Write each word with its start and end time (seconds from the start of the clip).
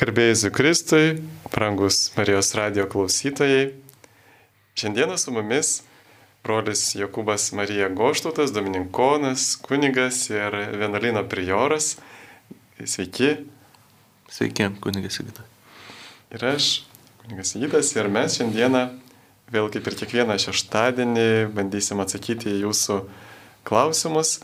Garbėjai 0.00 0.48
Kristui, 0.48 1.18
brangus 1.52 2.06
Marijos 2.14 2.54
radio 2.56 2.86
klausytojai. 2.88 3.66
Šiandieną 4.80 5.18
su 5.20 5.34
mumis 5.36 5.82
brolis 6.40 6.94
Jokūbas 6.96 7.50
Marija 7.52 7.90
Goštautas, 7.92 8.54
Dominikonas, 8.56 9.58
kunigas 9.60 10.22
ir 10.32 10.56
vienuolino 10.80 11.20
prioras. 11.28 11.98
Sveiki. 12.80 13.34
Sveiki, 14.32 14.72
kunigas 14.80 15.20
Sigita. 15.20 15.44
Ir 16.32 16.48
aš, 16.54 16.72
kunigas 17.20 17.52
Sigitas, 17.52 17.92
ir 17.92 18.08
mes 18.08 18.40
šiandieną, 18.40 18.86
vėl 19.52 19.68
kaip 19.68 19.84
ir 19.84 20.00
kiekvieną 20.00 20.40
šeštadienį, 20.40 21.30
bandysim 21.52 22.00
atsakyti 22.00 22.54
į 22.56 22.62
jūsų 22.64 23.02
klausimus. 23.68 24.38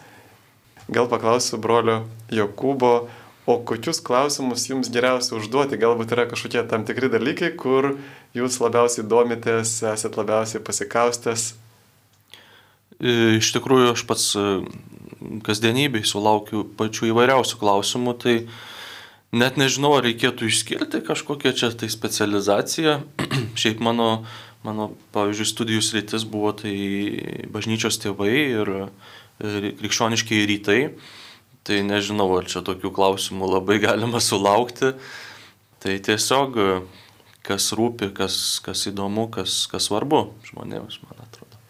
Gal 0.93 1.09
paklausiu 1.09 1.57
brolio 1.57 2.03
Jokūbo, 2.29 3.07
O 3.47 3.61
kokius 3.63 4.01
klausimus 4.03 4.65
jums 4.67 4.89
geriausia 4.91 5.37
užduoti? 5.39 5.79
Galbūt 5.79 6.11
yra 6.17 6.25
kažkokie 6.27 6.65
tam 6.67 6.83
tikri 6.87 7.07
dalykai, 7.13 7.53
kur 7.55 7.93
jūs 8.35 8.59
labiausiai 8.59 9.05
domitės, 9.07 9.77
esat 9.87 10.17
labiausiai 10.19 10.65
pasikaustęs? 10.67 11.45
E, 12.99 13.37
iš 13.39 13.53
tikrųjų, 13.55 13.93
aš 13.93 14.03
pats 14.09 14.25
e, 14.35 14.47
kasdienybei 15.47 16.03
sulaukiu 16.03 16.65
pačių 16.75 17.13
įvairiausių 17.13 17.61
klausimų, 17.61 18.15
tai 18.25 18.35
net 19.31 19.61
nežinau, 19.63 19.93
ar 19.95 20.09
reikėtų 20.09 20.49
išskirti 20.51 21.05
kažkokią 21.07 21.53
čia 21.55 21.71
tai 21.71 21.87
specializaciją. 21.93 22.97
Šiaip 23.63 23.79
mano, 23.79 24.25
mano, 24.67 24.89
pavyzdžiui, 25.15 25.47
studijų 25.53 25.85
sritis 25.87 26.27
buvo 26.27 26.51
tai 26.65 26.75
bažnyčios 27.55 28.01
tėvai 28.03 28.35
ir 28.35 28.73
krikščioniškiai 29.39 30.51
rytai. 30.51 30.81
Tai 31.67 31.81
nežinau, 31.83 32.29
ar 32.39 32.47
čia 32.47 32.63
tokių 32.67 32.93
klausimų 32.95 33.51
labai 33.57 33.81
galima 33.87 34.23
sulaukti. 34.23 34.95
Tai 35.83 35.99
tiesiog, 36.07 36.57
kas 37.47 37.71
rūpi, 37.77 38.11
kas, 38.17 38.59
kas 38.65 38.87
įdomu, 38.91 39.29
kas, 39.35 39.65
kas 39.71 39.91
svarbu 39.91 40.29
žmonėms, 40.49 41.01
man 41.05 41.27
atrodo. 41.27 41.61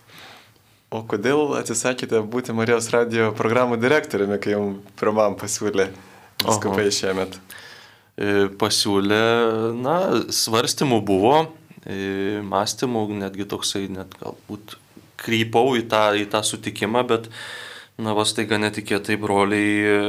O 0.94 1.02
kodėl 1.08 1.56
atsisakėte 1.58 2.20
būti 2.22 2.54
Marijos 2.56 2.88
radio 2.94 3.32
programų 3.36 3.76
direktoriumi, 3.82 4.38
kai 4.40 4.54
jums 4.54 4.94
pirmam 5.00 5.34
pasiūlė 5.36 5.88
viskupai 6.44 6.86
šiemet? 6.94 7.40
E, 8.16 8.46
pasiūlė, 8.60 9.22
na, 9.76 9.96
svarstymų 10.32 11.00
buvo, 11.04 11.40
e, 11.84 12.38
mąstymų, 12.46 13.02
netgi 13.18 13.48
toksai, 13.50 13.88
net 13.92 14.14
galbūt 14.22 14.78
krypau 15.20 15.74
į 15.76 15.84
tą, 15.90 16.04
į 16.16 16.28
tą 16.32 16.40
sutikimą, 16.46 17.02
bet 17.10 17.28
Na, 17.96 18.12
vas 18.12 18.34
taiga 18.36 18.58
netikėtai 18.60 19.16
broliai 19.16 19.70
e, 19.88 20.00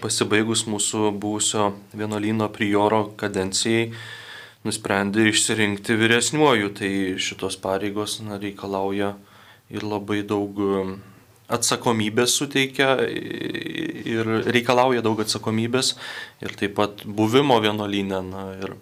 pasibaigus 0.00 0.62
mūsų 0.64 1.10
būsio 1.20 1.74
vienuolyno 1.92 2.48
prioro 2.54 3.02
kadencijai 3.20 3.90
nusprendė 4.64 5.26
išsirinkti 5.28 5.96
vyresniuoju, 6.00 6.72
tai 6.80 6.90
šitos 7.20 7.58
pareigos 7.60 8.18
na, 8.24 8.40
reikalauja 8.40 9.12
ir 9.68 9.84
labai 9.84 10.22
daug 10.24 10.56
e, 10.56 10.82
atsakomybės 11.52 12.38
suteikia 12.40 12.96
ir 13.04 14.28
reikalauja 14.48 15.04
daug 15.04 15.20
atsakomybės 15.20 15.94
ir 16.44 16.56
taip 16.56 16.78
pat 16.80 17.04
buvimo 17.04 17.60
vienuolynė. 17.64 18.24
Na, 18.24 18.48
ir 18.56 18.76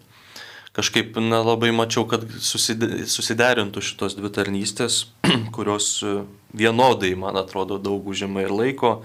kažkaip 0.77 1.19
nelabai 1.19 1.71
mačiau, 1.75 2.07
kad 2.07 2.23
susiderintų 2.39 3.83
šitos 3.83 4.19
dvi 4.19 4.31
tarnystės, 4.39 5.07
kurios 5.57 5.97
e, 6.07 6.21
vienodai, 6.57 7.13
man 7.19 7.37
atrodo, 7.41 7.79
daug 7.83 8.07
užima 8.09 8.45
ir 8.45 8.55
laiko, 8.55 8.99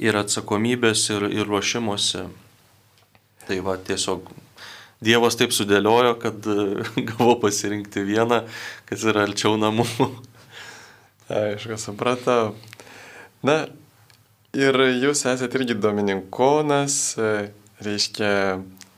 ir 0.00 0.16
atsakomybės, 0.18 1.08
ir, 1.14 1.28
ir 1.34 1.50
ruošimuose. 1.50 2.28
Tai 3.44 3.60
va, 3.66 3.76
tiesiog 3.76 4.30
Dievas 5.04 5.36
taip 5.36 5.52
sudėliojo, 5.52 6.14
kad 6.22 6.46
e, 6.48 6.84
gavau 7.10 7.34
pasirinkti 7.42 8.04
vieną, 8.06 8.44
kas 8.88 9.04
yra 9.10 9.26
arčiau 9.28 9.58
namų. 9.60 9.86
Aišku, 11.34 11.76
supratau. 11.80 12.54
Na, 13.44 13.64
ir 14.56 14.78
jūs 15.02 15.26
esate 15.28 15.60
irgi 15.60 15.76
domininkonas, 15.76 16.96
e, 17.18 17.34
reiškia, 17.84 18.30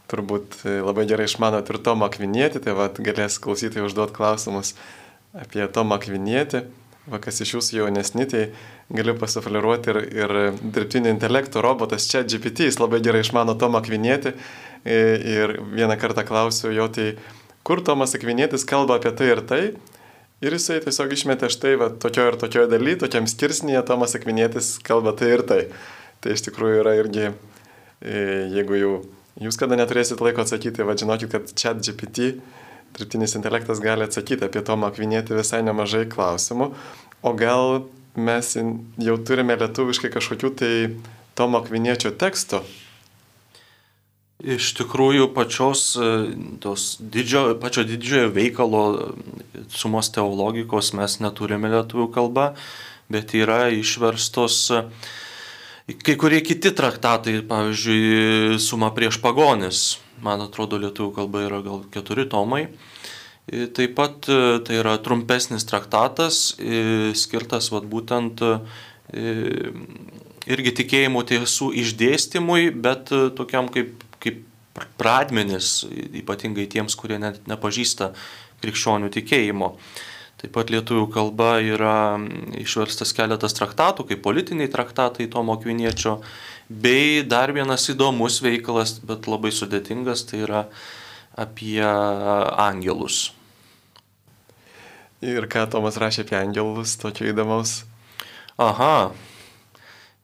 turbūt 0.07 0.61
labai 0.87 1.03
gerai 1.11 1.27
išmanot 1.27 1.67
ir 1.73 1.81
Tomą 1.83 2.07
Akvinietį, 2.07 2.61
tai 2.63 2.77
vad 2.79 3.01
galės 3.03 3.41
klausytojai 3.43 3.89
užduoti 3.89 4.15
klausimus 4.15 4.77
apie 5.35 5.65
Tomą 5.67 5.99
Akvinietį. 5.99 6.63
Va, 7.07 7.21
kas 7.23 7.39
iš 7.45 7.53
jūsų 7.55 7.77
jaunesni, 7.79 8.25
tai 8.27 8.43
galiu 8.91 9.15
pasufleruoti 9.19 9.93
ir, 9.93 9.99
ir 10.11 10.37
dirbtinio 10.61 11.13
intelekto 11.15 11.63
robotas 11.63 12.09
čia 12.11 12.25
GPT, 12.27 12.67
jis 12.67 12.81
labai 12.83 12.99
gerai 13.05 13.21
išmano 13.23 13.55
Tomą 13.59 13.79
Akvinietį. 13.79 14.33
Ir 14.87 15.55
vieną 15.75 15.97
kartą 16.03 16.25
klausiu 16.27 16.73
jo, 16.75 16.89
tai 16.91 17.13
kur 17.67 17.83
Tomas 17.87 18.15
Akvinėtis 18.19 18.67
kalba 18.67 18.99
apie 18.99 19.15
tai 19.19 19.31
ir 19.35 19.43
tai. 19.47 19.61
Ir 20.45 20.57
jisai 20.59 20.81
tiesiog 20.85 21.15
išmetė 21.15 21.51
štai, 21.51 21.77
va, 21.81 21.91
tokio 22.03 22.27
ir 22.33 22.39
tokio 22.43 22.67
daly, 22.71 22.97
tokiam 22.99 23.29
skirsnyje 23.31 23.85
Tomas 23.87 24.19
Akvinėtis 24.19 24.77
kalba 24.87 25.15
tai 25.17 25.31
ir 25.37 25.47
tai. 25.47 25.61
Tai 26.21 26.35
iš 26.35 26.43
tikrųjų 26.49 26.83
yra 26.83 26.97
irgi, 26.99 27.31
jeigu 28.03 28.83
jau 28.83 28.97
Jūs 29.37 29.59
kada 29.61 29.77
neturėsit 29.77 30.23
laiko 30.25 30.41
atsakyti, 30.47 30.85
va 30.89 30.95
žinokit, 30.97 31.29
kad 31.29 31.51
chat 31.53 31.83
GPT, 31.85 32.39
dirbtinis 32.97 33.37
intelektas 33.37 33.81
gali 33.81 34.07
atsakyti 34.07 34.47
apie 34.47 34.63
Tomą 34.65 34.91
Akvinėti 34.91 35.37
visai 35.37 35.63
nemažai 35.67 36.07
klausimų. 36.11 36.71
O 37.27 37.33
gal 37.37 37.87
mes 38.17 38.55
jau 38.57 39.17
turime 39.29 39.57
lietuviškai 39.61 40.11
kažkokių 40.15 40.53
tai 40.57 40.73
Tomo 41.37 41.61
Akviniečio 41.61 42.15
tekstų? 42.17 42.63
Iš 44.57 44.75
tikrųjų, 44.77 45.31
pačios 45.33 45.95
e, 45.97 46.09
didžio, 46.61 47.45
pačio 47.61 47.87
didžiojo 47.89 48.33
veikalo 48.37 48.83
e, 48.93 49.63
sumos 49.73 50.11
teologikos 50.13 50.93
mes 50.97 51.21
neturime 51.25 51.73
lietuvių 51.73 52.11
kalba, 52.13 52.51
bet 53.13 53.33
yra 53.39 53.71
išverstos 53.73 54.59
uh, 54.77 54.91
Kai 55.87 56.17
kurie 56.19 56.41
kiti 56.43 56.73
traktatai, 56.75 57.45
pavyzdžiui, 57.47 58.59
Suma 58.59 58.89
prieš 58.91 59.21
pagonis, 59.23 60.01
man 60.25 60.45
atrodo, 60.45 60.79
lietuvių 60.81 61.13
kalba 61.17 61.45
yra 61.47 61.61
gal 61.65 61.85
keturi 61.93 62.27
tomai. 62.31 62.67
Taip 63.47 63.93
pat 63.95 64.27
e, 64.27 64.59
tai 64.67 64.81
yra 64.81 64.97
trumpesnis 64.99 65.63
traktatas, 65.69 66.57
e, 66.59 67.13
skirtas 67.15 67.71
vat, 67.71 67.85
būtent 67.87 68.43
e, 68.43 68.57
irgi 70.51 70.73
tikėjimo 70.81 71.23
tiesų 71.29 71.71
išdėstymui, 71.83 72.73
bet 72.75 73.13
tokiam 73.39 73.71
kaip, 73.71 74.03
kaip 74.23 74.43
pradmenis, 74.99 75.85
ypatingai 76.19 76.67
tiems, 76.73 76.99
kurie 76.99 77.21
net 77.23 77.47
nepažįsta 77.47 78.11
krikščionių 78.65 79.13
tikėjimo. 79.15 79.77
Taip 80.43 80.53
pat 80.53 80.69
lietuvių 80.75 81.07
kalba 81.15 81.55
yra 81.65 82.19
išverstas 82.59 83.15
keletas 83.17 83.55
traktatų, 83.57 84.11
kaip 84.11 84.27
politiniai 84.27 84.69
traktatai 84.69 85.31
Tomo 85.33 85.55
Kviniečio, 85.63 86.19
bei 86.69 87.23
dar 87.27 87.53
vienas 87.55 87.87
įdomus 87.93 88.41
veikalas, 88.45 88.97
bet 89.07 89.29
labai 89.31 89.53
sudėtingas, 89.55 90.27
tai 90.31 90.43
yra 90.47 90.65
apie 91.37 91.83
angelus. 91.83 93.31
Ir 95.25 95.49
ką 95.51 95.65
Tomas 95.73 95.97
rašė 96.01 96.27
apie 96.27 96.37
angelus, 96.39 96.97
tokio 97.01 97.29
įdomaus? 97.31 97.81
Aha, 98.61 99.13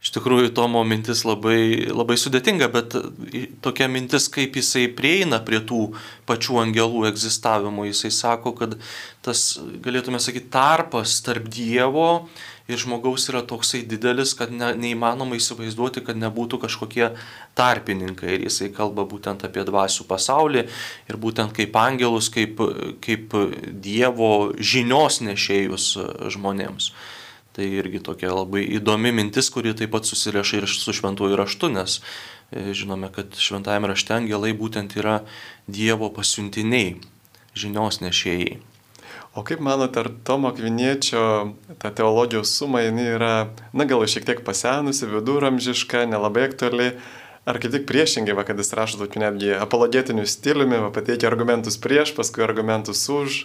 Iš 0.03 0.11
tikrųjų, 0.17 0.49
Tomo 0.51 0.81
mintis 0.83 1.21
labai, 1.23 1.87
labai 1.95 2.17
sudėtinga, 2.19 2.67
bet 2.75 2.97
tokia 3.63 3.87
mintis, 3.87 4.25
kaip 4.35 4.57
jisai 4.59 4.89
prieina 4.91 5.39
prie 5.47 5.61
tų 5.63 5.93
pačių 6.27 6.59
angelų 6.65 7.05
egzistavimo, 7.13 7.85
jisai 7.87 8.11
sako, 8.11 8.51
kad 8.59 8.75
tas, 9.23 9.61
galėtume 9.85 10.19
sakyti, 10.19 10.51
tarpas 10.51 11.21
tarp 11.23 11.47
Dievo 11.47 12.09
ir 12.19 12.33
žmogaus 12.71 13.29
yra 13.31 13.43
toksai 13.47 13.83
didelis, 13.89 14.35
kad 14.39 14.53
ne, 14.55 14.73
neįmanoma 14.79 15.39
įsivaizduoti, 15.39 16.05
kad 16.07 16.19
nebūtų 16.21 16.61
kažkokie 16.63 17.09
tarpininkai. 17.59 18.37
Ir 18.37 18.47
jisai 18.47 18.71
kalba 18.75 19.07
būtent 19.09 19.43
apie 19.47 19.65
dvasių 19.67 20.07
pasaulį 20.11 20.67
ir 21.11 21.19
būtent 21.21 21.55
kaip 21.57 21.77
angelus, 21.81 22.31
kaip, 22.33 22.63
kaip 23.03 23.35
Dievo 23.83 24.53
žinios 24.59 25.21
nešėjus 25.25 25.89
žmonėms. 26.37 26.93
Tai 27.53 27.67
irgi 27.69 28.01
tokia 28.01 28.31
labai 28.33 28.65
įdomi 28.79 29.13
mintis, 29.13 29.51
kuri 29.53 29.75
taip 29.77 29.93
pat 29.93 30.09
susirieša 30.09 30.63
ir 30.63 30.69
su 30.73 30.95
šventuoju 30.97 31.37
raštu, 31.37 31.69
nes 31.75 31.99
e, 32.01 32.73
žinome, 32.73 33.11
kad 33.13 33.37
šventajame 33.37 33.93
rašte 33.93 34.17
angelai 34.17 34.55
būtent 34.57 34.97
yra 34.97 35.21
Dievo 35.69 36.09
pasiuntiniai, 36.17 36.97
žinios 37.53 38.01
nešėjai. 38.01 38.72
O 39.35 39.41
kaip 39.49 39.63
manote, 39.65 39.97
ar 40.03 40.11
Tomo 40.25 40.51
Kviniečio 40.53 41.55
ta 41.81 41.89
teologijos 41.89 42.51
suma, 42.53 42.83
jinai 42.85 43.07
yra, 43.15 43.33
na 43.73 43.87
gal 43.89 44.05
šiek 44.05 44.27
tiek 44.29 44.43
pasenusi, 44.45 45.09
viduramžiška, 45.09 46.05
nelabai 46.11 46.45
aktuali, 46.51 46.91
ar 47.49 47.59
kaip 47.63 47.73
tik 47.73 47.87
priešingai, 47.89 48.37
va, 48.37 48.45
kad 48.45 48.61
jis 48.61 48.75
rašo 48.77 49.01
tokiu 49.01 49.23
netgi 49.25 49.55
apologetiniu 49.57 50.27
stiliumi, 50.29 50.83
va, 50.85 50.93
pateikia 50.93 51.31
argumentus 51.33 51.81
prieš, 51.81 52.13
paskui 52.19 52.45
argumentus 52.45 53.07
už? 53.09 53.39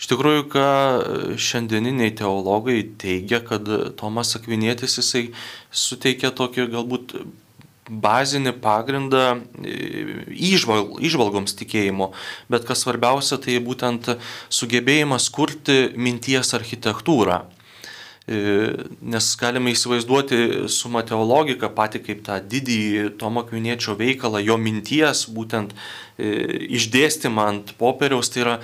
Iš 0.00 0.08
tikrųjų, 0.08 0.46
ką 0.48 0.66
šiandieniniai 1.36 2.14
teologai 2.16 2.80
teigia, 2.96 3.42
kad 3.44 3.68
Tomas 4.00 4.32
Akvinėtis 4.38 4.96
jisai 4.96 5.26
suteikia 5.68 6.32
tokį 6.32 6.70
galbūt 6.72 7.18
bazinį 7.90 8.54
pagrindą 8.62 9.40
įžval, 9.60 11.00
įžvalgoms 11.02 11.56
tikėjimo, 11.58 12.12
bet 12.52 12.66
kas 12.68 12.84
svarbiausia, 12.86 13.40
tai 13.42 13.58
būtent 13.64 14.14
sugebėjimas 14.48 15.30
kurti 15.34 15.88
minties 15.98 16.54
architektūrą. 16.56 17.42
Nes 18.30 19.28
galime 19.40 19.72
įsivaizduoti 19.74 20.68
su 20.70 20.90
mateologika 20.92 21.66
pati 21.74 21.98
kaip 22.04 22.20
tą 22.22 22.36
didįjį 22.38 23.16
Tomo 23.18 23.42
Kviniečio 23.48 23.96
veikalą, 23.98 24.38
jo 24.44 24.54
minties 24.60 25.24
būtent 25.34 25.74
išdėstymą 26.20 27.46
ant 27.50 27.72
popieriaus, 27.80 28.30
tai 28.30 28.44
yra, 28.44 28.56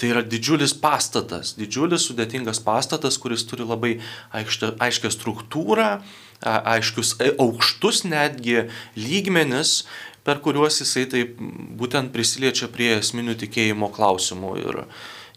tai 0.00 0.14
yra 0.14 0.22
didžiulis 0.24 0.72
pastatas, 0.80 1.52
didžiulis 1.58 2.06
sudėtingas 2.08 2.62
pastatas, 2.64 3.20
kuris 3.20 3.44
turi 3.50 3.66
labai 3.68 3.98
aiškę 4.32 5.12
struktūrą, 5.12 5.98
aiškius 6.44 7.16
e, 7.20 7.32
aukštus 7.40 8.04
netgi 8.08 8.66
lygmenis, 8.96 9.82
per 10.24 10.40
kuriuos 10.44 10.80
jisai 10.80 11.04
taip 11.10 11.36
būtent 11.80 12.12
prisiliečia 12.14 12.70
prie 12.72 12.94
esminių 12.98 13.36
tikėjimo 13.42 13.90
klausimų. 13.92 14.54
Ir, 14.62 14.82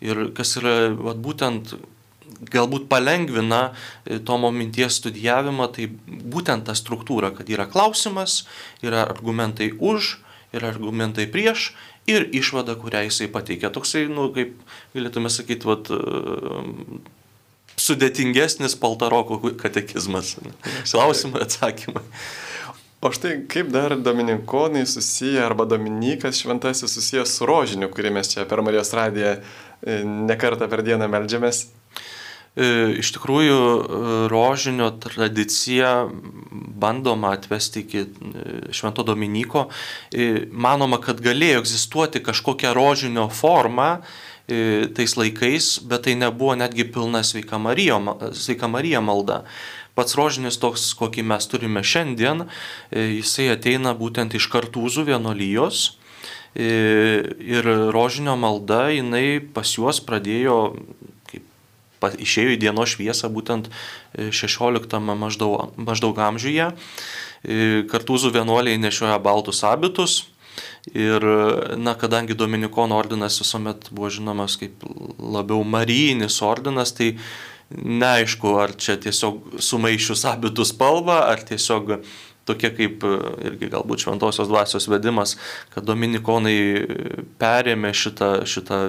ir 0.06 0.24
kas 0.38 0.56
yra 0.62 0.78
vat, 0.96 1.20
būtent 1.24 1.76
galbūt 2.54 2.88
palengvina 2.92 3.72
e, 3.72 4.20
Tomo 4.20 4.52
minties 4.54 5.00
studijavimą, 5.02 5.70
tai 5.76 5.90
būtent 6.08 6.68
ta 6.68 6.76
struktūra, 6.78 7.34
kad 7.36 7.50
yra 7.52 7.68
klausimas, 7.70 8.46
yra 8.86 9.06
argumentai 9.08 9.72
už, 9.74 10.18
yra 10.56 10.72
argumentai 10.74 11.28
prieš 11.32 11.72
ir 12.08 12.30
išvada, 12.36 12.78
kurią 12.80 13.08
jisai 13.10 13.28
pateikia. 13.32 13.72
Toksai, 13.74 14.06
nu, 14.12 14.30
kaip 14.36 14.56
galėtume 14.96 15.32
sakyti, 15.34 15.68
vat, 15.68 15.92
e, 15.92 17.17
sudėtingesnis 17.78 18.76
paltaroko 18.82 19.40
katekizmas. 19.62 20.36
Klausimai, 20.90 21.46
atsakymai. 21.46 22.04
O 22.98 23.12
štai 23.14 23.44
kaip 23.46 23.70
dar 23.70 23.94
dominikonai 24.02 24.86
susiję 24.90 25.44
arba 25.46 25.68
dominikas 25.70 26.40
šventasis 26.42 26.96
susijęs 26.98 27.36
su 27.38 27.46
rožiniu, 27.46 27.92
kurį 27.94 28.16
mes 28.16 28.32
čia 28.32 28.46
per 28.50 28.64
Marijos 28.66 28.90
radiją 28.98 29.36
e, 29.38 30.00
nekartą 30.02 30.66
per 30.72 30.82
dieną 30.82 31.06
melžiamės? 31.14 31.68
E, 32.58 32.70
iš 32.98 33.12
tikrųjų, 33.20 33.60
e, 33.60 34.00
rožinio 34.34 34.90
tradicija 35.04 35.92
bandoma 36.82 37.36
atvesti 37.38 37.86
iki 37.86 38.08
Švento 38.74 39.06
Dominiko. 39.06 39.68
Manoma, 40.50 40.98
kad 41.02 41.22
galėjo 41.22 41.62
egzistuoti 41.62 42.24
kažkokia 42.26 42.74
rožinio 42.74 43.30
forma, 43.30 44.00
tais 44.48 45.18
laikais, 45.20 45.74
bet 45.84 46.06
tai 46.08 46.16
nebuvo 46.16 46.56
netgi 46.56 46.88
pilna 46.88 47.24
sveika 47.24 47.60
Marija, 47.60 48.00
sveika 48.32 48.70
Marija 48.72 49.02
malda. 49.04 49.44
Pats 49.98 50.14
rožinis 50.16 50.60
toks, 50.62 50.92
kokį 50.96 51.26
mes 51.26 51.48
turime 51.50 51.82
šiandien, 51.84 52.46
jisai 52.94 53.50
ateina 53.56 53.96
būtent 53.98 54.36
iš 54.38 54.46
kartūzų 54.54 55.08
vienolyjos. 55.10 55.98
Ir 56.58 57.68
rožinio 57.94 58.38
malda, 58.40 58.88
jinai 58.94 59.42
pas 59.54 59.74
juos 59.74 60.00
pradėjo, 60.06 60.78
išėjo 61.98 62.54
į 62.56 62.62
dienos 62.62 62.94
šviesą 62.94 63.30
būtent 63.34 63.68
16 64.16 65.02
maždaug, 65.18 65.74
maždaug 65.76 66.22
amžiuje. 66.30 66.72
Kartūzų 67.92 68.32
vienuoliai 68.38 68.80
nešioja 68.82 69.18
baltus 69.22 69.64
abitus, 69.66 70.24
Ir, 70.96 71.24
na, 71.76 71.94
kadangi 72.00 72.36
Dominikono 72.38 72.96
ordinas 72.96 73.42
visuomet 73.42 73.90
buvo 73.92 74.10
žinomas 74.14 74.56
kaip 74.60 74.86
labiau 75.20 75.66
marijinis 75.68 76.40
ordinas, 76.46 76.94
tai 76.96 77.18
neaišku, 77.76 78.54
ar 78.62 78.72
čia 78.80 78.96
tiesiog 79.02 79.60
sumaišius 79.60 80.24
abitų 80.32 80.64
spalvą, 80.70 81.20
ar 81.28 81.44
tiesiog 81.44 81.98
tokia 82.48 82.72
kaip 82.72 83.04
irgi 83.44 83.68
galbūt 83.74 84.06
šventosios 84.06 84.48
dvasios 84.48 84.88
vedimas, 84.88 85.36
kad 85.74 85.84
Dominikonai 85.84 86.56
perėmė 87.42 87.92
šitą, 87.92 88.32
šitą 88.48 88.80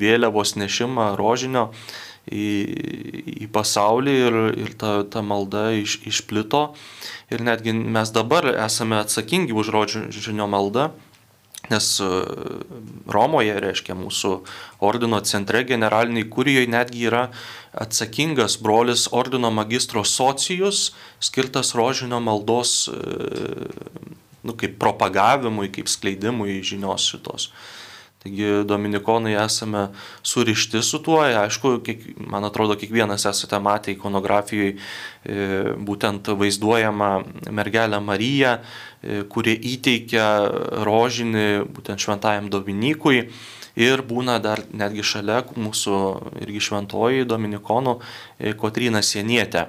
vėliavos 0.00 0.56
nešimą 0.58 1.12
rožinio 1.20 1.68
į, 2.26 2.50
į 3.46 3.50
pasaulį 3.54 4.18
ir, 4.26 4.42
ir 4.66 4.76
ta, 4.80 4.96
ta 5.06 5.22
malda 5.22 5.68
iš, 5.78 6.00
išplito. 6.10 6.66
Ir 7.30 7.46
netgi 7.46 7.72
mes 7.76 8.10
dabar 8.14 8.50
esame 8.56 8.98
atsakingi 8.98 9.54
už 9.54 9.70
rožinio 9.74 10.50
maldą 10.50 10.90
Nes 11.72 11.86
e, 12.00 12.08
Romoje, 13.08 13.54
reiškia, 13.62 13.96
mūsų 13.96 14.32
ordino 14.84 15.20
centre 15.24 15.62
generaliniai 15.64 16.26
kurijoje 16.28 16.68
netgi 16.68 17.06
yra 17.08 17.22
atsakingas 17.72 18.58
brolis 18.60 19.06
ordino 19.16 19.50
magistro 19.54 20.04
socijus, 20.04 20.90
skirtas 21.24 21.72
rožinio 21.78 22.20
maldos, 22.20 22.84
e, 22.92 22.98
nu, 24.44 24.56
kaip 24.60 24.76
propagavimui, 24.82 25.70
kaip 25.72 25.88
skleidimui 25.88 26.60
žinios 26.66 27.08
šitos. 27.08 27.48
Taigi 28.24 28.64
dominikonai 28.64 29.34
esame 29.36 29.90
surišti 30.24 30.80
su 30.82 31.02
tuo, 31.04 31.18
aišku, 31.20 31.74
kiek, 31.84 32.06
man 32.16 32.46
atrodo, 32.48 32.72
kiekvienas 32.80 33.26
esate 33.28 33.58
matę 33.60 33.92
ikonografijoje 33.92 34.78
būtent 35.84 36.30
vaizduojama 36.32 37.10
mergelė 37.52 38.00
Marija, 38.00 38.54
e, 38.56 39.22
kuri 39.28 39.52
įteikia 39.74 40.24
rožinį 40.88 41.44
būtent 41.76 42.00
šventajam 42.00 42.48
Dominikui. 42.48 43.26
Ir 43.76 44.00
būna 44.08 44.38
dar 44.40 44.64
netgi 44.72 45.04
šalia 45.04 45.42
mūsų 45.60 46.00
irgi 46.46 46.64
šventoji 46.64 47.28
dominikonų 47.28 47.98
e, 48.00 48.54
Kotryna 48.56 49.04
Sienietė. 49.04 49.68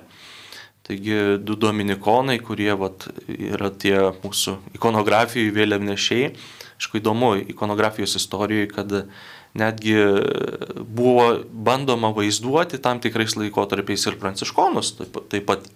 Taigi 0.86 1.42
du 1.44 1.60
dominikonai, 1.60 2.40
kurie 2.40 2.72
vat, 2.80 3.10
yra 3.28 3.74
tie 3.74 3.98
mūsų 4.24 4.62
ikonografijų 4.78 5.52
vėliavnešiai, 5.60 6.36
Aišku, 6.76 7.00
įdomu 7.00 7.36
ikonografijos 7.40 8.18
istorijoje, 8.20 8.68
kad 8.74 8.94
netgi 9.56 9.96
buvo 10.76 11.28
bandoma 11.52 12.12
vaizduoti 12.12 12.82
tam 12.84 13.00
tikrais 13.00 13.38
laikotarpiais 13.40 14.04
ir 14.10 14.18
pranciškonus, 14.20 14.92
taip, 15.32 15.46
pat 15.48 15.70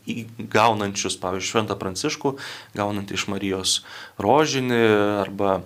gaunančius, 0.52 1.16
pavyzdžiui, 1.22 1.52
Šventą 1.54 1.80
Pranciškų, 1.80 2.34
gaunant 2.76 3.16
iš 3.16 3.30
Marijos 3.32 3.78
rožinį 4.20 4.82
arba 5.24 5.62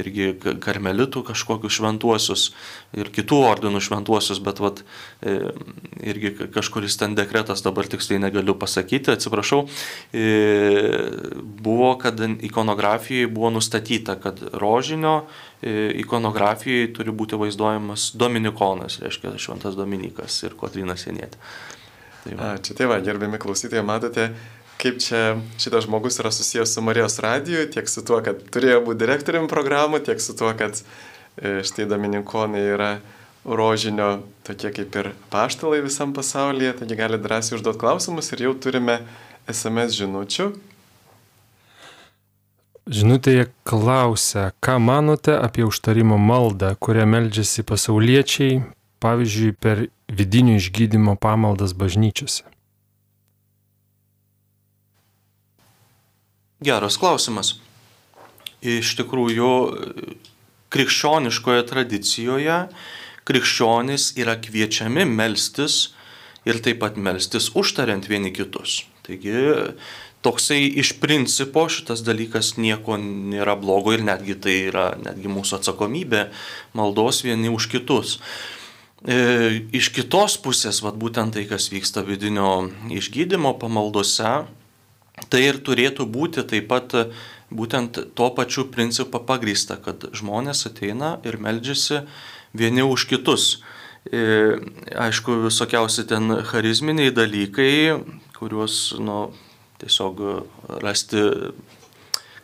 irgi 0.00 0.32
karmelitų 0.62 1.22
kažkokius 1.30 1.78
šventuosius 1.78 2.46
ir 2.96 3.10
kitų 3.14 3.38
ordinų 3.48 3.80
šventuosius, 3.84 4.40
bet 4.44 4.60
vat, 4.62 4.82
e, 5.22 5.36
irgi 6.06 6.32
kažkuris 6.54 6.98
ten 7.00 7.16
dekretas, 7.18 7.64
dabar 7.64 7.88
tiksliai 7.90 8.20
negaliu 8.22 8.56
pasakyti, 8.58 9.14
atsiprašau, 9.14 9.62
e, 10.12 10.26
buvo, 11.36 11.94
kad 12.00 12.20
ikonografijoje 12.20 13.30
buvo 13.32 13.52
nustatyta, 13.56 14.18
kad 14.20 14.42
rožinio 14.52 15.22
e, 15.62 15.92
ikonografijoje 16.02 16.92
turi 16.96 17.14
būti 17.16 17.40
vaizduojamas 17.40 18.10
Dominikonas, 18.16 19.00
reiškia 19.04 19.36
Šventas 19.40 19.78
Dominikas 19.78 20.42
ir 20.44 20.56
Kotrynas 20.58 21.06
Sienietė. 21.06 21.40
Tai 22.26 22.34
va. 22.34 22.52
A, 22.52 22.58
čia 22.58 22.74
tai 22.74 22.88
va, 22.90 22.98
gerbiami 23.04 23.38
klausytojai, 23.38 23.84
matote, 23.86 24.30
kaip 24.80 25.00
čia 25.02 25.36
šitas 25.60 25.86
žmogus 25.86 26.20
yra 26.20 26.30
susijęs 26.34 26.74
su 26.74 26.82
Marijos 26.84 27.18
radiju, 27.18 27.66
tiek 27.72 27.88
su 27.88 28.04
tuo, 28.04 28.20
kad 28.24 28.40
turėjo 28.52 28.82
būti 28.86 29.02
direktoriumi 29.04 29.50
programų, 29.50 30.02
tiek 30.04 30.20
su 30.20 30.36
tuo, 30.36 30.52
kad 30.58 30.78
e, 30.80 31.62
štai 31.66 31.88
Dominikonai 31.90 32.64
yra 32.76 32.90
rožinio 33.46 34.22
tokie 34.46 34.72
kaip 34.74 34.96
ir 34.98 35.10
paštalai 35.30 35.80
visam 35.84 36.12
pasaulyje, 36.14 36.74
taigi 36.80 36.98
gali 36.98 37.18
drąsiai 37.22 37.58
užduoti 37.58 37.80
klausimus 37.80 38.32
ir 38.34 38.48
jau 38.48 38.54
turime 38.58 39.00
SMS 39.50 39.94
žinučių. 40.00 40.50
Žinutėje 42.86 43.48
klausia, 43.66 44.52
ką 44.62 44.76
manote 44.78 45.34
apie 45.34 45.64
užtarimo 45.66 46.18
maldą, 46.22 46.76
kurią 46.78 47.06
meldžiasi 47.10 47.64
pasauliečiai, 47.66 48.60
pavyzdžiui, 49.02 49.54
per 49.58 49.88
vidinio 50.06 50.54
išgydymo 50.60 51.16
pamaldas 51.18 51.74
bažnyčiose? 51.74 52.46
Geras 56.64 56.96
klausimas. 56.96 57.56
Iš 58.64 58.94
tikrųjų, 58.96 59.50
krikščioniškoje 60.72 61.66
tradicijoje 61.68 62.60
krikščionys 63.26 64.12
yra 64.20 64.36
kviečiami 64.38 65.04
melstis 65.08 65.90
ir 66.46 66.60
taip 66.62 66.80
pat 66.82 66.98
melstis 66.98 67.50
užtariant 67.58 68.06
vieni 68.08 68.32
kitus. 68.34 68.84
Taigi 69.06 69.34
toksai 70.26 70.62
iš 70.80 70.94
principo 71.02 71.66
šitas 71.70 72.04
dalykas 72.06 72.54
nieko 72.58 72.98
nėra 73.02 73.56
blogo 73.58 73.94
ir 73.94 74.04
netgi 74.06 74.38
tai 74.42 74.56
yra 74.70 74.86
netgi 74.98 75.30
mūsų 75.30 75.60
atsakomybė 75.60 76.28
maldos 76.78 77.24
vieni 77.26 77.50
už 77.52 77.68
kitus. 77.74 78.20
E, 79.06 79.66
iš 79.76 79.90
kitos 79.94 80.38
pusės, 80.42 80.80
vad 80.82 80.96
būtent 80.98 81.36
tai, 81.36 81.44
kas 81.50 81.68
vyksta 81.70 82.02
vidinio 82.06 82.70
išgydymo 82.94 83.52
pamaldose, 83.60 84.46
Tai 85.16 85.40
ir 85.40 85.62
turėtų 85.64 86.04
būti 86.12 86.44
taip 86.44 86.68
pat 86.68 86.92
būtent 87.50 87.98
tuo 88.18 88.28
pačiu 88.36 88.66
principu 88.68 89.22
pagrįsta, 89.24 89.78
kad 89.80 90.08
žmonės 90.12 90.66
ateina 90.68 91.16
ir 91.24 91.38
meldžiasi 91.40 92.02
vieni 92.56 92.84
už 92.84 93.06
kitus. 93.08 93.62
E, 94.06 94.58
aišku, 94.92 95.40
visokiausi 95.46 96.04
ten 96.06 96.42
charizminiai 96.46 97.14
dalykai, 97.14 97.96
kuriuos 98.36 98.98
nu, 99.02 99.32
tiesiog 99.80 100.20
rasti 100.84 101.24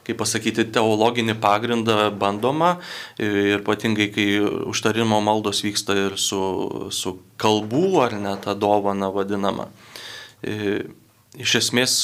kaip 0.03 0.19
pasakyti, 0.19 0.65
teologinį 0.75 1.37
pagrindą 1.39 2.09
bandoma 2.19 2.75
ir 3.21 3.61
ypatingai, 3.61 4.09
kai 4.11 4.27
užtarimo 4.71 5.21
maldos 5.23 5.63
vyksta 5.63 5.95
ir 6.07 6.17
su, 6.19 6.41
su 6.91 7.15
kalbų 7.39 7.87
ar 8.03 8.17
net 8.19 8.43
tą 8.47 8.57
dovaną 8.59 9.13
vadinama. 9.15 9.69
Iš 10.43 11.55
esmės, 11.61 11.95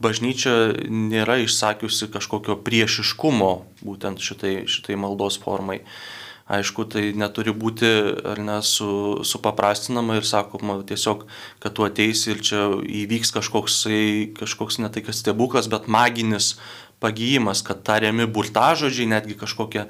bažnyčia 0.00 0.72
nėra 0.88 1.38
išsakiusi 1.44 2.08
kažkokio 2.12 2.56
priešiškumo 2.64 3.52
būtent 3.84 4.22
šitai, 4.24 4.64
šitai 4.70 4.98
maldos 5.00 5.38
formai. 5.40 5.82
Aišku, 6.50 6.82
tai 6.90 7.12
neturi 7.14 7.52
būti 7.54 7.88
ar 8.26 8.40
ne 8.42 8.56
su, 8.66 9.22
supaprastinama 9.22 10.16
ir 10.18 10.26
sakoma 10.26 10.80
tiesiog, 10.82 11.28
kad 11.62 11.76
tu 11.76 11.86
ateisi 11.86 12.32
ir 12.32 12.40
čia 12.42 12.64
įvyks 12.82 13.30
kažkoks, 13.36 13.76
kažkoks 14.40 14.80
ne 14.82 14.90
tai 14.90 15.04
kas 15.06 15.22
stebuklas, 15.22 15.70
bet 15.70 15.86
maginis 15.86 16.56
pagyjimas, 16.98 17.62
kad 17.62 17.84
tariami 17.86 18.26
burtažodžiai, 18.26 19.06
netgi 19.14 19.38
kažkokia 19.38 19.86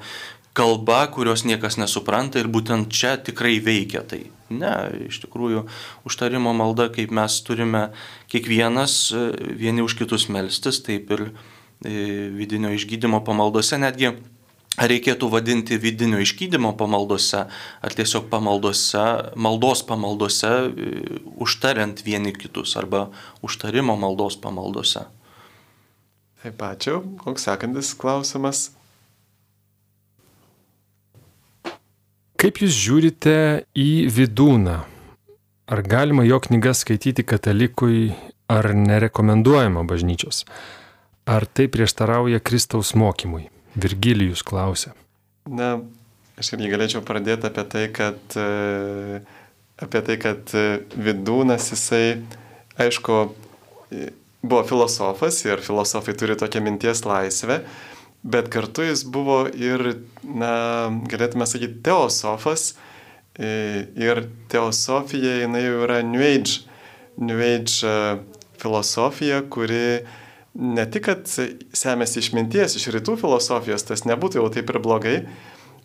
kalba, 0.53 1.07
kurios 1.09 1.47
niekas 1.49 1.79
nesupranta 1.81 2.37
ir 2.37 2.51
būtent 2.51 2.93
čia 2.93 3.15
tikrai 3.17 3.57
veikia 3.63 4.05
tai. 4.05 4.27
Ne, 4.51 4.73
iš 5.07 5.21
tikrųjų, 5.23 5.63
užtarimo 6.07 6.53
malda, 6.57 6.89
kaip 6.93 7.13
mes 7.15 7.39
turime 7.47 7.87
kiekvienas 8.31 8.99
vieni 9.57 9.85
už 9.85 9.95
kitus 10.01 10.27
melstis, 10.33 10.81
taip 10.83 11.11
ir 11.15 11.25
e, 11.29 11.31
vidinio 12.35 12.73
išgydymo 12.75 13.23
pamaldose 13.27 13.79
netgi 13.81 14.13
Ar 14.79 14.87
reikėtų 14.87 15.27
vadinti 15.27 15.75
vidinio 15.75 16.21
išgydymo 16.23 16.71
pamaldose, 16.79 17.41
ar 17.83 17.95
tiesiog 17.95 18.29
pamaldose, 18.31 19.01
maldos 19.35 19.81
pamaldose, 19.83 20.51
e, 20.71 21.17
užtariant 21.43 21.99
vieni 22.05 22.31
kitus, 22.31 22.77
arba 22.79 23.09
užtarimo 23.43 23.97
maldos 23.99 24.39
pamaldose? 24.39 25.03
Taip, 26.41 26.63
ačiū. 26.63 27.01
Koks 27.19 27.49
sekantis 27.49 27.91
klausimas? 27.99 28.69
Kaip 32.41 32.57
jūs 32.57 32.73
žiūrite 32.73 33.33
į 33.77 34.07
vidūną? 34.09 34.79
Ar 35.71 35.81
galima 35.85 36.23
jo 36.25 36.39
knygas 36.41 36.79
skaityti 36.81 37.21
katalikui, 37.21 38.15
ar 38.49 38.71
nerekomenduojama 38.73 39.83
bažnyčios? 39.85 40.47
Ar 41.29 41.45
tai 41.45 41.67
prieštarauja 41.69 42.41
Kristaus 42.41 42.95
mokymui? 42.97 43.45
Virgilijus 43.77 44.41
klausia. 44.41 44.95
Na, 45.45 45.75
aš 46.41 46.49
irgi 46.57 46.71
galėčiau 46.73 47.03
pradėti 47.05 47.45
apie 47.51 47.67
tai, 47.75 47.85
kad, 47.93 48.17
e, 48.33 49.21
apie 49.85 50.01
tai, 50.09 50.17
kad 50.25 50.55
e, 50.57 50.65
vidūnas 50.97 51.69
jisai, 51.75 52.03
aišku, 52.81 53.21
buvo 54.41 54.65
filosofas 54.65 55.43
ir 55.45 55.61
filosofai 55.61 56.17
turi 56.17 56.41
tokią 56.41 56.65
minties 56.65 57.05
laisvę, 57.05 57.61
bet 58.23 58.49
kartu 58.53 58.85
jis 58.85 59.03
buvo 59.07 59.43
ir, 59.49 60.01
na, 60.23 60.53
galėtume 61.09 61.47
sakyti, 61.49 61.81
teosofas. 61.85 62.73
E, 63.39 63.87
ir 63.95 64.25
teosofija, 64.51 65.39
jinai 65.45 65.63
jau 65.63 65.79
yra 65.85 66.01
New 66.05 66.21
Age, 66.21 66.61
New 67.21 67.39
Age 67.41 67.95
filosofija, 68.61 69.41
kuri 69.49 70.03
ne 70.53 70.85
tik, 70.91 71.07
kad 71.07 71.31
semėsi 71.31 72.21
išminties 72.21 72.75
iš 72.77 72.89
rytų 72.97 73.15
filosofijos, 73.21 73.87
tas 73.87 74.05
nebūtų 74.05 74.41
jau 74.41 74.51
taip 74.53 74.69
ir 74.73 74.81
blogai, 74.83 75.15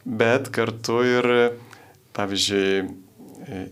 bet 0.05 0.51
kartu 0.55 1.01
ir, 1.07 1.31
pavyzdžiui, 2.19 2.85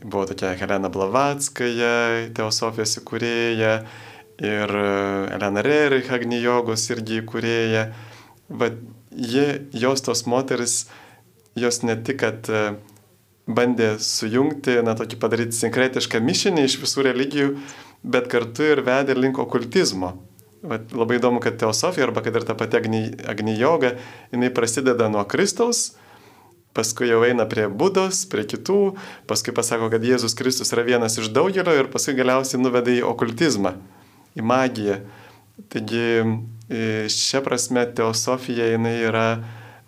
buvo 0.06 0.24
tokia 0.30 0.54
Helena 0.60 0.88
Blavatskaja, 0.92 2.30
teosofijos 2.36 3.00
įkūrėja, 3.00 3.74
ir 4.38 4.74
Elena 5.34 5.62
Rerich, 5.62 6.10
Agnijogos 6.14 6.88
irgi 6.94 7.20
įkūrėja. 7.22 7.88
Va, 8.54 8.70
jie, 9.10 9.46
jos 9.74 10.04
tos 10.06 10.24
moteris, 10.30 10.84
jos 11.58 11.82
ne 11.82 11.96
tik, 12.06 12.20
kad 12.22 12.50
e, 12.50 12.62
bandė 13.50 13.94
sujungti, 14.02 14.78
na, 14.86 14.94
tokį 14.98 15.18
padaryti 15.20 15.58
sinkretišką 15.58 16.20
mišinį 16.22 16.68
iš 16.68 16.78
visų 16.82 17.08
religijų, 17.08 17.50
bet 18.04 18.30
kartu 18.32 18.66
ir 18.74 18.84
vedė 18.86 19.16
link 19.18 19.40
okultizmo. 19.42 20.14
Vat 20.64 20.94
labai 20.96 21.18
įdomu, 21.18 21.42
kad 21.44 21.58
teosofija 21.60 22.06
arba 22.06 22.22
kad 22.24 22.36
ir 22.38 22.46
ta 22.48 22.56
pati 22.56 22.78
agnijoga, 22.80 23.96
jinai 24.32 24.48
prasideda 24.54 25.10
nuo 25.12 25.26
Kristaus, 25.28 25.90
paskui 26.74 27.10
jau 27.10 27.20
eina 27.26 27.44
prie 27.50 27.66
Budos, 27.68 28.24
prie 28.30 28.46
kitų, 28.48 28.94
paskui 29.30 29.52
pasako, 29.56 29.90
kad 29.92 30.04
Jėzus 30.04 30.34
Kristus 30.38 30.72
yra 30.74 30.86
vienas 30.86 31.18
iš 31.20 31.28
daugelio 31.34 31.74
ir 31.76 31.90
paskui 31.92 32.16
galiausiai 32.16 32.62
nuveda 32.62 32.94
į 32.94 33.04
okultizmą, 33.10 33.74
į 34.34 34.46
magiją. 34.46 35.02
Taigi 35.70 36.06
šia 36.68 37.42
prasme 37.44 37.84
teosofija 37.96 38.70
jinai 38.72 38.94
yra 39.04 39.26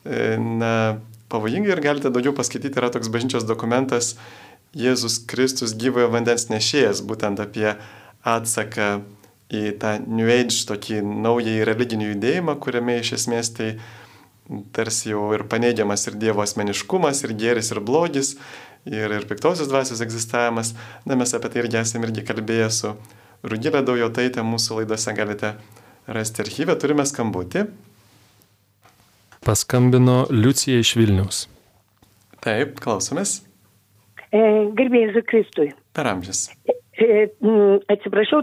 na, 0.05 0.73
pavojinga 1.33 1.73
ir 1.73 1.83
galite 1.85 2.13
daugiau 2.13 2.35
paskaityti, 2.37 2.79
yra 2.79 2.91
toks 2.95 3.11
bažnyčios 3.13 3.47
dokumentas 3.49 4.15
Jėzus 4.77 5.23
Kristus 5.25 5.73
gyvojo 5.79 6.11
vandens 6.13 6.51
nešėjas, 6.51 7.01
būtent 7.07 7.41
apie 7.41 7.71
atsaką 8.27 8.89
į 9.49 9.71
tą 9.81 9.95
New 10.05 10.29
Age 10.29 10.67
tokį 10.69 11.01
naują 11.07 11.65
religinį 11.65 12.11
judėjimą, 12.11 12.57
kuriame 12.61 12.99
iš 13.01 13.15
esmės 13.17 13.53
tai 13.57 13.77
tarsi 14.77 15.15
jau 15.15 15.31
ir 15.35 15.47
paneigiamas 15.51 16.07
ir 16.11 16.19
Dievo 16.21 16.45
asmeniškumas, 16.45 17.23
ir 17.25 17.35
gėris, 17.39 17.73
ir 17.73 17.81
blogis, 17.81 18.35
ir, 18.85 19.17
ir 19.17 19.27
piktosios 19.31 19.71
dvasios 19.71 20.03
egzistavimas. 20.05 20.75
Na, 21.07 21.17
mes 21.19 21.33
apie 21.35 21.51
tai 21.51 21.65
irgi 21.65 21.81
esame 21.81 22.11
irgi 22.11 22.27
kalbėję 22.27 22.69
su 22.75 22.93
Rugilė 23.47 23.83
Daujotaitė, 23.87 24.45
mūsų 24.47 24.81
laidose 24.81 25.15
galite 25.17 25.55
rasti 26.07 26.43
archyvę, 26.45 26.77
turime 26.81 27.07
skambutį. 27.07 27.67
Paskambino 29.47 30.25
Liucija 30.31 30.81
iš 30.83 30.97
Vilnius. 30.99 31.45
Taip, 32.43 32.81
klausomės. 32.83 33.41
E, 34.35 34.41
Gerbėjai 34.79 35.23
Kristui. 35.27 35.71
Per 35.95 36.09
amžius. 36.11 36.49
E, 36.97 37.27
atsiprašau, 37.93 38.41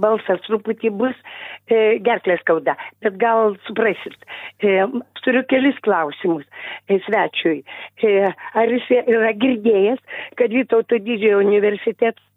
balsas 0.00 0.40
truputį 0.46 0.90
bus 0.96 1.16
e, 1.68 1.98
gerklės 2.04 2.40
skauda, 2.44 2.74
bet 3.04 3.18
gal 3.20 3.54
suprasit. 3.66 4.16
E, 4.64 4.86
turiu 5.20 5.42
kelis 5.50 5.76
klausimus 5.84 6.46
svečiui. 7.06 7.60
Ar 8.56 8.72
jis 8.72 8.88
yra 9.02 9.34
girdėjęs, 9.36 10.00
kad 10.40 10.56
Vytauto 10.56 10.96
didžiojo 10.96 11.42
universiteto, 11.44 12.29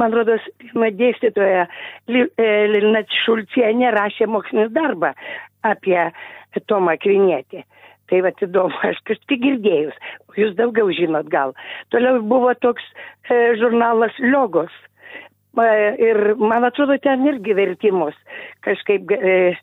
man 0.00 0.14
rodos, 0.16 0.44
pirmą 0.62 0.90
dėstytoją 0.98 1.66
Lilina 2.10 3.04
Šulcienė 3.24 3.92
rašė 3.96 4.30
mokslinį 4.30 4.68
darbą 4.76 5.14
apie 5.66 5.98
Tomą 6.66 6.96
Krinietį. 7.00 7.64
Tai 8.10 8.20
va 8.26 8.34
įdomu, 8.34 8.74
aš 8.90 9.00
kažkaip 9.06 9.42
girdėjus, 9.44 9.98
jūs 10.38 10.54
daugiau 10.58 10.90
žinot 10.94 11.30
gal. 11.30 11.54
Toliau 11.94 12.22
buvo 12.26 12.54
toks 12.58 12.86
e, 13.30 13.54
žurnalas 13.60 14.16
Logos 14.32 14.74
Ir 15.58 16.34
man 16.38 16.64
atrodo, 16.64 16.96
ten 17.02 17.26
irgi 17.26 17.56
vertimus 17.58 18.14
kažkaip 18.62 19.10
e, 19.10 19.56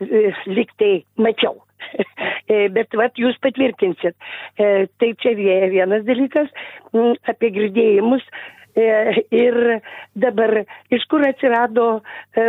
e, 0.00 0.32
liktai 0.46 1.04
mačiau. 1.16 1.62
E, 2.46 2.68
bet 2.70 2.94
vat 2.94 3.16
jūs 3.18 3.34
patvirtinsit. 3.42 4.14
E, 4.54 4.86
tai 5.02 5.08
čia 5.18 5.32
vienas 5.34 6.04
dalykas 6.06 6.46
m, 6.94 7.16
apie 7.26 7.48
girdėjimus. 7.50 8.22
E, 8.76 9.24
ir 9.32 9.56
dabar 10.12 10.52
iš 10.92 11.04
kur 11.08 11.24
atsirado 11.24 11.86
e, 12.36 12.44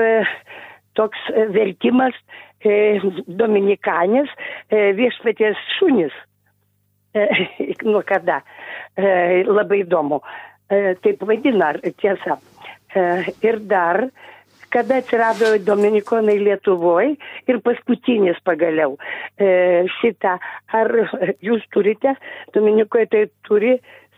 toks 1.00 1.29
vertimas 1.55 2.15
e, 2.60 3.00
Dominikanės 3.27 4.34
e, 4.67 4.91
viešpatės 4.98 5.62
šunis. 5.77 6.15
Nuo 7.88 8.03
kada? 8.05 8.41
Labai 9.48 9.79
įdomu. 9.86 10.19
Taip 11.01 11.22
vadina, 11.25 11.72
tiesa. 12.01 12.36
Ir 13.46 13.57
dar, 13.72 14.03
kada 14.74 15.00
atsirado 15.00 15.53
Dominikonai 15.63 16.36
Lietuvoje 16.43 17.15
ir 17.50 17.60
paskutinis 17.65 18.38
pagaliau 18.46 18.98
šitą, 19.98 20.36
ar 20.77 20.93
jūs 21.46 21.65
turite, 21.74 22.13
Dominikoje 22.53 23.10
tai 23.15 23.24
turi 23.48 23.77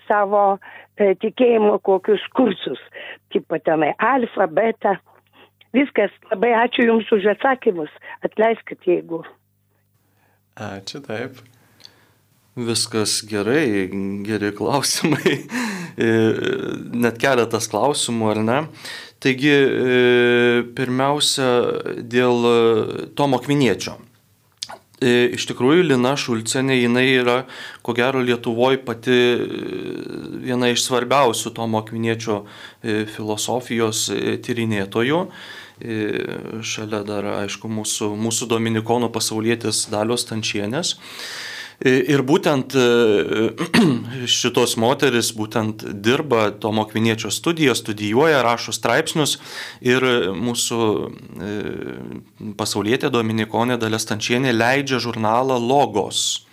savo 0.10 0.58
tikėjimo 1.00 1.78
kokius 1.86 2.24
kursus, 2.36 2.82
tipo 3.34 3.60
tenai 3.64 3.94
alfa, 3.98 4.48
beta. 4.48 4.98
Viskas, 5.76 6.14
labai 6.32 6.56
ačiū 6.58 6.88
Jums 6.88 7.12
už 7.14 7.28
atsakymus, 7.36 7.92
atleiskit 8.26 8.88
jeigu. 8.90 9.22
Ačiū 10.60 11.04
taip. 11.06 11.38
Viskas 12.60 13.20
gerai, 13.30 13.88
geri 14.26 14.50
klausimai, 14.58 15.36
e, 16.08 16.10
net 17.00 17.22
keletas 17.22 17.70
klausimų, 17.72 18.32
ar 18.34 18.42
ne? 18.44 18.60
Taigi, 19.24 19.54
e, 19.54 20.66
pirmiausia, 20.76 21.50
dėl 22.02 22.44
Tomo 23.16 23.40
Kviniečio. 23.44 24.00
E, 25.00 25.30
iš 25.36 25.46
tikrųjų, 25.52 25.86
Lina 25.94 26.16
Šulcenė, 26.20 26.76
jinai 26.82 27.06
yra, 27.22 27.38
ko 27.86 27.96
gero, 27.96 28.20
Lietuvoje 28.26 28.82
pati 28.84 29.20
viena 30.44 30.72
iš 30.74 30.84
svarbiausių 30.88 31.54
Tomo 31.56 31.82
Kviniečio 31.88 32.42
filosofijos 33.16 34.10
tyrinėtojų. 34.44 35.22
šalia 36.60 37.00
dar, 37.08 37.30
aišku, 37.46 37.70
mūsų, 37.72 38.10
mūsų 38.20 38.50
Dominikonų 38.52 39.08
pasaulietis 39.16 39.86
Dalios 39.88 40.28
Tančienės. 40.28 40.98
Ir 41.80 42.24
būtent 42.28 42.76
šitos 44.40 44.76
moteris 44.82 45.30
būtent 45.32 45.86
dirba 46.04 46.50
Tomo 46.52 46.84
Kviniečio 46.90 47.32
studiją, 47.32 47.76
studijuoja, 47.78 48.42
rašo 48.44 48.76
straipsnius 48.76 49.38
ir 49.80 50.04
mūsų 50.36 50.82
pasaulietė 52.60 53.08
Dominikonė 53.14 53.80
Dalės 53.80 54.10
Tančienė 54.12 54.52
leidžia 54.52 55.00
žurnalą 55.00 55.56
Logos. 55.56 56.49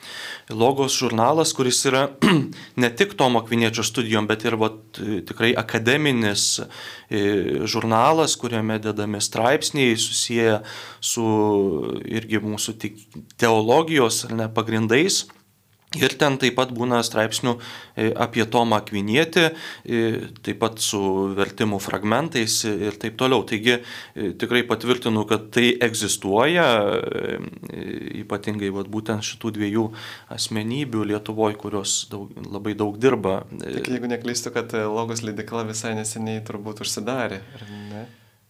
Logos 0.51 0.95
žurnalas, 0.95 1.51
kuris 1.53 1.81
yra 1.89 2.05
ne 2.83 2.91
tik 2.95 3.17
Tomo 3.19 3.43
Kviniečio 3.43 3.83
studijom, 3.83 4.29
bet 4.31 4.45
ir 4.47 4.55
vat, 4.61 5.01
tikrai 5.27 5.51
akademinis 5.59 6.61
e, 6.61 7.23
žurnalas, 7.67 8.37
kuriame 8.39 8.79
dedami 8.79 9.21
straipsniai 9.21 9.97
susiję 9.99 10.61
su 11.01 11.27
irgi 12.07 12.39
mūsų 12.45 12.77
teologijos 13.43 14.23
ar 14.29 14.37
ne 14.39 14.49
pagrindais. 14.53 15.25
Ir 15.95 16.13
ten 16.19 16.35
taip 16.41 16.57
pat 16.59 16.73
būna 16.75 16.99
straipsnių 17.07 17.53
e, 17.57 18.09
apie 18.19 18.43
Tomą 18.51 18.81
Akvinietį, 18.83 19.45
e, 19.47 20.01
taip 20.45 20.59
pat 20.61 20.83
su 20.83 20.99
vertimų 21.37 21.79
fragmentais 21.81 22.59
ir 22.67 22.99
taip 23.01 23.15
toliau. 23.21 23.45
Taigi 23.47 23.77
e, 23.79 24.33
tikrai 24.37 24.65
patvirtinu, 24.67 25.23
kad 25.31 25.47
tai 25.55 25.71
egzistuoja, 25.87 26.67
ypatingai 28.25 28.73
vat, 28.75 28.91
būtent 28.93 29.25
šitų 29.31 29.55
dviejų 29.57 29.87
asmenybių 30.37 31.07
Lietuvoje, 31.13 31.57
kurios 31.63 31.97
daug, 32.11 32.35
labai 32.51 32.75
daug 32.77 32.99
dirba. 33.01 33.39
Tik 33.63 33.95
jeigu 33.95 34.11
neklystu, 34.11 34.53
kad 34.53 34.75
Logos 34.91 35.23
leidikla 35.25 35.65
visai 35.71 35.95
neseniai 35.97 36.43
turbūt 36.45 36.83
užsidarė, 36.85 37.41
ar 37.57 37.69
ne? 37.93 38.07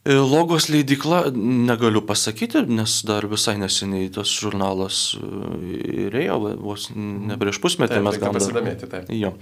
E, 0.06 0.14
logos 0.14 0.68
leidikla 0.70 1.24
negaliu 1.34 2.02
pasakyti, 2.06 2.62
nes 2.70 3.00
dar 3.08 3.26
visai 3.26 3.56
neseniai 3.58 4.06
tas 4.14 4.30
žurnalas 4.30 5.16
įrėjo, 5.18 6.36
e, 6.46 6.58
vos 6.62 6.90
ne 6.94 7.38
prieš 7.40 7.58
pusmetį 7.64 8.04
mes 8.04 8.20
galime 8.22 8.38
pasidomėti. 8.38 8.90
Taip. 8.92 9.10
Jo. 9.10 9.32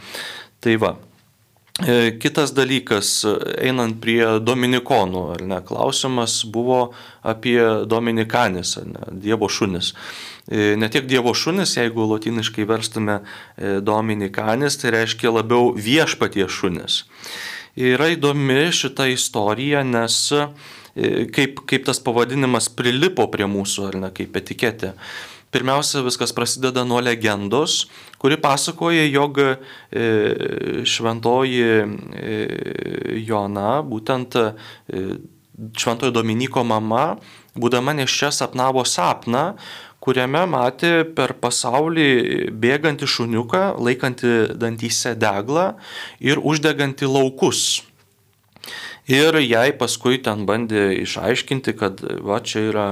Tai 0.64 0.76
va. 0.80 0.94
E, 1.84 2.14
kitas 2.22 2.54
dalykas, 2.56 3.10
einant 3.60 3.98
prie 4.00 4.22
dominikonų, 4.40 5.24
ar 5.34 5.44
ne, 5.52 5.60
klausimas 5.68 6.38
buvo 6.48 6.94
apie 7.20 7.58
dominikanis, 7.90 8.78
ar 8.80 8.88
ne, 8.88 9.08
Dievo 9.26 9.50
šunis. 9.52 9.92
Ne 10.48 10.88
tiek 10.92 11.04
Dievo 11.08 11.32
šunis, 11.36 11.72
jeigu 11.76 12.04
latiniškai 12.04 12.66
verstume 12.68 13.18
dominikanis, 13.80 14.76
tai 14.80 14.92
reiškia 14.92 15.32
labiau 15.32 15.72
viešpatie 15.72 16.44
šunis. 16.52 17.02
Yra 17.74 18.12
įdomi 18.14 18.68
šita 18.70 19.08
istorija, 19.10 19.80
nes 19.82 20.16
e, 20.30 20.44
kaip, 21.34 21.64
kaip 21.66 21.86
tas 21.88 21.98
pavadinimas 21.98 22.68
prilipo 22.70 23.26
prie 23.32 23.48
mūsų, 23.50 23.86
ar 23.88 23.96
ne, 23.98 24.10
kaip 24.14 24.36
etiketė. 24.38 24.92
Pirmiausia, 25.54 26.02
viskas 26.06 26.34
prasideda 26.34 26.84
nuo 26.86 27.00
legendos, 27.02 27.88
kuri 28.22 28.38
pasakoja, 28.42 29.08
jog 29.10 29.40
e, 29.42 29.56
šventoji 30.86 31.64
e, 31.66 32.38
Jona, 33.26 33.80
būtent 33.86 34.38
šventojo 35.78 36.14
Dominiko 36.14 36.62
mama, 36.66 37.16
būdama 37.58 37.94
neščia 37.98 38.30
sapnavo 38.34 38.82
sapną, 38.86 39.54
kuriame 40.04 40.44
matė 40.50 40.92
per 41.16 41.32
pasaulį 41.40 42.08
bėgantį 42.60 43.08
šuniuką, 43.08 43.64
laikantį 43.80 44.34
dantyse 44.60 45.14
deglą 45.16 45.72
ir 46.20 46.42
uždegantį 46.42 47.08
laukus. 47.08 47.82
Ir 49.08 49.36
jai 49.44 49.68
paskui 49.76 50.16
ten 50.24 50.46
bandė 50.48 50.86
išaiškinti, 51.02 51.74
kad 51.76 52.00
va 52.24 52.38
čia 52.40 52.62
yra 52.70 52.86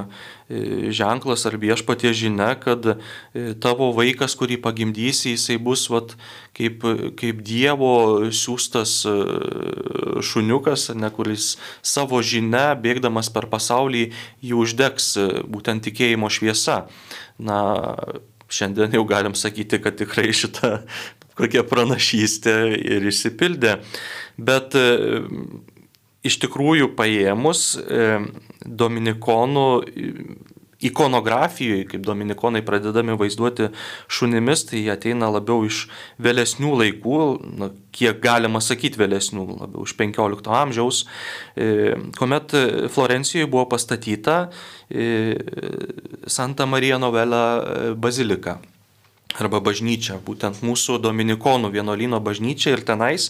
ženklas 0.49 1.45
ar 1.47 1.57
viešpatie 1.59 2.11
žinia, 2.13 2.53
kad 2.59 2.85
e, 2.85 2.97
tavo 3.63 3.91
vaikas, 3.95 4.35
kurį 4.39 4.59
pagimdysi, 4.63 5.33
jisai 5.33 5.57
bus 5.61 5.85
vat, 5.91 6.15
kaip, 6.57 6.83
kaip 7.19 7.41
Dievo 7.45 8.29
siūstas 8.33 8.95
e, 9.09 9.15
šuniukas, 10.23 10.89
ne, 10.99 11.09
kuris 11.15 11.55
savo 11.81 12.21
žinia, 12.21 12.73
bėgdamas 12.79 13.31
per 13.33 13.47
pasaulį, 13.51 14.09
jį 14.43 14.55
uždegs 14.59 15.13
būtent 15.47 15.87
tikėjimo 15.87 16.31
šviesa. 16.33 16.83
Na, 17.39 17.59
šiandien 18.53 18.93
jau 18.93 19.05
galim 19.09 19.37
sakyti, 19.37 19.79
kad 19.81 19.97
tikrai 19.97 20.31
šita 20.35 20.83
kokia 21.39 21.63
pranašystė 21.65 22.57
ir 22.77 23.07
išsipildė. 23.09 23.79
Bet 24.37 24.75
iš 26.23 26.39
tikrųjų 26.43 26.93
paėmus 26.97 27.73
e, 27.77 28.07
dominikonų 28.65 29.67
ikonografijoje, 30.83 31.85
kaip 31.87 32.03
dominikonai 32.03 32.61
pradedami 32.65 33.15
vaizduoti 33.19 33.69
šunimis, 34.11 34.65
tai 34.67 34.81
ateina 34.91 35.29
labiau 35.31 35.63
iš 35.67 35.85
vėlesnių 36.23 36.73
laikų, 36.81 37.19
na, 37.59 37.69
kiek 37.95 38.19
galima 38.23 38.61
sakyti 38.63 38.99
vėlesnių, 38.99 39.45
labiau 39.61 39.87
iš 39.87 39.95
15 39.99 40.51
amžiaus, 40.59 41.05
e, 41.55 41.95
kuomet 42.19 42.55
Florencijoje 42.93 43.47
buvo 43.47 43.69
pastatyta 43.71 44.37
e, 44.89 45.07
Santa 46.27 46.67
Marija 46.67 46.99
Novela 46.99 47.43
bazilika 47.95 48.59
arba 49.41 49.61
bažnyčia, 49.63 50.19
būtent 50.23 50.61
mūsų 50.65 50.99
Dominikonų 51.03 51.71
vienuolyno 51.73 52.19
bažnyčia 52.23 52.75
ir 52.75 52.83
tenais 52.85 53.29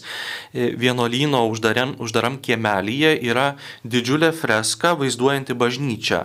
e, 0.52 0.72
vienuolyno 0.76 1.44
uždaram, 1.50 1.96
uždaram 2.02 2.40
kiemelyje 2.44 3.16
yra 3.24 3.54
didžiulė 3.84 4.32
freska 4.36 4.94
vaizduojanti 5.00 5.56
bažnyčią 5.56 6.24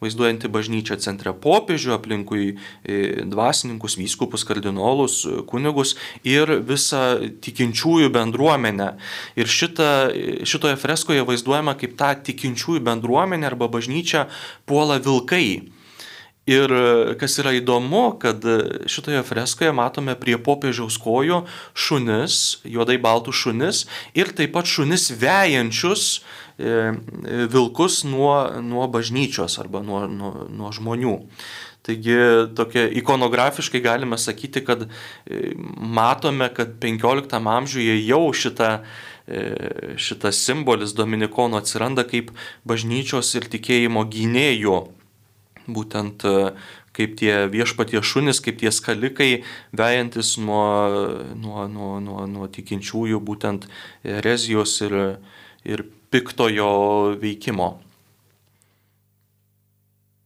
vaizduojanti 0.00 0.48
bažnyčią 0.48 0.96
centre 1.00 1.32
popiežių, 1.36 1.92
aplinkui 1.96 2.46
e, 2.50 3.24
dvasininkus, 3.28 3.98
vyskupus, 4.00 4.46
kardinolus, 4.48 5.22
kunigus 5.50 5.94
ir 6.24 6.56
visą 6.66 7.20
tikinčiųjų 7.44 8.08
bendruomenę. 8.14 8.94
Ir 9.36 9.50
šita, 9.50 9.90
šitoje 10.48 10.78
freskoje 10.80 11.26
vaizduojama, 11.28 11.76
kaip 11.80 11.98
ta 12.00 12.14
tikinčiųjų 12.16 12.84
bendruomenė 12.88 13.50
arba 13.52 13.68
bažnyčia 13.72 14.26
puola 14.68 14.96
vilkai. 15.04 15.60
Ir 16.48 16.72
e, 16.72 17.14
kas 17.20 17.36
yra 17.42 17.52
įdomu, 17.52 18.14
kad 18.20 18.44
e, 18.48 18.86
šitoje 18.88 19.20
freskoje 19.28 19.74
matome 19.76 20.14
prie 20.16 20.38
popiežiaus 20.40 20.96
kojų 21.02 21.42
šunis, 21.76 22.62
juodai 22.64 22.96
baltų 23.02 23.34
šunis 23.36 23.84
ir 24.16 24.32
taip 24.32 24.54
pat 24.54 24.68
šunis 24.70 25.10
vejančius 25.20 26.04
e, 26.56 26.94
vilkus 27.52 28.02
nuo, 28.08 28.32
nuo 28.64 28.88
bažnyčios 28.88 29.58
arba 29.60 29.82
nuo, 29.84 30.06
nuo, 30.08 30.46
nuo 30.48 30.70
žmonių. 30.72 31.18
Taigi 31.84 32.16
tokia 32.56 32.86
ikonografiškai 33.00 33.80
galime 33.84 34.16
sakyti, 34.20 34.60
kad 34.64 34.84
matome, 35.76 36.50
kad 36.52 36.74
15 36.80 37.32
amžiuje 37.40 37.94
jau 38.04 38.26
šita, 38.36 38.68
šitas 39.96 40.42
simbolis 40.44 40.92
Dominikonų 40.98 41.56
atsiranda 41.62 42.04
kaip 42.04 42.34
bažnyčios 42.68 43.32
ir 43.40 43.48
tikėjimo 43.48 44.04
gynėjų 44.12 44.76
būtent 45.76 46.24
e, 46.28 46.52
kaip 46.96 47.16
tie 47.20 47.46
viešpatie 47.52 48.02
šunis, 48.02 48.42
kaip 48.44 48.58
tie 48.60 48.72
skalikai, 48.74 49.30
vejantis 49.76 50.34
nuo, 50.42 50.66
nuo, 51.38 51.66
nuo, 51.70 51.92
nuo, 52.02 52.26
nuo 52.26 52.50
tikinčiųjų 52.50 53.20
būtent 53.22 53.68
erezijos 54.04 54.76
ir, 54.86 54.98
ir 55.64 55.86
piktojo 56.10 57.16
veikimo. 57.22 57.72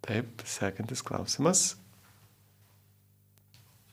Taip, 0.04 0.44
sekantis 0.44 1.00
klausimas. 1.04 1.74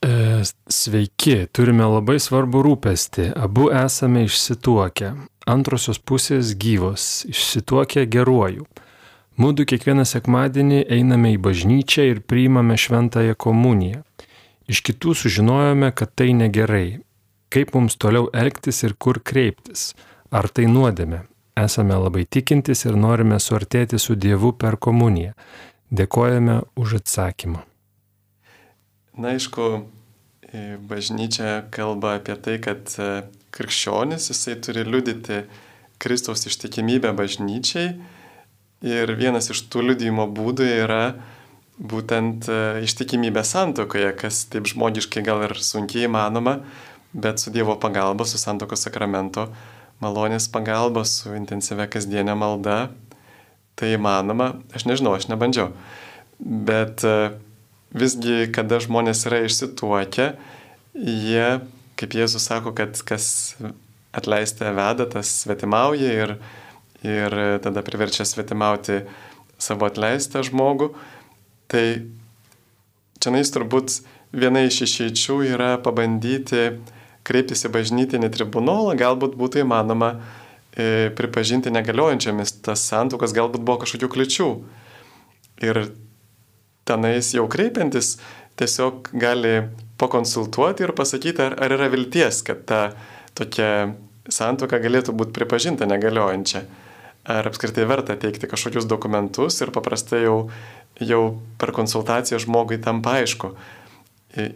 E, 0.01 0.41
sveiki, 0.73 1.45
turime 1.53 1.85
labai 1.85 2.17
svarbų 2.19 2.63
rūpestį. 2.65 3.29
Abu 3.37 3.69
esame 3.69 4.25
išsituokę. 4.25 5.13
Antrosios 5.51 6.01
pusės 6.01 6.55
gyvos, 6.57 7.23
išsituokę 7.29 8.07
geruoju. 8.09 8.65
Mūdu 9.41 9.63
kiekvieną 9.65 10.03
sekmadienį 10.05 10.83
einame 10.91 11.31
į 11.33 11.37
bažnyčią 11.41 12.03
ir 12.11 12.19
priimame 12.29 12.75
šventąją 12.77 13.33
komuniją. 13.39 14.03
Iš 14.69 14.81
kitų 14.85 15.15
sužinojome, 15.17 15.89
kad 15.97 16.11
tai 16.19 16.35
negerai. 16.37 16.99
Kaip 17.49 17.73
mums 17.73 17.97
toliau 17.97 18.27
elgtis 18.37 18.83
ir 18.85 18.93
kur 18.93 19.17
kreiptis? 19.23 19.95
Ar 20.29 20.45
tai 20.51 20.67
nuodėme? 20.69 21.23
Esame 21.57 21.97
labai 21.97 22.27
tikintis 22.29 22.85
ir 22.85 22.99
norime 22.99 23.39
suartėti 23.41 23.97
su 24.03 24.19
Dievu 24.19 24.53
per 24.53 24.77
komuniją. 24.77 25.33
Dėkojame 25.89 26.61
už 26.77 26.99
atsakymą. 27.01 27.65
Na, 29.17 29.33
aišku, 29.33 29.67
bažnyčia 30.87 31.65
kalba 31.73 32.19
apie 32.19 32.37
tai, 32.37 32.59
kad 32.63 32.93
e, 32.99 33.11
krikščionis 33.55 34.29
jisai 34.31 34.59
turi 34.63 34.85
liudyti 34.85 35.43
Kristaus 36.01 36.45
ištikimybę 36.47 37.15
bažnyčiai 37.17 37.95
Ir 38.81 39.13
vienas 39.13 39.51
iš 39.53 39.61
tų 39.69 39.83
liudijimo 39.91 40.25
būdų 40.33 40.65
yra 40.81 41.03
būtent 41.81 42.47
e, 42.49 42.61
ištikimybė 42.85 43.43
santokoje, 43.45 44.09
kas 44.17 44.45
taip 44.49 44.69
žmogiškai 44.69 45.21
gal 45.25 45.43
ir 45.45 45.53
sunkiai 45.61 46.07
įmanoma, 46.07 46.59
bet 47.13 47.41
su 47.41 47.53
Dievo 47.53 47.75
pagalba, 47.81 48.25
su 48.25 48.41
santokos 48.41 48.85
sakramento 48.87 49.47
malonės 50.01 50.47
pagalba, 50.49 51.03
su 51.05 51.33
intensyvia 51.37 51.85
kasdienė 51.93 52.35
malda 52.37 52.89
tai 53.77 53.95
įmanoma, 53.95 54.55
aš 54.73 54.85
nežinau, 54.89 55.13
aš 55.17 55.29
nebandžiau. 55.31 55.71
Bet 56.41 57.05
e, 57.05 57.33
visgi, 57.93 58.47
kada 58.53 58.81
žmonės 58.81 59.25
yra 59.29 59.43
išsituokę, 59.45 60.31
jie, 60.97 61.45
kaip 62.01 62.17
Jėzus 62.17 62.49
sako, 62.49 62.73
kad 62.77 62.97
kas 63.05 63.55
atleistą 64.11 64.73
veda, 64.75 65.07
tas 65.09 65.29
svetimauja 65.43 66.13
ir, 66.25 66.35
ir 67.05 67.35
tada 67.63 67.83
priverčia 67.85 68.25
svetimauti 68.27 69.01
savo 69.61 69.87
atleistą 69.89 70.43
žmogų. 70.45 70.91
Tai 71.71 71.85
čia 73.21 73.33
nais 73.33 73.51
turbūt 73.53 74.01
viena 74.33 74.63
iš 74.65 74.83
išeičių 74.87 75.37
yra 75.53 75.71
pabandyti 75.83 76.71
kreiptis 77.27 77.65
į 77.67 77.73
bažnytinį 77.75 78.31
tribunolą, 78.33 78.95
galbūt 78.97 79.35
būtų 79.37 79.61
įmanoma 79.63 80.15
e, 80.17 81.11
pripažinti 81.17 81.73
negaliojančiamis 81.73 82.57
tas 82.65 82.83
santukas, 82.89 83.35
galbūt 83.37 83.61
buvo 83.61 83.83
kažkokių 83.83 84.09
kliučių. 84.15 84.49
Ir 85.61 85.81
tenais 86.89 87.33
jau 87.35 87.45
kreipiantis 87.51 88.15
tiesiog 88.59 89.11
gali 89.21 89.67
pakonsultuoti 90.01 90.87
ir 90.87 90.95
pasakyti, 90.97 91.45
ar, 91.45 91.57
ar 91.61 91.75
yra 91.77 91.91
vilties, 91.93 92.41
kad 92.45 92.65
ta 92.65 92.81
tokia 93.37 93.93
santuoka 94.31 94.79
galėtų 94.81 95.13
būti 95.17 95.35
pripažinta 95.37 95.85
negaliojančia. 95.89 96.65
Ar 97.29 97.45
apskritai 97.45 97.85
verta 97.85 98.15
teikti 98.17 98.49
kažkokius 98.49 98.87
dokumentus 98.89 99.59
ir 99.61 99.69
paprastai 99.73 100.23
jau, 100.23 100.37
jau 100.97 101.21
per 101.61 101.73
konsultaciją 101.75 102.39
žmogui 102.41 102.79
tampa 102.81 103.19
aišku. 103.19 103.51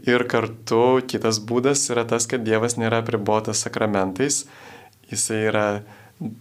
Ir 0.07 0.23
kartu 0.31 1.01
kitas 1.05 1.41
būdas 1.43 1.83
yra 1.93 2.05
tas, 2.09 2.25
kad 2.31 2.45
Dievas 2.47 2.77
nėra 2.79 3.03
pribotas 3.05 3.61
sakramentais, 3.65 4.45
jisai 5.11 5.41
yra 5.51 5.65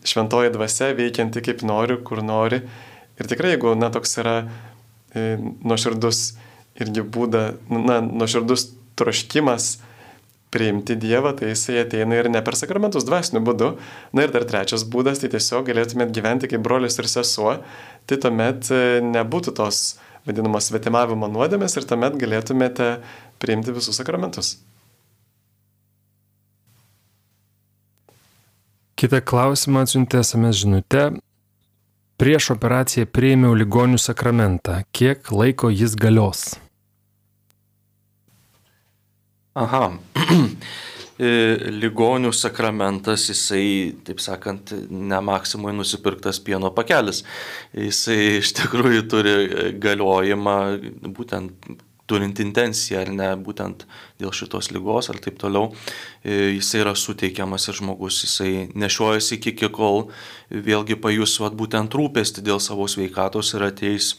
šventoji 0.06 0.52
dvasia 0.54 0.92
veikianti 0.96 1.42
kaip 1.44 1.64
nori, 1.66 1.98
kur 2.06 2.22
nori. 2.24 2.62
Ir 3.18 3.28
tikrai, 3.30 3.56
jeigu, 3.56 3.74
na, 3.76 3.90
toks 3.92 4.16
yra 4.22 4.36
nuoširdus 5.14 6.22
irgi 6.80 7.04
būda, 7.04 7.42
na, 7.70 8.00
nuoširdus 8.04 8.68
troškimas 8.98 9.76
priimti 10.54 10.96
Dievą, 11.00 11.34
tai 11.38 11.50
jisai 11.52 11.80
ateina 11.82 12.20
ir 12.20 12.30
ne 12.30 12.42
per 12.46 12.56
sakramentus 12.58 13.06
dvasiniu 13.08 13.42
būdu. 13.44 13.74
Na 14.14 14.26
ir 14.26 14.32
dar 14.34 14.46
trečias 14.48 14.86
būdas, 14.86 15.20
tai 15.22 15.32
tiesiog 15.34 15.66
galėtumėt 15.68 16.14
gyventi 16.14 16.50
kaip 16.50 16.62
brolius 16.64 17.00
ir 17.02 17.10
sesuo, 17.10 17.58
tai 18.06 18.20
tuomet 18.22 18.70
e, 18.70 18.84
nebūtų 19.04 19.56
tos 19.58 19.82
vadinamos 20.24 20.70
svetimavimo 20.70 21.28
nuodėmės 21.32 21.76
ir 21.76 21.88
tuomet 21.90 22.16
galėtumėte 22.20 22.94
priimti 23.42 23.74
visus 23.76 23.98
sakramentus. 24.00 24.56
Kita 28.94 29.20
klausimą 29.20 29.82
atsiuntė 29.84 30.22
SMS 30.22 30.62
žinutė. 30.62 31.08
Prieš 32.14 32.52
operaciją 32.54 33.10
priėmiau 33.10 33.56
ligonių 33.58 33.98
sakramentą. 33.98 34.84
Kiek 34.94 35.32
laiko 35.34 35.68
jis 35.74 35.98
galios? 35.98 36.52
Aha. 39.54 39.86
E, 41.14 41.28
ligonių 41.70 42.32
sakramentas, 42.34 43.28
jisai, 43.30 43.92
taip 44.02 44.18
sakant, 44.18 44.72
ne 44.90 45.20
maksimui 45.22 45.70
nusipirktas 45.70 46.40
pieno 46.42 46.72
pakelis. 46.74 47.20
Jisai 47.70 48.40
iš 48.40 48.50
tikrųjų 48.58 49.04
turi 49.12 49.34
galiojimą 49.78 50.56
būtent 51.06 51.70
turint 52.10 52.40
intenciją 52.42 53.04
ar 53.04 53.12
ne, 53.14 53.30
būtent 53.46 53.86
dėl 54.20 54.34
šitos 54.34 54.72
lygos 54.74 55.08
ar 55.12 55.22
taip 55.22 55.38
toliau, 55.40 55.70
e, 56.24 56.56
jisai 56.58 56.82
yra 56.82 56.96
suteikiamas 56.98 57.68
ir 57.70 57.78
žmogus, 57.78 58.20
jisai 58.26 58.52
nešiojasi 58.74 59.38
iki, 59.38 59.54
iki 59.54 59.70
kol 59.72 60.08
vėlgi 60.50 60.98
pajus 61.00 61.38
vat, 61.40 61.56
būtent 61.56 61.94
rūpesti 61.94 62.44
dėl 62.44 62.60
savo 62.60 62.90
sveikatos 62.90 63.54
ir 63.54 63.68
ateis 63.70 64.16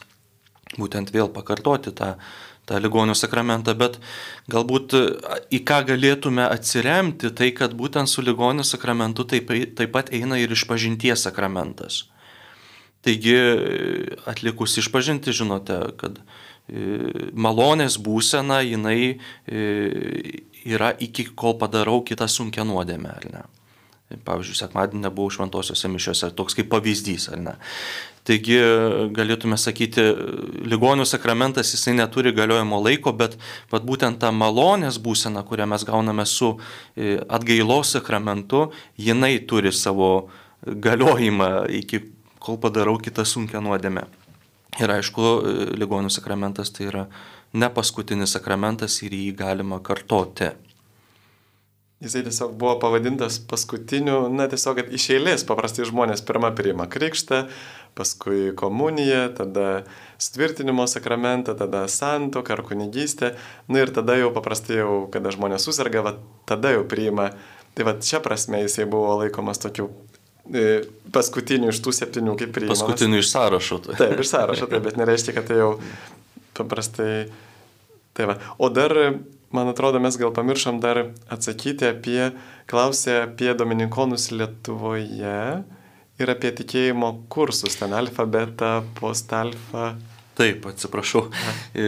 būtent 0.74 1.12
vėl 1.14 1.30
pakartoti 1.30 1.94
tą 1.94 2.16
tą 2.66 2.80
ligonių 2.82 3.14
sakramentą, 3.14 3.74
bet 3.78 3.98
galbūt 4.50 4.96
e, 4.98 5.02
į 5.54 5.62
ką 5.66 5.80
galėtume 5.92 6.46
atsiremti, 6.50 7.30
tai 7.36 7.52
kad 7.56 7.76
būtent 7.78 8.10
su 8.10 8.24
ligonių 8.26 8.66
sakramentu 8.66 9.26
taip, 9.28 9.52
taip 9.78 9.94
pat 9.94 10.10
eina 10.14 10.40
ir 10.42 10.52
išpažinties 10.54 11.28
sakramentas. 11.28 12.04
Taigi, 13.06 13.36
e, 13.36 14.16
atlikus 14.26 14.74
išpažinti, 14.82 15.34
žinote, 15.36 15.78
kad 16.00 16.18
e, 16.18 17.28
malonės 17.32 18.00
būsena 18.02 18.62
jinai 18.66 19.20
yra 20.66 20.90
iki 20.98 21.28
kol 21.38 21.54
padarau 21.60 22.00
kitą 22.02 22.26
sunkę 22.30 22.66
nuodėmę, 22.66 23.14
ar 23.14 23.30
ne? 23.30 23.46
Pavyzdžiui, 24.26 24.54
sekmadienį 24.54 25.02
nebuvau 25.02 25.32
šventosiuose 25.34 25.88
mišiuose, 25.90 26.28
toks 26.38 26.54
kaip 26.58 26.68
pavyzdys, 26.70 27.30
ar 27.34 27.40
ne? 27.42 27.54
Taigi 28.26 28.56
galėtume 29.14 29.54
sakyti, 29.60 30.02
ligonių 30.66 31.04
sakramentas 31.06 31.70
jisai 31.70 31.94
neturi 31.94 32.32
galiojimo 32.34 32.80
laiko, 32.82 33.12
bet 33.14 33.36
vat, 33.70 33.86
būtent 33.86 34.18
ta 34.22 34.32
malonės 34.34 34.98
būsena, 35.02 35.44
kurią 35.46 35.68
mes 35.70 35.86
gauname 35.86 36.26
su 36.26 36.56
e, 36.56 37.20
atgailos 37.22 37.94
sakramentu, 37.94 38.64
jinai 38.98 39.36
turi 39.46 39.70
savo 39.70 40.10
galiojimą 40.66 41.68
iki 41.78 42.02
kol 42.42 42.58
padarau 42.58 42.98
kitą 42.98 43.22
sunkę 43.22 43.62
nuodėmę. 43.62 44.08
Ir 44.82 44.96
aišku, 44.98 45.22
e, 45.22 45.56
ligonių 45.78 46.10
sakramentas 46.10 46.74
tai 46.74 46.90
yra 46.90 47.06
ne 47.54 47.70
paskutinis 47.70 48.34
sakramentas 48.34 48.98
ir 49.06 49.14
jį 49.14 49.30
galima 49.38 49.78
kartoti. 49.78 50.50
Jisai 52.02 52.26
tiesiog 52.26 52.52
buvo 52.60 52.74
pavadintas 52.76 53.38
paskutiniu, 53.48 54.26
na 54.28 54.44
tiesiog 54.52 54.82
iš 54.98 55.06
eilės 55.14 55.46
paprastai 55.48 55.86
žmonės 55.88 56.20
pirmą 56.28 56.50
priima 56.58 56.84
krikštą, 56.92 57.46
paskui 57.96 58.52
komuniją, 58.56 59.28
tada 59.36 59.82
sutvirtinimo 60.18 60.86
sakramentą, 60.86 61.54
tada 61.56 61.88
santoką 61.88 62.52
ar 62.52 62.62
kunigystę, 62.62 63.34
na 63.68 63.80
ir 63.84 63.92
tada 63.96 64.18
jau 64.20 64.30
paprastai 64.36 64.82
jau, 64.82 64.96
kada 65.12 65.32
žmonės 65.32 65.64
susirga, 65.64 66.02
va, 66.04 66.12
tada 66.48 66.74
jau 66.76 66.84
priima. 66.88 67.30
Tai 67.76 67.86
va 67.88 67.96
čia 68.00 68.20
prasme 68.24 68.62
jisai 68.64 68.84
buvo 68.88 69.18
laikomas 69.20 69.60
tokiu 69.60 69.88
e, 70.52 70.84
paskutiniu 71.12 71.72
iš 71.72 71.80
tų 71.84 71.94
septynių 71.96 72.36
kaip 72.40 72.52
priimamas. 72.56 72.84
Paskutiniu 72.84 73.20
iš 73.20 73.32
sąrašo. 73.32 73.80
Tai. 73.84 73.96
Taip, 74.00 74.20
iš 74.20 74.32
sąrašo, 74.32 74.68
taip, 74.72 74.84
bet 74.84 75.00
nereiškia, 75.00 75.36
kad 75.36 75.48
tai 75.48 75.60
jau 75.60 75.72
paprastai. 76.56 77.26
Tai 78.16 78.28
va. 78.32 78.38
O 78.60 78.68
dar 78.72 78.92
man 79.56 79.72
atrodo, 79.72 80.00
mes 80.04 80.16
gal 80.20 80.32
pamiršom 80.36 80.80
dar 80.84 81.02
atsakyti 81.32 81.88
apie, 81.88 82.30
klausė 82.68 83.22
apie 83.24 83.52
dominikonus 83.56 84.30
Lietuvoje 84.32 85.40
ir 86.22 86.32
apie 86.32 86.52
tikėjimo 86.60 87.12
kursus, 87.32 87.76
ten 87.80 87.94
alfa, 87.96 88.26
beta, 88.28 88.80
post 88.98 89.32
alfa. 89.36 89.94
Taip, 90.36 90.66
atsiprašau, 90.68 91.26
e, 91.72 91.86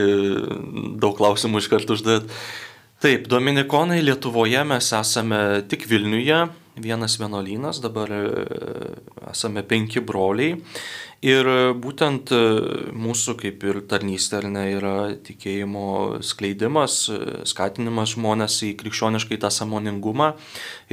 daug 1.00 1.16
klausimų 1.18 1.60
iš 1.60 1.68
karto 1.72 1.96
uždėt. 1.98 2.30
Taip, 3.02 3.28
dominikonai 3.30 4.00
Lietuvoje 4.02 4.64
mes 4.66 4.88
esame 4.96 5.42
tik 5.70 5.84
Vilniuje, 5.90 6.46
vienas 6.82 7.18
vienuolynas, 7.20 7.82
dabar 7.84 8.10
e, 8.14 8.22
esame 9.30 9.62
penki 9.68 10.02
broliai 10.04 10.56
Ir 11.18 11.48
būtent 11.74 12.30
e, 12.30 12.38
mūsų 12.94 13.32
kaip 13.40 13.64
ir 13.66 13.80
tarnystė 13.90 14.36
ar 14.38 14.44
ne 14.54 14.62
yra 14.76 14.92
tikėjimo 15.26 16.20
skleidimas, 16.22 16.98
e, 17.10 17.18
skatinimas 17.42 18.12
žmonės 18.14 18.60
į 18.62 18.76
krikščioniškai 18.78 19.40
tą 19.42 19.50
samoningumą. 19.50 20.36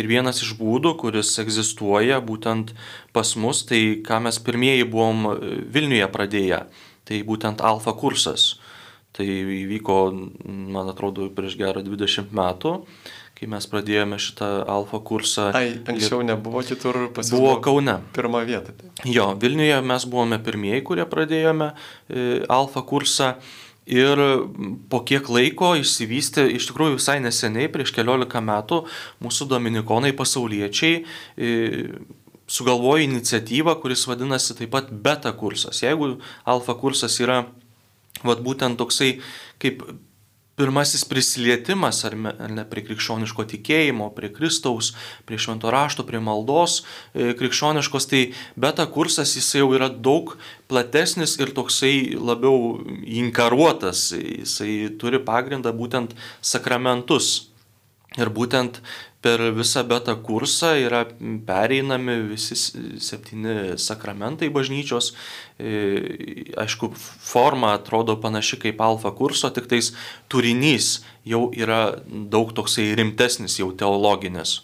Ir 0.02 0.10
vienas 0.10 0.42
iš 0.42 0.56
būdų, 0.58 0.96
kuris 1.04 1.36
egzistuoja 1.44 2.18
būtent 2.26 2.74
pas 3.14 3.36
mus, 3.38 3.62
tai 3.70 4.02
ką 4.02 4.24
mes 4.26 4.42
pirmieji 4.42 4.90
buvom 4.90 5.30
e, 5.30 5.36
Vilniuje 5.70 6.10
pradėję, 6.10 6.64
tai 7.06 7.22
būtent 7.22 7.62
alfa 7.62 7.94
kursas. 7.94 8.56
Tai 9.14 9.30
įvyko, 9.30 10.00
man 10.50 10.90
atrodo, 10.90 11.30
prieš 11.38 11.54
gerą 11.62 11.86
20 11.86 12.34
metų 12.36 12.80
kai 13.36 13.50
mes 13.52 13.68
pradėjome 13.68 14.18
šitą 14.22 14.50
alfa 14.72 15.02
kursą. 15.04 15.50
Ai, 15.58 15.76
anksčiau 15.92 16.24
nebuvo 16.24 16.64
kitur 16.66 17.10
pas 17.16 17.28
mus. 17.28 17.36
Buvo 17.36 17.58
Kaune. 17.64 17.98
Pirmą 18.16 18.46
vietą. 18.48 18.76
Tai. 18.78 18.92
Jo, 19.12 19.34
Vilniuje 19.40 19.82
mes 19.84 20.08
buvome 20.08 20.40
pirmieji, 20.44 20.86
kurie 20.88 21.06
pradėjome 21.10 21.74
e, 21.74 22.26
alfa 22.52 22.86
kursą. 22.88 23.36
Ir 23.86 24.18
po 24.90 25.04
kiek 25.06 25.28
laiko 25.30 25.76
išsivystė, 25.78 26.48
iš 26.58 26.72
tikrųjų 26.72 26.96
visai 26.96 27.20
neseniai, 27.22 27.68
prieš 27.70 27.92
keliolika 27.94 28.42
metų, 28.42 28.80
mūsų 29.22 29.46
dominikonai 29.52 30.10
pasauliečiai 30.18 31.04
e, 31.04 31.52
sugalvojo 32.48 33.04
iniciatyvą, 33.06 33.76
kuris 33.84 34.08
vadinasi 34.10 34.58
taip 34.58 34.74
pat 34.74 34.90
beta 34.90 35.36
kursas. 35.38 35.84
Jeigu 35.84 36.16
alfa 36.50 36.74
kursas 36.82 37.20
yra 37.22 37.44
vat, 38.26 38.42
būtent 38.42 38.80
toksai 38.82 39.20
kaip 39.62 39.84
pirmasis 40.56 41.04
prisilietimas 41.08 42.04
ar, 42.08 42.16
me, 42.16 42.32
ar 42.40 42.52
ne 42.52 42.64
prie 42.70 42.84
krikščioniško 42.88 43.46
tikėjimo, 43.52 44.10
prie 44.16 44.32
Kristaus, 44.34 44.94
prie 45.28 45.40
švento 45.42 45.72
rašto, 45.74 46.06
prie 46.08 46.22
maldos 46.24 46.82
e, 46.82 47.34
krikščioniškos, 47.38 48.08
tai 48.12 48.22
beta 48.60 48.88
kursas 48.92 49.36
jis 49.36 49.52
jau 49.60 49.68
yra 49.76 49.90
daug 49.90 50.36
platesnis 50.72 51.36
ir 51.42 51.52
toksai 51.56 52.16
labiau 52.16 52.78
inkaruotas, 53.04 54.08
jisai 54.16 54.96
turi 55.02 55.20
pagrindą 55.24 55.76
būtent 55.76 56.16
sakramentus. 56.42 57.55
Ir 58.16 58.30
būtent 58.32 58.80
per 59.26 59.42
visą 59.58 59.82
beta 59.88 60.14
kursą 60.24 60.76
yra 60.80 61.02
pereinami 61.48 62.20
visi 62.30 62.56
septyni 62.56 63.74
sakramentai 63.82 64.52
bažnyčios. 64.54 65.10
E, 65.60 65.72
aišku, 66.62 66.92
forma 66.96 67.74
atrodo 67.76 68.16
panaši 68.22 68.60
kaip 68.62 68.84
alfa 68.86 69.12
kurso, 69.18 69.50
tik 69.52 69.68
tais 69.72 69.92
turinys 70.32 71.02
jau 71.28 71.50
yra 71.58 71.98
daug 72.06 72.54
toksai 72.56 72.94
rimtesnis, 73.02 73.58
jau 73.60 73.72
teologinis. 73.76 74.62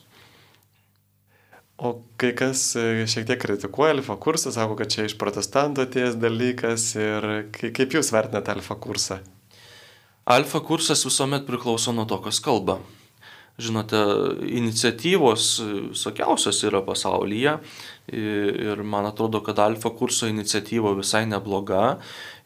O 1.81 1.95
kai 2.21 2.31
kas 2.37 2.69
e, 2.77 3.03
šiek 3.09 3.27
tiek 3.27 3.41
kritikuoja 3.41 3.97
alfa 3.97 4.15
kursą, 4.21 4.53
sako, 4.55 4.79
kad 4.79 4.93
čia 4.93 5.09
iš 5.09 5.17
protestanto 5.19 5.83
atėjęs 5.83 6.21
dalykas 6.21 6.87
ir 7.01 7.29
kaip 7.51 7.99
jūs 7.99 8.13
vertinate 8.15 8.55
alfa 8.55 8.79
kursą? 8.79 9.19
Alfa 10.29 10.61
kursas 10.63 11.01
visuomet 11.03 11.49
priklauso 11.49 11.91
nuo 11.91 12.05
to, 12.07 12.21
kas 12.21 12.39
kalba 12.39 12.79
žinote, 13.59 13.99
iniciatyvos 14.47 15.47
visokiausios 15.91 16.63
yra 16.67 16.81
pasaulyje. 16.85 17.57
Ir 18.11 18.81
man 18.83 19.05
atrodo, 19.07 19.39
kad 19.45 19.59
alfa 19.61 19.91
kurso 19.95 20.27
iniciatyva 20.27 20.91
visai 20.97 21.23
nebloga. 21.29 21.99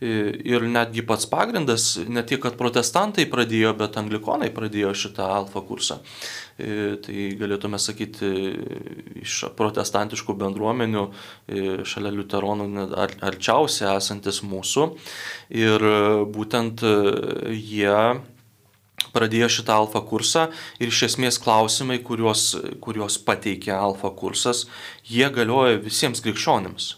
Ir 0.03 0.65
netgi 0.69 1.01
pats 1.07 1.25
pagrindas, 1.31 1.85
ne 2.11 2.21
tik, 2.27 2.43
kad 2.43 2.57
protestantai 2.59 3.25
pradėjo, 3.31 3.71
bet 3.79 3.95
anglikonai 3.97 4.51
pradėjo 4.53 4.91
šitą 5.05 5.29
alfa 5.39 5.63
kursą. 5.65 6.01
Tai 6.55 7.25
galėtume 7.39 7.79
sakyti 7.81 8.29
iš 9.23 9.39
protestantiškų 9.57 10.35
bendruomenių 10.43 11.07
šalia 11.87 12.13
liuteronų 12.19 12.85
arčiausiai 13.25 13.95
esantis 13.95 14.43
mūsų. 14.45 14.87
Ir 15.55 15.89
būtent 16.35 16.85
jie 17.55 17.97
pradėjo 19.13 19.51
šitą 19.59 19.79
alfa 19.83 20.01
kursą 20.07 20.49
ir 20.79 20.89
iš 20.89 21.05
esmės 21.11 21.39
klausimai, 21.41 21.99
kuriuos, 22.05 22.51
kuriuos 22.81 23.19
pateikė 23.27 23.73
alfa 23.77 24.13
kursas, 24.17 24.65
jie 25.05 25.29
galioja 25.33 25.81
visiems 25.83 26.23
krikščionims. 26.25 26.95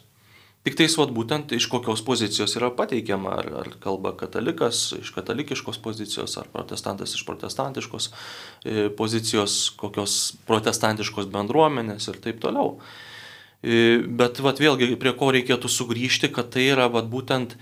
Tik 0.68 0.76
tais 0.76 0.96
vat, 1.00 1.14
būtent 1.16 1.54
iš 1.56 1.70
kokios 1.72 2.02
pozicijos 2.04 2.58
yra 2.60 2.68
pateikiama, 2.76 3.38
ar, 3.40 3.46
ar 3.62 3.70
kalba 3.80 4.12
katalikas 4.20 4.82
iš 4.98 5.14
katalikiškos 5.16 5.78
pozicijos, 5.80 6.34
ar 6.42 6.50
protestantas 6.52 7.14
iš 7.16 7.22
protestantiškos 7.24 8.10
e, 8.10 8.90
pozicijos, 8.92 9.56
kokios 9.80 10.18
protestantiškos 10.50 11.30
bendruomenės 11.32 12.10
ir 12.12 12.20
taip 12.26 12.44
toliau. 12.44 12.74
Bet 13.62 14.38
vat, 14.46 14.60
vėlgi 14.62 14.92
prie 15.02 15.12
ko 15.18 15.32
reikėtų 15.34 15.70
sugrįžti, 15.72 16.30
kad 16.34 16.52
tai 16.54 16.68
yra 16.70 16.86
vat, 16.94 17.08
būtent 17.10 17.56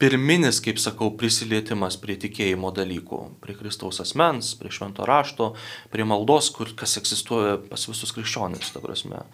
pirminis, 0.00 0.62
kaip 0.64 0.80
sakau, 0.80 1.10
prisilietimas 1.20 1.98
prie 2.00 2.16
tikėjimo 2.22 2.72
dalykų, 2.74 3.20
prie 3.44 3.56
Kristaus 3.58 4.00
asmens, 4.00 4.54
prie 4.56 4.72
švento 4.72 5.04
rašto, 5.08 5.52
prie 5.92 6.08
maldos, 6.08 6.48
kur, 6.56 6.72
kas 6.72 6.96
egzistuoja 7.02 7.58
pas 7.68 7.84
visus 7.90 8.16
krikščionis, 8.16 8.72
ta 8.72 8.80
prasme. 8.80 9.26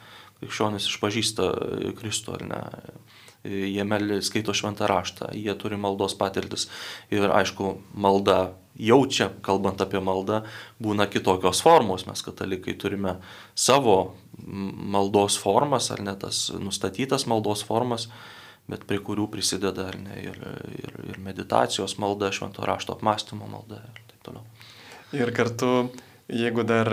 Krikščionis 0.43 0.91
išpažįsta 0.91 1.47
Kristų 1.97 2.35
ar 2.35 2.45
ne 2.51 2.61
meli, 3.85 4.21
skaito 4.23 4.55
šventą 4.55 4.87
raštą, 4.91 5.31
jie 5.35 5.55
turi 5.55 5.79
maldos 5.79 6.17
patirtis 6.19 6.69
ir 7.11 7.31
aišku, 7.31 7.77
malda 7.95 8.57
jaučia, 8.77 9.31
kalbant 9.43 9.81
apie 9.81 10.01
maldą, 10.01 10.43
būna 10.83 11.07
kitokios 11.09 11.63
formos. 11.65 12.07
Mes 12.07 12.23
katalikai 12.23 12.77
turime 12.77 13.17
savo 13.55 14.17
maldos 14.45 15.39
formas, 15.41 15.91
ar 15.91 16.03
ne 16.05 16.15
tas 16.19 16.49
nustatytas 16.61 17.27
maldos 17.31 17.65
formas, 17.67 18.09
bet 18.71 18.87
prie 18.89 18.99
kurių 19.03 19.29
prisideda 19.31 19.89
ar 19.93 19.99
ne 20.01 20.17
ir, 20.23 20.41
ir, 20.75 20.97
ir 21.13 21.21
meditacijos 21.23 21.97
malda, 22.03 22.33
švento 22.35 22.67
rašto 22.67 22.97
apmąstymo 22.97 23.49
malda 23.51 23.81
ir 23.83 24.03
taip 24.11 24.27
toliau. 24.27 24.45
Ir 25.17 25.31
kartu, 25.35 25.73
jeigu 26.29 26.67
dar 26.67 26.91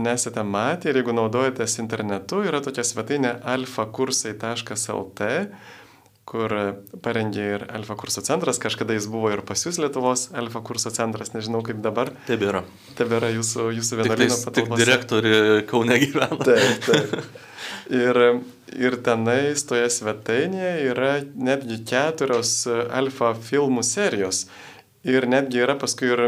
nesate 0.00 0.42
matę 0.46 0.90
ir 0.90 1.00
jeigu 1.00 1.12
naudojatės 1.16 1.78
internetu, 1.82 2.40
yra 2.46 2.60
tokia 2.64 2.84
svetainė 2.86 3.34
alfakursai.lt 3.54 5.28
kur 6.30 6.52
parengė 7.02 7.46
ir 7.56 7.64
Alfa 7.74 7.96
kurso 7.98 8.22
centras, 8.22 8.60
kažkada 8.62 8.94
jis 8.94 9.08
buvo 9.10 9.32
ir 9.34 9.42
pas 9.46 9.64
jūs 9.66 9.80
Lietuvos 9.82 10.28
Alfa 10.38 10.62
kurso 10.66 10.92
centras, 10.94 11.32
nežinau 11.34 11.64
kaip 11.66 11.80
dabar. 11.82 12.12
Tebėra. 12.28 12.62
Tebėra 12.98 13.32
jūsų, 13.34 13.70
jūsų 13.80 13.98
vienuolyno 14.02 14.38
patalpose. 14.44 14.60
Tik 14.60 14.84
direktorė 14.84 15.34
Kaune 15.70 15.98
gyvena. 16.04 16.38
Taip, 16.46 16.86
taip. 16.86 17.16
Ir, 17.90 18.20
ir 18.78 18.96
tenais 19.02 19.64
toje 19.66 19.88
svetainėje 19.90 20.90
yra 20.92 21.12
netgi 21.34 21.80
keturios 21.90 22.62
Alfa 22.70 23.32
filmų 23.34 23.82
serijos. 23.86 24.44
Ir 25.02 25.26
netgi 25.30 25.64
yra 25.64 25.74
paskui 25.80 26.12
ir 26.12 26.22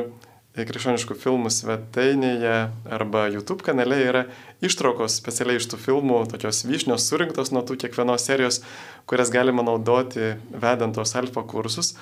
krikščioniškų 0.52 1.16
filmų 1.16 1.50
svetainėje 1.52 2.56
arba 2.92 3.24
YouTube 3.32 3.64
kanale 3.64 3.96
yra 4.04 4.22
ištraukos 4.64 5.16
specialiai 5.16 5.60
iš 5.60 5.70
tų 5.72 5.78
filmų, 5.80 6.18
tokios 6.28 6.60
vyšnios 6.68 7.06
surinktos 7.08 7.54
nuo 7.56 7.62
tų 7.64 7.78
kiekvienos 7.80 8.26
serijos, 8.28 8.60
kurias 9.08 9.32
galima 9.32 9.64
naudoti 9.64 10.34
vedant 10.52 10.98
tos 10.98 11.16
alfa 11.16 11.44
kursus. 11.48 11.94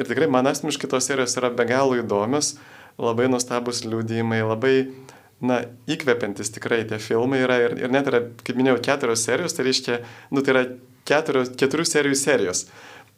Ir 0.00 0.08
tikrai 0.08 0.30
man 0.32 0.48
asmeniškai 0.48 0.88
tos 0.88 1.10
serijos 1.10 1.36
yra 1.36 1.52
be 1.52 1.68
galo 1.68 1.98
įdomios, 2.00 2.54
labai 2.96 3.28
nuostabus 3.28 3.84
liūdėjimai, 3.84 4.40
labai, 4.46 4.74
na, 5.44 5.62
įkvepiantis 5.90 6.54
tikrai 6.56 6.84
tie 6.88 6.96
filmai 7.02 7.42
yra. 7.44 7.60
Ir, 7.66 7.76
ir 7.84 7.92
net 7.92 8.08
yra, 8.08 8.24
kaip 8.40 8.56
minėjau, 8.56 8.80
keturios 8.88 9.28
serijos, 9.28 9.56
tai 9.58 9.68
reiškia, 9.68 10.00
nu, 10.32 10.40
tai 10.40 10.54
yra 10.54 10.64
keturios, 11.08 11.52
keturių 11.60 11.84
serijų 11.92 12.18
serijos. 12.24 12.64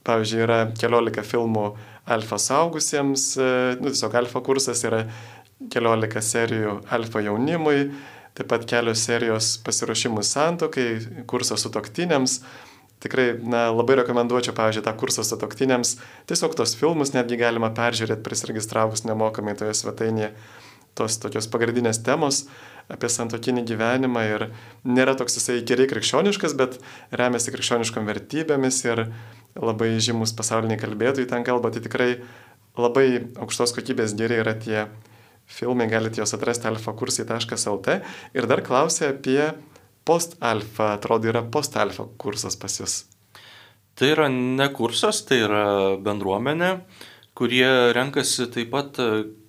Pavyzdžiui, 0.07 0.45
yra 0.47 0.61
keliolika 0.81 1.25
filmų 1.27 1.67
alfa 2.11 2.39
saugusiems, 2.41 3.27
e, 3.37 3.51
nu, 3.81 3.93
tiesiog 3.93 4.17
alfa 4.23 4.41
kursas 4.45 4.81
yra 4.89 5.05
keliolika 5.73 6.23
serijų 6.25 6.79
alfa 6.95 7.21
jaunimui, 7.27 7.91
taip 8.37 8.49
pat 8.49 8.65
kelios 8.69 9.05
serijos 9.05 9.53
pasiruošimų 9.67 10.25
santokai, 10.25 10.89
kursas 11.29 11.67
su 11.67 11.73
toktiniams. 11.75 12.41
Tikrai 13.01 13.31
na, 13.49 13.67
labai 13.73 13.97
rekomenduočiau, 14.03 14.53
pavyzdžiui, 14.57 14.85
tą 14.85 14.93
kursą 15.01 15.25
su 15.25 15.37
toktiniams. 15.41 15.95
Tiesiog 16.29 16.57
tos 16.57 16.75
filmus 16.77 17.15
netgi 17.15 17.39
galima 17.41 17.71
peržiūrėti 17.77 18.25
prisiregistravus 18.25 19.07
nemokamai 19.09 19.57
toje 19.57 19.77
svetainėje. 19.79 20.35
Tos 20.99 21.17
tokios 21.23 21.47
pagrindinės 21.49 22.03
temos 22.05 22.43
apie 22.91 23.11
santokinį 23.13 23.65
gyvenimą 23.69 24.25
ir 24.29 24.47
nėra 24.85 25.15
toks 25.19 25.39
jisai 25.39 25.61
gerai 25.67 25.87
krikščioniškas, 25.91 26.57
bet 26.59 26.79
remiasi 27.15 27.55
krikščioniškom 27.55 28.09
vertybėmis 28.11 28.81
ir 28.89 29.07
labai 29.59 29.93
žymus 30.03 30.35
pasauliniai 30.37 30.81
kalbėtojai 30.81 31.29
ten 31.31 31.47
kalba, 31.47 31.73
tai 31.75 31.83
tikrai 31.85 32.11
labai 32.79 33.07
aukštos 33.41 33.75
kokybės 33.77 34.15
geri 34.19 34.41
yra 34.43 34.55
tie 34.59 34.87
filmai, 35.51 35.89
galite 35.91 36.23
juos 36.23 36.35
atrasti 36.37 36.71
alfakursai.lt 36.71 37.97
ir 38.37 38.51
dar 38.51 38.63
klausė 38.67 39.11
apie 39.11 39.51
post-alfa, 40.07 40.95
atrodo 40.97 41.31
yra 41.31 41.43
post-alfa 41.43 42.07
kursas 42.21 42.57
pas 42.59 42.79
jūs. 42.81 43.05
Tai 43.99 44.13
yra 44.15 44.29
ne 44.33 44.71
kursas, 44.73 45.25
tai 45.29 45.43
yra 45.45 45.65
bendruomenė, 46.01 46.71
kurie 47.37 47.69
renkasi 47.97 48.47
taip 48.55 48.71
pat 48.73 49.01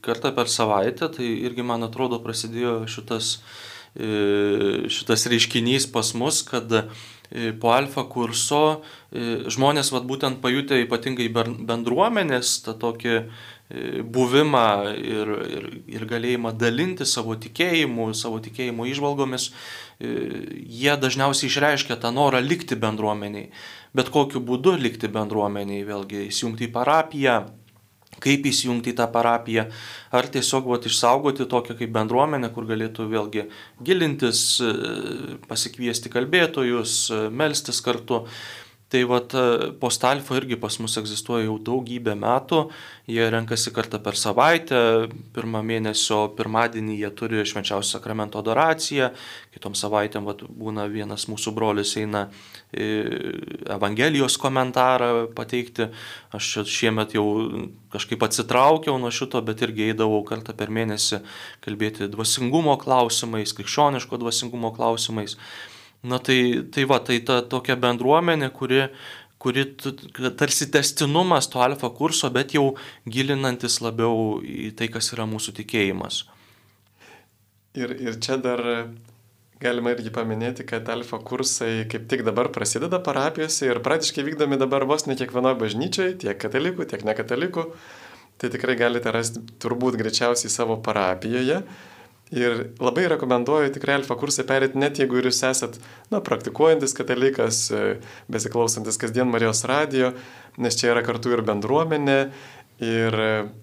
kartą 0.06 0.34
per 0.36 0.50
savaitę, 0.52 1.12
tai 1.16 1.28
irgi 1.48 1.66
man 1.66 1.86
atrodo 1.88 2.22
prasidėjo 2.24 2.82
šitas, 2.90 3.38
e, 3.96 4.88
šitas 4.92 5.28
reiškinys 5.32 5.90
pas 5.94 6.14
mus, 6.18 6.42
kad 6.48 6.82
E, 7.32 7.54
po 7.56 7.72
alfa 7.72 8.04
kurso 8.12 8.82
e, 9.08 9.48
žmonės 9.48 9.94
vat, 9.96 10.04
būtent 10.04 10.42
pajutė 10.44 10.82
ypatingai 10.84 11.30
bendruomenės 11.32 12.60
tą 12.66 12.76
tokį 12.80 13.18
buvimą 14.12 14.66
ir, 15.00 15.30
ir, 15.48 15.68
ir 15.96 16.04
galėjimą 16.04 16.50
dalinti 16.60 17.06
savo 17.08 17.38
tikėjimu, 17.40 18.10
savo 18.20 18.42
tikėjimo 18.44 18.84
išvalgomis, 18.92 19.46
jie 20.02 20.98
dažniausiai 21.00 21.48
išreiškia 21.48 21.96
tą 22.04 22.12
norą 22.12 22.42
likti 22.44 22.76
bendruomeniai. 22.76 23.48
Bet 23.96 24.12
kokiu 24.12 24.44
būdu 24.44 24.76
likti 24.76 25.08
bendruomeniai, 25.08 25.86
vėlgi 25.88 26.26
įsijungti 26.26 26.68
į 26.68 26.74
parapiją, 26.76 27.38
kaip 28.22 28.48
įsijungti 28.52 28.94
į 28.94 28.98
tą 29.00 29.08
parapiją, 29.12 29.68
ar 30.16 30.30
tiesiog 30.32 30.70
vat, 30.72 30.88
išsaugoti 30.90 31.48
tokią 31.50 31.78
kaip 31.80 31.94
bendruomenę, 31.96 32.52
kur 32.56 32.68
galėtų 32.70 33.08
vėlgi 33.12 33.48
gilintis, 33.84 34.44
e, 34.62 34.74
pasikviesti 35.50 36.12
kalbėtojus, 36.14 36.98
e, 37.12 37.22
melstis 37.30 37.82
kartu. 37.84 38.26
Tai 38.91 39.04
vad 39.08 39.32
e, 39.32 39.71
postalfa 39.80 40.36
irgi 40.36 40.58
pas 40.60 40.75
mus 40.84 40.97
egzistuoja 40.99 41.45
jau 41.45 41.56
daugybę 41.63 42.12
metų, 42.19 42.65
jie 43.08 43.30
renkasi 43.32 43.71
kartą 43.71 44.01
per 44.04 44.17
savaitę, 44.19 44.82
pirmą 45.32 45.62
mėnesio 45.63 46.25
pirmadienį 46.36 46.97
jie 46.99 47.12
turi 47.15 47.45
švenčiausio 47.47 47.95
sakramento 47.95 48.41
adoraciją, 48.43 49.13
kitom 49.56 49.80
savaitėm 49.80 50.27
vat, 50.27 50.43
būna 50.43 50.89
vienas 50.91 51.30
mūsų 51.32 51.56
brolis 51.56 51.95
eina 52.04 52.27
Evangelijos 52.71 54.36
komentarą 54.39 55.25
pateikti, 55.36 55.88
aš 56.36 56.54
šiemet 56.67 57.15
jau 57.15 57.25
kažkaip 57.95 58.23
atsitraukiau 58.27 58.99
nuo 58.99 59.12
šito, 59.12 59.39
bet 59.43 59.63
irgi 59.63 59.91
eidavau 59.91 60.19
kartą 60.27 60.56
per 60.56 60.71
mėnesį 60.71 61.23
kalbėti 61.63 62.12
dvasingumo 62.12 62.75
klausimais, 62.80 63.56
krikščioniško 63.56 64.19
dvasingumo 64.19 64.75
klausimais. 64.75 65.39
Na 66.02 66.18
tai, 66.18 66.66
tai 66.74 66.86
va, 66.90 66.98
tai 67.06 67.20
ta 67.26 67.42
tokia 67.46 67.76
bendruomenė, 67.78 68.50
kuri, 68.58 68.88
kuri 69.42 69.68
tarsi 70.40 70.72
testinumas 70.74 71.50
to 71.52 71.62
alfa 71.62 71.92
kurso, 71.94 72.32
bet 72.34 72.56
jau 72.58 72.72
gilinantis 73.06 73.78
labiau 73.86 74.40
į 74.42 74.72
tai, 74.78 74.90
kas 74.90 75.14
yra 75.14 75.28
mūsų 75.30 75.54
tikėjimas. 75.62 76.24
Ir, 77.78 77.94
ir 78.02 78.18
čia 78.20 78.40
dar 78.42 78.66
galima 79.62 79.94
irgi 79.94 80.12
paminėti, 80.14 80.66
kad 80.68 80.90
alfa 80.90 81.20
kursai 81.22 81.86
kaip 81.92 82.08
tik 82.10 82.26
dabar 82.26 82.50
prasideda 82.54 83.00
parapijose 83.04 83.70
ir 83.70 83.80
praktiškai 83.86 84.26
vykdomi 84.26 84.58
dabar 84.60 84.88
vos 84.90 85.06
ne 85.06 85.16
kiekvienoje 85.20 85.60
bažnyčiai, 85.62 86.16
tiek 86.24 86.40
katalikų, 86.42 86.88
tiek 86.90 87.06
nekatalikų. 87.08 87.68
Tai 88.42 88.50
tikrai 88.50 88.74
galite 88.74 89.14
rasti 89.14 89.44
turbūt 89.62 90.00
greičiausiai 90.02 90.50
savo 90.50 90.80
parapijoje. 90.82 91.62
Ir 92.32 92.70
labai 92.80 93.10
rekomenduoju 93.12 93.74
tikrai 93.76 93.98
alfa 94.00 94.15
kursą 94.15 94.46
perėti 94.48 94.80
net 94.80 95.02
jeigu 95.02 95.20
ir 95.20 95.28
jūs 95.28 95.41
esat, 95.50 95.76
na, 96.13 96.22
praktikuojantis 96.24 96.96
katalikas, 96.96 97.65
besiklausantis 98.32 99.00
kasdien 99.02 99.28
Marijos 99.28 99.65
radijo, 99.67 100.13
nes 100.56 100.80
čia 100.80 100.94
yra 100.94 101.04
kartu 101.04 101.34
ir 101.36 101.44
bendruomenė, 101.44 102.20
ir 102.82 103.17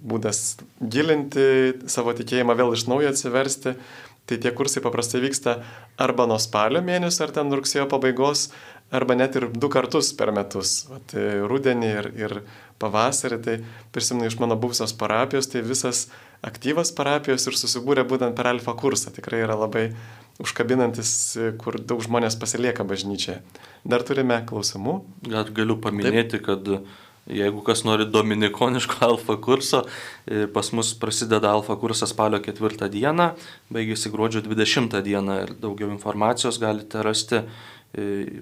būdas 0.05 0.59
gilinti 0.79 1.49
savo 1.91 2.15
tikėjimą, 2.15 2.55
vėl 2.59 2.77
iš 2.77 2.87
naujo 2.91 3.11
atsiversti. 3.11 3.75
Tai 4.29 4.37
tie 4.37 4.51
kursai 4.53 4.83
paprastai 4.85 5.23
vyksta 5.25 5.55
arba 5.97 6.27
nuo 6.29 6.37
spalio 6.37 6.83
mėnesio, 6.85 7.23
ar 7.25 7.31
ten 7.33 7.49
rugsėjo 7.49 7.87
pabaigos, 7.89 8.51
arba 8.93 9.17
net 9.17 9.39
ir 9.41 9.47
du 9.49 9.71
kartus 9.73 10.13
per 10.17 10.35
metus. 10.37 10.83
Vat, 10.91 11.15
e, 11.17 11.41
rudenį 11.49 11.89
ir, 11.89 12.09
ir 12.21 12.35
pavasarį, 12.81 13.39
tai 13.47 13.55
prisimenu 13.97 14.29
iš 14.29 14.37
mano 14.43 14.59
buvusios 14.61 14.93
parapijos, 15.01 15.49
tai 15.49 15.65
visas 15.65 16.11
aktyvas 16.47 16.93
parapijos 16.95 17.47
ir 17.49 17.59
susibūrė 17.59 18.07
būtent 18.09 18.37
per 18.39 18.47
alfa 18.53 18.75
kursą. 18.79 19.13
Tikrai 19.15 19.41
yra 19.47 19.57
labai 19.59 19.91
užkabinantis, 20.43 21.11
kur 21.59 21.81
daug 21.83 22.01
žmonės 22.05 22.39
pasilieka 22.39 22.87
bažnyčioje. 22.87 23.41
Dar 23.89 24.05
turime 24.07 24.39
klausimų. 24.47 25.01
Gal 25.27 25.51
galiu 25.55 25.77
paminėti, 25.83 26.39
Taip. 26.39 26.47
kad 26.47 26.63
Jeigu 27.29 27.61
kas 27.61 27.83
nori 27.85 28.07
dominikoniško 28.09 29.03
alfa 29.11 29.37
kurso, 29.37 29.83
e, 30.25 30.47
pas 30.53 30.73
mus 30.73 30.95
prasideda 31.01 31.51
alfa 31.53 31.77
kursas 31.77 32.11
spalio 32.15 32.39
4 32.41 32.89
dieną, 32.89 33.33
baigėsi 33.75 34.11
gruodžio 34.15 34.41
20 34.47 35.03
dieną 35.05 35.35
ir 35.45 35.51
daugiau 35.61 35.91
informacijos 35.93 36.59
galite 36.63 37.03
rasti 37.05 37.37
e, 37.43 37.45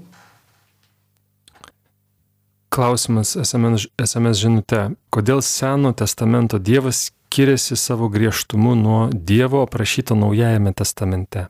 Klausimas 2.72 3.36
SMS, 3.36 3.90
SMS 4.00 4.40
žinute. 4.40 4.78
Kodėl 5.12 5.42
Seno 5.44 5.90
testamento 5.92 6.56
Dievas 6.56 7.10
skiriasi 7.10 7.76
savo 7.76 8.08
griežtumu 8.08 8.78
nuo 8.80 9.00
Dievo 9.12 9.60
aprašyto 9.66 10.16
Naujajame 10.16 10.72
testamente? 10.72 11.50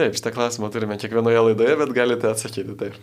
Taip, 0.00 0.16
šitą 0.16 0.32
klausimą 0.32 0.72
turime 0.72 0.96
kiekvienoje 0.96 1.42
laidoje, 1.50 1.76
bet 1.82 1.92
galite 1.98 2.32
atsakyti 2.32 2.72
taip. 2.80 2.96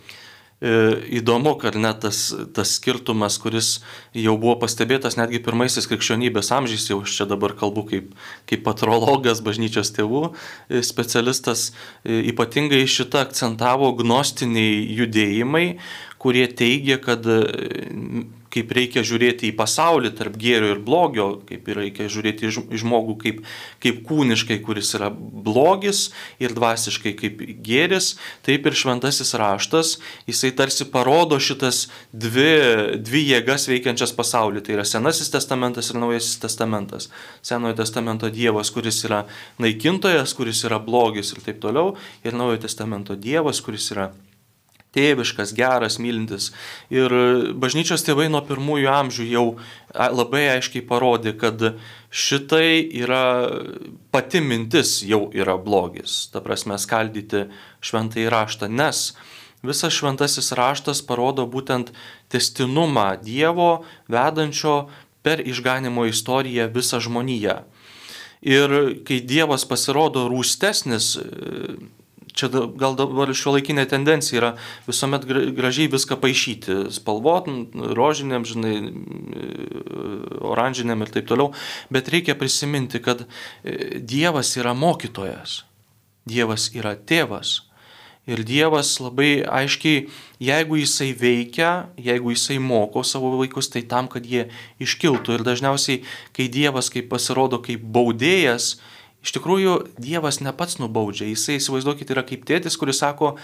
E, 0.64 0.70
įdomu, 1.18 1.56
kad 1.58 1.74
net 1.78 1.98
tas, 2.02 2.28
tas 2.54 2.76
skirtumas, 2.78 3.36
kuris 3.42 3.80
jau 4.16 4.36
buvo 4.40 4.54
pastebėtas 4.62 5.18
netgi 5.18 5.42
pirmaisiais 5.42 5.88
krikščionybės 5.90 6.52
amžiais, 6.54 6.86
jau 6.88 7.00
aš 7.02 7.16
čia 7.18 7.26
dabar 7.28 7.52
kalbu 7.58 7.82
kaip, 7.90 8.12
kaip 8.48 8.62
patrologas, 8.66 9.42
bažnyčios 9.44 9.90
tėvų 9.96 10.22
e, 10.30 10.82
specialistas, 10.86 11.72
e, 12.02 12.22
ypatingai 12.30 12.84
šitą 12.86 13.26
akcentavo 13.26 13.90
gnostiniai 13.98 14.86
judėjimai, 15.02 15.66
kurie 16.24 16.46
teigia, 16.48 16.96
kad 17.04 17.28
kaip 18.54 18.72
reikia 18.74 19.02
žiūrėti 19.06 19.50
į 19.50 19.56
pasaulį 19.58 20.12
tarp 20.18 20.36
gėrio 20.38 20.74
ir 20.74 20.80
blogio, 20.84 21.26
kaip 21.48 21.68
reikia 21.74 22.06
žiūrėti 22.12 22.48
į 22.48 22.80
žmogų 22.82 23.16
kaip, 23.22 23.40
kaip 23.82 24.02
kūniškai, 24.06 24.60
kuris 24.64 24.92
yra 24.98 25.10
blogis 25.10 26.06
ir 26.42 26.54
dvasiškai 26.54 27.14
kaip 27.18 27.42
gėris, 27.66 28.14
taip 28.46 28.68
ir 28.68 28.78
šventasis 28.78 29.34
raštas, 29.40 29.96
jisai 30.30 30.52
tarsi 30.56 30.86
parodo 30.92 31.40
šitas 31.42 31.88
dvi, 32.12 32.98
dvi 33.02 33.24
jėgas 33.32 33.68
veikiančias 33.70 34.14
pasaulį. 34.16 34.62
Tai 34.64 34.78
yra 34.78 34.86
Senasis 34.88 35.32
testamentas 35.34 35.90
ir 35.90 35.98
Naujasis 35.98 36.38
testamentas. 36.42 37.10
Senojo 37.44 37.76
testamento 37.80 38.30
Dievas, 38.32 38.70
kuris 38.74 39.02
yra 39.08 39.24
naikintojas, 39.62 40.36
kuris 40.36 40.62
yra 40.68 40.78
blogis 40.82 41.34
ir 41.34 41.42
taip 41.44 41.60
toliau, 41.64 41.96
ir 42.24 42.38
Naujojo 42.38 42.62
testamento 42.68 43.18
Dievas, 43.18 43.62
kuris 43.64 43.90
yra 43.94 44.12
tėviškas, 44.94 45.52
geras, 45.56 45.98
mylintis. 46.02 46.52
Ir 46.94 47.12
bažnyčios 47.60 48.06
tėvai 48.06 48.30
nuo 48.32 48.42
pirmųjų 48.46 48.90
amžių 48.90 49.28
jau 49.28 49.44
labai 49.92 50.46
aiškiai 50.54 50.84
parodė, 50.86 51.34
kad 51.38 51.62
šitai 52.14 52.82
yra 53.02 53.24
pati 54.14 54.42
mintis 54.44 55.00
jau 55.06 55.26
yra 55.34 55.58
blogis. 55.60 56.28
Ta 56.32 56.42
prasme, 56.44 56.78
skaldyti 56.80 57.48
šventąjį 57.84 58.28
raštą, 58.34 58.70
nes 58.70 59.10
visas 59.64 59.96
šventasis 59.96 60.52
raštas 60.56 61.02
parodo 61.06 61.46
būtent 61.48 61.92
testinumą 62.32 63.14
Dievo 63.24 63.84
vedančio 64.12 64.84
per 65.24 65.40
išganimo 65.40 66.04
istoriją 66.10 66.68
visą 66.72 67.00
žmoniją. 67.00 67.62
Ir 68.44 68.74
kai 69.08 69.22
Dievas 69.24 69.64
pasirodo 69.64 70.26
rūstesnis, 70.28 71.14
čia 72.34 72.48
gal 72.50 72.96
dabar 72.98 73.30
šio 73.34 73.54
laikinė 73.54 73.84
tendencija 73.90 74.40
yra 74.40 74.50
visuomet 74.88 75.26
gražiai 75.56 75.90
viską 75.92 76.18
paaišyti, 76.22 76.78
spalvot, 76.94 77.50
rožiniam, 77.96 78.46
žinai, 78.46 78.74
oranžiniam 80.42 81.04
ir 81.04 81.12
taip 81.14 81.28
toliau, 81.30 81.52
bet 81.94 82.10
reikia 82.12 82.36
prisiminti, 82.38 83.02
kad 83.02 83.24
e, 83.24 84.00
Dievas 84.00 84.54
yra 84.58 84.74
mokytojas, 84.74 85.62
Dievas 86.26 86.70
yra 86.74 86.96
tėvas. 86.98 87.60
Ir 88.24 88.40
Dievas 88.48 88.94
labai 89.04 89.42
aiškiai, 89.44 90.06
jeigu 90.40 90.78
jisai 90.80 91.10
veikia, 91.12 91.90
jeigu 92.00 92.32
jisai 92.32 92.56
moko 92.56 93.02
savo 93.04 93.34
vaikus, 93.36 93.68
tai 93.68 93.82
tam, 93.84 94.08
kad 94.08 94.24
jie 94.24 94.46
iškiltų. 94.80 95.36
Ir 95.36 95.44
dažniausiai, 95.44 96.00
kai 96.32 96.48
Dievas 96.48 96.88
kaip 96.94 97.10
pasirodo 97.12 97.60
kaip 97.60 97.84
baudėjas, 97.84 98.78
Iš 99.24 99.32
tikrųjų, 99.38 99.76
Dievas 99.96 100.42
ne 100.44 100.52
pats 100.52 100.76
nubaudžia, 100.80 101.30
jisai 101.30 101.56
įsivaizduokit 101.56 102.10
yra 102.12 102.24
kaip 102.26 102.44
tėtis, 102.48 102.76
kuris 102.80 103.00
sako, 103.00 103.34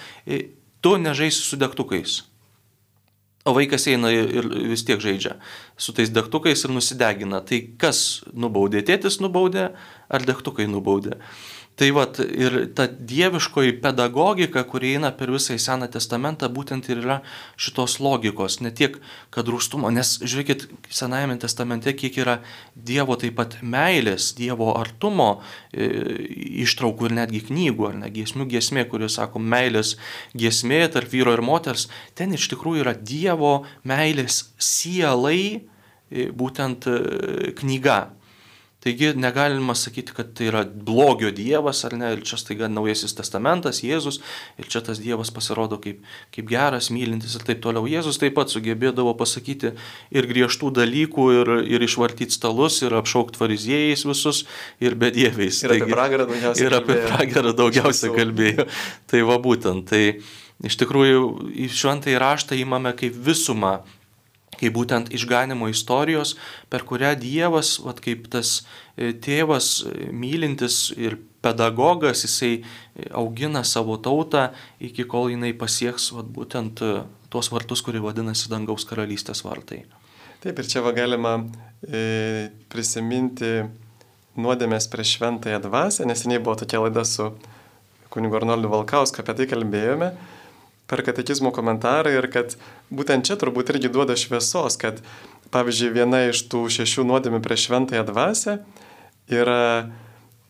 tu 0.85 0.97
nežaisi 1.01 1.41
su 1.41 1.57
degtukais. 1.61 2.21
O 3.49 3.55
vaikas 3.57 3.87
eina 3.89 4.11
ir 4.13 4.45
vis 4.69 4.83
tiek 4.85 5.01
žaidžia 5.01 5.39
su 5.81 5.95
tais 5.97 6.11
degtukais 6.13 6.61
ir 6.67 6.75
nusidegina. 6.75 7.41
Tai 7.41 7.63
kas 7.81 8.21
nubaudė? 8.37 8.83
Tėtis 8.85 9.17
nubaudė 9.25 9.71
ar 10.13 10.27
degtukai 10.29 10.69
nubaudė? 10.69 11.17
Tai 11.81 11.87
vat 11.97 12.19
ir 12.21 12.55
ta 12.77 12.85
dieviškoji 12.85 13.79
pedagogika, 13.81 14.67
kuri 14.69 14.91
eina 14.99 15.09
per 15.17 15.31
visą 15.33 15.55
į 15.57 15.63
Seną 15.65 15.87
testamentą, 15.89 16.51
būtent 16.53 16.91
ir 16.93 16.99
yra 17.01 17.17
šitos 17.57 17.95
logikos, 18.05 18.59
ne 18.61 18.69
tiek, 18.69 18.99
kad 19.33 19.49
rūstumo, 19.49 19.89
nes 19.89 20.19
žiūrėkit, 20.21 20.67
Senajame 20.93 21.39
testamente 21.41 21.95
kiek 21.97 22.19
yra 22.21 22.35
Dievo 22.77 23.17
taip 23.17 23.39
pat 23.41 23.57
meilės, 23.65 24.35
Dievo 24.37 24.75
artumo 24.77 25.31
e, 25.73 25.89
ištraukų 26.67 27.09
ir 27.09 27.17
netgi 27.23 27.41
knygų, 27.49 27.89
ar 27.89 27.99
ne 28.03 28.13
giesmių 28.13 28.51
giesmė, 28.53 28.85
kuris 28.93 29.17
sako 29.17 29.41
meilės 29.41 29.97
giesmė 30.37 30.85
tarp 30.93 31.09
vyro 31.17 31.33
ir 31.33 31.41
moters, 31.41 31.89
ten 32.13 32.37
iš 32.37 32.51
tikrųjų 32.53 32.85
yra 32.85 32.93
Dievo 32.93 33.63
meilės 33.89 34.51
sielai 34.61 35.41
e, 35.49 36.29
būtent 36.29 36.93
e, 36.93 37.55
knyga. 37.57 38.03
Taigi 38.81 39.11
negalima 39.13 39.75
sakyti, 39.77 40.15
kad 40.17 40.31
tai 40.33 40.47
yra 40.49 40.63
blogio 40.65 41.29
dievas 41.37 41.83
ar 41.85 41.93
ne, 42.01 42.15
ir 42.15 42.23
čia 42.25 42.39
staiga 42.41 42.69
naujasis 42.73 43.13
testamentas, 43.19 43.83
Jėzus, 43.85 44.23
ir 44.57 44.71
čia 44.73 44.81
tas 44.87 45.03
dievas 45.05 45.29
pasirodo 45.37 45.77
kaip, 45.85 46.01
kaip 46.33 46.49
geras, 46.49 46.89
mylintis 46.95 47.37
ir 47.37 47.45
taip 47.45 47.61
toliau. 47.61 47.85
Jėzus 47.91 48.17
taip 48.23 48.39
pat 48.39 48.49
sugebėdavo 48.49 49.13
pasakyti 49.21 49.75
ir 50.17 50.31
griežtų 50.33 50.73
dalykų, 50.81 51.29
ir, 51.43 51.53
ir 51.77 51.85
išvartyti 51.85 52.39
stalus, 52.39 52.81
ir 52.81 52.97
apšaukti 52.97 53.43
fariziejais 53.43 54.07
visus, 54.09 54.47
ir 54.81 54.97
bedieviais. 54.97 55.61
Ir 55.67 55.77
apie 55.77 55.93
pragarą 55.93 56.31
daugiausiai. 56.33 56.67
Ir 56.71 56.81
apie 56.81 57.01
pragarą 57.05 57.57
daugiausiai 57.61 58.17
kalbėjo. 58.17 58.71
Tai 59.13 59.25
va 59.29 59.37
būtent, 59.45 59.93
tai 59.93 60.05
iš 60.65 60.81
tikrųjų 60.81 61.69
šventąjį 61.69 62.21
raštą 62.25 62.57
įmame 62.65 62.97
kaip 62.97 63.25
visumą 63.29 63.83
kaip 64.61 64.77
būtent 64.77 65.11
išganimo 65.17 65.71
istorijos, 65.73 66.37
per 66.73 66.85
kurią 66.89 67.15
Dievas, 67.21 67.79
vat, 67.85 68.03
kaip 68.05 68.29
tas 68.33 68.61
e, 68.97 69.13
tėvas 69.13 69.73
e, 69.89 70.11
mylintis 70.13 70.91
ir 70.97 71.19
pedagogas, 71.45 72.25
jisai 72.27 72.53
e, 72.61 73.09
augina 73.17 73.65
savo 73.65 73.97
tautą 73.97 74.51
iki 74.81 75.09
kol 75.09 75.31
jinai 75.33 75.55
pasieks 75.57 76.11
vat, 76.17 76.29
būtent 76.29 76.85
tuos 77.31 77.51
vartus, 77.53 77.83
kurie 77.87 78.03
vadinasi 78.03 78.51
dangaus 78.53 78.85
karalystės 78.89 79.45
vartai. 79.47 79.85
Taip, 80.41 80.57
ir 80.57 80.69
čia 80.69 80.81
va 80.85 80.93
galima 80.97 81.35
e, 81.85 82.49
prisiminti 82.73 83.61
nuodėmės 84.41 84.87
prieš 84.89 85.17
šventąją 85.19 85.61
dvasę, 85.67 86.07
neseniai 86.09 86.41
buvo 86.41 86.57
tokia 86.63 86.81
laida 86.81 87.05
su 87.05 87.31
kunigu 88.11 88.39
Arnoldu 88.39 88.71
Valkausku, 88.73 89.21
apie 89.23 89.37
tai 89.39 89.47
kalbėjome 89.51 90.11
per 90.91 91.05
katekizmo 91.07 91.53
komentarą 91.55 92.13
ir 92.17 92.27
kad 92.35 92.57
būtent 92.91 93.29
čia 93.29 93.39
turbūt 93.39 93.71
irgi 93.75 93.93
duoda 93.95 94.17
šviesos, 94.19 94.77
kad 94.81 94.99
pavyzdžiui 95.55 95.95
viena 95.95 96.25
iš 96.29 96.45
tų 96.51 96.67
šešių 96.77 97.07
nuodėmių 97.07 97.41
prieš 97.45 97.69
šventąją 97.69 98.05
dvasę 98.11 98.57
yra, 99.31 99.91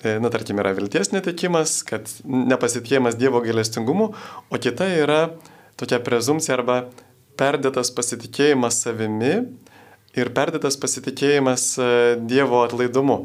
e, 0.03 0.17
na 0.23 0.33
tarkim, 0.33 0.61
yra 0.63 0.73
vilties 0.77 1.13
netikimas, 1.13 1.81
kad 1.87 2.09
nepasitikėjimas 2.25 3.19
Dievo 3.21 3.43
gailestingumu, 3.45 4.11
o 4.49 4.61
kita 4.61 4.89
yra 5.03 5.23
tokia 5.81 6.01
prezumcija 6.05 6.57
arba 6.59 6.81
perdėtas 7.41 7.93
pasitikėjimas 7.97 8.83
savimi 8.85 9.35
ir 10.17 10.33
perdėtas 10.37 10.81
pasitikėjimas 10.81 11.71
e, 11.79 11.93
Dievo 12.29 12.65
atlaidumu. 12.65 13.23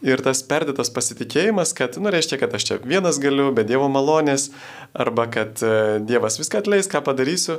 Ir 0.00 0.22
tas 0.24 0.40
perdėtas 0.48 0.88
pasitikėjimas, 0.96 1.74
kad, 1.76 1.98
nu, 2.00 2.08
reiškia, 2.12 2.38
kad 2.40 2.54
aš 2.56 2.64
čia 2.70 2.76
vienas 2.80 3.18
galiu, 3.20 3.50
be 3.52 3.66
Dievo 3.68 3.90
malonės, 3.92 4.48
arba 4.96 5.26
kad 5.28 5.60
e, 5.60 6.00
Dievas 6.08 6.38
viską 6.40 6.62
atleis, 6.62 6.88
ką 6.88 7.02
padarysiu, 7.04 7.58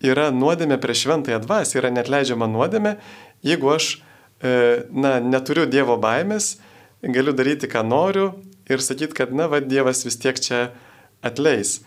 yra 0.00 0.30
nuodėmė 0.32 0.78
prieš 0.80 1.04
šventąją 1.04 1.42
dvasę, 1.44 1.76
yra 1.76 1.90
net 1.92 2.08
leidžiama 2.12 2.48
nuodėmė, 2.48 2.94
jeigu 3.44 3.74
aš, 3.74 3.90
e, 4.40 4.54
na, 4.88 5.18
neturiu 5.20 5.66
Dievo 5.68 5.98
baimės, 6.00 6.54
galiu 7.04 7.36
daryti, 7.36 7.68
ką 7.68 7.84
noriu 7.84 8.30
ir 8.72 8.80
sakyti, 8.80 9.12
kad, 9.20 9.36
na, 9.36 9.50
va, 9.52 9.60
Dievas 9.60 10.06
vis 10.08 10.16
tiek 10.16 10.40
čia 10.40 10.70
atleis. 11.24 11.82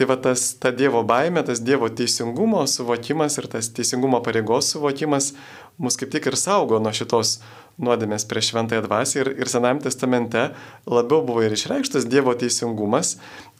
Tai 0.00 0.06
va 0.08 0.14
tas 0.16 0.54
ta 0.56 0.70
Dievo 0.72 1.02
baime, 1.04 1.42
tas 1.44 1.58
Dievo 1.60 1.90
teisingumo 1.92 2.62
suvokimas 2.64 3.34
ir 3.36 3.50
tas 3.52 3.66
teisingumo 3.76 4.22
pareigos 4.24 4.70
suvokimas 4.72 5.34
mus 5.76 5.98
kaip 6.00 6.08
tik 6.14 6.30
ir 6.30 6.36
saugo 6.40 6.78
nuo 6.80 6.88
šitos 6.96 7.34
nuodėmės 7.76 8.24
prieš 8.30 8.48
šventąją 8.54 8.86
dvasę 8.86 9.18
ir, 9.20 9.28
ir 9.44 9.50
Senajame 9.52 9.84
testamente 9.84 10.46
labiau 10.88 11.20
buvo 11.28 11.42
ir 11.44 11.52
išreikštas 11.52 12.06
Dievo 12.08 12.32
teisingumas, 12.32 13.18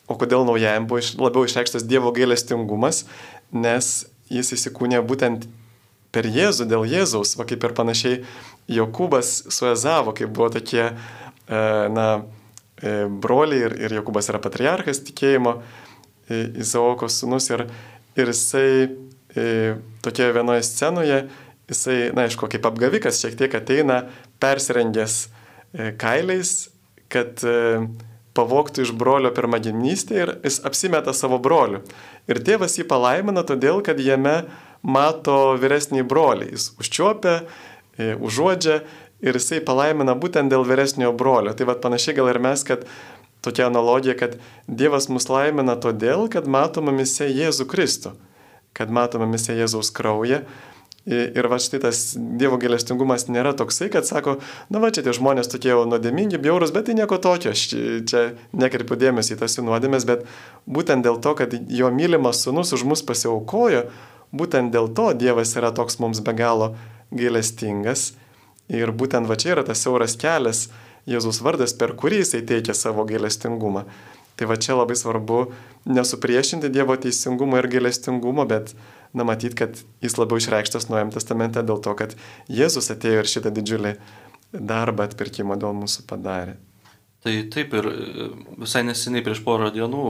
o 0.09 0.17
kodėl 0.17 0.47
naujajam 0.49 0.87
buvo 0.89 1.03
iš, 1.03 1.11
labiau 1.21 1.45
išreikštas 1.45 1.85
Dievo 1.85 2.15
gailestingumas, 2.17 3.03
nes 3.53 3.91
jis 4.33 4.55
įsikūnė 4.57 5.03
būtent 5.13 5.45
per 6.09 6.25
Jėzų, 6.25 6.71
dėl 6.73 6.89
Jėzaus, 6.89 7.35
va 7.37 7.45
kaip 7.53 7.69
ir 7.69 7.77
panašiai 7.77 8.23
Jokūbas 8.81 9.35
su 9.53 9.69
Ezavo, 9.75 10.17
kai 10.17 10.25
buvo 10.25 10.49
tokie, 10.57 10.89
e, 10.89 11.63
na, 11.93 12.09
e, 12.81 12.97
broliai 13.29 13.69
ir, 13.69 13.79
ir 13.85 13.99
Jokūbas 14.01 14.33
yra 14.33 14.41
patriarchas 14.41 15.05
tikėjimo, 15.05 15.59
Izaoko 16.31 17.09
sūnus 17.11 17.51
ir, 17.53 17.65
ir 18.19 18.31
jisai 18.31 18.73
e, 19.35 19.47
tokioje 20.05 20.37
vienoje 20.37 20.67
scenoje, 20.69 21.25
jisai, 21.71 21.99
na, 22.15 22.27
aišku, 22.29 22.51
kaip 22.51 22.69
apgavikas 22.71 23.21
šiek 23.23 23.37
tiek 23.39 23.57
ateina 23.59 24.05
persirengęs 24.43 25.17
e, 25.27 25.91
kailiais, 26.01 26.71
kad 27.11 27.43
e, 27.43 27.83
pavoktų 28.37 28.87
iš 28.87 28.95
brolio 28.99 29.33
pirmagimnystę 29.35 30.19
ir 30.23 30.35
jis 30.47 30.61
apsimeta 30.67 31.15
savo 31.17 31.41
broliu. 31.43 31.83
Ir 32.31 32.43
tėvas 32.47 32.79
jį 32.79 32.87
palaimina 32.91 33.43
todėl, 33.47 33.83
kad 33.87 33.99
jame 33.99 34.45
mato 34.87 35.57
vyresnį 35.61 36.07
brolį. 36.09 36.53
Jis 36.55 36.71
užčiuopia, 36.81 37.41
užuodžia 38.23 38.81
ir 39.21 39.37
jisai 39.37 39.61
palaimina 39.65 40.15
būtent 40.19 40.53
dėl 40.53 40.65
vyresniojo 40.67 41.13
brolio. 41.19 41.53
Tai 41.57 41.69
vad 41.69 41.83
panašiai 41.85 42.17
gal 42.17 42.31
ir 42.33 42.41
mes, 42.43 42.65
kad 42.65 42.87
tokia 43.41 43.67
analogija, 43.67 44.17
kad 44.19 44.37
Dievas 44.67 45.09
mus 45.09 45.29
laimina 45.31 45.77
todėl, 45.81 46.29
kad 46.33 46.49
matoma 46.51 46.93
mise 46.95 47.29
Jėzų 47.29 47.67
Kristų, 47.71 48.15
kad 48.77 48.93
matoma 48.93 49.29
mise 49.31 49.57
Jėzaus 49.57 49.93
kraują. 49.95 50.45
Ir 51.11 51.47
va 51.49 51.57
štai 51.57 51.81
tas 51.81 52.01
Dievo 52.15 52.59
gailestingumas 52.61 53.25
nėra 53.33 53.55
toksai, 53.57 53.89
kad 53.91 54.05
sako, 54.05 54.37
na 54.71 54.83
va 54.83 54.91
čia 54.93 55.03
tie 55.07 55.15
žmonės 55.17 55.49
tokie 55.49 55.73
jau 55.73 55.87
nuodėmingi, 55.89 56.39
bjaurus, 56.39 56.75
bet 56.77 56.91
tai 56.91 56.95
nieko 56.99 57.17
tokio, 57.17 57.55
aš 57.57 57.63
čia 58.07 58.25
nekreipiu 58.53 58.99
dėmesį 59.01 59.35
į 59.35 59.39
tas 59.41 59.57
jų 59.57 59.65
nuodėmės, 59.71 60.05
bet 60.07 60.29
būtent 60.69 61.07
dėl 61.07 61.17
to, 61.25 61.33
kad 61.41 61.57
jo 61.57 61.89
mylimas 61.97 62.45
sunus 62.45 62.75
už 62.77 62.85
mus 62.85 63.03
pasiaukojo, 63.09 63.87
būtent 64.37 64.77
dėl 64.77 64.93
to 64.93 65.09
Dievas 65.17 65.57
yra 65.57 65.73
toks 65.75 65.99
mums 66.05 66.21
be 66.21 66.37
galo 66.37 66.75
gailestingas. 67.11 68.13
Ir 68.71 68.93
būtent 68.95 69.27
va 69.27 69.35
čia 69.41 69.57
yra 69.57 69.65
tas 69.67 69.81
siauras 69.83 70.15
kelias, 70.21 70.69
Jėzus 71.09 71.41
vardas, 71.45 71.75
per 71.77 71.95
kurį 71.99 72.23
jisai 72.23 72.43
teikia 72.47 72.77
savo 72.77 73.07
gailestingumą. 73.09 73.87
Tai 74.37 74.49
va 74.49 74.57
čia 74.57 74.77
labai 74.79 74.97
svarbu 74.97 75.43
nesupriešinti 75.89 76.71
Dievo 76.73 76.97
teisingumo 76.97 77.59
ir 77.61 77.69
gailestingumo, 77.73 78.47
bet 78.49 78.73
na 79.13 79.27
matyt, 79.29 79.57
kad 79.59 79.77
jis 80.01 80.17
labiau 80.21 80.41
išreikštas 80.41 80.89
Nuojam 80.89 81.13
testamente 81.13 81.65
dėl 81.67 81.83
to, 81.85 81.93
kad 81.99 82.17
Jėzus 82.49 82.93
atėjo 82.95 83.25
ir 83.25 83.31
šitą 83.31 83.53
didžiulį 83.53 83.97
darbą 84.53 85.09
atpirkimo 85.11 85.59
dėl 85.61 85.77
mūsų 85.77 86.07
padarė. 86.09 86.57
Tai 87.21 87.33
taip 87.53 87.75
ir 87.77 87.85
e, 87.85 88.27
visai 88.63 88.81
neseniai 88.89 89.21
prieš 89.25 89.43
porą 89.45 89.67
dienų, 89.75 90.05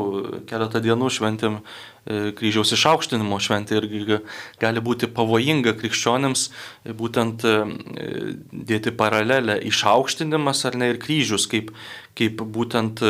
keletą 0.47 0.79
dienų 0.85 1.09
šventėm 1.11 1.57
e, 1.59 2.31
kryžiaus 2.39 2.71
išaukštinimo 2.77 3.41
šventė 3.43 3.81
irgi 3.81 4.21
gali 4.63 4.83
būti 4.87 5.09
pavojinga 5.17 5.73
krikščionėms 5.81 6.45
e, 6.47 6.95
būtent 6.95 7.43
dėti 8.71 8.93
paralelę 9.01 9.57
išaukštinimas 9.73 10.63
ar 10.71 10.79
ne 10.79 10.93
ir 10.93 11.01
kryžius 11.03 11.49
kaip, 11.51 11.73
kaip 12.15 12.45
būtent 12.59 13.03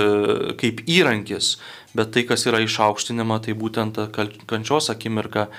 kaip 0.63 0.81
įrankis, 0.89 1.59
bet 1.93 2.15
tai, 2.17 2.25
kas 2.25 2.47
yra 2.49 2.63
išaukštinima, 2.65 3.43
tai 3.45 3.53
būtent 3.53 4.01
kančios 4.49 4.89
akimirka. 4.95 5.51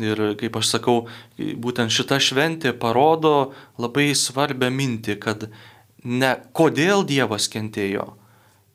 Ir 0.00 0.20
kaip 0.38 0.54
aš 0.56 0.68
sakau, 0.76 0.94
būtent 1.36 1.90
šita 1.92 2.20
šventė 2.22 2.70
parodo 2.78 3.50
labai 3.82 4.12
svarbią 4.16 4.70
mintį, 4.72 5.16
kad 5.20 5.48
ne 6.04 6.34
kodėl 6.56 7.04
Dievas 7.08 7.48
kentėjo, 7.52 8.14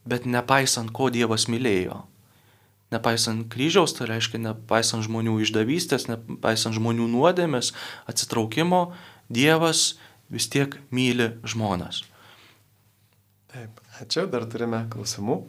bet 0.05 0.25
nepaisant, 0.29 0.91
ko 0.93 1.09
Dievas 1.13 1.47
mylėjo. 1.51 2.03
Nepaisant 2.93 3.47
kryžiaus, 3.51 3.95
tai 3.97 4.07
reiškia 4.11 4.39
nepaisant 4.43 5.03
žmonių 5.03 5.39
išdavystės, 5.43 6.05
nepaisant 6.07 6.77
žmonių 6.77 7.09
nuodėmės, 7.11 7.73
atsitraukimo, 8.09 8.91
Dievas 9.29 9.95
vis 10.29 10.47
tiek 10.53 10.77
myli 10.93 11.31
žmonės. 11.47 12.03
Taip, 13.49 13.81
ačiū, 14.03 14.27
dar 14.29 14.45
turime 14.51 14.83
klausimų. 14.91 15.39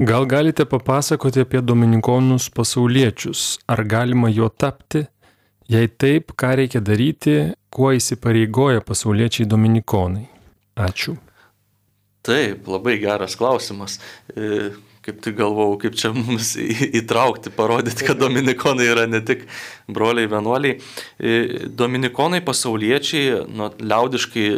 Gal 0.00 0.24
galite 0.24 0.64
papasakoti 0.64 1.42
apie 1.44 1.60
dominikonus 1.60 2.48
pasauliečius? 2.56 3.58
Ar 3.68 3.84
galima 3.84 4.30
juo 4.32 4.48
tapti? 4.48 5.04
Jei 5.70 5.86
taip, 5.86 6.32
ką 6.34 6.56
reikia 6.58 6.80
daryti, 6.82 7.34
kuo 7.70 7.92
įsipareigoja 7.94 8.82
pasauliečiai 8.82 9.46
dominikonai? 9.46 10.24
Ačiū. 10.82 11.14
Taip, 12.26 12.66
labai 12.66 12.96
geras 12.98 13.36
klausimas. 13.38 14.00
E, 14.34 14.72
kaip 15.06 15.20
tik 15.22 15.36
galvau, 15.38 15.76
kaip 15.80 15.94
čia 15.96 16.10
mums 16.16 16.56
įtraukti, 17.00 17.52
parodyti, 17.54 18.02
kad 18.08 18.18
dominikonai 18.18 18.88
yra 18.90 19.06
ne 19.06 19.22
tik 19.22 19.46
broliai 19.86 20.28
vienuoliai. 20.32 20.80
E, 21.22 21.38
dominikonai 21.70 22.42
pasauliečiai, 22.44 23.44
nu, 23.54 23.70
liaudiškai 23.78 24.48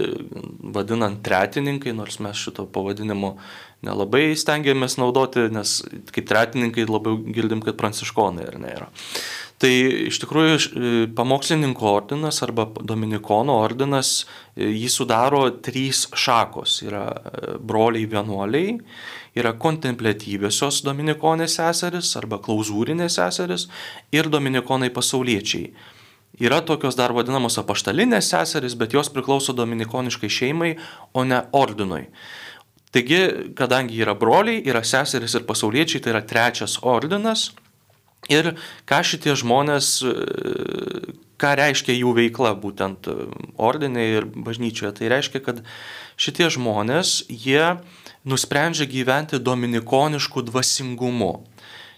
vadinant 0.73 1.21
tretininkai, 1.29 1.93
nors 1.99 2.23
mes 2.25 2.41
šito 2.41 2.65
pavadinimo 2.73 3.37
nelabai 3.85 4.31
stengiamės 4.39 4.97
naudoti, 4.97 5.45
nes 5.53 5.81
kaip 6.15 6.27
tretininkai 6.31 6.89
labiau 6.89 7.21
girdim, 7.37 7.61
kad 7.63 7.77
pranciškonai 7.79 8.49
ar 8.49 8.61
ne 8.65 8.75
yra. 8.81 8.91
Tai 9.63 9.71
iš 10.09 10.19
tikrųjų 10.25 10.55
e, 10.59 10.89
pamokslininko 11.15 11.87
ordinas 11.87 12.41
arba 12.43 12.65
dominikono 12.83 13.61
ordinas, 13.63 14.25
e, 14.57 14.67
jį 14.67 14.89
sudaro 14.91 15.45
trys 15.63 16.09
šakos. 16.19 16.81
Yra 16.83 17.05
e, 17.07 17.53
broliai 17.63 18.09
vienuoliai, 18.11 18.75
yra 19.39 19.55
kontemplatyviosios 19.63 20.81
dominikonės 20.83 21.61
seseris 21.61 22.11
arba 22.19 22.41
klauzūrinės 22.43 23.21
seseris 23.21 23.69
ir 24.11 24.33
dominikonai 24.35 24.91
pasauliečiai. 24.91 25.71
Yra 26.43 26.59
tokios 26.67 26.99
dar 26.99 27.15
vadinamos 27.15 27.61
apaštalinės 27.63 28.35
seseris, 28.35 28.75
bet 28.75 28.97
jos 28.97 29.13
priklauso 29.15 29.55
dominikoniškai 29.55 30.33
šeimai, 30.33 30.75
o 31.15 31.23
ne 31.29 31.45
ordinui. 31.55 32.09
Taigi, 32.91 33.53
kadangi 33.55 34.03
yra 34.03 34.19
broliai, 34.19 34.65
yra 34.67 34.83
seseris 34.83 35.39
ir 35.39 35.47
pasauliečiai, 35.47 36.03
tai 36.03 36.17
yra 36.17 36.27
trečias 36.27 36.81
ordinas 36.83 37.53
Ir 38.31 38.53
ką 38.87 39.01
šitie 39.03 39.35
žmonės, 39.35 39.97
ką 41.43 41.51
reiškia 41.59 41.97
jų 41.97 42.13
veikla 42.21 42.53
būtent 42.55 43.09
ordinėje 43.59 44.21
ir 44.21 44.29
bažnyčioje. 44.31 44.93
Tai 44.99 45.11
reiškia, 45.11 45.43
kad 45.43 45.63
šitie 46.15 46.47
žmonės, 46.55 47.25
jie 47.27 47.83
nusprendžia 48.23 48.87
gyventi 48.87 49.43
dominikonišku 49.43 50.45
dvasingumu. 50.47 51.33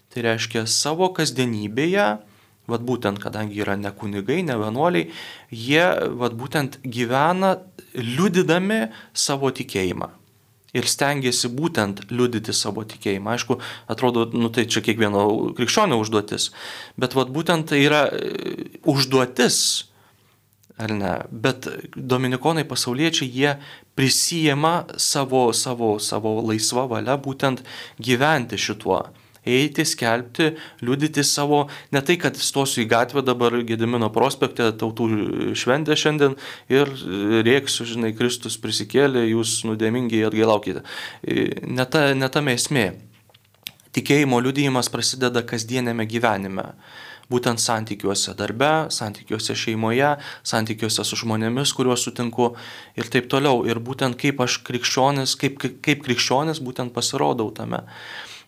Tai 0.09 0.25
reiškia 0.25 0.64
savo 0.70 1.11
kasdienybėje, 1.12 2.09
vad 2.72 2.85
būtent, 2.89 3.20
kadangi 3.20 3.61
yra 3.61 3.77
ne 3.77 3.93
kunigai, 3.93 4.41
ne 4.47 4.57
vienuoliai, 4.57 5.11
jie 5.53 5.87
vad 6.16 6.39
būtent 6.41 6.81
gyvena 6.81 7.59
liudydami 7.93 8.87
savo 9.12 9.53
tikėjimą 9.53 10.24
ir 10.75 10.89
stengiasi 10.91 11.51
būtent 11.55 12.05
liudyti 12.11 12.55
savo 12.57 12.85
tikėjimą. 12.89 13.37
Aišku, 13.37 13.59
atrodo, 13.91 14.27
nu, 14.35 14.51
tai 14.55 14.66
čia 14.70 14.83
kiekvieno 14.85 15.25
krikščionio 15.57 15.99
užduotis, 16.03 16.51
bet 17.01 17.16
vat, 17.16 17.33
būtent 17.35 17.70
tai 17.70 17.85
yra 17.87 18.05
e, 18.11 18.68
užduotis, 18.91 19.59
ar 20.83 20.91
ne, 20.91 21.16
bet 21.31 21.68
dominikonai 21.95 22.66
pasauliečiai, 22.66 23.31
jie 23.31 23.57
prisijima 23.95 24.85
savo, 24.99 25.47
savo, 25.55 25.97
savo 26.03 26.41
laisvą 26.43 26.89
valią 26.91 27.14
būtent 27.22 27.62
gyventi 28.03 28.59
šituo 28.59 29.05
eiti, 29.47 29.84
skelbti, 29.88 30.51
liudyti 30.84 31.24
savo, 31.26 31.64
ne 31.95 32.03
tai, 32.05 32.16
kad 32.20 32.38
stosiu 32.40 32.84
į 32.84 32.88
gatvę 32.90 33.24
dabar 33.26 33.57
Gedimino 33.66 34.11
prospekte, 34.14 34.70
tautų 34.80 35.09
šventė 35.59 35.97
šiandien 35.99 36.36
ir 36.72 36.90
rėksiu, 37.47 37.86
žinai, 37.95 38.14
Kristus 38.16 38.59
prisikėlė, 38.61 39.26
jūs 39.30 39.62
nudėmingiai 39.68 40.26
atgailaukite. 40.28 40.84
Ne, 41.24 41.88
ta, 41.88 42.11
ne 42.16 42.30
tame 42.32 42.57
esmė. 42.59 42.92
Tikėjimo 43.95 44.40
liudijimas 44.42 44.90
prasideda 44.90 45.45
kasdienėme 45.47 46.07
gyvenime. 46.11 46.72
būtent 47.32 47.61
santykiuose 47.62 48.34
darbe, 48.36 48.90
santykiuose 48.92 49.55
šeimoje, 49.57 50.11
santykiuose 50.45 51.05
su 51.09 51.16
žmonėmis, 51.16 51.72
kuriuos 51.72 52.05
sutinku 52.05 52.51
ir 53.01 53.09
taip 53.09 53.30
toliau. 53.32 53.64
Ir 53.64 53.80
būtent 53.80 54.18
kaip 54.20 54.42
aš 54.45 54.59
krikščionis, 54.66 55.32
kaip, 55.40 55.57
kaip 55.80 56.05
krikščionis 56.05 56.61
būtent 56.61 56.92
pasirodau 56.92 57.49
tame. 57.57 57.80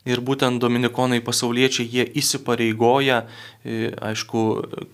Ir 0.06 0.22
būtent 0.22 0.60
dominikonai 0.62 1.18
pasauliečiai, 1.26 1.88
jie 1.90 2.06
įsipareigoja, 2.20 3.24
e, 3.64 3.90
aišku, 4.10 4.42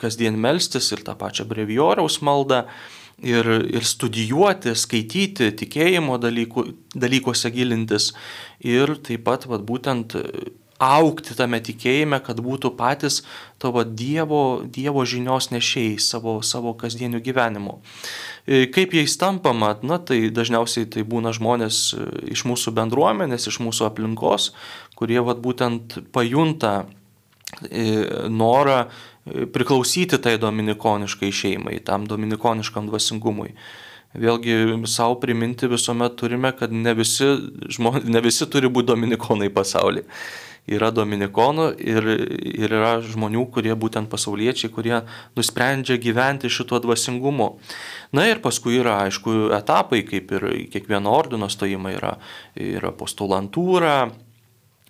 kasdien 0.01 0.39
melstis 0.41 0.89
ir 0.95 1.05
tą 1.05 1.17
pačią 1.21 1.45
brevioriaus 1.49 2.23
maldą 2.25 2.65
ir, 3.21 3.49
ir 3.69 3.85
studijuoti, 3.87 4.75
skaityti, 4.79 5.53
tikėjimo 5.61 6.19
dalykų, 6.23 6.67
dalykuose 6.97 7.53
gilintis. 7.55 8.13
Ir 8.65 8.97
taip 9.05 9.27
pat 9.29 9.47
vat, 9.51 9.65
būtent 9.69 10.17
aukti 10.83 11.37
tame 11.39 11.61
tikėjime, 11.63 12.19
kad 12.25 12.41
būtų 12.43 12.73
patys 12.79 13.21
tavo 13.63 13.85
Dievo, 13.87 14.63
dievo 14.67 15.05
žinios 15.07 15.53
nešėjai 15.55 16.01
savo, 16.03 16.41
savo 16.43 16.75
kasdieniu 16.79 17.23
gyvenimu. 17.23 17.79
E, 18.47 18.67
kaip 18.73 18.97
jais 18.97 19.15
tampama, 19.21 19.77
na 19.87 20.01
tai 20.03 20.27
dažniausiai 20.35 20.89
tai 20.91 21.07
būna 21.07 21.35
žmonės 21.37 21.79
e, 21.95 22.09
iš 22.35 22.43
mūsų 22.51 22.75
bendruomenės, 22.79 23.47
iš 23.53 23.61
mūsų 23.63 23.87
aplinkos, 23.93 24.51
kurie 24.99 25.21
vat, 25.23 25.39
būtent 25.45 26.01
pajunta 26.15 26.75
e, 27.63 28.03
norą 28.33 28.85
priklausyti 29.23 30.19
tai 30.19 30.35
dominikoniškai 30.43 31.31
šeimai, 31.31 31.79
tam 31.87 32.09
dominikoniškam 32.11 32.91
dvasingumui. 32.91 33.53
Vėlgi 34.19 34.83
savo 34.91 35.15
priminti 35.23 35.71
visuomet 35.71 36.19
turime, 36.21 36.51
kad 36.59 36.75
ne 36.75 36.93
visi, 36.99 37.31
žmonės, 37.73 38.11
ne 38.11 38.21
visi 38.21 38.49
turi 38.51 38.69
būti 38.69 38.91
dominikonai 38.91 39.49
pasaulyje 39.55 40.05
yra 40.71 40.93
dominikonų 40.95 41.69
ir, 41.83 42.09
ir 42.63 42.75
yra 42.79 42.93
žmonių, 43.03 43.47
kurie 43.55 43.75
būtent 43.79 44.11
pasauliečiai, 44.13 44.71
kurie 44.73 45.01
nusprendžia 45.37 45.99
gyventi 46.03 46.51
šituo 46.53 46.79
dvasingumu. 46.85 47.49
Na 48.15 48.29
ir 48.31 48.43
paskui 48.45 48.79
yra, 48.79 49.01
aišku, 49.09 49.53
etapai, 49.59 50.05
kaip 50.07 50.31
ir 50.39 50.51
kiekvieno 50.73 51.11
ordino 51.13 51.51
stojimai 51.51 51.97
yra, 51.99 52.17
yra 52.55 52.95
postulantūra, 52.95 54.13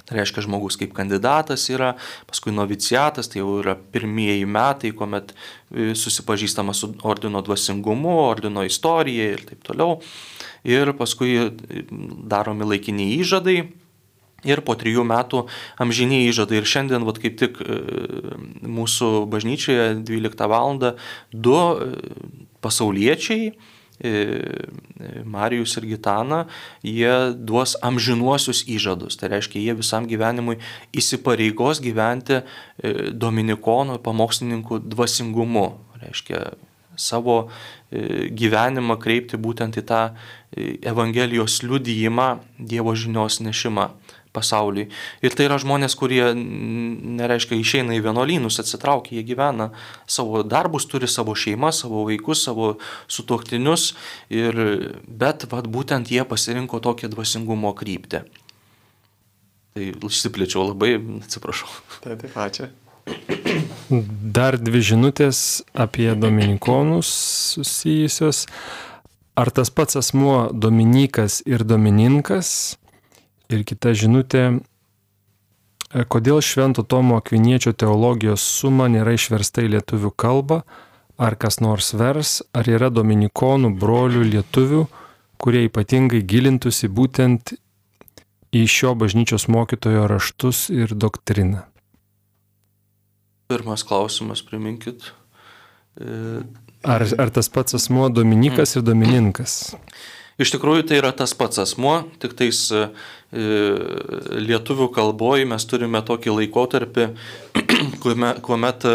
Tai 0.02 0.16
reiškia, 0.18 0.42
žmogus 0.42 0.74
kaip 0.80 0.90
kandidatas 0.96 1.68
yra, 1.70 1.92
paskui 2.26 2.50
noviciatas, 2.52 3.28
tai 3.30 3.38
jau 3.38 3.60
yra 3.60 3.76
pirmieji 3.94 4.48
metai, 4.50 4.90
kuomet 4.98 5.30
e, 5.30 5.92
susipažįstama 5.94 6.74
su 6.74 6.90
ordino 7.06 7.40
dvasingumu, 7.46 8.10
ordino 8.24 8.64
istorija 8.66 9.28
ir 9.36 9.44
taip 9.46 9.62
toliau. 9.68 10.00
Ir 10.66 10.90
paskui 10.98 11.36
daromi 12.34 12.66
laikiniai 12.74 13.14
įžadai, 13.22 13.56
Ir 14.42 14.62
po 14.66 14.74
trijų 14.74 15.04
metų 15.06 15.44
amžiniai 15.82 16.26
įžadai. 16.26 16.58
Ir 16.58 16.66
šiandien, 16.66 17.04
vat, 17.06 17.20
kaip 17.22 17.36
tik 17.38 17.60
e, 17.62 17.76
mūsų 18.66 19.28
bažnyčioje 19.30 20.02
12 20.02 20.48
val. 20.50 20.80
du 21.30 21.54
e, 21.54 22.00
pasauliečiai, 22.62 23.52
e, 24.02 24.12
Marijus 25.22 25.76
ir 25.78 25.86
Gitana, 25.92 26.46
jie 26.82 27.14
duos 27.38 27.76
amžinuosius 27.82 28.64
įžadus. 28.66 29.18
Tai 29.20 29.30
reiškia, 29.36 29.62
jie 29.62 29.78
visam 29.78 30.10
gyvenimui 30.10 30.58
įsipareigos 30.90 31.78
gyventi 31.82 32.42
dominikonų 33.14 34.00
pamokslininkų 34.02 34.82
dvasingumu. 34.90 35.68
Reiškia, 36.02 36.44
savo 36.98 37.46
gyvenimą 37.92 38.98
kreipti 39.00 39.38
būtent 39.38 39.78
į 39.78 39.86
tą 39.86 40.02
Evangelijos 40.82 41.62
liudyjimą, 41.62 42.28
Dievo 42.58 42.94
žinios 42.98 43.38
nešimą 43.40 44.01
pasauliui. 44.32 44.88
Ir 45.24 45.36
tai 45.36 45.46
yra 45.48 45.58
žmonės, 45.62 45.96
kurie, 45.98 46.22
nereiškia, 46.34 47.58
išeina 47.60 47.96
į 47.96 48.02
vienuolynus, 48.06 48.60
atsitraukia, 48.62 49.18
jie 49.18 49.26
gyvena 49.32 49.70
savo 50.10 50.42
darbus, 50.46 50.88
turi 50.90 51.10
savo 51.10 51.36
šeimą, 51.38 51.72
savo 51.76 52.06
vaikus, 52.08 52.44
savo 52.48 52.74
sutoktinius, 53.12 53.92
ir, 54.32 54.62
bet 55.06 55.46
vat, 55.52 55.68
būtent 55.72 56.12
jie 56.12 56.24
pasirinko 56.28 56.82
tokią 56.84 57.12
dvasingumo 57.12 57.74
kryptį. 57.78 58.24
Tai 59.72 59.88
išsiplėčiau 60.08 60.68
labai, 60.68 60.96
atsiprašau. 61.22 61.70
Taip, 62.04 62.20
taip, 62.20 62.36
ačiū. 62.36 62.72
Dar 64.36 64.56
dvi 64.60 64.80
žinutės 64.84 65.62
apie 65.72 66.12
dominikonus 66.16 67.08
susijusios. 67.56 68.46
Ar 69.32 69.48
tas 69.48 69.72
pats 69.72 69.96
asmuo 69.96 70.50
Dominikas 70.52 71.40
ir 71.48 71.64
Domininkas 71.64 72.76
Ir 73.52 73.66
kita 73.68 73.92
žinutė, 73.92 74.44
e, 75.92 76.04
kodėl 76.08 76.40
Švento 76.40 76.82
Tomo 76.82 77.18
Akviniečio 77.20 77.74
teologijos 77.76 78.40
suma 78.40 78.88
nėra 78.88 79.12
išversta 79.18 79.66
į 79.66 79.74
lietuvių 79.76 80.12
kalbą, 80.16 80.62
ar 81.20 81.36
kas 81.36 81.60
nors 81.60 81.92
vers, 81.92 82.40
ar 82.56 82.68
yra 82.68 82.88
dominikonų 82.88 83.74
brolių 83.76 84.24
lietuvių, 84.30 84.86
kurie 85.42 85.66
ypatingai 85.68 86.22
gilintųsi 86.24 86.88
būtent 86.88 87.54
į 88.52 88.64
šio 88.68 88.94
bažnyčios 88.98 89.48
mokytojo 89.52 90.06
raštus 90.10 90.68
ir 90.72 90.94
doktriną. 90.94 91.66
Pirmas 93.52 93.84
klausimas, 93.84 94.40
priminkit. 94.44 95.12
E, 96.00 96.40
ar, 96.88 97.04
ar 97.04 97.32
tas 97.34 97.52
pats 97.52 97.76
asmuo 97.76 98.08
Dominikas 98.08 98.76
ir 98.78 98.84
Domininkas? 98.86 99.74
Iš 100.42 100.56
tikrųjų 100.56 100.86
tai 100.88 100.98
yra 100.98 101.12
tas 101.14 101.34
pats 101.38 101.60
asmuo, 101.62 102.02
tik 102.22 102.34
tais 102.38 102.64
e, 102.74 102.86
lietuvių 104.42 104.88
kalboje 104.94 105.46
mes 105.46 105.66
turime 105.70 106.02
tokį 106.02 106.34
laikotarpį, 106.40 107.04
kuomet 108.46 108.86
e, 108.88 108.94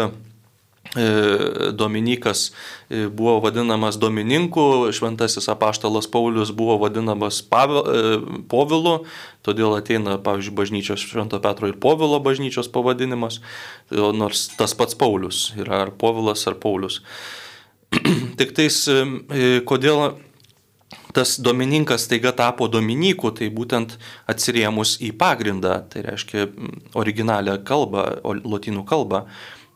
Dominikas 1.78 2.44
e, 2.48 3.06
buvo 3.08 3.38
vadinamas 3.46 3.96
Domininku, 4.02 4.90
šventasis 4.92 5.48
apaštalas 5.48 6.10
Paulius 6.12 6.52
buvo 6.52 6.76
vadinamas 6.84 7.40
Povilu, 7.48 8.94
todėl 9.46 9.78
ateina, 9.78 10.18
pavyzdžiui, 10.20 10.56
bažnyčios 10.60 11.08
Švento 11.08 11.40
Petro 11.44 11.72
ir 11.72 11.80
Povilo 11.80 12.20
bažnyčios 12.20 12.68
pavadinimas, 12.74 13.40
nors 13.88 14.50
tas 14.58 14.76
pats 14.76 14.98
Paulius 14.98 15.52
yra 15.56 15.86
ar 15.86 15.96
Povilas 15.96 16.44
ar 16.50 16.60
Paulius. 16.60 17.00
Tik 18.38 18.50
tais, 18.52 18.84
kodėl 19.64 20.10
tas 21.18 21.34
domininkas 21.42 22.06
taiga 22.10 22.30
tapo 22.36 22.68
dominiku, 22.70 23.32
tai 23.34 23.50
būtent 23.50 23.96
atsirėmus 24.30 24.96
į 25.02 25.10
pagrindą, 25.18 25.80
tai 25.90 26.04
reiškia 26.06 26.46
originalią 26.98 27.58
kalbą, 27.66 28.06
lotynų 28.46 28.86
kalbą. 28.86 29.24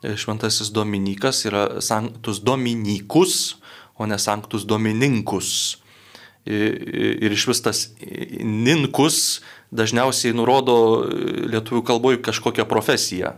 E, 0.03 0.15
šventasis 0.15 0.71
dominikas 0.75 1.43
yra 1.51 1.67
sanktus 1.83 2.39
dominikus, 2.47 3.57
o 3.99 4.07
ne 4.07 4.19
sanktus 4.23 4.67
domininkus. 4.67 5.79
Ir 6.43 7.31
iš 7.31 7.45
vis 7.47 7.61
tas 7.63 7.81
ninkus 8.43 9.43
dažniausiai 9.71 10.35
nurodo 10.35 10.75
lietuvių 11.53 11.83
kalboje 11.87 12.19
kažkokią 12.27 12.67
profesiją. 12.67 13.37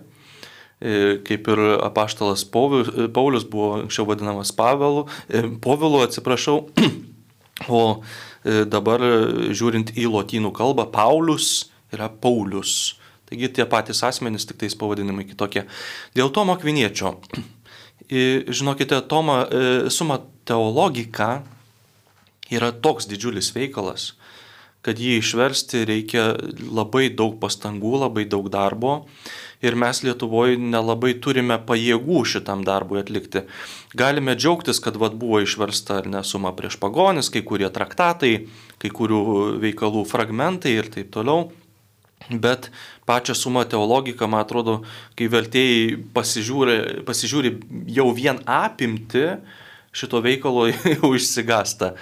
E, 0.85 1.19
kaip 1.25 1.49
ir 1.49 1.61
apaštalas 1.87 2.43
Paulius 2.51 3.47
buvo 3.49 3.69
anksčiau 3.79 4.09
vadinamas 4.09 4.51
Pavelu, 4.53 5.07
e, 5.29 5.45
Povilu, 5.63 6.03
atsiprašau, 6.05 6.67
O 7.69 8.03
e, 8.43 8.65
dabar 8.67 9.03
e, 9.05 9.15
žiūrint 9.55 9.95
į 9.95 10.09
lotynų 10.11 10.51
kalbą, 10.57 10.89
Paulius 10.93 11.71
yra 11.95 12.09
Paulius. 12.11 12.97
Taigi 13.31 13.49
tie 13.55 13.67
patys 13.71 14.03
asmenys, 14.05 14.47
tik 14.49 14.59
tais 14.61 14.75
pavadinimai 14.77 15.25
kitokie. 15.29 15.65
Dėl 16.17 16.33
Tomo 16.35 16.59
Kviniečio. 16.61 17.15
Žinokite, 18.11 18.99
Tomo 19.09 19.39
e, 19.47 19.63
suma 19.95 20.19
teologika 20.45 21.45
yra 22.53 22.73
toks 22.75 23.09
didžiulis 23.09 23.49
veikalas, 23.55 24.13
kad 24.85 25.01
jį 25.01 25.17
išversti 25.23 25.87
reikia 25.89 26.35
labai 26.69 27.07
daug 27.17 27.39
pastangų, 27.41 27.95
labai 28.03 28.27
daug 28.29 28.51
darbo 28.53 29.05
ir 29.65 29.77
mes 29.81 30.03
Lietuvoje 30.05 30.59
nelabai 30.61 31.15
turime 31.25 31.57
pajėgų 31.69 32.23
šitam 32.29 32.65
darbui 32.67 33.01
atlikti. 33.01 33.45
Galime 33.97 34.37
džiaugtis, 34.37 34.81
kad 34.85 34.99
vat, 35.01 35.17
buvo 35.19 35.41
išversta 35.45 36.03
ar 36.03 36.09
nesuma 36.11 36.53
prieš 36.57 36.79
pagonis, 36.83 37.31
kai 37.33 37.45
kurie 37.47 37.71
traktatai, 37.73 38.35
kai 38.83 38.93
kurių 38.93 39.21
veikalų 39.65 40.05
fragmentai 40.11 40.77
ir 40.79 40.91
taip 40.93 41.13
toliau. 41.15 41.51
Bet 42.31 42.71
pačią 43.09 43.35
sumą 43.37 43.67
teologiką, 43.69 44.29
man 44.31 44.45
atrodo, 44.47 44.79
kai 45.17 45.29
vertėjai 45.29 45.99
pasižiūri, 46.17 46.77
pasižiūri 47.05 47.53
jau 47.93 48.07
vien 48.17 48.41
apimti 48.49 49.27
šito 49.95 50.23
veikalo, 50.25 50.69
jau 50.97 51.13
išsigasta. 51.17 51.95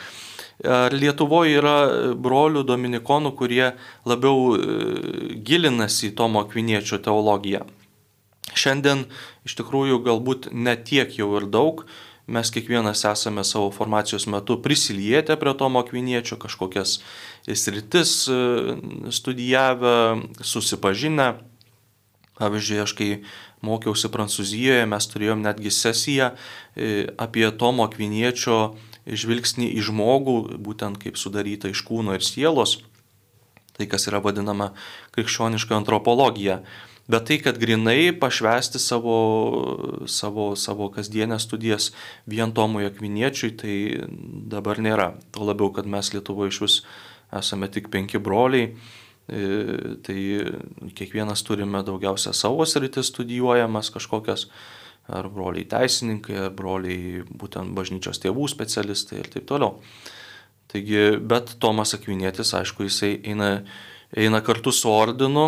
Lietuvoje 0.62 1.56
yra 1.58 1.76
brolių 2.14 2.62
dominikonų, 2.68 3.32
kurie 3.38 3.72
labiau 4.06 4.54
e, 4.54 5.38
gilinasi 5.42 6.12
į 6.12 6.16
Tomo 6.18 6.44
Akviniečio 6.44 7.00
teologiją. 7.02 7.64
Šiandien 8.54 9.06
iš 9.48 9.56
tikrųjų 9.58 10.02
galbūt 10.04 10.50
ne 10.52 10.76
tiek 10.76 11.10
jau 11.18 11.30
ir 11.40 11.48
daug, 11.50 11.82
mes 12.30 12.52
kiekvienas 12.54 13.02
esame 13.08 13.42
savo 13.44 13.72
formacijos 13.74 14.28
metu 14.30 14.60
prisilietę 14.62 15.36
prie 15.40 15.54
Tomo 15.58 15.82
Akviniečio, 15.82 16.38
kažkokias 16.38 17.00
sritis 17.48 18.28
e, 18.28 18.38
studijavę, 19.10 19.96
susipažinę. 20.40 21.32
Pavyzdžiui, 22.38 22.78
aš 22.82 22.94
kai 22.98 23.10
mokiausi 23.62 24.10
Prancūzijoje, 24.10 24.86
mes 24.90 25.06
turėjom 25.10 25.42
netgi 25.44 25.74
sesiją 25.74 26.32
e, 26.32 27.08
apie 27.20 27.48
Tomo 27.58 27.86
Akviniečio 27.86 28.76
žvilgsnį 29.06 29.68
į 29.78 29.82
žmogų, 29.88 30.36
būtent 30.62 31.00
kaip 31.02 31.18
sudaryta 31.18 31.70
iš 31.72 31.82
kūno 31.86 32.14
ir 32.16 32.24
sielos, 32.26 32.78
tai 33.76 33.88
kas 33.90 34.06
yra 34.10 34.22
vadinama 34.22 34.72
krikščioniška 35.16 35.76
antropologija. 35.78 36.62
Bet 37.10 37.26
tai, 37.26 37.40
kad 37.42 37.58
grinai 37.58 38.12
pašvesti 38.14 38.78
savo, 38.78 39.16
savo, 40.06 40.52
savo 40.54 40.86
kasdienės 40.94 41.48
studijas 41.48 41.90
vien 42.30 42.52
Tomui 42.54 42.86
Akviniečiui, 42.86 43.50
tai 43.58 43.76
dabar 44.52 44.78
nėra. 44.78 45.08
Tuo 45.34 45.48
labiau, 45.48 45.72
kad 45.74 45.88
mes 45.90 46.12
Lietuvoje 46.14 46.54
iš 46.54 46.60
vis 46.62 46.76
esame 47.34 47.66
tik 47.74 47.90
penki 47.90 48.22
broliai, 48.22 48.70
e, 49.26 49.42
tai 50.06 50.18
kiekvienas 50.94 51.42
turime 51.42 51.82
daugiausia 51.82 52.36
savo 52.36 52.68
sritis 52.70 53.10
studijuojamas 53.10 53.90
kažkokias, 53.90 54.46
ar 55.08 55.28
broliai 55.32 55.66
teisininkai, 55.68 56.36
ar 56.46 56.52
broliai 56.56 57.22
būtent 57.26 57.74
bažnyčios 57.76 58.22
tėvų 58.22 58.48
specialistai 58.50 59.22
ir 59.22 59.30
taip 59.32 59.48
toliau. 59.50 59.80
Taigi, 60.72 61.18
bet 61.18 61.56
Tomas 61.60 61.92
Akvinėtis, 61.96 62.54
aišku, 62.56 62.86
jisai 62.88 63.16
eina 63.28 63.58
eina 64.16 64.40
kartu 64.44 64.72
su 64.72 64.90
ordinu 64.92 65.44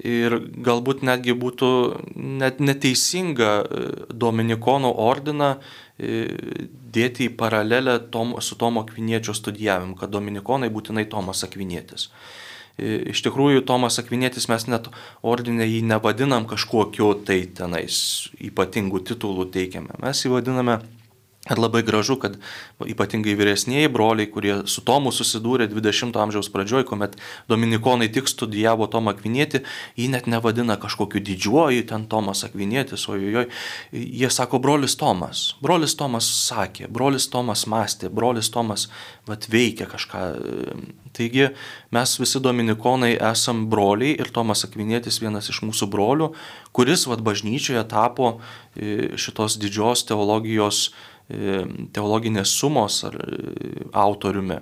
ir 0.00 0.38
galbūt 0.64 1.04
netgi 1.04 1.34
būtų 1.36 1.68
net 2.16 2.62
neteisinga 2.64 3.50
e, 3.60 3.82
Dominikonų 4.08 4.92
ordiną 5.04 5.50
e, 5.56 6.24
dėti 6.96 7.28
į 7.28 7.34
paralelę 7.36 7.98
tom, 8.12 8.34
su 8.40 8.56
Tomo 8.56 8.86
Akviniečio 8.86 9.36
studijavimu, 9.36 9.98
kad 10.00 10.12
Dominikonai 10.14 10.72
būtinai 10.72 11.04
Tomas 11.12 11.44
Akvinietis. 11.44 12.08
Iš 12.76 13.22
tikrųjų, 13.24 13.62
Tomas 13.64 13.96
Akvinėtis 14.02 14.50
mes 14.52 14.66
net 14.68 14.90
ordinė 15.24 15.64
jį 15.64 15.80
nevadinam 15.88 16.44
kažkokiu 16.48 17.14
tai 17.24 17.38
tenais 17.56 18.28
ypatingų 18.36 19.00
titulų 19.08 19.48
teikiame. 19.54 19.96
Mes 20.02 20.20
jį 20.20 20.34
vadiname 20.34 20.82
Ir 21.46 21.60
labai 21.62 21.84
gražu, 21.86 22.16
kad 22.18 22.34
ypatingai 22.82 23.36
vyresnėji 23.38 23.90
broliai, 23.94 24.26
kurie 24.26 24.54
su 24.66 24.82
Tomu 24.86 25.12
susidūrė 25.14 25.68
20-ojo 25.70 26.24
amžiaus 26.24 26.50
pradžioj, 26.50 26.82
kuomet 26.88 27.14
Dominikonai 27.46 28.08
tik 28.10 28.26
studijavo 28.30 28.88
Tomą 28.90 29.14
Akvinietį, 29.14 29.62
jį 29.94 30.08
net 30.10 30.26
nevadina 30.30 30.74
kažkokiu 30.82 31.22
didžiuoju, 31.22 31.86
ten 31.86 32.08
Tomas 32.10 32.42
Akvinietis, 32.48 33.06
ojojoj. 33.06 33.46
Jie 33.94 34.32
sako 34.34 34.58
brolis 34.64 34.98
Tomas. 34.98 35.52
Brolis 35.62 35.94
Tomas 35.94 36.26
sakė, 36.48 36.90
brolis 36.90 37.30
Tomas 37.30 37.62
mąstė, 37.70 38.10
brolis 38.10 38.50
Tomas 38.50 38.88
vat, 39.30 39.46
veikia 39.52 39.86
kažką. 39.90 40.26
Taigi 41.16 41.52
mes 41.94 42.18
visi 42.20 42.42
Dominikonai 42.42 43.14
esam 43.30 43.68
broliai 43.70 44.18
ir 44.18 44.34
Tomas 44.34 44.66
Akvinietis 44.66 45.22
vienas 45.22 45.46
iš 45.54 45.62
mūsų 45.62 45.86
brolių, 45.94 46.32
kuris 46.74 47.06
vat, 47.06 47.22
bažnyčioje 47.24 47.86
tapo 47.88 48.34
e, 48.34 49.14
šitos 49.14 49.60
didžios 49.62 50.04
teologijos 50.10 50.88
teologinės 51.28 52.52
sumos 52.54 53.02
e, 53.04 53.10
autoriumi. 53.92 54.60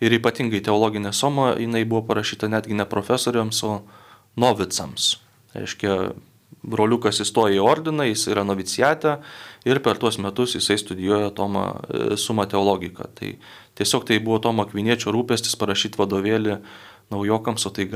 Ir 0.00 0.16
ypatingai 0.16 0.62
teologinė 0.64 1.12
suma, 1.14 1.52
jinai 1.60 1.84
buvo 1.84 2.02
parašyta 2.08 2.48
netgi 2.50 2.74
ne 2.74 2.86
profesoriams, 2.88 3.62
o 3.68 3.82
novicams. 4.40 5.12
Reiškia, 5.54 5.96
broliukas 6.66 7.20
įstoja 7.22 7.58
į 7.58 7.62
ordiną, 7.64 8.06
jis 8.08 8.26
yra 8.32 8.44
novicijate 8.44 9.18
ir 9.68 9.80
per 9.84 10.00
tuos 10.00 10.18
metus 10.20 10.56
jisai 10.56 10.78
studijuoja 10.80 11.30
Tomą 11.36 11.64
e, 11.70 12.16
sumą 12.20 12.48
teologiką. 12.50 13.10
Tai 13.14 13.34
tiesiog 13.78 14.06
tai 14.08 14.18
buvo 14.24 14.40
Tomo 14.42 14.66
Akviniečio 14.66 15.14
rūpestis 15.14 15.56
parašyti 15.60 16.00
vadovėlį 16.00 16.58
naujokams, 17.10 17.66
o 17.66 17.74
tai 17.74 17.86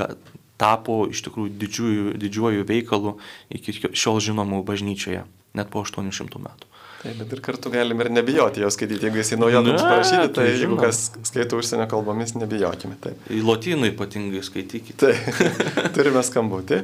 tapo 0.61 1.03
iš 1.11 1.25
tikrųjų 1.27 1.51
didžiuoju, 1.59 2.15
didžiuoju 2.21 2.67
veikalu 2.67 3.17
iki 3.51 3.75
šiol 3.91 4.21
žinomų 4.23 4.63
bažnyčioje, 4.67 5.25
net 5.57 5.71
po 5.71 5.83
800 5.83 6.39
metų. 6.39 6.74
Taip, 7.05 7.19
bet 7.21 7.33
ir 7.35 7.41
kartu 7.45 7.69
galim 7.69 7.99
ir 8.01 8.07
nebijoti 8.09 8.63
jo 8.63 8.69
skaityti. 8.73 9.05
Jeigu 9.05 9.19
jisai 9.19 9.37
naujokams 9.37 9.83
parašyti, 9.85 10.29
tai, 10.33 10.47
tai 10.47 10.55
jeigu 10.57 10.77
kas 10.79 11.03
skaito 11.29 11.59
užsienio 11.61 11.85
kalbomis, 11.91 12.33
nebijokime. 12.33 12.97
Taip. 13.03 13.27
Į 13.29 13.43
lotynų 13.45 13.91
ypatingai 13.91 14.41
skaitykite. 14.47 15.11
Taip, 15.13 15.59
turime 15.97 16.23
skambutį. 16.25 16.81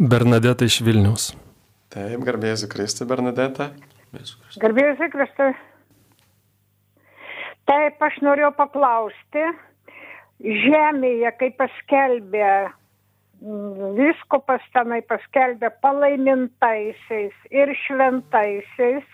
Bernadeta 0.00 0.64
iš 0.64 0.78
Vilnius. 0.86 1.34
Taip, 1.92 2.24
garbėsiu 2.24 2.70
Kristui, 2.72 3.04
Bernadeta. 3.10 3.68
Garbėsiu 4.62 5.10
Kristui. 5.12 5.52
Taip, 7.68 8.00
aš 8.08 8.16
norėjau 8.24 8.54
paklausti, 8.56 9.44
žemėje, 10.64 11.36
kai 11.36 11.52
paskelbė 11.60 12.48
viskupas 13.40 14.64
tenai 14.74 15.00
paskelbė 15.08 15.70
palaimintaisiais 15.80 17.36
ir 17.50 17.72
šventaisiais. 17.86 19.06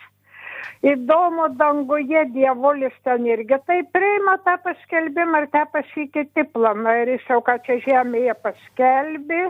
Įdomu, 0.86 1.48
danguje 1.58 2.24
dievulis 2.34 2.94
ten 3.06 3.26
irgi 3.26 3.58
tai 3.68 3.82
priima 3.94 4.36
tą 4.44 4.56
paskelbimą 4.64 5.44
ir 5.44 5.46
tą 5.54 5.62
pasikėti 5.72 6.44
planą 6.52 6.94
ir 7.02 7.14
jis 7.14 7.30
jau 7.30 7.40
ką 7.46 7.56
čia 7.66 7.78
žemėje 7.84 8.34
paskelbė. 8.42 9.46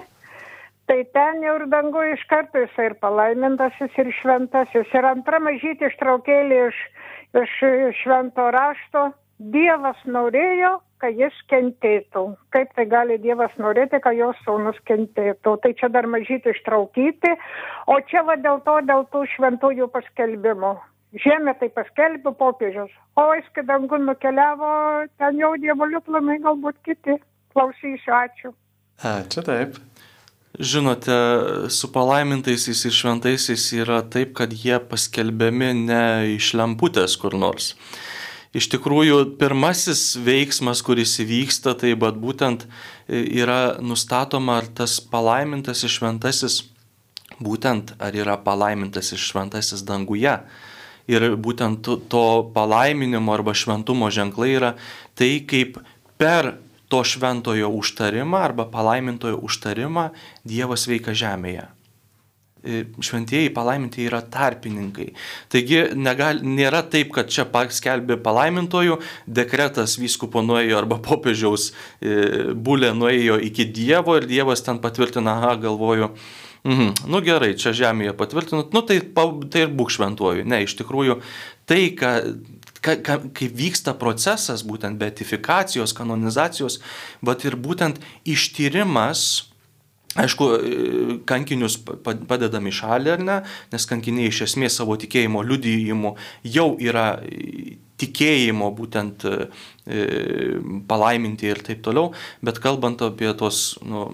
Tai 0.86 0.98
ten 1.16 1.42
jau 1.42 1.56
ir 1.58 1.66
dangu 1.72 2.02
iš 2.12 2.22
karto 2.30 2.62
jis 2.62 2.76
ir 2.78 2.94
palaimintasis 3.02 3.96
ir 3.98 4.12
šventasis. 4.20 4.92
Ir 4.94 5.08
antra 5.08 5.40
mažyti 5.42 5.88
ištraukėlė 5.88 6.60
iš, 6.68 6.82
iš 7.42 7.56
švento 8.04 8.50
rašto. 8.54 9.08
Dievas 9.36 9.98
norėjo, 10.06 10.76
kad 11.02 11.16
jis 11.18 11.36
kentėtų. 11.50 12.24
Kaip 12.54 12.72
tai 12.76 12.86
gali 12.90 13.18
Dievas 13.22 13.54
norėti, 13.60 14.00
kad 14.02 14.16
jos 14.18 14.38
sūnus 14.46 14.78
kentėtų. 14.88 15.56
Tai 15.62 15.72
čia 15.78 15.90
dar 15.92 16.08
mažyti 16.10 16.52
ištraukyti, 16.54 17.32
o 17.92 17.98
čia 18.10 18.24
va 18.28 18.38
dėl 18.40 18.62
to, 18.66 18.78
dėl 18.88 19.06
tų 19.12 19.24
šventųjų 19.36 19.90
paskelbimų. 19.94 20.74
Žemė 21.22 21.54
tai 21.60 21.70
paskelbė 21.72 22.32
popiežius, 22.36 22.92
o 23.16 23.26
jis, 23.38 23.46
kai 23.56 23.64
dangun 23.68 24.04
nukeliavo, 24.08 25.06
ten 25.20 25.38
jau 25.40 25.54
dievolių 25.62 26.02
planai 26.04 26.40
galbūt 26.44 26.80
kiti. 26.84 27.16
Klausysiu, 27.56 28.12
ačiū. 28.12 28.52
Ačiū 29.00 29.44
taip. 29.46 29.78
Žinote, 30.56 31.16
su 31.72 31.88
palaimintaisiais 31.92 32.82
ir 32.88 32.94
šventaisiais 32.96 33.64
yra 33.76 34.02
taip, 34.12 34.34
kad 34.36 34.52
jie 34.52 34.76
paskelbiami 34.90 35.72
ne 35.84 36.04
iš 36.34 36.54
lemputės 36.56 37.16
kur 37.20 37.36
nors 37.36 37.74
iš 38.56 38.68
tikrųjų 38.72 39.36
pirmasis 39.40 40.16
veiksmas, 40.24 40.82
kuris 40.84 41.16
įvyksta, 41.22 41.76
tai 41.78 41.92
bet 41.98 42.16
būtent 42.20 42.64
e, 42.64 43.20
yra 43.42 43.76
nustatoma, 43.84 44.60
ar 44.62 44.70
tas 44.80 44.98
palaimintas 45.00 45.84
iš 45.86 45.98
šventasis, 46.00 46.60
būtent 47.42 47.94
ar 48.00 48.16
yra 48.16 48.38
palaimintas 48.40 49.12
iš 49.16 49.30
šventasis 49.32 49.84
danguje. 49.86 50.38
Ir 51.06 51.28
būtent 51.38 51.86
to 52.10 52.26
palaiminimo 52.54 53.34
arba 53.34 53.54
šventumo 53.54 54.08
ženklai 54.10 54.56
yra 54.56 54.72
tai, 55.14 55.36
kaip 55.46 55.78
per 56.18 56.56
to 56.90 57.04
šventojo 57.06 57.70
užtarimą 57.78 58.40
arba 58.48 58.66
palaimintojo 58.70 59.38
užtarimą 59.46 60.10
Dievas 60.46 60.88
veikia 60.90 61.14
žemėje. 61.14 61.68
E, 62.66 62.84
šventieji 63.00 63.52
palaiminti 63.54 64.02
yra 64.08 64.18
tarpininkai. 64.32 65.12
Taigi 65.52 65.84
negal, 65.94 66.40
nėra 66.42 66.80
taip, 66.90 67.12
kad 67.14 67.30
čia 67.30 67.44
paskelbė 67.46 68.16
palaimintojų, 68.24 68.98
dekretas 69.38 69.94
vyskupo 70.00 70.42
nuėjo 70.42 70.80
arba 70.80 70.98
popiežiaus 71.04 71.68
e, 71.70 72.16
bulė 72.58 72.90
nuėjo 72.96 73.38
iki 73.46 73.68
Dievo 73.70 74.18
ir 74.18 74.26
Dievas 74.26 74.66
ten 74.66 74.82
patvirtina, 74.82 75.36
aha, 75.38 75.54
galvoju, 75.62 76.10
mhm, 76.66 76.92
nu 77.12 77.22
gerai, 77.22 77.54
čia 77.54 77.70
žemėje 77.76 78.16
patvirtinut, 78.18 78.74
nu 78.74 78.82
tai, 78.82 78.98
tai 79.04 79.66
ir 79.68 79.74
būk 79.78 79.94
šventuoju. 79.94 80.46
Ne, 80.50 80.64
iš 80.66 80.74
tikrųjų, 80.80 81.20
tai, 81.70 81.84
ką 81.94 82.16
ka, 82.82 82.98
ka, 83.02 83.20
kai 83.34 83.50
vyksta 83.50 83.94
procesas, 83.98 84.66
būtent 84.66 84.98
beatifikacijos, 84.98 85.94
kanonizacijos, 85.94 86.80
bet 87.22 87.46
ir 87.46 87.58
būtent 87.58 88.02
ištyrimas 88.26 89.52
Aišku, 90.16 90.46
kankinius 91.28 91.76
padedam 91.84 92.68
į 92.70 92.72
šalį 92.78 93.10
ar 93.12 93.24
ne, 93.24 93.40
nes 93.72 93.84
kankiniai 93.90 94.30
iš 94.30 94.46
esmės 94.46 94.78
savo 94.80 94.96
tikėjimo 94.96 95.42
liudijimu 95.44 96.14
jau 96.56 96.70
yra 96.80 97.10
tikėjimo 98.00 98.70
būtent 98.76 99.24
e, 99.28 99.36
palaiminti 100.88 101.48
ir 101.48 101.62
taip 101.64 101.82
toliau, 101.84 102.10
bet 102.44 102.60
kalbant 102.62 103.00
apie 103.04 103.30
tos 103.38 103.76
nu, 103.84 104.06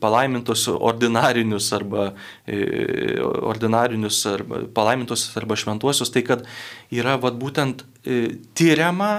palaimintos 0.00 0.66
ordinarinius 0.72 1.70
arba 1.76 2.10
e, 2.46 3.18
ordinarinius 3.20 4.22
arba 4.32 4.62
palaimintos 4.74 5.28
arba 5.40 5.58
šventuosius, 5.60 6.12
tai 6.14 6.24
kad 6.28 6.46
yra 6.94 7.18
vat, 7.20 7.36
būtent 7.40 7.84
e, 8.04 8.38
tyriama, 8.56 9.12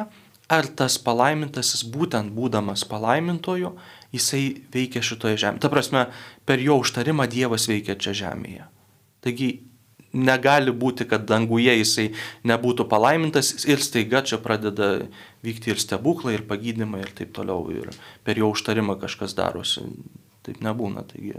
ar 0.50 0.66
tas 0.74 0.98
palaimintasis 1.06 1.86
būtent 1.94 2.34
būdamas 2.34 2.88
palaimintoju, 2.90 3.76
jisai 4.16 4.44
veikia 4.74 5.04
šitoje 5.06 5.40
žemėje. 5.40 5.64
Ta 5.64 5.72
prasme, 5.72 6.06
per 6.50 6.62
jo 6.64 6.80
užtarimą 6.82 7.28
Dievas 7.30 7.68
veikia 7.70 7.98
čia 8.00 8.16
žemėje. 8.24 8.66
Taigi 9.26 9.50
negali 10.14 10.74
būti, 10.74 11.06
kad 11.10 11.28
danguje 11.30 11.76
jisai 11.78 12.08
nebūtų 12.50 12.88
palaimintas 12.90 13.54
ir 13.70 13.84
staiga 13.84 14.24
čia 14.26 14.40
pradeda 14.42 15.06
vykti 15.46 15.74
ir 15.74 15.82
stebuklai, 15.82 16.38
ir 16.40 16.48
pagydymai, 16.50 17.04
ir 17.06 17.14
taip 17.16 17.36
toliau. 17.38 17.68
Ir 17.74 17.94
per 18.26 18.42
jo 18.42 18.50
užtarimą 18.54 18.98
kažkas 19.02 19.38
darosi. 19.38 19.86
Taip 20.46 20.64
nebūna. 20.66 21.06
Taigi... 21.10 21.38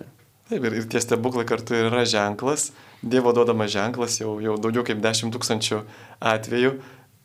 Taip, 0.50 0.64
ir, 0.66 0.78
ir 0.82 0.86
tie 0.90 1.02
stebuklai 1.02 1.46
kartu 1.48 1.76
yra 1.78 2.04
ženklas, 2.08 2.70
Dievo 3.00 3.32
duodamas 3.32 3.70
ženklas 3.72 4.18
jau, 4.20 4.34
jau 4.44 4.58
daugiau 4.60 4.82
kaip 4.84 4.98
10 5.00 5.30
tūkstančių 5.32 5.78
atvejų, 6.20 6.74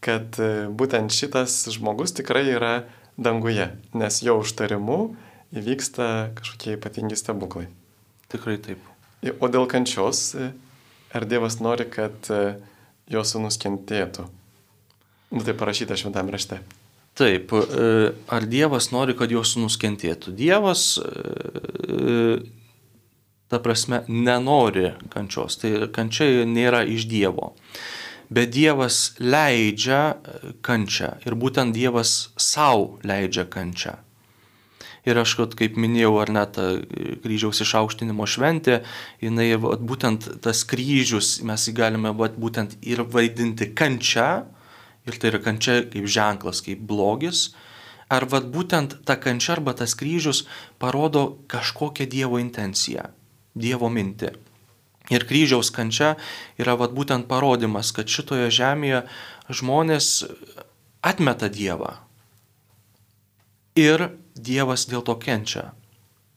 kad 0.05 0.37
e, 0.39 0.69
būtent 0.71 1.11
šitas 1.11 1.65
žmogus 1.73 2.13
tikrai 2.15 2.45
yra 2.53 2.75
danguje, 3.19 3.65
nes 3.97 4.21
jo 4.23 4.37
užtarimu 4.39 4.99
įvyksta 5.55 6.35
kažkokie 6.37 6.75
ypatingi 6.77 7.17
stebuklai. 7.19 7.67
Tikrai 8.31 8.57
taip. 8.61 8.81
O 9.39 9.49
dėl 9.49 9.67
kančios, 9.71 10.27
e, 10.37 10.51
ar 11.15 11.25
Dievas 11.29 11.59
nori, 11.63 11.87
kad 11.89 12.29
e, 12.33 12.57
jo 13.11 13.23
sunus 13.25 13.57
kentėtų? 13.61 14.27
Nu, 15.33 15.41
tai 15.45 15.55
parašyta 15.57 15.97
šventame 15.97 16.35
rašte. 16.35 16.61
Taip, 17.15 17.53
ar 17.55 18.45
Dievas 18.51 18.89
nori, 18.91 19.15
kad 19.15 19.31
jo 19.31 19.39
sunus 19.47 19.77
kentėtų? 19.79 20.33
Dievas 20.35 20.97
ta 23.47 23.59
prasme, 23.59 24.03
nenori 24.07 24.91
kančios. 25.13 25.59
Tai 25.61 25.87
kančia 25.93 26.45
nėra 26.49 26.83
iš 26.89 27.07
Dievo. 27.09 27.53
Bet 28.33 28.55
Dievas 28.55 29.13
leidžia 29.21 30.17
kančią 30.65 31.11
ir 31.27 31.37
būtent 31.37 31.75
Dievas 31.75 32.31
savo 32.41 32.97
leidžia 33.05 33.45
kančią. 33.45 33.99
Ir 35.05 35.19
aš, 35.21 35.35
kaip 35.53 35.75
minėjau, 35.77 36.15
ar 36.17 36.31
net 36.33 36.57
kryžiaus 37.21 37.61
išaukštinimo 37.61 38.25
šventė, 38.25 38.79
jinai, 39.21 39.51
vat, 39.61 39.83
būtent 39.85 40.27
tas 40.41 40.63
kryžius 40.65 41.37
mes 41.45 41.67
jį 41.67 41.75
galime 41.77 42.13
vat, 42.17 42.39
būtent 42.41 42.73
ir 42.81 43.03
vaidinti 43.05 43.69
kančią, 43.77 44.29
ir 45.05 45.19
tai 45.21 45.29
yra 45.29 45.43
kančia 45.45 45.83
kaip 45.93 46.09
ženklas, 46.09 46.63
kaip 46.65 46.81
blogis, 46.89 47.51
ar 48.09 48.25
vat, 48.31 48.49
būtent 48.49 48.97
ta 49.05 49.19
kančia 49.21 49.53
arba 49.59 49.75
tas 49.77 49.93
kryžius 49.97 50.45
parodo 50.81 51.37
kažkokią 51.53 52.09
Dievo 52.09 52.41
intenciją. 52.41 53.11
Dievo 53.55 53.91
mintį. 53.93 54.33
Ir 55.13 55.25
kryžiaus 55.29 55.69
kančia 55.69 56.15
yra 56.57 56.73
vat, 56.81 56.97
būtent 56.97 57.29
parodimas, 57.29 57.93
kad 57.93 58.09
šitoje 58.09 58.49
žemėje 58.49 59.05
žmonės 59.53 60.25
atmeta 61.05 61.49
Dievą. 61.53 61.93
Ir 63.77 64.09
Dievas 64.36 64.86
dėl 64.91 65.03
to 65.07 65.15
kenčia. 65.15 65.71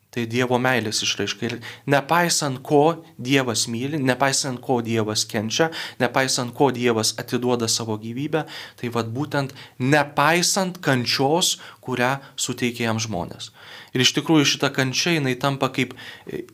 Tai 0.09 0.23
Dievo 0.25 0.57
meilės 0.57 1.03
išraiška. 1.05 1.45
Ir 1.45 1.55
nepaisant 1.93 2.63
ko 2.65 3.05
Dievas 3.21 3.67
myli, 3.69 3.99
nepaisant 4.01 4.57
ko 4.65 4.79
Dievas 4.81 5.27
kenčia, 5.29 5.69
nepaisant 6.01 6.55
ko 6.57 6.71
Dievas 6.73 7.13
atiduoda 7.21 7.69
savo 7.69 7.99
gyvybę, 8.01 8.47
tai 8.81 8.89
vad 8.95 9.13
būtent 9.13 9.53
nepaisant 9.79 10.81
kančios, 10.81 11.59
kurią 11.85 12.15
suteikia 12.41 12.89
jam 12.89 13.03
žmonės. 13.05 13.51
Ir 13.93 14.05
iš 14.07 14.15
tikrųjų 14.17 14.49
šita 14.55 14.73
kančia 14.73 15.19
jinai 15.19 15.37
tampa 15.37 15.69
kaip 15.77 15.93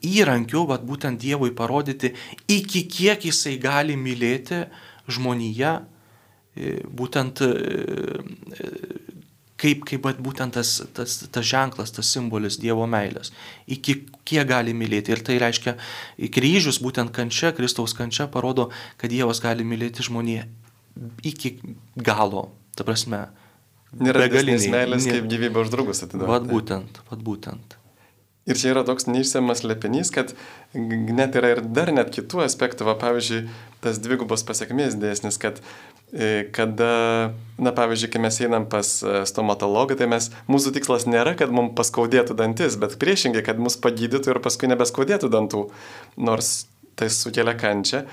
įrankiu, 0.02 0.66
vad 0.66 0.82
būtent 0.82 1.22
Dievui 1.22 1.54
parodyti, 1.54 2.10
iki 2.50 2.88
kiek 2.90 3.22
jisai 3.30 3.54
gali 3.62 3.94
mylėti 3.94 4.64
žmoniją, 5.06 5.76
būtent 6.90 7.42
kaip, 9.60 9.84
kaip 9.88 10.08
būtent 10.24 10.56
tas, 10.56 10.76
tas, 10.96 11.16
tas 11.30 11.46
ženklas, 11.46 11.92
tas 11.94 12.10
simbolis 12.10 12.58
Dievo 12.62 12.86
meilės, 12.90 13.32
iki 13.70 14.00
kiek 14.26 14.48
gali 14.48 14.74
mylėti. 14.76 15.14
Ir 15.14 15.22
tai 15.26 15.38
reiškia, 15.42 15.76
kryžius, 16.34 16.80
būtent 16.84 17.14
kančia, 17.14 17.54
Kristaus 17.56 17.96
kančia 17.96 18.28
parodo, 18.30 18.70
kad 19.00 19.12
Dievas 19.14 19.42
gali 19.44 19.66
mylėti 19.66 20.06
žmoniją 20.06 20.48
iki 21.26 21.56
galo, 21.96 22.48
ta 22.76 22.86
prasme. 22.86 23.26
Nėra 23.94 24.24
begalinės 24.26 24.66
meilės, 24.70 25.06
nėra. 25.06 25.20
kaip 25.20 25.30
gyvybę 25.30 25.62
uždrugus 25.62 26.02
atiduoti. 26.02 26.30
Vat 26.32 26.46
būtent, 26.50 27.00
vat 27.10 27.20
būtent. 27.22 27.76
Ir 28.44 28.58
čia 28.60 28.74
yra 28.74 28.82
toks 28.84 29.06
neišsiamas 29.08 29.62
lepinys, 29.64 30.10
kad 30.12 30.34
net 30.74 31.36
yra 31.38 31.54
ir 31.54 31.62
dar 31.64 31.88
net 31.94 32.10
kitų 32.12 32.42
aspektų, 32.44 32.84
va, 32.90 32.96
pavyzdžiui, 33.00 33.46
tas 33.84 34.00
dvigubos 34.04 34.44
pasiekmės 34.44 34.98
dėsnis, 35.00 35.38
kad 35.40 35.62
kada, 36.54 37.34
na 37.58 37.72
pavyzdžiui, 37.74 38.10
kai 38.12 38.20
mes 38.22 38.36
einam 38.44 38.68
pas 38.70 38.86
e, 39.02 39.24
stomatologą, 39.26 39.96
tai 39.98 40.06
mes, 40.10 40.28
mūsų 40.50 40.74
tikslas 40.76 41.08
nėra, 41.10 41.34
kad 41.38 41.50
mums 41.54 41.74
paskaudėtų 41.78 42.36
dantis, 42.38 42.78
bet 42.78 42.94
priešingai, 43.02 43.42
kad 43.46 43.58
mus 43.58 43.74
pagydytų 43.82 44.34
ir 44.34 44.40
paskui 44.44 44.70
nebeskaudėtų 44.70 45.30
dantų, 45.32 45.64
nors 46.16 46.68
tai 46.94 47.10
sukelia 47.10 47.56
kančią. 47.58 48.04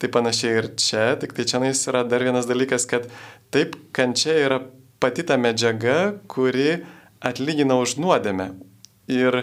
Tai 0.00 0.08
panašiai 0.08 0.56
ir 0.56 0.70
čia, 0.80 1.04
tik 1.20 1.34
tai 1.36 1.44
čia 1.44 1.60
yra 1.60 2.06
dar 2.08 2.24
vienas 2.24 2.48
dalykas, 2.48 2.88
kad 2.88 3.10
taip 3.52 3.76
kančia 3.92 4.38
yra 4.46 4.62
pati 5.00 5.26
ta 5.28 5.36
medžiaga, 5.36 6.16
kuri 6.24 6.86
atlygina 7.20 7.76
už 7.76 7.98
nuodėmę. 8.00 8.54
Ir 9.12 9.42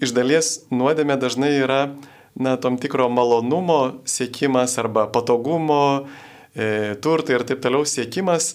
iš 0.00 0.12
dalies 0.12 0.66
nuodėmė 0.68 1.16
dažnai 1.16 1.54
yra, 1.62 1.94
na, 2.36 2.58
tom 2.60 2.76
tikro 2.76 3.08
malonumo 3.08 4.02
siekimas 4.04 4.76
arba 4.80 5.06
patogumo, 5.08 6.04
e, 6.04 6.29
turtai 6.54 7.36
ir 7.38 7.44
taip 7.46 7.60
toliau 7.62 7.86
siekimas, 7.86 8.54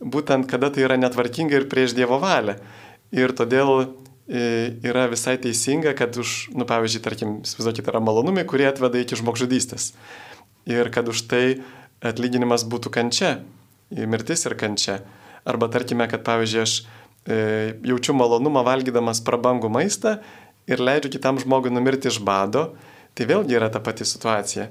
būtent 0.00 0.48
kada 0.50 0.70
tai 0.72 0.86
yra 0.86 0.96
netvarkinga 1.00 1.60
ir 1.60 1.68
prieš 1.70 1.94
Dievo 1.96 2.18
valią. 2.22 2.56
Ir 3.14 3.34
todėl 3.36 3.70
e, 4.26 4.74
yra 4.82 5.06
visai 5.10 5.36
teisinga, 5.38 5.94
kad 5.98 6.16
už, 6.18 6.54
nu 6.56 6.66
pavyzdžiui, 6.68 7.02
tarkim, 7.04 7.34
įsivaizduokit, 7.44 7.90
yra 7.92 8.00
malonumai, 8.02 8.46
kurie 8.48 8.66
atveda 8.68 9.02
iki 9.02 9.18
žmogžudystės. 9.20 9.92
Ir 10.70 10.90
kad 10.90 11.08
už 11.10 11.26
tai 11.30 11.44
atlyginimas 12.04 12.64
būtų 12.68 12.92
kančia, 12.94 13.36
mirtis 13.92 14.46
ir 14.48 14.56
kančia. 14.58 15.02
Arba 15.44 15.68
tarkime, 15.72 16.08
kad 16.10 16.24
pavyzdžiui, 16.26 16.64
aš 16.64 16.78
e, 17.28 17.36
jaučiu 17.84 18.16
malonumą 18.16 18.64
valgydamas 18.66 19.22
prabangų 19.24 19.70
maistą 19.72 20.18
ir 20.66 20.80
leidžiu 20.80 21.12
kitam 21.12 21.38
žmogui 21.40 21.72
numirti 21.72 22.08
iš 22.08 22.18
bado, 22.24 22.72
tai 23.14 23.28
vėlgi 23.30 23.56
yra 23.60 23.68
ta 23.70 23.82
pati 23.84 24.06
situacija. 24.08 24.70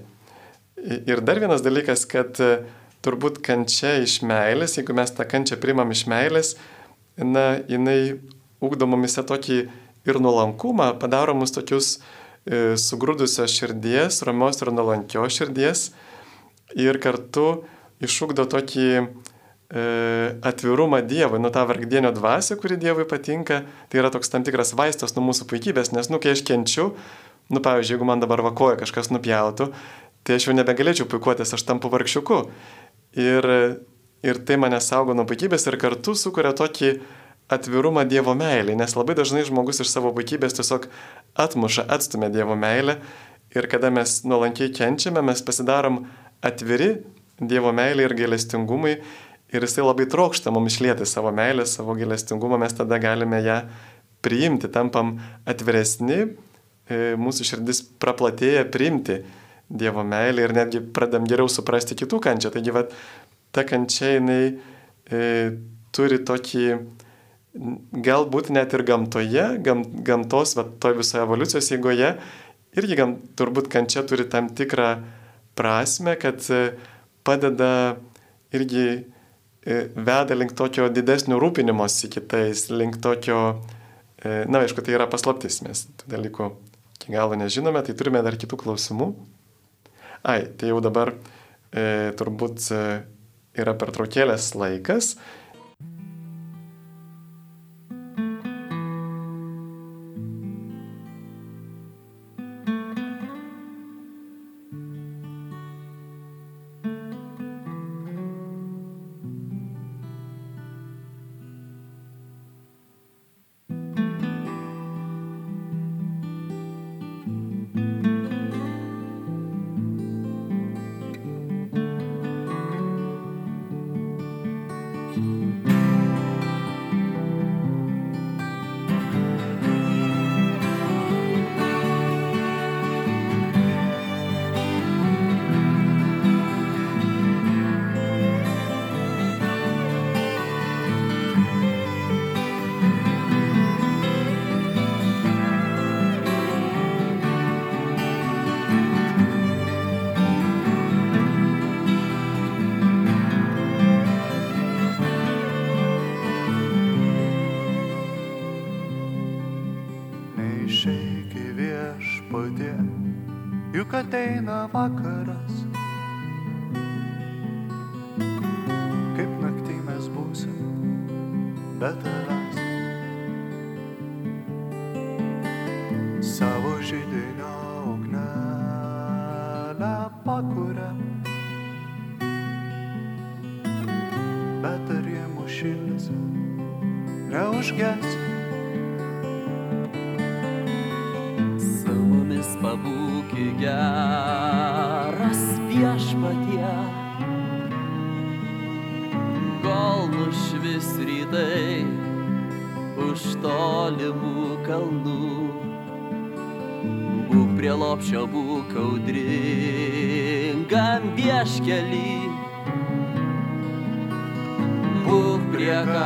Ir 0.83 1.21
dar 1.23 1.39
vienas 1.39 1.63
dalykas, 1.63 2.03
kad 2.11 2.35
e, 2.43 2.57
turbūt 3.05 3.39
kančia 3.45 3.95
iš 4.03 4.17
meilės, 4.27 4.75
jeigu 4.75 4.95
mes 4.97 5.13
tą 5.15 5.23
kančią 5.29 5.55
primam 5.63 5.91
iš 5.95 6.03
meilės, 6.11 6.55
na, 7.15 7.61
jinai 7.71 8.19
ugdo 8.63 8.87
mumise 8.89 9.23
tokį 9.23 9.59
ir 10.03 10.19
nuolankumą, 10.19 10.89
padaro 10.99 11.35
mus 11.39 11.55
tokius 11.55 11.95
e, 11.95 12.75
sugrūdusios 12.79 13.55
širdies, 13.55 14.19
ramios 14.27 14.59
ir 14.59 14.73
nuolankios 14.75 15.39
širdies 15.39 15.85
ir 16.75 16.99
kartu 16.99 17.63
išugdo 18.03 18.43
tokį 18.51 18.87
e, 18.99 19.03
atvirumą 20.43 20.99
Dievui, 21.07 21.39
nu 21.39 21.51
tą 21.53 21.63
vargdienio 21.69 22.11
dvasę, 22.15 22.59
kuri 22.59 22.79
Dievui 22.81 23.07
patinka, 23.07 23.63
tai 23.87 24.03
yra 24.03 24.11
toks 24.11 24.35
tam 24.35 24.43
tikras 24.43 24.75
vaistas 24.75 25.15
nuo 25.15 25.29
mūsų 25.29 25.47
puikybės, 25.47 25.95
nes, 25.95 26.11
nu, 26.11 26.19
kai 26.19 26.35
aš 26.35 26.43
kenčiu, 26.47 26.91
nu, 27.53 27.63
pavyzdžiui, 27.63 27.95
jeigu 27.95 28.07
man 28.07 28.23
dabar 28.23 28.43
vakoja 28.43 28.79
kažkas 28.83 29.13
nupjautų, 29.13 29.71
tai 30.23 30.37
aš 30.37 30.47
jau 30.47 30.55
nebegalėčiau 30.55 31.07
puikuotis, 31.11 31.53
aš 31.55 31.65
tampu 31.67 31.91
vargšiuku. 31.93 32.39
Ir, 33.19 33.47
ir 34.25 34.39
tai 34.47 34.57
mane 34.61 34.79
saugo 34.81 35.15
nuo 35.17 35.27
puikybės 35.29 35.67
ir 35.69 35.77
kartu 35.81 36.15
sukuria 36.17 36.53
tokį 36.57 36.95
atvirumą 37.53 38.05
Dievo 38.09 38.33
meilį, 38.37 38.77
nes 38.79 38.95
labai 38.95 39.15
dažnai 39.19 39.43
žmogus 39.47 39.83
iš 39.83 39.91
savo 39.91 40.13
puikybės 40.15 40.55
tiesiog 40.57 40.87
atmuša, 41.39 41.85
atstumia 41.91 42.31
Dievo 42.33 42.55
meilę 42.59 42.97
ir 43.53 43.67
kada 43.69 43.91
mes 43.93 44.21
nuolankiai 44.25 44.71
kenčiame, 44.73 45.21
mes 45.21 45.43
pasidarom 45.45 46.03
atviri 46.45 46.95
Dievo 47.41 47.73
meilį 47.75 48.07
ir 48.07 48.15
gailestingumui 48.17 48.95
ir 49.53 49.65
jisai 49.67 49.85
labai 49.85 50.07
trokšta 50.09 50.53
mums 50.53 50.73
išlėti 50.73 51.05
savo 51.09 51.33
meilę, 51.35 51.65
savo 51.69 51.95
gailestingumą, 51.97 52.57
mes 52.61 52.73
tada 52.77 52.97
galime 53.01 53.41
ją 53.45 53.59
priimti, 54.23 54.69
tampam 54.71 55.17
atviresni, 55.49 56.19
e, 56.87 56.99
mūsų 57.19 57.47
širdis 57.49 57.83
praplatėja 58.01 58.63
priimti 58.71 59.19
Dievo 59.73 60.03
meilę 60.05 60.45
ir 60.45 60.53
netgi 60.53 60.83
pradam 60.93 61.25
geriau 61.29 61.49
suprasti 61.49 61.97
kitų 61.97 62.19
kančią. 62.21 62.51
Taigi, 62.53 62.73
va, 62.75 62.85
ta 63.53 63.63
kančia 63.65 64.15
jinai 64.15 64.41
e, 65.09 65.23
turi 65.93 66.19
tokį, 66.25 66.67
galbūt 68.05 68.49
net 68.53 68.73
ir 68.73 68.83
gamtoje, 68.85 69.45
gam, 69.65 69.83
gamtos, 70.05 70.55
va, 70.57 70.65
toj 70.81 70.97
visoje 71.01 71.23
evoliucijos 71.25 71.71
eigoje, 71.75 72.13
irgi 72.77 72.97
gam, 72.97 73.17
turbūt 73.37 73.69
kančia 73.73 74.05
turi 74.09 74.25
tam 74.29 74.49
tikrą 74.57 74.95
prasme, 75.57 76.15
kad 76.21 76.41
e, 76.49 76.63
padeda 77.25 77.95
irgi 78.53 78.87
e, 78.89 79.79
veda 79.95 80.37
link 80.37 80.55
tokio 80.57 80.89
didesnio 80.93 81.37
rūpinimosi 81.41 82.09
kitais, 82.13 82.67
link 82.73 82.97
tokio, 83.03 83.39
e, 84.17 84.43
na, 84.49 84.63
aišku, 84.63 84.85
tai 84.85 84.97
yra 84.97 85.09
paslaptis, 85.09 85.61
mes 85.65 85.85
tų 86.01 86.13
dalykų 86.15 86.49
iki 86.97 87.13
galo 87.13 87.37
nežinome, 87.37 87.81
tai 87.85 87.95
turime 87.99 88.21
dar 88.25 88.37
kitų 88.39 88.59
klausimų. 88.63 89.11
Ai, 90.23 90.45
tai 90.55 90.69
jau 90.71 90.79
dabar 90.79 91.11
e, 91.11 92.13
turbūt 92.15 92.69
e, 92.71 92.83
yra 93.59 93.73
pertraukėlės 93.75 94.53
laikas. 94.55 95.17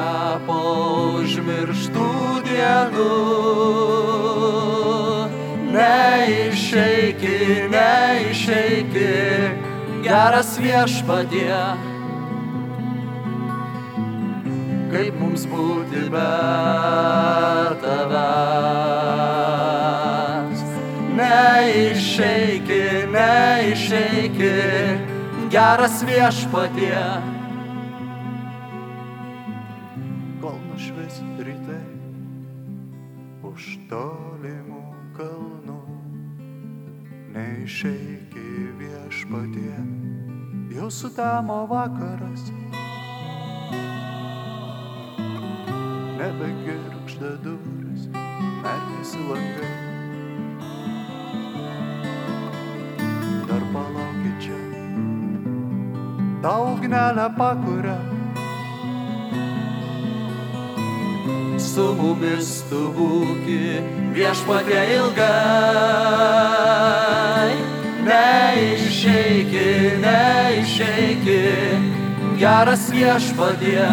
Kapo 0.07 0.59
užmirštų 1.19 2.11
dienų. 2.47 3.15
Neišeiki, 5.75 7.39
neišeiki, 7.73 9.11
geras 10.07 10.51
viešpatie. 10.63 11.59
Kaip 14.93 15.13
mums 15.19 15.43
būti 15.51 16.01
be 16.13 16.33
tavęs? 17.83 18.19
Neišeiki, 21.19 22.83
neišeiki, 23.13 24.53
geras 25.53 25.97
viešpatie. 26.07 27.36
Tolimų 33.91 34.81
kalnų. 35.15 35.77
Neišeiki 37.35 38.47
viešpatie, 38.79 39.75
jau 40.75 40.89
sutamo 40.91 41.61
vakaras. 41.69 42.49
Nebegirkšda 46.17 47.31
duris, 47.45 48.09
merkėsi 48.65 49.23
langai. 49.29 49.71
Dar 53.47 53.63
palaukit 53.71 54.43
čia, 54.43 54.61
tau 56.43 56.73
ugnelę 56.75 57.31
pakuria. 57.39 58.16
Su 61.59 61.95
mumis 61.97 62.63
tu 62.69 62.93
būki 62.93 63.81
viešpatie 64.13 64.81
ilgai. 64.97 65.27
Neišeiki, 68.07 69.69
neišeiki, 70.03 71.41
geras 72.39 72.83
viešpatie. 72.93 73.87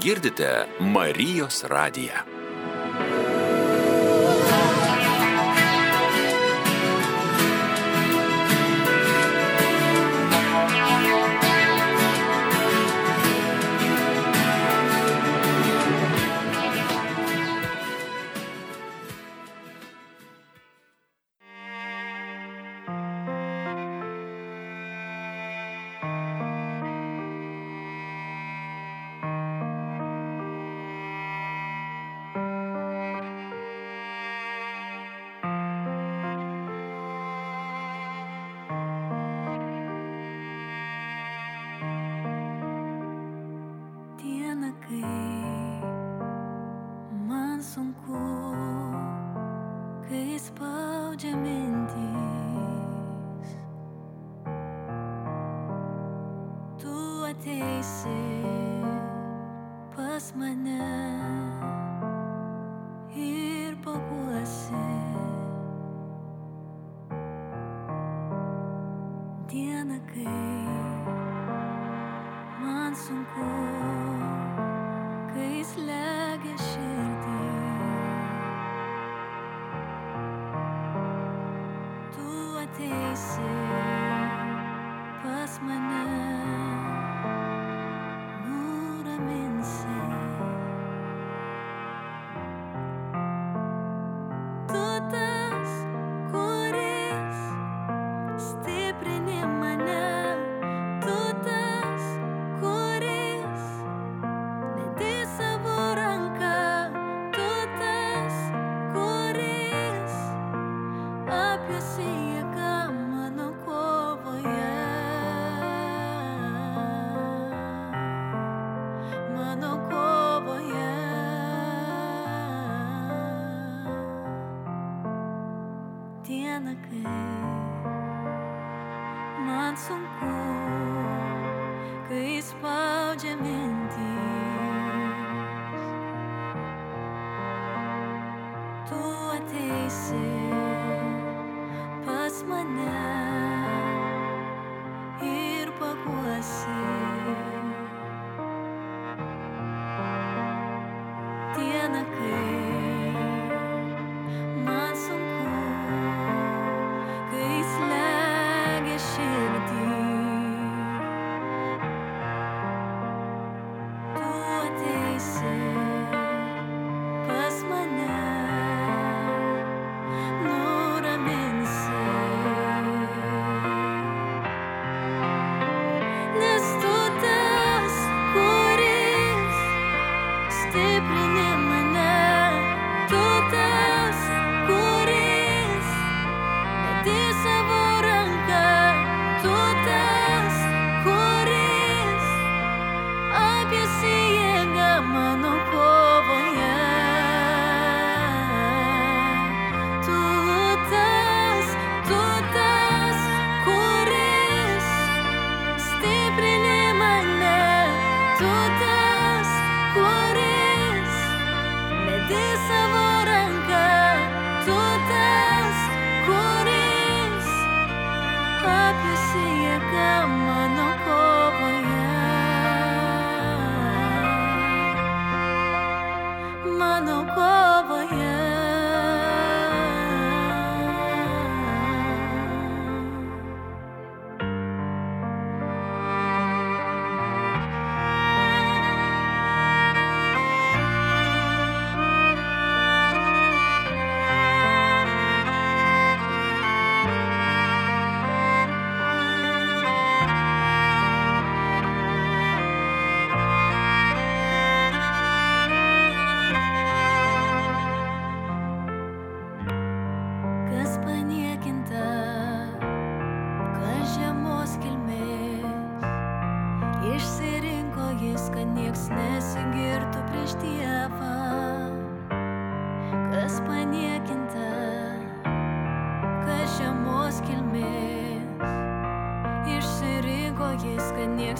Girdite 0.00 0.66
Marijos 0.80 1.64
radiją. 1.64 2.39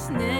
Jis, 0.00 0.08
kad 0.08 0.22
nieks 0.22 0.39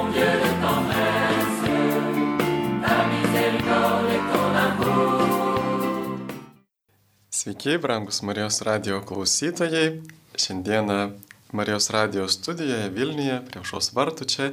Sveiki, 7.41 7.77
brangus 7.77 8.21
Marijos 8.21 8.61
radio 8.61 9.01
klausytojai. 9.01 10.01
Šiandieną 10.35 11.11
Marijos 11.51 11.89
radio 11.89 12.27
studijoje 12.27 12.89
Vilniuje, 12.93 13.39
prie 13.47 13.61
aušos 13.63 13.87
vartų 13.97 14.27
čia 14.29 14.49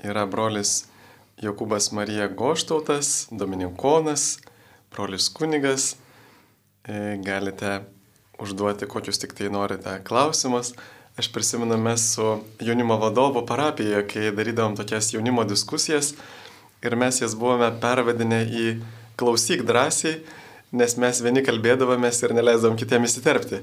yra 0.00 0.22
brolis 0.24 0.86
Jokūbas 1.44 1.90
Marija 1.92 2.30
Goštautas, 2.32 3.26
Dominikonas, 3.28 4.38
brolis 4.94 5.28
kunigas. 5.28 5.90
E, 6.88 7.20
Galite 7.20 7.82
užduoti 8.40 8.88
kokius 8.88 9.20
tik 9.20 9.36
tai 9.36 9.52
norite 9.52 10.00
klausimus. 10.08 10.72
Aš 11.20 11.28
prisimenu, 11.36 11.76
mes 11.76 12.14
su 12.14 12.38
jaunimo 12.64 12.96
vadovu 12.96 13.44
parapijoje, 13.44 14.06
kai 14.08 14.30
darydavom 14.32 14.80
tokias 14.80 15.12
jaunimo 15.12 15.44
diskusijas 15.44 16.14
ir 16.80 16.96
mes 16.96 17.20
jas 17.20 17.36
buvome 17.36 17.74
pervadinę 17.84 18.46
į 18.48 18.78
klausyk 19.20 19.68
drąsiai, 19.68 20.22
nes 20.72 20.96
mes 20.96 21.22
vieni 21.24 21.44
kalbėdavomės 21.44 22.22
ir 22.24 22.34
neleisdavom 22.36 22.78
kitiems 22.80 23.12
įsiterpti. 23.12 23.62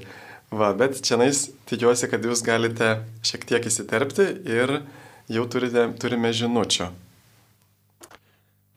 Va, 0.50 0.72
bet 0.74 0.98
čia 1.06 1.18
nais 1.20 1.44
tikiuosi, 1.70 2.08
kad 2.10 2.24
jūs 2.26 2.42
galite 2.46 2.96
šiek 3.26 3.46
tiek 3.46 3.66
įsiterpti 3.70 4.26
ir 4.50 4.80
jau 5.30 5.46
turite, 5.50 5.86
turime 6.02 6.32
žinučių. 6.34 6.90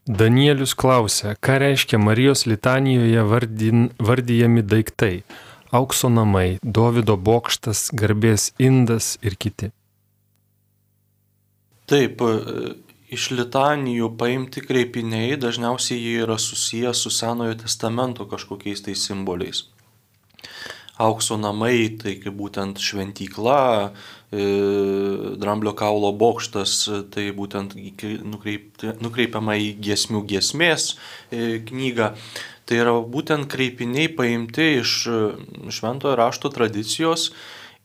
Danielius 0.04 0.74
klausia, 0.76 1.32
ką 1.40 1.62
reiškia 1.64 1.98
Marijos 1.98 2.44
litanijoje 2.46 3.24
vardin, 3.24 3.86
vardyjami 3.98 4.62
daiktai- 4.62 5.24
aukso 5.80 6.10
namai, 6.10 6.60
Dovido 6.62 7.16
bokštas, 7.16 7.90
garbės 7.96 8.52
indas 8.60 9.18
ir 9.24 9.36
kiti. 9.36 9.72
Taip, 11.88 12.22
iš 13.14 13.30
litanijų 13.38 14.10
paimti 14.20 14.64
kreipiniai 14.66 15.38
dažniausiai 15.40 16.00
jie 16.00 16.24
yra 16.26 16.40
susijęs 16.42 17.04
su 17.06 17.12
Senojo 17.14 17.56
testamento 17.62 18.26
kažkokiais 18.30 18.84
tai 18.86 18.96
simboliais. 18.98 19.68
Aukso 21.02 21.40
namai, 21.42 21.90
tai 21.98 22.20
kaip 22.22 22.36
būtent 22.38 22.78
šventykla, 22.78 23.62
e, 24.30 24.44
dramblio 25.42 25.74
kaulo 25.74 26.12
bokštas, 26.14 26.76
tai 27.14 27.32
būtent 27.34 27.74
nukreipiama 29.02 29.58
į 29.58 29.72
giesmių 29.82 30.22
giesmės 30.30 30.94
e, 30.94 31.64
knygą. 31.66 32.14
Tai 32.70 32.80
yra 32.80 32.94
būtent 33.16 33.50
kreipiniai 33.52 34.12
paimti 34.14 34.70
iš 34.84 34.94
e, 35.10 35.20
šventojo 35.74 36.14
rašto 36.20 36.54
tradicijos 36.54 37.32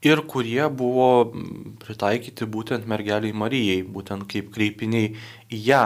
ir 0.05 0.23
kurie 0.31 0.69
buvo 0.71 1.09
mm, 1.27 1.79
pritaikyti 1.85 2.49
būtent 2.49 2.89
mergeliai 2.91 3.35
Marijai, 3.37 3.81
būtent 3.83 4.29
kaip 4.31 4.53
kreipiniai 4.55 5.15
į 5.51 5.63
ją. 5.69 5.85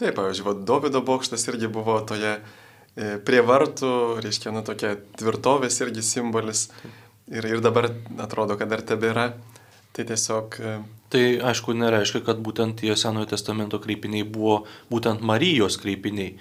Taip, 0.00 0.16
pavyzdžiui, 0.16 0.46
va, 0.48 0.56
Dovido 0.72 1.04
bokštas 1.04 1.44
irgi 1.52 1.68
buvo 1.72 1.98
toje 2.08 2.38
e, 2.38 3.18
prie 3.26 3.42
vartų, 3.44 3.92
reiškia, 4.24 4.54
nu 4.56 4.64
tokia 4.66 4.94
tvirtovės 5.20 5.76
irgi 5.84 6.06
simbolis. 6.06 6.68
Ir, 7.30 7.46
ir 7.46 7.60
dabar 7.62 7.92
atrodo, 8.18 8.56
kad 8.58 8.72
dar 8.72 8.82
tebėra. 8.82 9.28
Tai 9.94 10.06
tiesiog, 10.06 10.56
e, 10.62 10.78
Tai 11.10 11.22
aišku 11.50 11.74
nereiškia, 11.74 12.22
kad 12.22 12.38
būtent 12.38 12.78
tie 12.78 12.94
Senojo 12.94 13.26
testamento 13.32 13.80
kreipiniai 13.82 14.22
buvo 14.22 14.60
būtent 14.92 15.24
Marijos 15.26 15.74
kreipiniai, 15.82 16.36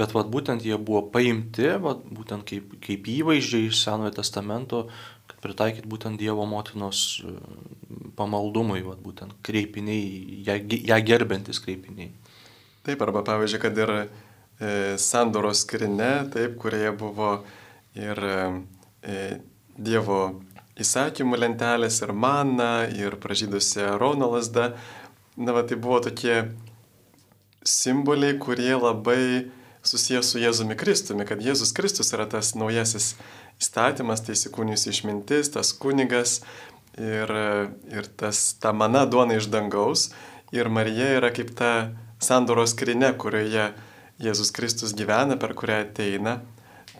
bet 0.00 0.14
vat, 0.16 0.30
būtent 0.32 0.64
jie 0.64 0.78
buvo 0.80 1.02
paimti, 1.12 1.68
vat, 1.84 2.00
būtent 2.08 2.46
kaip, 2.48 2.72
kaip 2.86 3.10
įvaizdžiai 3.18 3.68
iš 3.68 3.82
Senojo 3.82 4.14
testamento, 4.16 4.86
pritaikyti 5.44 5.90
būtent 5.90 6.20
Dievo 6.20 6.46
motinos 6.48 7.20
e, 7.20 7.34
pamaldumui, 8.18 8.82
vat, 8.86 9.00
būtent 9.04 9.36
kreipiniai, 9.46 10.42
ją, 10.46 10.58
ją 10.90 11.00
gerbiantis 11.04 11.60
kreipiniai. 11.64 12.10
taip, 12.84 13.02
arba 13.02 13.22
pavyzdžiui, 13.24 13.60
kad 13.62 13.78
ir 13.80 13.92
e, 13.96 14.06
sandoros 15.00 15.64
skrinė, 15.64 16.12
taip, 16.32 16.58
kurioje 16.60 16.92
buvo 17.00 17.30
ir 17.96 18.20
e, 18.24 19.24
Dievo 19.74 20.20
įsakymų 20.80 21.38
lentelės, 21.38 22.00
ir 22.02 22.12
mana, 22.12 22.86
ir 22.90 23.16
pražydusi 23.22 23.82
Arono 23.86 24.30
lasda. 24.34 24.72
Na, 25.36 25.54
va, 25.54 25.64
tai 25.66 25.78
buvo 25.78 26.00
tokie 26.02 26.44
simboliai, 27.66 28.36
kurie 28.38 28.74
labai 28.76 29.50
susijęs 29.84 30.30
su 30.32 30.40
Jėzumi 30.40 30.76
Kristumi, 30.78 31.26
kad 31.28 31.42
Jėzus 31.44 31.74
Kristus 31.76 32.12
yra 32.16 32.26
tas 32.30 32.54
naujasis 32.56 33.14
įstatymas, 33.62 34.24
tai 34.24 34.36
įsikūnijus 34.36 34.86
išmintis, 34.90 35.52
tas 35.54 35.72
kunigas 35.76 36.40
ir, 36.98 37.30
ir 37.90 38.08
tas, 38.18 38.54
ta 38.60 38.72
mana 38.76 39.04
duona 39.06 39.38
iš 39.38 39.50
dangaus. 39.52 40.10
Ir 40.54 40.70
Marija 40.70 41.14
yra 41.18 41.32
kaip 41.34 41.50
ta 41.58 41.72
sandoros 42.22 42.74
skrinė, 42.74 43.14
kurioje 43.18 43.72
Jėzus 44.22 44.52
Kristus 44.54 44.94
gyvena, 44.94 45.36
per 45.40 45.56
kurią 45.58 45.80
ateina. 45.88 46.38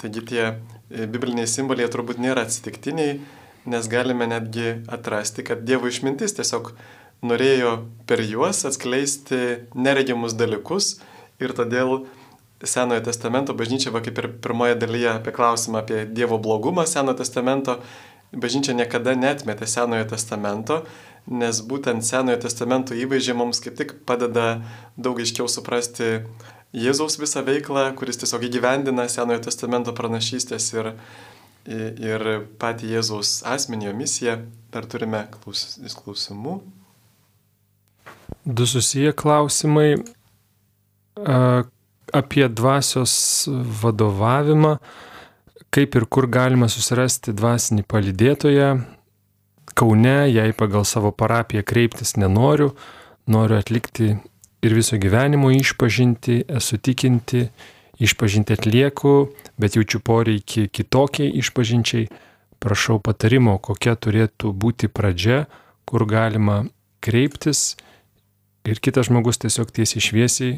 Taigi 0.01 0.25
tie 0.27 0.43
e, 0.49 1.07
bibliniai 1.07 1.47
simboliai 1.47 1.91
turbūt 1.93 2.19
nėra 2.19 2.43
atsitiktiniai, 2.49 3.21
nes 3.71 3.89
galime 3.89 4.27
netgi 4.29 4.81
atrasti, 4.93 5.45
kad 5.47 5.63
Dievo 5.65 5.89
išmintis 5.89 6.35
tiesiog 6.37 6.75
norėjo 7.25 7.77
per 8.09 8.21
juos 8.27 8.65
atskleisti 8.69 9.71
neregimus 9.79 10.35
dalykus 10.37 10.99
ir 11.41 11.55
todėl 11.57 12.05
Senojo 12.63 13.03
testamento 13.05 13.55
bažnyčia, 13.57 13.93
va 13.93 14.01
kaip 14.05 14.19
ir 14.21 14.29
pirmoje 14.41 14.77
dalyje 14.79 15.11
apie 15.17 15.35
klausimą 15.35 15.83
apie 15.83 16.05
Dievo 16.07 16.39
blogumą 16.39 16.87
Senojo 16.87 17.19
testamento, 17.19 17.81
bažnyčia 18.33 18.75
niekada 18.77 19.15
netmetė 19.19 19.67
Senojo 19.69 20.07
testamento, 20.15 20.85
nes 21.27 21.61
būtent 21.65 22.05
Senojo 22.07 22.39
testamento 22.45 22.97
įvaizdžiai 22.97 23.37
mums 23.37 23.61
kaip 23.65 23.77
tik 23.79 23.97
padeda 24.07 24.63
daug 24.97 25.21
aiškiau 25.21 25.49
suprasti 25.51 26.25
Jėzaus 26.75 27.21
visą 27.23 27.45
veiklą, 27.47 27.93
kuris 27.95 28.19
tiesiog 28.19 28.49
įgyvendina 28.49 29.07
Senojo 29.11 29.45
testamento 29.47 29.95
pranašystės 29.95 30.73
ir, 30.75 30.89
ir 31.71 32.25
patį 32.59 32.97
Jėzaus 32.97 33.37
asmenį, 33.47 33.91
jo 33.91 33.99
misiją. 33.99 34.39
Dar 34.75 34.89
turime 34.91 35.21
klaus, 35.31 35.77
klausimų. 36.03 36.57
Du 38.45 38.67
susiję 38.67 39.13
klausimai 39.15 40.03
apie 42.15 42.47
dvasios 42.49 43.15
vadovavimą, 43.83 44.77
kaip 45.75 45.97
ir 45.99 46.07
kur 46.07 46.29
galima 46.31 46.69
susirasti 46.71 47.35
dvasinį 47.35 47.83
palydėtoją. 47.91 48.69
Kaune, 49.75 50.19
jei 50.31 50.53
pagal 50.55 50.85
savo 50.87 51.11
parapiją 51.11 51.65
kreiptis 51.67 52.15
nenoriu, 52.15 52.71
noriu 53.27 53.59
atlikti 53.59 54.13
ir 54.63 54.77
viso 54.77 54.99
gyvenimo 55.03 55.51
išpažinti, 55.51 56.45
esu 56.47 56.79
tikinti 56.79 57.49
išpažinti 57.99 58.55
atlieku, 58.55 59.33
bet 59.59 59.75
jaučiu 59.75 59.99
poreikį 60.03 60.69
kitokiai 60.75 61.33
išpažinčiai, 61.41 62.07
prašau 62.63 63.01
patarimo, 63.03 63.57
kokia 63.59 63.97
turėtų 63.99 64.53
būti 64.55 64.91
pradžia, 64.91 65.45
kur 65.85 66.07
galima 66.09 66.63
kreiptis 67.05 67.75
ir 68.65 68.81
kitas 68.81 69.11
žmogus 69.11 69.43
tiesiog 69.43 69.75
tiesiai 69.75 70.07
šviesiai 70.07 70.55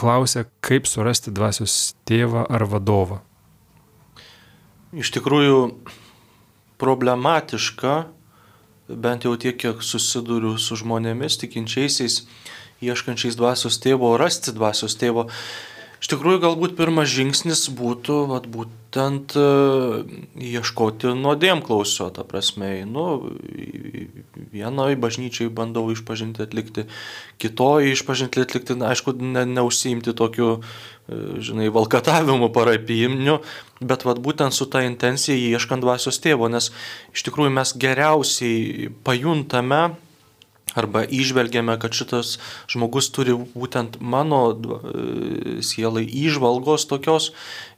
klausia, 0.00 0.46
kaip 0.64 0.88
surasti 0.88 1.32
dvasios 1.34 1.92
tėvą 2.08 2.46
ar 2.48 2.64
vadovą. 2.68 3.20
Iš 4.96 5.12
tikrųjų 5.14 5.58
problematiška, 6.80 7.94
bent 8.90 9.26
jau 9.28 9.36
tiek, 9.38 9.58
kiek 9.60 9.84
susiduriu 9.84 10.56
su 10.58 10.78
žmonėmis, 10.80 11.36
tikinčiaisiais, 11.42 12.24
ieškančiais 12.80 13.36
dvasios 13.38 13.78
tėvo, 13.82 14.14
rasti 14.18 14.54
dvasios 14.56 14.96
tėvo. 14.98 15.28
Iš 16.00 16.08
tikrųjų, 16.08 16.40
galbūt 16.40 16.78
pirmas 16.78 17.10
žingsnis 17.12 17.66
būtų 17.76 18.22
vat, 18.30 18.46
būtent 18.48 19.34
e, 19.36 19.42
ieškoti 20.48 21.12
nuodėmklausio, 21.18 22.06
ta 22.16 22.24
prasme, 22.24 22.70
nu, 22.88 23.04
vienoje 24.54 24.96
bažnyčiai 24.96 25.52
bandau 25.52 25.84
išpažinti 25.92 26.40
atlikti, 26.46 26.86
kitoje 27.36 27.92
išpažinti 27.92 28.40
atlikti, 28.46 28.78
na, 28.80 28.94
aišku, 28.94 29.12
ne, 29.20 29.44
neužsiimti 29.44 30.16
tokiu, 30.16 30.54
e, 30.56 31.20
žinai, 31.44 31.68
valkatavimu 31.68 32.48
parapijimniu, 32.56 33.42
bet 33.84 34.08
vat, 34.08 34.24
būtent 34.24 34.56
su 34.56 34.70
ta 34.72 34.86
intencija 34.88 35.36
ieškant 35.36 35.84
dvasios 35.84 36.16
tėvo, 36.24 36.48
nes 36.48 36.72
iš 37.12 37.28
tikrųjų 37.28 37.52
mes 37.60 37.76
geriausiai 37.76 38.88
pajuntame, 39.04 39.90
Arba 40.78 41.02
išvelgiame, 41.02 41.74
kad 41.82 41.94
šitas 41.96 42.36
žmogus 42.70 43.08
turi 43.10 43.34
būtent 43.34 43.98
mano 44.00 44.40
e, 44.54 45.56
sielai 45.66 46.04
įžvalgos 46.06 46.86
tokios 46.90 47.30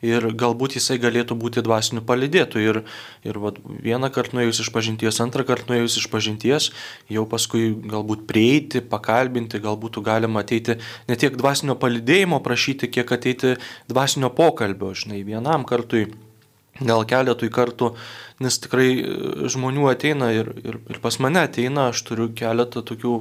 ir 0.05 0.27
galbūt 0.37 0.77
jisai 0.77 0.99
galėtų 1.01 1.37
būti 1.41 1.65
dvasiniu 1.65 2.03
palidėtu. 2.05 2.61
Ir, 2.61 2.83
ir 3.25 3.39
vat, 3.41 3.61
vieną 3.65 4.13
kartą 4.13 4.37
nuėjus 4.37 4.61
iš 4.67 4.73
pažinties, 4.75 5.23
antrą 5.25 5.47
kartą 5.49 5.73
nuėjus 5.73 5.97
iš 6.03 6.09
pažinties, 6.13 6.69
jau 7.13 7.25
paskui 7.29 7.71
galbūt 7.73 8.27
prieiti, 8.29 8.83
pakalbinti, 8.85 9.63
galbūt 9.63 10.03
galima 10.05 10.45
ateiti 10.45 10.77
ne 11.09 11.17
tiek 11.17 11.39
dvasinio 11.39 11.79
palidėjimo 11.81 12.43
prašyti, 12.45 12.93
kiek 12.93 13.17
ateiti 13.17 13.57
dvasinio 13.89 14.33
pokalbio, 14.37 14.93
žinai, 14.99 15.23
vienam 15.25 15.65
kartui 15.69 16.11
gal 16.81 17.05
keletui 17.09 17.51
kartų, 17.53 17.93
nes 18.43 18.59
tikrai 18.63 18.91
e, 18.99 19.17
žmonių 19.53 19.89
ateina 19.93 20.33
ir, 20.35 20.53
ir, 20.63 20.79
ir 20.91 21.01
pas 21.05 21.19
mane 21.23 21.43
ateina, 21.47 21.91
aš 21.93 22.05
turiu 22.09 22.29
keletą 22.37 22.85
tokių, 22.87 23.17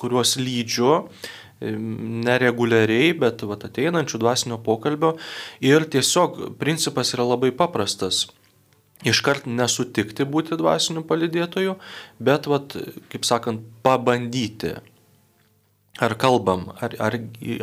kuriuos 0.00 0.36
lydžiu 0.40 0.92
nereguliariai, 1.64 3.12
bet 3.18 3.44
vat, 3.46 3.66
ateinančių 3.68 4.20
dvasinio 4.20 4.58
pokalbio 4.64 5.14
ir 5.64 5.86
tiesiog 5.90 6.56
principas 6.60 7.14
yra 7.16 7.26
labai 7.28 7.52
paprastas. 7.56 8.26
Iškart 9.04 9.46
nesutikti 9.50 10.24
būti 10.24 10.56
dvasiniu 10.56 11.04
palidėtoju, 11.04 11.76
bet, 12.24 12.48
vat, 12.48 12.76
kaip 13.12 13.26
sakant, 13.28 13.64
pabandyti. 13.84 14.78
Ar 16.02 16.16
kalbam, 16.18 16.72
ar, 16.82 16.94
ar, 16.98 17.18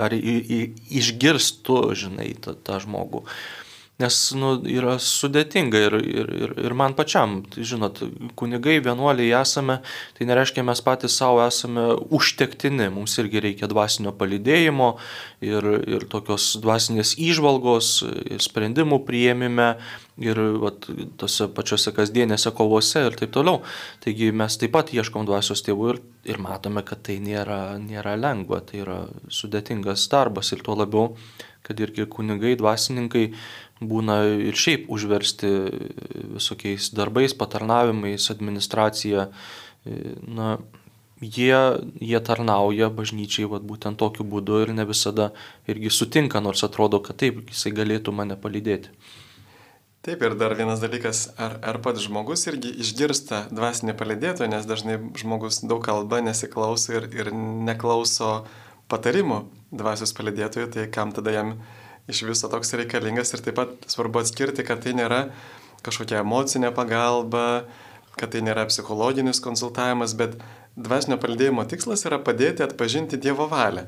ar 0.06 0.14
išgirstu, 0.16 1.82
žinai, 1.98 2.30
tą, 2.40 2.54
tą 2.56 2.78
žmogų. 2.84 3.26
Nes 4.02 4.18
nu, 4.38 4.54
yra 4.66 4.98
sudėtinga 5.02 5.82
ir, 5.88 5.96
ir, 6.02 6.30
ir, 6.44 6.54
ir 6.66 6.76
man 6.78 6.96
pačiam, 6.98 7.40
tai, 7.52 7.66
žinot, 7.68 8.02
kunigai, 8.40 8.80
vienuoliai 8.84 9.34
esame, 9.42 9.80
tai 10.18 10.28
nereiškia 10.30 10.66
mes 10.66 10.82
patys 10.86 11.18
savo 11.22 11.42
esame 11.46 11.88
užtektini, 12.14 12.90
mums 12.94 13.18
irgi 13.22 13.44
reikia 13.46 13.70
dvasinio 13.72 14.14
palidėjimo 14.18 14.94
ir, 15.46 15.68
ir 15.96 16.08
tokios 16.12 16.54
dvasinės 16.64 17.16
įžvalgos, 17.22 17.98
ir 18.32 18.42
sprendimų 18.44 19.04
prieimime 19.08 19.76
ir 20.22 20.40
vat, 20.62 20.86
tose 21.20 21.48
pačiose 21.56 21.94
kasdienėse 21.96 22.52
kovose 22.56 23.06
ir 23.08 23.18
taip 23.20 23.34
toliau. 23.36 23.62
Taigi 24.04 24.32
mes 24.36 24.58
taip 24.60 24.74
pat 24.76 24.92
ieškom 24.96 25.28
dvasios 25.30 25.64
tėvų 25.66 25.94
ir, 25.94 26.02
ir 26.34 26.42
matome, 26.42 26.84
kad 26.88 27.04
tai 27.08 27.18
nėra, 27.24 27.78
nėra 27.82 28.18
lengva, 28.20 28.62
tai 28.66 28.84
yra 28.84 29.00
sudėtingas 29.32 30.08
darbas 30.12 30.52
ir 30.54 30.64
tuo 30.66 30.78
labiau, 30.80 31.16
kad 31.66 31.80
irgi 31.82 32.08
kunigai, 32.10 32.56
dvasininkai 32.60 33.30
būna 33.82 34.22
ir 34.50 34.58
šiaip 34.58 34.90
užversti 34.94 35.50
visokiais 36.38 36.92
darbais, 36.96 37.34
patarnavimais, 37.38 38.30
administracija. 38.34 39.30
Na, 40.28 40.58
jie, 41.22 41.58
jie 42.02 42.20
tarnauja 42.26 42.90
bažnyčiai 42.94 43.50
vat, 43.50 43.66
būtent 43.66 44.00
tokiu 44.02 44.26
būdu 44.28 44.62
ir 44.66 44.74
ne 44.78 44.86
visada 44.90 45.32
irgi 45.70 45.94
sutinka, 45.94 46.42
nors 46.42 46.64
atrodo, 46.66 47.02
kad 47.02 47.22
taip, 47.22 47.44
jisai 47.50 47.74
galėtų 47.78 48.14
mane 48.14 48.38
palydėti. 48.38 48.94
Taip 50.02 50.24
ir 50.26 50.34
dar 50.34 50.56
vienas 50.58 50.82
dalykas, 50.82 51.28
ar, 51.38 51.60
ar 51.62 51.78
pats 51.86 52.02
žmogus 52.02 52.48
irgi 52.50 52.72
išgirsta 52.82 53.44
dvasinį 53.54 53.94
palidėtoją, 54.00 54.50
nes 54.50 54.66
dažnai 54.66 54.98
žmogus 55.22 55.62
daug 55.62 55.84
kalba, 55.86 56.24
nesiklauso 56.26 56.96
ir, 56.98 57.06
ir 57.14 57.30
neklauso 57.34 58.48
patarimų 58.90 59.44
dvasios 59.70 60.16
palidėtojų, 60.18 60.72
tai 60.74 60.88
kam 60.90 61.14
tada 61.14 61.36
jam 61.36 61.54
iš 62.10 62.24
viso 62.28 62.50
toks 62.52 62.74
reikalingas 62.80 63.34
ir 63.36 63.44
taip 63.46 63.58
pat 63.60 63.90
svarbu 63.92 64.22
atskirti, 64.24 64.66
kad 64.68 64.82
tai 64.84 64.96
nėra 64.98 65.26
kažkokia 65.86 66.22
emocinė 66.22 66.72
pagalba, 66.76 67.66
kad 68.20 68.34
tai 68.34 68.44
nėra 68.46 68.68
psichologinis 68.70 69.42
konsultavimas, 69.44 70.16
bet 70.18 70.38
dvasinio 70.76 71.18
palidėjimo 71.22 71.66
tikslas 71.70 72.06
yra 72.08 72.22
padėti 72.22 72.66
atpažinti 72.66 73.20
Dievo 73.22 73.48
valią. 73.52 73.88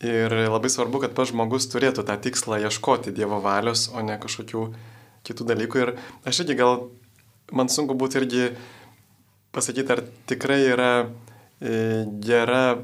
Ir 0.00 0.32
labai 0.48 0.70
svarbu, 0.72 1.02
kad 1.02 1.12
pats 1.16 1.32
žmogus 1.34 1.68
turėtų 1.68 2.06
tą 2.08 2.16
tikslą 2.24 2.62
ieškoti 2.64 3.12
Dievo 3.12 3.40
valios, 3.44 3.88
o 3.92 4.00
ne 4.04 4.16
kažkokių 4.20 4.62
kitų 5.28 5.46
dalykų. 5.52 5.82
Ir 5.84 5.92
aš 6.28 6.44
irgi 6.44 6.56
gal, 6.60 6.86
man 7.52 7.68
sunku 7.68 7.96
būtų 8.00 8.22
irgi 8.22 8.46
pasakyti, 9.52 9.92
ar 9.92 10.02
tikrai 10.30 10.62
yra 10.70 10.92
e, 11.04 12.06
gera 12.24 12.80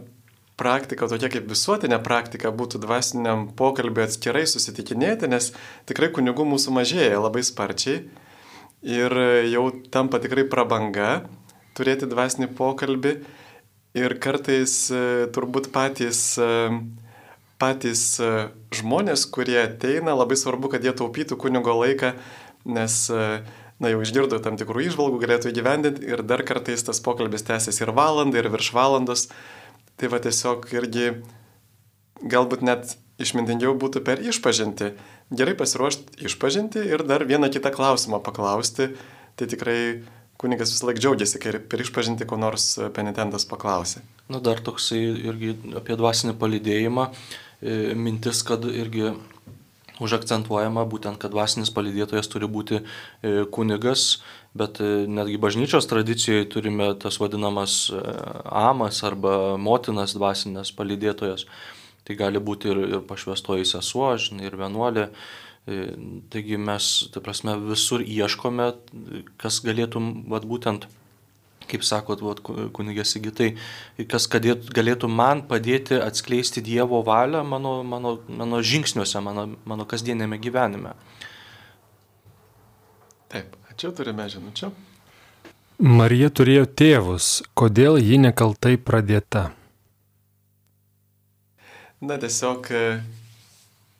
praktika, 0.57 1.09
tokia 1.11 1.31
kaip 1.33 1.49
visuotinė 1.51 1.99
praktika 2.05 2.53
būtų 2.55 2.81
dvasiniam 2.85 3.49
pokalbį 3.57 4.07
atskirai 4.07 4.47
susitikinėti, 4.49 5.29
nes 5.29 5.51
tikrai 5.89 6.13
kunigų 6.15 6.47
mūsų 6.49 6.75
mažėja 6.79 7.21
labai 7.21 7.45
sparčiai 7.45 8.07
ir 8.87 9.19
jau 9.51 9.67
tampa 9.93 10.21
tikrai 10.23 10.47
prabanga 10.49 11.27
turėti 11.77 12.09
dvasinį 12.09 12.51
pokalbį 12.57 13.13
ir 13.97 14.17
kartais 14.23 14.75
e, 14.93 15.27
turbūt 15.33 15.71
patys, 15.75 16.21
e, 16.41 16.69
patys 17.61 18.05
e, 18.21 18.31
žmonės, 18.77 19.27
kurie 19.33 19.59
ateina, 19.63 20.17
labai 20.17 20.39
svarbu, 20.39 20.73
kad 20.75 20.85
jie 20.85 20.95
taupytų 20.97 21.39
kunigo 21.41 21.75
laiką, 21.81 22.15
nes 22.67 22.97
na, 23.09 23.91
jau 23.93 24.01
išgirdo 24.03 24.41
tam 24.43 24.59
tikrų 24.59 24.89
išvalgų, 24.89 25.21
galėtų 25.23 25.53
įgyvendinti 25.53 26.09
ir 26.09 26.25
dar 26.27 26.43
kartais 26.49 26.83
tas 26.85 27.01
pokalbis 27.05 27.47
tęsiasi 27.47 27.85
ir 27.85 27.93
valandą, 27.97 28.41
ir 28.41 28.51
virš 28.53 28.73
valandos. 28.77 29.29
Tai 29.97 30.13
va 30.13 30.21
tiesiog 30.23 30.69
irgi 30.77 31.11
galbūt 32.21 32.65
net 32.67 32.97
išmintingiau 33.23 33.77
būtų 33.81 34.03
per 34.05 34.21
išpažinti. 34.21 34.93
Gerai 35.37 35.57
pasiruošti 35.59 36.27
išpažinti 36.29 36.85
ir 36.85 37.05
dar 37.09 37.25
vieną 37.27 37.49
kitą 37.53 37.73
klausimą 37.75 38.21
paklausti. 38.25 38.93
Tai 39.37 39.49
tikrai 39.49 40.05
kunigas 40.41 40.73
vis 40.73 40.85
laik 40.85 41.01
džiaugiasi, 41.01 41.41
kai 41.41 41.57
per 41.61 41.83
išpažinti 41.85 42.29
ko 42.29 42.39
nors 42.41 42.77
penitentas 42.97 43.49
paklausė. 43.49 44.03
Na 44.33 44.41
dar 44.45 44.61
toksai 44.65 45.01
irgi 45.31 45.55
apie 45.79 45.97
dvasinį 45.97 46.37
palidėjimą. 46.41 47.09
E, 47.57 47.95
mintis, 47.97 48.43
kad 48.45 48.65
irgi 48.69 49.15
užakcentuojama 50.03 50.85
būtent, 50.89 51.17
kad 51.21 51.33
dvasinis 51.33 51.73
palydėtojas 51.73 52.29
turi 52.29 52.49
būti 52.53 52.83
e, 52.83 53.47
kunigas, 53.53 54.21
bet 54.59 54.81
e, 54.81 54.91
netgi 55.09 55.39
bažnyčios 55.43 55.89
tradicijoje 55.91 56.49
turime 56.53 56.91
tas 57.03 57.21
vadinamas 57.23 57.79
e, 57.91 58.03
amas 58.51 59.03
arba 59.07 59.57
motinas 59.61 60.17
dvasinės 60.17 60.75
palydėtojas. 60.77 61.47
Tai 62.07 62.15
gali 62.19 62.43
būti 62.43 62.71
ir, 62.71 62.83
ir 62.97 63.03
pašvestoji 63.09 63.67
sesuo, 63.67 64.13
žinai, 64.21 64.47
ir 64.47 64.57
vienuolė. 64.61 65.09
Taigi 66.31 66.55
mes, 66.63 66.87
tai 67.11 67.19
prasme, 67.27 67.57
visur 67.73 68.05
ieškome, 68.05 68.69
kas 69.43 69.59
galėtų, 69.67 70.03
vad 70.31 70.47
būtent 70.47 70.87
kaip 71.71 71.85
sakot, 71.87 72.23
vat, 72.23 72.41
kunigė 72.77 73.05
Sigitai, 73.07 73.51
kas 74.11 74.29
galėtų, 74.31 74.73
galėtų 74.77 75.11
man 75.11 75.43
padėti 75.51 75.99
atskleisti 75.99 76.63
Dievo 76.65 77.03
valią 77.07 77.43
mano, 77.47 77.81
mano, 77.87 78.17
mano 78.29 78.63
žingsniuose, 78.63 79.23
mano, 79.25 79.49
mano 79.69 79.87
kasdienėme 79.89 80.39
gyvenime. 80.43 80.95
Taip, 83.33 83.57
čia 83.79 83.93
turime 83.97 84.27
žinučių. 84.33 84.73
Marija 85.77 86.31
turėjo 86.33 86.65
tėvus, 86.73 87.43
kodėl 87.53 87.99
ji 88.01 88.17
nekaltai 88.23 88.79
pradėta? 88.81 89.51
Na 92.01 92.17
tiesiog, 92.21 92.71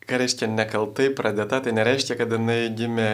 ką 0.09 0.19
reiškia 0.21 0.49
nekaltai 0.49 1.11
pradėta, 1.13 1.61
tai 1.61 1.75
nereiškia, 1.77 2.17
kad 2.17 2.33
jinai 2.33 2.63
gimė 2.73 3.09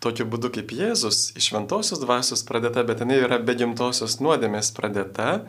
tokiu 0.00 0.24
būdu 0.32 0.48
kaip 0.54 0.72
Jėzus 0.72 1.30
iš 1.36 1.50
šventosios 1.50 2.00
dvasios 2.00 2.44
pradėta, 2.48 2.84
bet 2.88 3.04
jinai 3.04 3.20
yra 3.20 3.40
be 3.40 3.56
gimtosios 3.60 4.16
nuodėmės 4.24 4.72
pradėta. 4.76 5.42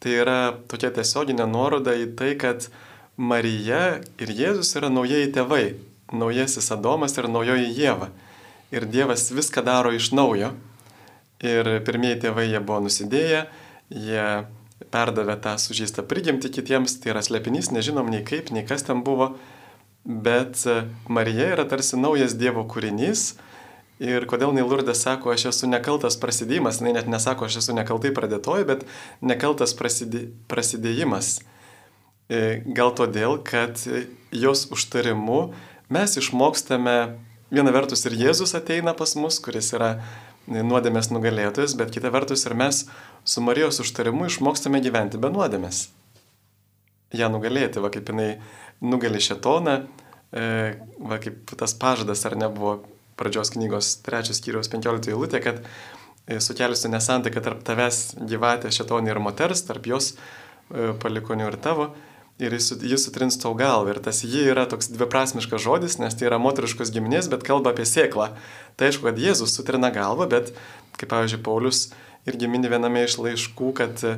Tai 0.00 0.12
yra 0.12 0.40
tokia 0.68 0.92
tiesioginė 0.96 1.44
nuoroda 1.48 1.92
į 1.96 2.10
tai, 2.16 2.34
kad 2.40 2.68
Marija 3.16 3.98
ir 4.20 4.32
Jėzus 4.32 4.74
yra 4.76 4.88
naujieji 4.92 5.32
tėvai, 5.36 5.64
naujasis 6.12 6.72
Adomas 6.72 7.16
ir 7.20 7.28
naujoji 7.32 7.72
Jėva. 7.76 8.10
Ir 8.74 8.86
Dievas 8.90 9.30
viską 9.30 9.62
daro 9.62 9.92
iš 9.94 10.10
naujo. 10.16 10.50
Ir 11.44 11.68
pirmieji 11.86 12.22
tėvai 12.24 12.48
jie 12.48 12.60
buvo 12.64 12.80
nusidėję, 12.86 13.42
jie 13.92 14.28
perdavė 14.92 15.36
tą 15.44 15.52
sužeistą 15.60 16.04
prigimtį 16.08 16.50
kitiems, 16.54 16.96
tai 17.02 17.12
yra 17.12 17.22
slėpinys, 17.24 17.70
nežinom 17.74 18.08
nei 18.10 18.24
kaip, 18.26 18.50
nei 18.54 18.64
kas 18.66 18.86
ten 18.86 19.02
buvo, 19.06 19.34
bet 20.04 20.64
Marija 21.12 21.50
yra 21.54 21.66
tarsi 21.68 22.00
naujas 22.00 22.34
Dievo 22.38 22.64
kūrinys. 22.68 23.34
Ir 24.02 24.26
kodėl 24.28 24.52
Nailurdė 24.52 24.92
sako, 24.92 25.30
aš 25.32 25.46
esu 25.52 25.68
nekaltas 25.70 26.18
prasidėjimas, 26.20 26.82
jinai 26.82 26.98
net 26.98 27.06
nesako, 27.08 27.46
aš 27.48 27.62
esu 27.62 27.76
nekaltai 27.76 28.10
pradėtoji, 28.16 28.66
bet 28.68 28.82
nekaltas 29.24 29.72
prasidė, 29.76 30.26
prasidėjimas. 30.52 31.38
E, 32.28 32.60
gal 32.76 32.92
todėl, 32.98 33.38
kad 33.40 33.80
jos 34.36 34.66
užtarimu 34.74 35.54
mes 35.88 36.18
išmokstame, 36.20 36.98
viena 37.50 37.72
vertus 37.74 38.04
ir 38.06 38.16
Jėzus 38.18 38.54
ateina 38.58 38.94
pas 38.96 39.14
mus, 39.18 39.38
kuris 39.42 39.72
yra 39.76 39.96
nuodėmės 40.46 41.10
nugalėtojas, 41.10 41.74
bet 41.78 41.92
kita 41.94 42.10
vertus 42.14 42.46
ir 42.46 42.54
mes 42.58 42.84
su 43.26 43.42
Marijos 43.42 43.80
užtarimu 43.82 44.28
išmokstame 44.30 44.80
gyventi 44.84 45.18
be 45.18 45.30
nuodėmės. 45.34 45.88
Ja 47.14 47.30
nugalėti, 47.30 47.82
va 47.82 47.90
kaip 47.94 48.08
jinai 48.10 48.36
nugali 48.82 49.22
šetoną, 49.22 49.76
e, 50.30 50.46
va 50.98 51.18
kaip 51.22 51.54
tas 51.58 51.74
pažadas 51.78 52.24
ar 52.26 52.36
nebuvo 52.38 52.80
pradžios 53.18 53.54
knygos 53.54 53.96
trečios 54.06 54.40
skyriaus 54.42 54.70
15 54.70 55.10
eilutė, 55.10 55.40
kad 55.42 55.62
e, 55.62 56.38
sukeliusi 56.42 56.90
nesantaiką 56.92 57.42
tarp 57.42 57.62
tavęs 57.66 58.18
gyvatė 58.20 58.74
šetonė 58.74 59.14
ir 59.14 59.22
moters, 59.22 59.64
tarp 59.66 59.86
jos 59.88 60.12
e, 60.14 60.92
palikonių 61.02 61.48
ir 61.50 61.58
tavo, 61.62 61.90
ir 62.42 62.56
jis, 62.56 62.72
jis 62.84 63.06
sutrins 63.06 63.38
tau 63.40 63.54
galvą. 63.56 63.94
Ir 63.94 64.00
tas 64.04 64.22
ji 64.24 64.44
yra 64.52 64.66
toks 64.68 64.90
dviprasmiškas 64.92 65.62
žodis, 65.64 65.98
nes 66.02 66.16
tai 66.16 66.28
yra 66.28 66.40
moteriškos 66.42 66.92
giminės, 66.94 67.30
bet 67.32 67.46
kalba 67.46 67.72
apie 67.72 67.86
sėklą. 67.88 68.30
Tai 68.76 68.90
aišku, 68.90 69.08
kad 69.08 69.20
Jėzus 69.20 69.56
sutrina 69.56 69.92
galvą, 69.94 70.28
bet, 70.32 70.52
kaip 71.00 71.12
pavyzdžiui, 71.12 71.42
Paulius 71.46 71.86
irgi 72.28 72.50
mini 72.50 72.70
viename 72.72 73.06
iš 73.06 73.18
laiškų, 73.22 73.70
kad 73.78 74.04
e, 74.04 74.16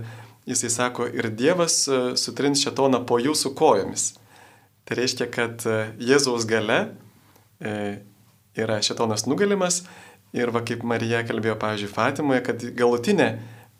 jisai 0.50 0.72
sako, 0.74 1.06
ir 1.12 1.30
Dievas 1.30 1.84
sutrins 2.18 2.64
šetoną 2.64 3.04
po 3.06 3.20
jūsų 3.22 3.54
kojomis. 3.58 4.10
Tai 4.88 4.96
reiškia, 4.98 5.28
kad 5.28 5.66
Jėzaus 6.00 6.46
gale 6.48 6.78
yra 7.60 8.78
šetonas 8.82 9.26
nugalimas 9.28 9.82
ir 10.32 10.52
va 10.54 10.62
kaip 10.66 10.84
Marija 10.86 11.20
kalbėjo, 11.28 11.58
pavyzdžiui, 11.60 11.92
Fatimoje, 11.92 12.42
kad 12.46 12.64
galutinė 12.78 13.28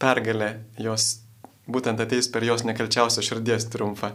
pergalė 0.00 0.50
jos 0.80 1.18
būtent 1.68 2.00
ateis 2.02 2.30
per 2.32 2.46
jos 2.46 2.64
nekalčiausią 2.66 3.24
širdies 3.24 3.68
triumfą. 3.72 4.12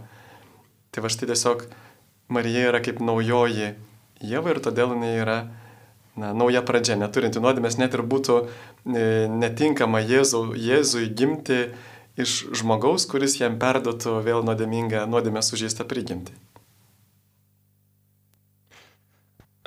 Tai 0.93 1.03
va 1.05 1.11
štai 1.13 1.29
tiesiog 1.31 1.67
Marija 2.33 2.69
yra 2.71 2.81
kaip 2.83 3.01
naujoji 3.03 3.73
Jėva 4.23 4.53
ir 4.53 4.61
todėl 4.63 4.93
jinai 4.93 5.15
yra 5.19 5.37
na, 6.15 6.31
nauja 6.37 6.61
pradžia, 6.63 6.95
neturinti 6.95 7.41
nuodėmės, 7.43 7.75
net 7.81 7.97
ir 7.97 8.05
būtų 8.07 8.37
e, 8.43 9.03
netinkama 9.27 9.99
Jėzų, 9.99 10.53
Jėzui 10.55 11.09
gimti 11.11 11.65
iš 12.19 12.37
žmogaus, 12.61 13.07
kuris 13.09 13.35
jam 13.41 13.57
perduotų 13.59 14.21
vėl 14.23 14.45
nuodėmingą, 14.47 15.03
nuodėmę 15.09 15.43
sužeistą 15.43 15.87
prigimtį. 15.89 16.35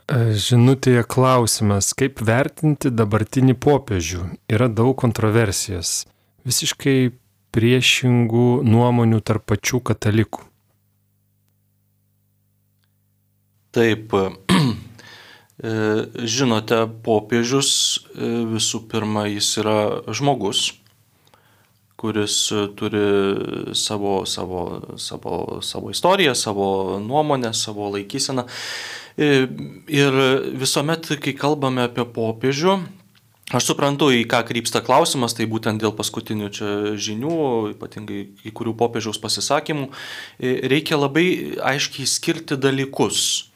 Žinutėje 0.07 1.03
klausimas, 1.11 1.91
kaip 1.99 2.21
vertinti 2.23 2.93
dabartinį 2.95 3.57
popiežių. 3.59 4.29
Yra 4.47 4.69
daug 4.71 4.95
kontroversijos. 5.03 6.05
Visiškai 6.47 7.11
priešingų 7.57 8.49
nuomonių 8.69 9.23
tarp 9.25 9.47
pačių 9.49 9.81
katalikų. 9.91 10.45
Taip, 13.77 14.13
žinote, 16.37 16.81
popiežius 17.05 17.71
visų 18.53 18.83
pirma, 18.91 19.27
jis 19.29 19.51
yra 19.61 19.79
žmogus, 20.09 20.71
kuris 21.97 22.37
turi 22.77 23.05
savo, 23.77 24.19
savo, 24.29 24.63
savo, 25.01 25.61
savo 25.65 25.93
istoriją, 25.93 26.35
savo 26.37 26.69
nuomonę, 27.01 27.55
savo 27.57 27.89
laikyseną. 27.97 28.45
E, 29.17 29.49
ir 29.89 30.17
visuomet, 30.61 31.09
kai 31.25 31.33
kalbame 31.33 31.87
apie 31.89 32.05
popiežių, 32.05 32.77
aš 33.55 33.69
suprantu, 33.71 34.09
į 34.15 34.25
ką 34.31 34.41
krypsta 34.49 34.83
klausimas, 34.85 35.37
tai 35.37 35.47
būtent 35.51 35.83
dėl 35.83 35.95
paskutinių 35.97 36.49
čia 36.55 36.71
žinių, 36.99 37.37
ypatingai 37.75 38.23
kai 38.43 38.55
kurių 38.55 38.77
popiežiaus 38.79 39.21
pasisakymų, 39.23 39.91
e, 40.41 40.57
reikia 40.73 40.99
labai 40.99 41.27
aiškiai 41.61 42.09
skirti 42.09 42.59
dalykus. 42.59 43.51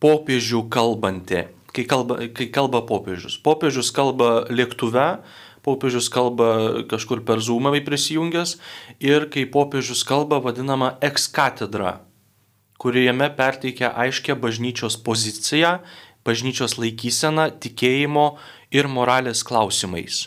Popiežių 0.00 0.66
kalbanti, 0.68 1.46
kai 1.72 1.86
kalba, 1.88 2.20
kai 2.36 2.50
kalba 2.52 2.82
popiežius. 2.84 3.38
Popiežius 3.40 3.88
kalba 3.96 4.44
lėktuve, 4.52 5.06
popiežius 5.64 6.10
kalba 6.12 6.84
kažkur 6.90 7.24
per 7.24 7.40
zoomą 7.40 7.72
prisijungęs 7.84 8.58
ir 9.00 9.30
kai 9.32 9.48
popiežius 9.48 10.04
kalba 10.04 10.38
vadinama 10.44 10.98
ex 11.00 11.30
katedra 11.32 11.96
kuriame 12.78 13.28
perteikia 13.36 13.90
aiškę 13.96 14.36
bažnyčios 14.38 14.98
poziciją, 15.02 15.80
bažnyčios 16.26 16.76
laikyseną, 16.80 17.50
tikėjimo 17.62 18.36
ir 18.74 18.88
moralės 18.90 19.44
klausimais. 19.46 20.26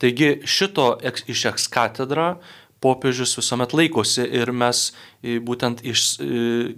Taigi 0.00 0.40
šito 0.48 0.94
iš 1.28 1.44
ekskatedra 1.52 2.38
popiežius 2.80 3.36
visuomet 3.36 3.74
laikosi 3.76 4.24
ir 4.24 4.52
mes 4.56 4.90
e, 5.20 5.36
būtent 5.44 5.82
iš, 5.84 6.04
e, 6.24 6.76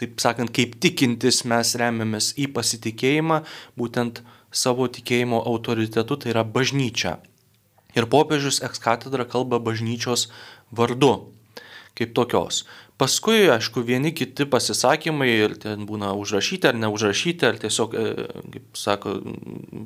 taip 0.00 0.20
sakant, 0.22 0.52
kaip 0.56 0.78
tikintis 0.80 1.42
mes 1.44 1.74
remiamės 1.76 2.32
į 2.40 2.48
pasitikėjimą, 2.56 3.42
būtent 3.76 4.22
savo 4.48 4.88
tikėjimo 4.88 5.42
autoritetu, 5.44 6.16
tai 6.16 6.32
yra 6.32 6.46
bažnyčia. 6.48 7.18
Ir 7.96 8.08
popiežius 8.08 8.62
ekskatedra 8.64 9.28
kalba 9.28 9.60
bažnyčios 9.60 10.28
vardu 10.72 11.28
kaip 11.98 12.14
tokios. 12.14 12.62
Paskui, 12.98 13.44
aišku, 13.54 13.84
vieni 13.86 14.10
kiti 14.10 14.42
pasisakymai 14.50 15.28
ir 15.30 15.52
ten 15.62 15.84
būna 15.86 16.10
užrašyti 16.18 16.66
ar 16.72 16.78
neužrašyti, 16.82 17.46
ar 17.46 17.60
tiesiog, 17.62 17.94
e, 17.94 18.26
kaip 18.56 18.80
sako, 18.80 19.14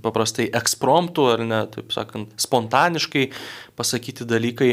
paprastai 0.04 0.46
ekspromptų, 0.60 1.26
ar 1.34 1.44
ne, 1.44 1.60
taip 1.74 1.92
sakant, 1.92 2.32
spontaniškai 2.40 3.26
pasakyti 3.76 4.24
dalykai, 4.24 4.70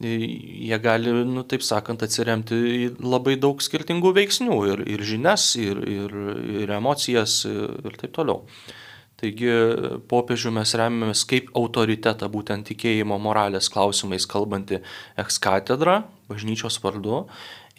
jie 0.00 0.80
gali, 0.82 1.14
nu, 1.30 1.44
taip 1.46 1.62
sakant, 1.62 2.02
atsiremti 2.02 2.58
į 2.58 2.90
labai 3.04 3.36
daug 3.38 3.62
skirtingų 3.62 4.16
veiksnių 4.18 4.60
ir, 4.72 4.84
ir 4.96 5.06
žinias, 5.06 5.52
ir, 5.60 5.78
ir, 5.86 6.20
ir 6.64 6.76
emocijas, 6.80 7.44
ir 7.46 7.98
taip 8.00 8.16
toliau. 8.18 8.42
Taigi 9.20 9.50
popiežių 10.08 10.54
mes 10.56 10.70
remiamės 10.80 11.26
kaip 11.28 11.50
autoritetą 11.58 12.30
būtent 12.32 12.70
tikėjimo 12.70 13.18
moralės 13.20 13.68
klausimais 13.72 14.24
kalbantį 14.24 14.80
ekskatedrą, 15.20 16.00
bažnyčios 16.30 16.80
vardu. 16.80 17.26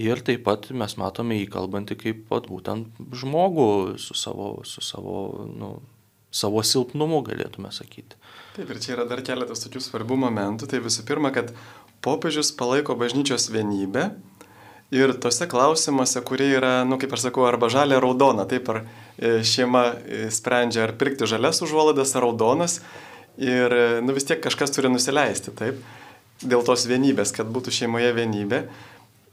Ir 0.01 0.21
taip 0.25 0.45
pat 0.47 0.69
mes 0.73 0.95
matome 0.97 1.37
jį 1.37 1.47
kalbantį 1.53 1.97
kaip 1.99 2.21
pat 2.31 2.47
būtent 2.49 3.01
žmogų 3.21 3.99
su 4.01 4.15
savo, 4.17 4.53
su 4.65 4.81
savo, 4.85 5.45
nu, 5.51 5.75
savo 6.33 6.63
silpnumu, 6.65 7.21
galėtume 7.27 7.69
sakyti. 7.75 8.17
Taip, 8.55 8.71
ir 8.71 8.79
čia 8.81 8.95
yra 8.95 9.05
dar 9.09 9.21
keletas 9.25 9.63
tokių 9.65 9.83
svarbių 9.83 10.17
momentų. 10.25 10.69
Tai 10.71 10.81
visų 10.83 11.05
pirma, 11.07 11.33
kad 11.35 11.51
popiežius 12.03 12.53
palaiko 12.57 12.95
bažnyčios 12.99 13.49
vienybę 13.53 14.09
ir 14.91 15.13
tose 15.23 15.47
klausimuose, 15.47 16.23
kurie 16.27 16.49
yra, 16.57 16.73
nu, 16.87 16.97
kaip 16.99 17.13
aš 17.15 17.27
sakau, 17.27 17.45
arba 17.47 17.69
žalia, 17.71 17.99
raudona, 18.03 18.47
taip 18.49 18.67
ar 18.73 18.81
e, 18.83 19.37
šeima 19.47 19.85
e, 19.87 20.25
sprendžia, 20.33 20.83
ar 20.87 20.95
pirkti 20.99 21.29
žalias 21.29 21.61
užuolaidas 21.63 22.11
ar 22.17 22.25
raudonas 22.27 22.81
ir, 23.39 23.71
e, 23.71 23.85
nu, 24.03 24.15
vis 24.17 24.27
tiek 24.27 24.41
kažkas 24.43 24.75
turi 24.75 24.91
nusileisti, 24.91 25.53
taip, 25.55 25.79
dėl 26.43 26.65
tos 26.67 26.83
vienybės, 26.89 27.31
kad 27.37 27.47
būtų 27.53 27.71
šeimoje 27.77 28.11
vienybė. 28.17 28.65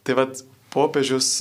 Tai 0.06 0.18
vad, 0.20 0.44
popiežius, 0.74 1.38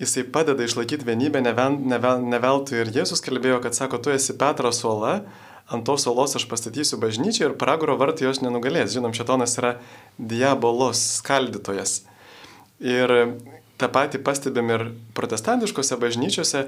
jisai 0.00 0.24
padeda 0.32 0.64
išlaikyti 0.64 1.06
vienybę, 1.06 1.42
ne, 1.42 2.38
veltui 2.42 2.80
ir 2.82 2.92
Jėzus 2.94 3.24
kalbėjo, 3.24 3.60
kad 3.64 3.76
sako, 3.76 4.00
tu 4.02 4.12
esi 4.12 4.36
Petro 4.38 4.72
suola, 4.72 5.20
ant 5.66 5.86
tos 5.86 6.04
suolos 6.06 6.36
aš 6.38 6.46
pastatysiu 6.50 7.00
bažnyčią 7.02 7.50
ir 7.50 7.58
pragaro 7.58 7.96
vartai 7.98 8.28
jos 8.28 8.42
nenugalės. 8.44 8.92
Žinom, 8.94 9.14
šetonas 9.16 9.56
yra 9.58 9.76
diabolos 10.18 11.00
skaldytojas. 11.18 12.04
Ir 12.78 13.12
tą 13.80 13.90
patį 13.92 14.22
pastebėm 14.24 14.72
ir 14.72 14.86
protestantiškose 15.16 15.98
bažnyčiose, 16.00 16.66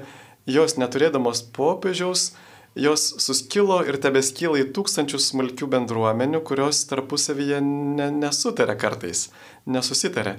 jos 0.49 0.77
neturėdamos 0.81 1.43
popiežiaus, 1.55 2.33
jos 2.77 3.05
suskilo 3.23 3.79
ir 3.87 3.97
tebeskyla 4.01 4.61
į 4.61 4.69
tūkstančius 4.75 5.31
smulkių 5.31 5.69
bendruomenių, 5.73 6.43
kurios 6.45 6.83
tarpusavyje 6.89 7.61
ne, 7.65 8.09
nesutarė 8.19 8.77
kartais, 8.79 9.29
nesusitarė. 9.65 10.37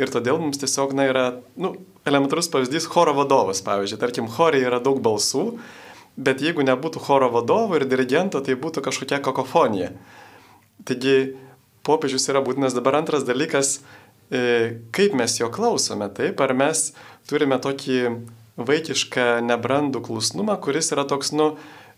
Ir 0.00 0.08
todėl 0.08 0.38
mums 0.40 0.60
tiesiog, 0.60 0.94
na, 0.96 1.04
yra, 1.10 1.24
nu, 1.60 1.74
elementarus 2.08 2.48
pavyzdys 2.52 2.88
choro 2.88 3.12
vadovas, 3.18 3.60
pavyzdžiui, 3.66 4.00
tarkim, 4.00 4.30
choriai 4.32 4.64
yra 4.64 4.78
daug 4.80 5.02
balsų, 5.04 5.44
bet 6.16 6.40
jeigu 6.44 6.64
nebūtų 6.64 7.02
choro 7.04 7.28
vadovo 7.34 7.76
ir 7.76 7.84
dirigento, 7.88 8.40
tai 8.44 8.56
būtų 8.60 8.82
kažkokia 8.86 9.20
kakofonija. 9.24 9.92
Taigi, 10.88 11.34
popiežius 11.84 12.28
yra 12.32 12.40
būtinas 12.44 12.76
dabar 12.76 12.96
antras 13.02 13.26
dalykas, 13.28 13.78
e, 14.32 14.80
kaip 14.96 15.16
mes 15.18 15.36
jo 15.40 15.50
klausome, 15.52 16.08
taip, 16.16 16.40
ar 16.40 16.56
mes 16.56 16.90
turime 17.28 17.60
tokį 17.60 18.00
vaikišką 18.60 19.28
nebrandų 19.44 20.02
klusnumą, 20.04 20.56
kuris 20.64 20.92
yra 20.96 21.04
toks, 21.08 21.34
nu, 21.36 21.52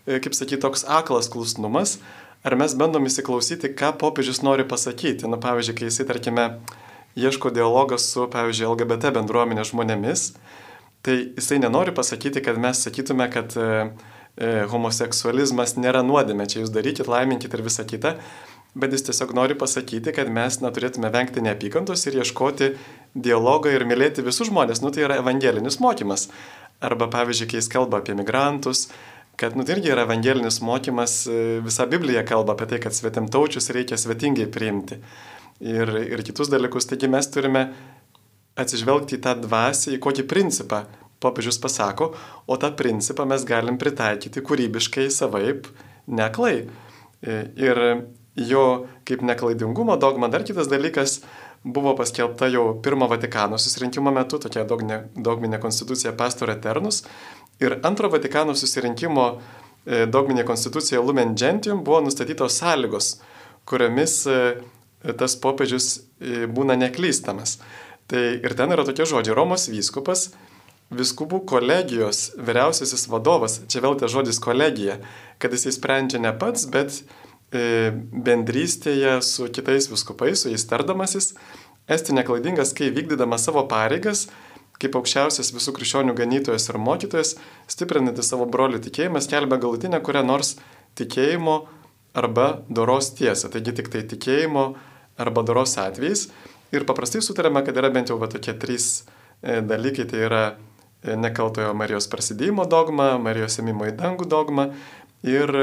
e, 0.05 0.19
kaip 0.19 0.35
sakyti, 0.35 0.61
toks 0.63 0.83
aklas 0.87 1.31
klusnumas, 1.31 1.97
ar 2.43 2.59
mes 2.59 2.75
bandom 2.75 3.07
įsiklausyti, 3.07 3.71
ką 3.79 3.95
popiežius 3.99 4.43
nori 4.43 4.67
pasakyti. 4.67 5.27
Nu, 5.31 5.39
pavyzdžiui, 5.39 5.77
kai 5.79 5.87
jisai, 5.87 6.07
tarkime, 6.09 6.47
ieško 7.19 7.51
dialogą 7.53 7.99
su, 8.01 8.27
pavyzdžiui, 8.31 8.69
LGBT 8.71 9.13
bendruomenės 9.15 9.71
žmonėmis, 9.73 10.25
tai 11.05 11.19
jisai 11.35 11.59
nenori 11.61 11.93
pasakyti, 11.95 12.41
kad 12.45 12.57
mes 12.61 12.81
sakytume, 12.85 13.27
kad 13.33 13.53
e, 13.59 13.67
e, 14.37 14.51
homoseksualizmas 14.71 15.75
nėra 15.77 16.01
nuodėmė, 16.05 16.47
čia 16.49 16.63
jūs 16.63 16.73
darykit, 16.73 17.09
laiminkit 17.11 17.53
ir 17.53 17.65
visa 17.65 17.85
kita, 17.87 18.15
bet 18.73 18.95
jis 18.95 19.05
tiesiog 19.09 19.35
nori 19.37 19.57
pasakyti, 19.59 20.13
kad 20.15 20.31
mes 20.33 20.57
neturėtume 20.63 21.11
vengti 21.13 21.43
neapykantos 21.45 22.07
ir 22.07 22.21
ieškoti 22.23 22.73
dialogą 23.13 23.73
ir 23.73 23.85
mylėti 23.85 24.25
visus 24.25 24.49
žmonės. 24.49 24.81
Nu, 24.81 24.89
tai 24.93 25.05
yra 25.05 25.19
evangelinis 25.21 25.77
mokymas. 25.83 26.29
Arba, 26.83 27.07
pavyzdžiui, 27.11 27.51
kai 27.51 27.59
jis 27.61 27.69
kalba 27.71 28.01
apie 28.01 28.15
migrantus, 28.17 28.87
kad, 29.39 29.53
nu, 29.55 29.63
tai 29.63 29.77
irgi 29.77 29.93
yra 29.93 30.07
evangelinis 30.07 30.59
mokymas, 30.65 31.19
e, 31.29 31.43
visa 31.63 31.85
Biblija 31.89 32.25
kalba 32.27 32.57
apie 32.57 32.71
tai, 32.73 32.81
kad 32.83 32.95
svetimtaučius 32.97 33.69
reikia 33.75 33.99
svetingai 33.99 34.49
priimti. 34.51 34.97
Ir, 35.63 35.89
ir 36.11 36.23
kitus 36.27 36.51
dalykus. 36.51 36.87
Taigi 36.89 37.07
mes 37.11 37.29
turime 37.31 37.67
atsižvelgti 38.59 39.17
į 39.17 39.23
tą 39.23 39.37
dvasę, 39.45 39.93
į 39.95 40.01
kokį 40.03 40.27
principą 40.29 40.83
popiežius 41.23 41.59
pasako, 41.63 42.11
o 42.47 42.57
tą 42.59 42.73
principą 42.75 43.25
mes 43.29 43.45
galim 43.47 43.79
pritaikyti 43.79 44.43
kūrybiškai 44.43 45.07
savaip, 45.13 45.69
neklai. 46.11 46.65
Ir 47.23 47.79
jo 48.35 48.65
kaip 49.07 49.23
neklaidingumo 49.23 49.95
dogma. 50.01 50.27
Dar 50.27 50.43
kitas 50.43 50.67
dalykas 50.67 51.21
buvo 51.63 51.95
paskelbta 51.95 52.49
jau 52.51 52.81
pirmo 52.83 53.07
Vatikano 53.07 53.57
susirinkimo 53.57 54.11
metu, 54.11 54.39
tokia 54.41 54.65
dogminė, 54.67 54.99
dogminė 55.15 55.59
konstitucija 55.63 56.11
Pastor 56.17 56.51
Eternus. 56.51 57.03
Ir 57.63 57.77
antro 57.87 58.09
Vatikano 58.11 58.55
susirinkimo 58.57 59.27
e, 59.85 60.05
dogminė 60.09 60.43
konstitucija 60.47 61.01
Lumen 61.01 61.37
Gentium 61.39 61.83
buvo 61.85 62.01
nustatytos 62.03 62.57
sąlygos, 62.59 63.13
kuriomis 63.69 64.17
e, 64.27 64.39
tas 65.19 65.35
popiežius 65.39 65.89
e, 65.97 66.45
būna 66.47 66.77
neklystamas. 66.79 67.59
Tai 68.07 68.23
ir 68.43 68.55
ten 68.59 68.73
yra 68.75 68.85
tokie 68.87 69.07
žodžiai 69.09 69.35
Romos 69.37 69.69
vyskupas, 69.71 70.31
viskupų 70.93 71.41
kolegijos 71.49 72.33
vyriausiasis 72.37 73.07
vadovas, 73.09 73.61
čia 73.71 73.81
vėl 73.83 73.95
tas 73.97 74.11
žodis 74.13 74.39
kolegija, 74.43 74.99
kad 75.41 75.55
jis 75.55 75.71
įsprendžia 75.71 76.21
ne 76.21 76.33
pats, 76.37 76.67
bet 76.69 77.01
E, 77.53 77.91
bendrystėje 77.93 79.19
su 79.21 79.45
kitais 79.53 79.85
viskupais, 79.91 80.41
su 80.41 80.49
jais 80.49 80.63
tardamasis, 80.65 81.35
esti 81.85 82.15
neklaidingas, 82.17 82.71
kai 82.73 82.87
vykdydamas 82.95 83.45
savo 83.45 83.61
pareigas, 83.69 84.25
kaip 84.81 84.97
aukščiausias 84.97 85.51
visų 85.53 85.75
krikščionių 85.77 86.15
ganytojas 86.17 86.65
ir 86.71 86.79
mokytojas, 86.81 87.35
stiprinantis 87.69 88.31
savo 88.33 88.47
brolių 88.49 88.81
tikėjimą, 88.87 89.21
skelbia 89.21 89.59
galutinę 89.61 89.99
kurią 90.01 90.23
nors 90.25 90.55
tikėjimo 90.97 91.59
arba 92.17 92.47
doros 92.73 93.11
tiesą. 93.19 93.53
Taigi 93.53 93.75
tik 93.77 93.93
tai 93.93 94.01
tikėjimo 94.09 94.65
arba 95.17 95.43
doros 95.45 95.77
atvejais. 95.81 96.27
Ir 96.73 96.87
paprastai 96.89 97.21
sutarėme, 97.21 97.61
kad 97.65 97.77
yra 97.77 97.91
bent 97.93 98.09
jau 98.09 98.17
va, 98.21 98.29
tokie 98.31 98.55
trys 98.57 99.03
e, 99.41 99.61
dalykai. 99.61 100.07
Tai 100.09 100.21
yra 100.27 100.43
e, 100.53 101.15
nekaltojo 101.19 101.73
Marijos 101.77 102.09
prasidėjimo 102.09 102.65
dogma, 102.69 103.13
Marijos 103.21 103.59
ėmimo 103.61 103.89
į 103.89 103.97
dangų 103.99 104.29
dogma 104.29 104.71
ir 105.23 105.53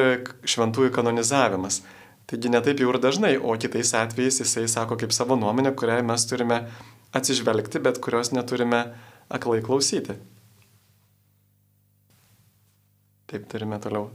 šventųjų 0.48 0.93
kanonizavimas. 0.94 1.82
Taigi 2.31 2.52
netaip 2.52 2.78
jau 2.78 2.93
ir 2.93 3.01
dažnai, 3.02 3.35
o 3.43 3.56
kitais 3.59 3.90
atvejais 3.98 4.39
jisai 4.44 4.68
sako 4.70 4.97
kaip 5.01 5.10
savo 5.10 5.35
nuomonę, 5.36 5.74
kurią 5.74 5.98
mes 6.06 6.27
turime 6.31 6.62
atsižvelgti, 7.16 7.82
bet 7.82 7.98
kurios 7.98 8.31
neturime 8.31 8.85
aklai 9.28 9.59
klausyti. 9.66 10.14
Taip 13.31 13.51
turime 13.51 13.78
toliau. 13.82 14.09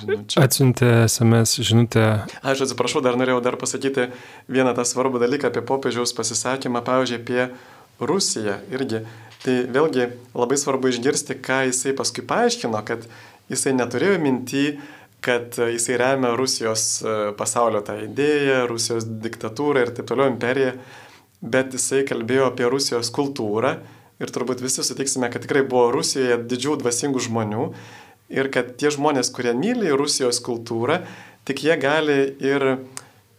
Žinučių. 0.00 0.40
Atsiuntė 0.42 0.90
SMS 1.06 1.56
žinutę. 1.64 2.04
Aš 2.46 2.66
atsiprašau, 2.66 3.02
dar 3.04 3.16
norėjau 3.18 3.40
dar 3.44 3.56
pasakyti 3.60 4.10
vieną 4.52 4.74
tą 4.76 4.84
svarbų 4.88 5.22
dalyką 5.22 5.50
apie 5.50 5.62
popiežiaus 5.66 6.14
pasisakymą, 6.16 6.82
pavyzdžiui, 6.86 7.22
apie 7.22 7.48
Rusiją 8.00 8.58
irgi. 8.74 9.02
Tai 9.44 9.56
vėlgi 9.72 10.10
labai 10.36 10.58
svarbu 10.60 10.90
išgirsti, 10.90 11.38
ką 11.44 11.62
jisai 11.70 11.94
paskui 11.96 12.24
paaiškino, 12.26 12.80
kad 12.88 13.04
jisai 13.52 13.74
neturėjo 13.76 14.20
minti, 14.20 14.64
kad 15.24 15.56
jisai 15.58 15.98
remia 16.00 16.34
Rusijos 16.38 16.86
e, 17.02 17.16
pasaulio 17.38 17.82
tą 17.86 17.96
idėją, 18.04 18.64
Rusijos 18.70 19.06
diktatūrą 19.24 19.86
ir 19.86 19.92
taip 19.96 20.08
toliau 20.10 20.30
imperiją, 20.30 20.74
bet 21.42 21.76
jisai 21.76 22.04
kalbėjo 22.08 22.50
apie 22.50 22.68
Rusijos 22.70 23.10
kultūrą 23.14 23.76
ir 24.22 24.32
turbūt 24.32 24.62
visi 24.64 24.84
sutiksime, 24.86 25.30
kad 25.32 25.44
tikrai 25.44 25.64
buvo 25.68 25.88
Rusijoje 25.94 26.38
didžių 26.48 26.78
dvasingų 26.82 27.24
žmonių 27.28 27.70
ir 28.32 28.50
kad 28.54 28.74
tie 28.80 28.90
žmonės, 28.94 29.32
kurie 29.34 29.54
myli 29.56 29.92
Rusijos 29.94 30.42
kultūrą, 30.44 31.00
tik 31.46 31.62
jie 31.66 31.76
gali 31.80 32.20
ir 32.42 32.68
e, 32.72 32.78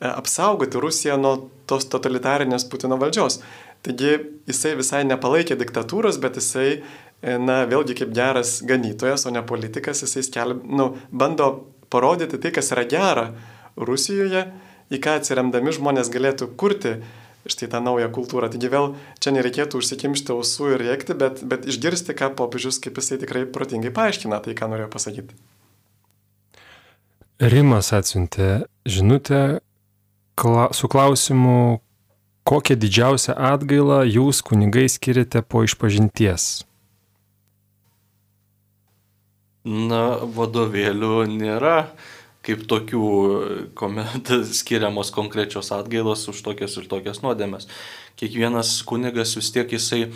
apsaugoti 0.08 0.80
Rusiją 0.82 1.18
nuo 1.22 1.38
tos 1.68 1.90
totalitarinės 1.92 2.68
Putino 2.72 3.00
valdžios. 3.00 3.42
Taigi 3.86 4.16
jisai 4.50 4.78
visai 4.80 5.04
nepalaikė 5.06 5.58
diktatūros, 5.60 6.18
bet 6.24 6.40
jisai 6.40 6.80
E, 7.18 7.34
na, 7.42 7.64
vėlgi 7.66 7.96
kaip 7.98 8.12
geras 8.14 8.60
ganytojas, 8.68 9.26
o 9.26 9.34
ne 9.34 9.42
politikas, 9.46 10.04
jisai 10.06 10.22
skelb, 10.26 10.62
nu, 10.70 10.92
bando 11.10 11.50
parodyti 11.94 12.38
tai, 12.42 12.52
kas 12.54 12.70
yra 12.76 12.84
gera 12.90 13.28
Rusijoje, 13.78 14.44
į 14.94 15.00
ką 15.02 15.18
atsiremdami 15.20 15.74
žmonės 15.74 16.12
galėtų 16.14 16.52
kurti 16.60 16.98
štai 17.54 17.70
tą 17.72 17.82
naują 17.84 18.10
kultūrą. 18.14 18.50
Taigi 18.54 18.72
vėl 18.72 18.94
čia 19.24 19.34
nereikėtų 19.36 19.82
užsikimšti 19.82 20.34
ausų 20.36 20.74
ir 20.76 20.84
rėkti, 20.86 21.18
bet, 21.18 21.44
bet 21.48 21.68
išgirsti, 21.70 22.16
ką 22.18 22.32
popiežius, 22.40 22.82
kaip 22.84 23.00
jisai 23.00 23.20
tikrai 23.22 23.46
protingai 23.50 23.94
paaiškina 23.96 24.42
tai, 24.44 24.56
ką 24.58 24.70
norėjo 24.72 24.90
pasakyti. 24.94 25.38
Rimas 27.38 27.92
atsiuntė 27.94 28.66
žinutę 28.90 29.60
kla 30.38 30.70
su 30.74 30.90
klausimu, 30.90 31.82
kokią 32.48 32.78
didžiausią 32.82 33.36
atgailą 33.52 34.04
jūs 34.08 34.42
kunigai 34.46 34.88
skiriate 34.90 35.44
po 35.44 35.62
išpažinties. 35.68 36.48
Na, 39.68 40.04
vadovėlių 40.24 41.26
nėra 41.28 41.90
kaip 42.48 42.64
tokių, 42.70 43.06
kuomet 43.78 44.32
skiriamos 44.60 45.12
konkrečios 45.16 45.74
atgailos 45.76 46.28
už 46.32 46.44
tokias 46.46 46.78
ir 46.80 46.88
tokias 46.88 47.20
nuodėmės. 47.26 47.68
Kiekvienas 48.18 48.80
kunigas 48.88 49.36
vis 49.38 49.52
tiek 49.54 49.72
jisai 49.76 50.08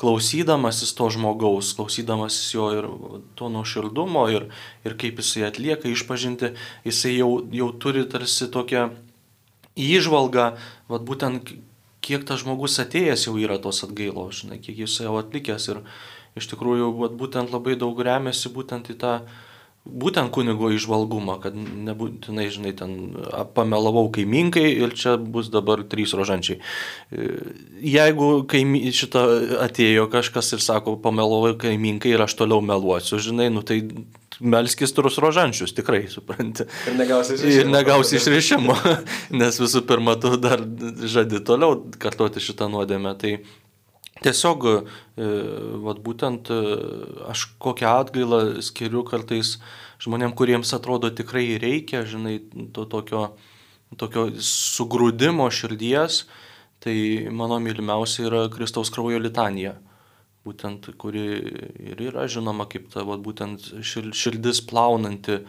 klausydamasis 0.00 0.92
to 0.98 1.08
žmogaus, 1.14 1.72
klausydamasis 1.78 2.50
jo 2.52 2.66
ir 2.74 2.88
to 3.38 3.48
nuoširdumo 3.52 4.26
ir, 4.34 4.48
ir 4.84 4.96
kaip 5.00 5.22
jisai 5.22 5.46
atlieka 5.48 5.88
išpažinti, 5.88 6.52
jisai 6.84 7.14
jau, 7.16 7.30
jau 7.54 7.70
turi 7.80 8.04
tarsi 8.10 8.50
tokią 8.52 8.90
įžvalgą, 9.76 10.50
vad 10.90 11.08
būtent 11.08 11.54
kiek 12.04 12.26
tas 12.28 12.42
žmogus 12.42 12.76
atėjęs 12.82 13.26
jau 13.28 13.34
yra 13.40 13.56
tos 13.62 13.82
atgailos, 13.86 14.42
žinai, 14.42 14.60
kiek 14.62 14.84
jis 14.84 15.00
jau 15.06 15.16
atlikęs 15.20 15.70
ir, 15.72 15.82
iš 16.36 16.50
tikrųjų 16.52 16.92
vat, 17.00 17.16
būtent 17.16 17.52
labai 17.54 17.78
daug 17.80 17.96
remiasi 17.96 18.52
būtent 18.52 18.92
į 18.92 18.98
tą 19.00 19.14
būtent 19.86 20.32
kunigo 20.34 20.70
išvalgumą, 20.74 21.38
kad 21.42 21.56
nebūtinai, 21.56 22.46
žinai, 22.52 22.72
ten 22.76 22.92
pamelavau 23.56 24.06
kaiminkai 24.14 24.66
ir 24.74 24.94
čia 24.98 25.16
bus 25.16 25.50
dabar 25.52 25.84
trys 25.86 26.14
rožančiai. 26.18 26.60
Jeigu 27.86 28.30
kaimy, 28.50 28.82
šitą 28.96 29.24
atėjo 29.66 30.08
kažkas 30.12 30.54
ir 30.56 30.64
sako, 30.64 30.96
pamelavau 31.02 31.54
kaiminkai 31.60 32.14
ir 32.14 32.26
aš 32.26 32.36
toliau 32.42 32.62
meluosiu, 32.64 33.20
žinai, 33.22 33.48
nu 33.54 33.64
tai 33.66 33.82
melskis 34.40 34.92
turus 34.92 35.18
rožančius, 35.22 35.74
tikrai, 35.76 36.04
supranti. 36.12 36.66
Ir 36.90 36.98
negausi 36.98 37.36
išrišimo. 37.36 37.62
Ir 37.62 37.70
negausi 37.72 38.18
išrišimo, 38.18 38.76
nes 39.40 39.60
visų 39.62 39.84
pirma, 39.88 40.16
tu 40.20 40.34
dar 40.40 40.62
žadi 41.08 41.40
toliau 41.46 41.78
kartoti 42.02 42.42
šitą 42.44 42.68
nuodėmę. 42.72 43.14
Tai 43.20 43.36
Tiesiog, 44.24 44.64
e, 44.64 45.26
vat, 45.84 45.98
būtent 46.00 46.48
e, 46.48 46.60
aš 47.28 47.42
kokią 47.60 47.90
atgailą 48.00 48.40
skiriu 48.64 49.02
kartais 49.04 49.56
žmonėm, 50.00 50.32
kuriems 50.36 50.72
atrodo 50.76 51.10
tikrai 51.12 51.58
reikia, 51.60 52.00
žinai, 52.08 52.38
to 52.72 52.86
tokio, 52.88 53.26
tokio 54.00 54.30
sugrūdimo 54.40 55.50
širdies, 55.52 56.24
tai 56.80 56.96
mano 57.28 57.60
mylimiausia 57.60 58.24
yra 58.30 58.42
Kristaus 58.52 58.92
kraujo 58.94 59.20
litanija. 59.20 59.76
Būtent, 60.46 60.92
kuri 60.96 61.26
ir 61.90 62.00
yra 62.08 62.24
žinoma 62.30 62.68
kaip 62.70 62.88
ta, 62.92 63.04
vat, 63.04 63.20
būtent 63.20 63.68
širdis 63.84 64.62
plaunanti 64.64 65.42
e, 65.42 65.44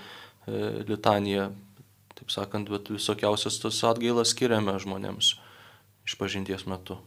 litanija. 0.89 1.51
Taip 2.17 2.33
sakant, 2.33 2.67
bet 2.73 2.89
visokiausias 2.91 3.61
tas 3.61 3.83
atgailas 3.87 4.33
skiriame 4.33 4.75
žmonėms 4.81 5.37
išpažinties 6.09 6.65
metu. 6.67 6.97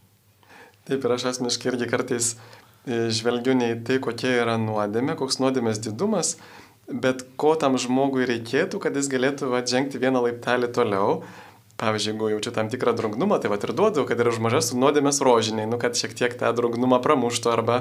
Taip 0.89 1.05
ir 1.05 1.13
aš 1.13 1.27
asmeniškai 1.29 1.69
irgi 1.73 1.87
kartais 1.91 2.31
e, 2.33 3.11
žvelgiu 3.13 3.53
ne 3.57 3.73
į 3.75 3.77
tai, 3.85 3.99
kokia 4.01 4.33
yra 4.41 4.57
nuodėmė, 4.61 5.13
koks 5.19 5.37
nuodėmės 5.43 5.81
didumas, 5.85 6.35
bet 6.89 7.21
ko 7.39 7.53
tam 7.59 7.77
žmogui 7.81 8.25
reikėtų, 8.29 8.81
kad 8.81 8.97
jis 8.97 9.11
galėtų 9.11 9.53
atžengti 9.59 10.01
vieną 10.01 10.25
laiptelį 10.27 10.71
toliau. 10.75 11.21
pavyzdžiui, 11.81 12.11
jeigu 12.13 12.27
jaučiu 12.29 12.51
tam 12.53 12.67
tikrą 12.69 12.93
drungnumą, 12.93 13.39
tai 13.41 13.49
va 13.49 13.57
ir 13.57 13.71
duodu, 13.73 14.03
kad 14.05 14.19
yra 14.21 14.29
už 14.29 14.37
mažas 14.37 14.69
nuodėmės 14.77 15.17
rožiniai, 15.25 15.65
nu, 15.65 15.79
kad 15.81 15.97
šiek 15.97 16.13
tiek 16.13 16.35
tą 16.37 16.51
drungnumą 16.53 16.99
pramuštų 17.01 17.49
arba, 17.49 17.77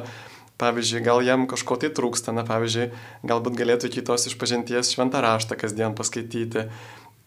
pavyzdžiui, 0.60 1.02
gal 1.04 1.20
jam 1.24 1.44
kažko 1.50 1.76
tai 1.80 1.90
trūksta, 1.92 2.32
na, 2.32 2.44
pavyzdžiui, 2.48 2.90
galbūt 3.28 3.58
galėtų 3.60 3.90
kitos 3.92 4.24
išpažinties 4.30 4.94
šventą 4.94 5.20
raštą 5.24 5.58
kasdien 5.60 5.96
paskaityti. 5.98 6.68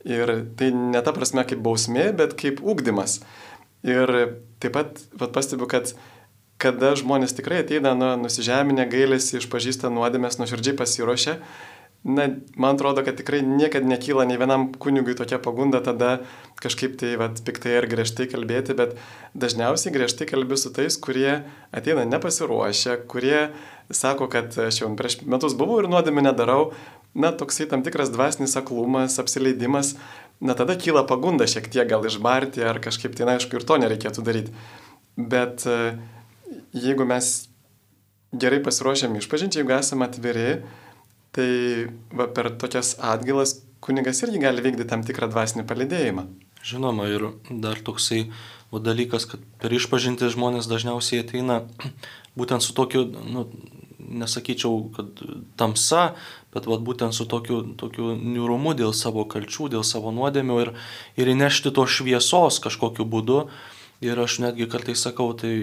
Ir 0.09 0.33
tai 0.57 0.71
ne 0.73 1.01
ta 1.05 1.13
prasme 1.15 1.45
kaip 1.45 1.61
bausmė, 1.61 2.09
bet 2.17 2.33
kaip 2.41 2.63
ūkdymas. 2.65 3.21
Ir 3.85 4.09
taip 4.63 4.75
pat 4.77 5.03
vat, 5.19 5.33
pastebiu, 5.35 5.69
kad 5.69 5.93
kada 6.63 6.93
žmonės 6.95 7.35
tikrai 7.35 7.63
ateina 7.63 7.91
nu, 7.97 8.13
nusižeminę, 8.21 8.85
gailėsi, 8.91 9.39
išpažįsta 9.41 9.91
nuodėmės, 9.91 10.39
nuoširdžiai 10.39 10.77
pasiruošia, 10.79 11.37
na, 12.03 12.27
man 12.59 12.75
atrodo, 12.75 13.03
kad 13.03 13.17
tikrai 13.19 13.41
niekada 13.47 13.87
nekyla 13.87 14.25
nei 14.27 14.39
vienam 14.39 14.67
kunigui 14.75 15.15
tokia 15.15 15.39
pagunda 15.43 15.79
tada 15.83 16.17
kažkaip 16.63 16.97
tai 16.99 17.15
vat, 17.19 17.39
piktai 17.47 17.77
ar 17.79 17.87
griežtai 17.91 18.27
kalbėti, 18.31 18.75
bet 18.75 18.97
dažniausiai 19.39 19.93
griežtai 19.95 20.27
kalbi 20.27 20.59
su 20.59 20.71
tais, 20.75 20.99
kurie 20.99 21.43
ateina 21.71 22.03
nepasiruošę, 22.07 22.99
kurie 23.11 23.49
sako, 23.91 24.29
kad 24.31 24.55
aš 24.59 24.81
jau 24.83 24.91
prieš 24.99 25.21
metus 25.27 25.55
buvau 25.57 25.81
ir 25.81 25.89
nuodėmę 25.91 26.23
nedarau, 26.25 26.71
na, 27.13 27.33
toksai 27.35 27.67
tam 27.71 27.83
tikras 27.85 28.11
dvasinis 28.13 28.55
aklumas, 28.59 29.19
apsileidimas, 29.21 29.95
na, 30.43 30.55
tada 30.57 30.77
kyla 30.79 31.05
pagunda 31.09 31.47
šiek 31.49 31.67
tiek 31.73 31.89
gal 31.89 32.05
išbarti 32.07 32.63
ar 32.65 32.79
kažkaip 32.83 33.17
tai, 33.17 33.27
na, 33.29 33.37
aišku, 33.39 33.59
ir 33.59 33.67
to 33.67 33.79
nereikėtų 33.81 34.25
daryti. 34.25 34.55
Bet 35.17 35.65
jeigu 36.73 37.05
mes 37.09 37.33
gerai 38.33 38.63
pasiruošėm 38.65 39.19
išpažinti, 39.19 39.61
jeigu 39.61 39.75
esame 39.77 40.07
atviri, 40.09 40.63
Tai 41.33 41.49
va, 42.13 42.27
per 42.29 42.51
tokias 42.61 42.93
atgilas 43.01 43.57
kunigas 43.83 44.21
irgi 44.21 44.41
gali 44.43 44.61
vykdyti 44.61 44.89
tam 44.89 45.01
tikrą 45.05 45.31
dvasinį 45.33 45.65
palidėjimą. 45.69 46.27
Žinoma, 46.63 47.07
ir 47.09 47.25
dar 47.49 47.81
toksai 47.83 48.27
o 48.73 48.79
dalykas, 48.81 49.25
kad 49.29 49.41
per 49.61 49.73
išpažinti 49.73 50.29
žmonės 50.33 50.69
dažniausiai 50.69 51.23
ateina 51.23 51.63
būtent 52.39 52.65
su 52.65 52.75
tokiu, 52.77 53.05
nu, 53.07 53.47
nesakyčiau, 54.03 54.89
kad 54.95 55.21
tamsa, 55.57 56.13
bet 56.53 56.67
vat, 56.69 56.81
būtent 56.85 57.15
su 57.15 57.25
tokiu, 57.29 57.61
tokiu 57.79 58.13
niurumu 58.19 58.75
dėl 58.77 58.93
savo 58.93 59.25
kalčių, 59.29 59.71
dėl 59.73 59.85
savo 59.87 60.11
nuodėmių 60.15 60.59
ir, 60.65 60.73
ir 61.17 61.31
įnešti 61.33 61.73
to 61.73 61.87
šviesos 61.89 62.59
kažkokiu 62.63 63.07
būdu, 63.09 63.45
Ir 64.03 64.19
aš 64.19 64.41
netgi 64.43 64.65
kartais 64.67 64.99
sakau, 64.99 65.29
tai 65.31 65.53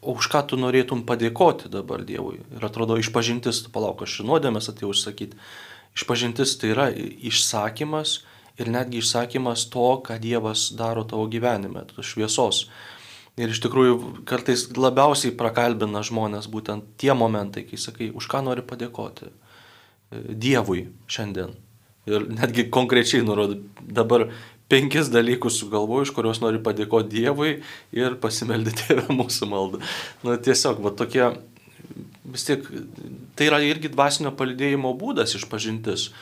o 0.00 0.14
už 0.16 0.30
ką 0.32 0.40
tu 0.48 0.56
norėtum 0.56 1.02
padėkoti 1.04 1.68
dabar 1.68 2.00
Dievui? 2.06 2.38
Ir 2.56 2.64
atrodo, 2.64 2.96
išpažintis, 2.96 3.60
palauk, 3.74 4.06
aš 4.06 4.22
nuodėmės 4.24 4.70
atėjau 4.72 4.94
užsakyti. 4.94 5.36
Išpažintis 5.98 6.56
tai 6.60 6.72
yra 6.72 6.86
išsakymas 6.94 8.22
ir 8.56 8.70
netgi 8.72 9.02
išsakymas 9.02 9.66
to, 9.74 9.88
ką 10.06 10.16
Dievas 10.22 10.70
daro 10.78 11.04
tavo 11.04 11.28
gyvenime, 11.28 11.84
tos 11.90 12.08
šviesos. 12.14 12.64
Ir 13.34 13.50
iš 13.50 13.58
tikrųjų 13.64 14.24
kartais 14.30 14.68
labiausiai 14.78 15.34
prakalbina 15.34 16.04
žmonės 16.06 16.46
būtent 16.50 16.86
tie 17.02 17.10
momentai, 17.18 17.64
kai 17.66 17.78
sakai, 17.82 18.12
už 18.14 18.28
ką 18.30 18.44
nori 18.46 18.62
padėkoti 18.62 19.32
Dievui 20.14 20.84
šiandien. 21.10 21.56
Ir 22.06 22.28
netgi 22.30 22.68
konkrečiai 22.70 23.24
nurodo, 23.26 23.56
dabar 23.80 24.28
penkis 24.70 25.10
dalykus 25.10 25.58
sugalvoju, 25.58 26.06
iš 26.06 26.12
kuriuos 26.14 26.40
noriu 26.44 26.60
padėkoti 26.62 27.10
Dievui 27.16 27.56
ir 27.96 28.14
pasimeldyti 28.22 28.84
tėvę 28.92 29.08
mūsų 29.16 29.50
maldą. 29.50 29.82
Na 30.22 30.36
tiesiog, 30.38 30.78
va 30.84 30.94
tokie, 30.94 31.32
vis 32.30 32.46
tiek, 32.46 32.70
tai 33.34 33.50
yra 33.50 33.58
irgi 33.66 33.90
dvasinio 33.92 34.34
palidėjimo 34.38 34.94
būdas 35.00 35.34
išpažintis 35.40 36.12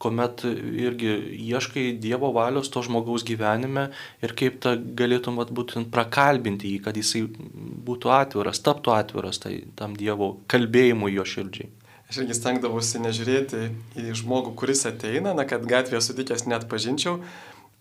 kuomet 0.00 0.44
irgi 0.46 1.12
ieškai 1.50 1.90
Dievo 2.00 2.32
valios 2.36 2.70
to 2.72 2.82
žmogaus 2.86 3.24
gyvenime 3.28 3.90
ir 4.24 4.32
kaip 4.38 4.56
tą 4.64 4.74
galėtum 4.96 5.36
vat, 5.40 5.52
būtent 5.52 5.90
prakalbinti 5.92 6.72
jį, 6.72 6.80
kad 6.86 6.96
jisai 6.96 7.26
būtų 7.28 8.14
atviras, 8.16 8.62
taptų 8.64 8.94
atviras 8.96 9.42
tai, 9.42 9.58
tam 9.76 9.98
Dievo 9.98 10.38
kalbėjimui 10.50 11.12
jo 11.14 11.26
širdžiai. 11.34 11.70
Aš 12.10 12.24
irgi 12.24 12.34
stengdavausi 12.34 12.98
nežiūrėti 13.04 13.66
į 14.02 14.16
žmogų, 14.18 14.56
kuris 14.58 14.82
ateina, 14.88 15.30
na, 15.36 15.44
kad 15.46 15.62
gatvėje 15.68 16.00
sutikęs 16.08 16.48
net 16.50 16.64
pažinčiau, 16.72 17.20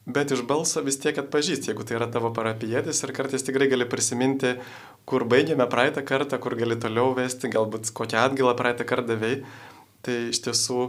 bet 0.06 0.36
iš 0.36 0.44
balso 0.50 0.84
vis 0.86 1.00
tiek 1.02 1.18
atpažįsti, 1.18 1.72
jeigu 1.72 1.86
tai 1.88 1.98
yra 1.98 2.06
tavo 2.14 2.30
parapijėtis 2.36 3.02
ir 3.06 3.16
kartais 3.18 3.48
tikrai 3.48 3.70
gali 3.72 3.88
prisiminti, 3.90 4.54
kur 5.10 5.26
baigėme 5.30 5.66
praeitą 5.72 6.04
kartą, 6.06 6.38
kur 6.44 6.54
gali 6.60 6.78
toliau 6.78 7.16
vesti, 7.18 7.50
galbūt 7.56 7.90
kokią 7.98 8.28
atgilą 8.28 8.54
praeitą 8.60 8.86
kartą 8.92 9.16
davėjai. 9.16 9.42
Tai 10.06 10.16
iš 10.30 10.40
tiesų 10.46 10.84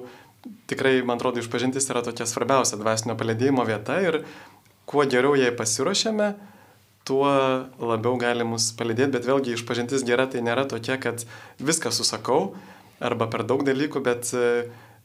tikrai, 0.70 1.00
man 1.06 1.18
atrodo, 1.18 1.42
išpažintis 1.42 1.90
yra 1.92 2.04
tokia 2.06 2.26
svarbiausia 2.28 2.78
dvasinio 2.80 3.16
palėdėjimo 3.20 3.66
vieta 3.68 3.98
ir 4.04 4.22
kuo 4.90 5.04
geriau 5.06 5.36
jai 5.38 5.52
pasiruošiame, 5.54 6.32
tuo 7.06 7.28
labiau 7.80 8.16
gali 8.20 8.46
mus 8.46 8.70
palidėti, 8.76 9.14
bet 9.16 9.28
vėlgi 9.28 9.56
išpažintis 9.56 10.04
gera 10.06 10.26
tai 10.30 10.42
nėra 10.46 10.66
tokia, 10.68 10.98
kad 11.00 11.24
viską 11.60 11.92
susakau 11.94 12.54
arba 13.00 13.30
per 13.32 13.46
daug 13.48 13.62
dalykų, 13.64 14.02
bet, 14.04 14.32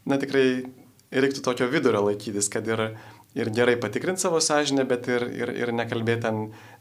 na 0.06 0.18
tikrai 0.20 0.66
reiktų 1.16 1.44
tokio 1.46 1.70
vidurio 1.72 2.02
laikytis, 2.10 2.50
kad 2.52 2.68
ir 2.68 2.90
ir 3.36 3.52
gerai 3.52 3.76
patikrinti 3.76 4.22
savo 4.22 4.40
sąžinę, 4.42 4.86
bet 4.88 5.08
ir, 5.12 5.28
ir, 5.36 5.52
ir 5.60 5.72
nekalbėti 5.76 6.24
ten 6.24 6.38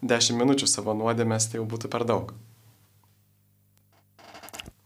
10 0.06 0.38
minučių 0.38 0.68
savo 0.70 0.94
nuodėmės, 0.94 1.48
tai 1.50 1.58
jau 1.58 1.66
būtų 1.66 1.90
per 1.90 2.06
daug. 2.06 2.30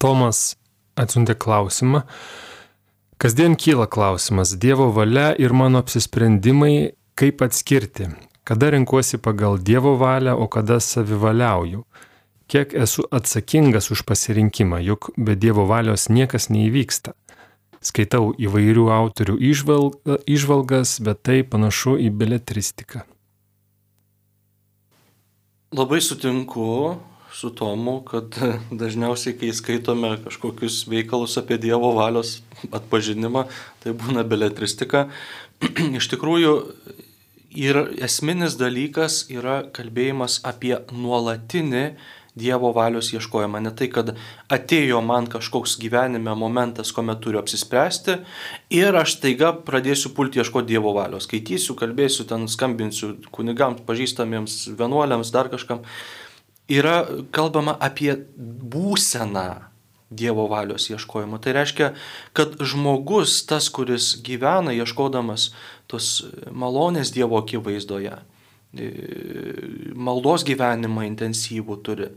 Tomas 0.01 0.57
atsiuntė 0.97 1.37
klausimą. 1.37 2.05
Kasdien 3.19 3.57
kyla 3.59 3.87
klausimas 3.91 4.55
Dievo 4.63 4.91
valia 4.95 5.33
ir 5.39 5.53
mano 5.53 5.83
apsisprendimai, 5.83 6.93
kaip 7.19 7.43
atskirti, 7.43 8.07
kada 8.47 8.71
renkuosi 8.71 9.19
pagal 9.19 9.59
Dievo 9.59 9.97
valią, 9.99 10.37
o 10.39 10.47
kada 10.47 10.79
savivaliauju. 10.81 11.85
Kiek 12.49 12.73
esu 12.75 13.05
atsakingas 13.11 13.91
už 13.91 14.07
pasirinkimą, 14.07 14.79
juk 14.81 15.11
be 15.17 15.35
Dievo 15.35 15.67
valios 15.67 16.09
niekas 16.09 16.49
neįvyksta 16.49 17.19
skaitau 17.85 18.33
įvairių 18.39 18.89
autorių 18.93 19.37
išvalg, 19.51 19.99
išvalgas, 20.27 20.99
bet 21.05 21.23
tai 21.27 21.43
panašu 21.47 21.97
į 22.03 22.11
beletristiką. 22.15 23.05
Labai 25.77 26.01
sutinku 26.01 26.97
su 27.39 27.51
Tomu, 27.55 28.01
kad 28.03 28.35
dažniausiai, 28.83 29.37
kai 29.39 29.53
skaitome 29.55 30.17
kažkokius 30.25 30.83
veikalus 30.91 31.39
apie 31.39 31.59
Dievo 31.63 31.93
valios 31.95 32.41
atpažinimą, 32.75 33.45
tai 33.85 33.95
būna 33.95 34.25
beletristika. 34.27 35.07
Iš 36.01 36.11
tikrųjų, 36.11 36.55
ir 37.55 37.79
esminis 38.03 38.59
dalykas 38.59 39.29
yra 39.31 39.61
kalbėjimas 39.71 40.41
apie 40.51 40.81
nuolatinį 40.91 41.85
Dievo 42.39 42.73
valios 42.75 43.13
ieškojimą. 43.15 43.63
Ne 43.63 43.71
tai, 43.75 43.87
kad 43.91 44.13
atėjo 44.51 44.99
man 45.03 45.31
kažkoks 45.31 45.79
gyvenime 45.83 46.35
momentas, 46.39 46.91
kuomet 46.95 47.23
turiu 47.23 47.41
apsispręsti 47.41 48.21
ir 48.75 48.99
aš 48.99 49.21
taiga 49.23 49.55
pradėsiu 49.67 50.11
pulti 50.15 50.43
ieškoti 50.43 50.75
Dievo 50.75 50.93
valios. 50.95 51.31
Skaitysiu, 51.31 51.79
kalbėsiu, 51.79 52.27
ten 52.31 52.51
skambinsiu 52.51 53.17
kunigams, 53.35 53.83
pažįstamiems, 53.87 54.65
vienuoliams, 54.79 55.35
dar 55.35 55.51
kažkam. 55.55 55.87
Yra 56.69 57.01
kalbama 57.33 57.77
apie 57.81 58.15
būseną 58.37 59.65
Dievo 60.09 60.47
valios 60.49 60.87
ieškojimo. 60.89 61.37
Tai 61.37 61.53
reiškia, 61.53 61.91
kad 62.33 62.55
žmogus, 62.65 63.43
tas, 63.45 63.69
kuris 63.69 64.15
gyvena 64.25 64.73
ieškodamas 64.73 65.51
tos 65.89 66.23
malonės 66.49 67.13
Dievo 67.13 67.37
akivaizdoje, 67.43 68.17
E, 68.77 68.89
maldos 69.97 70.45
gyvenimą 70.45 71.07
intensyvų 71.09 71.77
turi, 71.81 72.11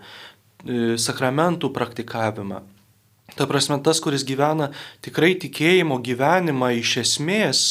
e, 0.67 0.97
sakramentų 0.99 1.69
praktikavimą. 1.71 2.59
Ta 3.37 3.47
prasme, 3.47 3.77
tas, 3.79 4.01
kuris 4.03 4.25
gyvena 4.27 4.73
tikrai 5.01 5.37
tikėjimo 5.39 6.01
gyvenimą 6.03 6.73
iš 6.81 6.97
esmės, 7.05 7.61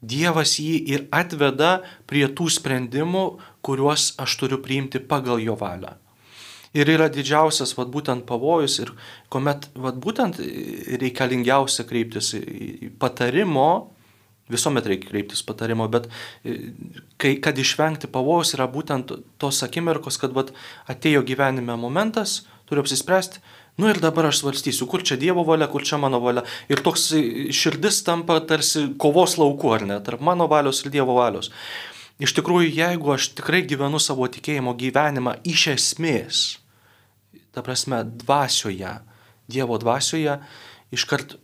Dievas 0.00 0.58
jį 0.62 0.76
ir 0.92 1.06
atveda 1.10 1.80
prie 2.06 2.26
tų 2.30 2.46
sprendimų, 2.54 3.24
kuriuos 3.66 4.12
aš 4.22 4.36
turiu 4.38 4.60
priimti 4.62 5.00
pagal 5.02 5.42
jo 5.42 5.56
valią. 5.58 5.96
Ir 6.76 6.90
yra 6.92 7.08
didžiausias, 7.10 7.72
vad 7.74 7.88
būtent 7.90 8.26
pavojus 8.28 8.78
ir 8.84 8.92
kuomet, 9.32 9.70
vad 9.74 9.96
būtent 9.98 10.38
reikalingiausia 11.00 11.86
kreiptis 11.88 12.34
patarimo, 13.00 13.70
Visuomet 14.48 14.86
reikia 14.88 15.10
kreiptis 15.10 15.42
patarimo, 15.44 15.84
bet 15.92 16.06
e, 16.40 16.54
kai, 17.20 17.34
kad 17.44 17.58
išvengti 17.60 18.08
pavojus 18.08 18.54
yra 18.56 18.64
būtent 18.72 19.12
tos 19.40 19.60
akimirkos, 19.66 20.16
kad 20.20 20.32
vat, 20.36 20.54
atėjo 20.88 21.20
gyvenime 21.28 21.76
momentas, 21.76 22.40
turiu 22.68 22.80
apsispręsti, 22.80 23.42
nu 23.78 23.88
ir 23.90 24.00
dabar 24.02 24.28
aš 24.28 24.42
svarstysiu, 24.42 24.88
kur 24.90 25.04
čia 25.06 25.16
Dievo 25.20 25.44
valia, 25.46 25.68
kur 25.70 25.84
čia 25.86 26.00
mano 26.02 26.20
valia. 26.22 26.42
Ir 26.68 26.82
toks 26.84 27.12
širdis 27.54 28.02
tampa 28.06 28.40
tarsi 28.44 28.88
kovos 28.98 29.38
lauku, 29.38 29.70
ar 29.74 29.86
ne, 29.86 30.00
tarp 30.04 30.24
mano 30.24 30.48
valios 30.50 30.82
ir 30.84 30.92
Dievo 30.94 31.14
valios. 31.18 31.52
Iš 32.18 32.34
tikrųjų, 32.34 32.72
jeigu 32.74 33.12
aš 33.14 33.30
tikrai 33.38 33.62
gyvenu 33.62 34.00
savo 34.02 34.26
tikėjimo 34.26 34.74
gyvenimą 34.78 35.36
iš 35.46 35.68
esmės, 35.76 36.46
ta 37.54 37.62
prasme, 37.62 38.02
dvasioje, 38.24 38.96
Dievo 39.48 39.78
dvasioje, 39.78 40.40
iškart 40.90 41.38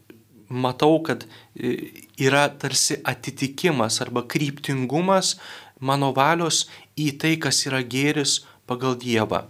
matau, 0.50 0.98
kad 1.06 1.24
e, 1.54 1.76
yra 2.18 2.48
tarsi 2.50 2.98
atitikimas 3.06 4.00
arba 4.02 4.24
kryptingumas 4.26 5.36
mano 5.80 6.10
valios 6.16 6.64
į 6.98 7.12
tai, 7.22 7.36
kas 7.38 7.64
yra 7.68 7.82
gėris 7.82 8.42
pagal 8.66 8.98
Dievą. 8.98 9.44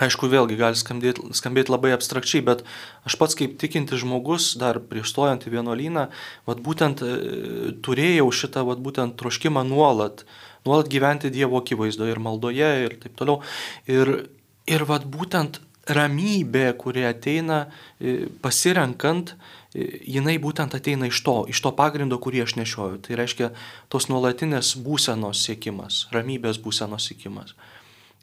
Aišku, 0.00 0.24
vėlgi 0.32 0.56
gali 0.56 0.78
skambėti, 0.78 1.26
skambėti 1.36 1.68
labai 1.68 1.90
abstrakčiai, 1.92 2.40
bet 2.46 2.62
aš 3.04 3.16
pats 3.20 3.36
kaip 3.36 3.58
tikinti 3.60 3.98
žmogus, 4.00 4.54
dar 4.56 4.78
prieš 4.80 5.10
stojant 5.12 5.42
į 5.44 5.50
vienuolyną, 5.52 6.06
vat 6.48 6.62
būtent 6.64 7.02
e, 7.04 7.10
turėjau 7.84 8.30
šitą 8.32 8.62
vat 8.64 8.80
būtent 8.80 9.18
troškimą 9.20 9.66
nuolat, 9.68 10.24
nuolat 10.64 10.88
gyventi 10.88 11.28
Dievo 11.34 11.60
akivaizdoje 11.60 12.14
ir 12.14 12.22
maldoje 12.24 12.70
ir 12.86 12.94
taip 13.02 13.18
toliau. 13.20 13.42
Ir, 13.84 14.14
ir 14.64 14.86
vat 14.88 15.04
būtent 15.04 15.60
ramybė, 15.84 16.70
kuri 16.80 17.04
ateina 17.10 17.66
e, 18.00 18.30
pasirenkant, 18.40 19.34
e, 19.76 19.90
jinai 20.16 20.38
būtent 20.40 20.72
ateina 20.72 21.12
iš 21.12 21.20
to, 21.20 21.36
iš 21.52 21.60
to 21.66 21.74
pagrindo, 21.76 22.16
kurį 22.16 22.46
aš 22.46 22.56
nešioju. 22.62 23.02
Tai 23.04 23.20
reiškia 23.20 23.52
tos 23.92 24.08
nuolatinės 24.08 24.72
būsenos 24.88 25.44
siekimas, 25.44 26.06
ramybės 26.16 26.64
būsenos 26.64 27.12
siekimas 27.12 27.52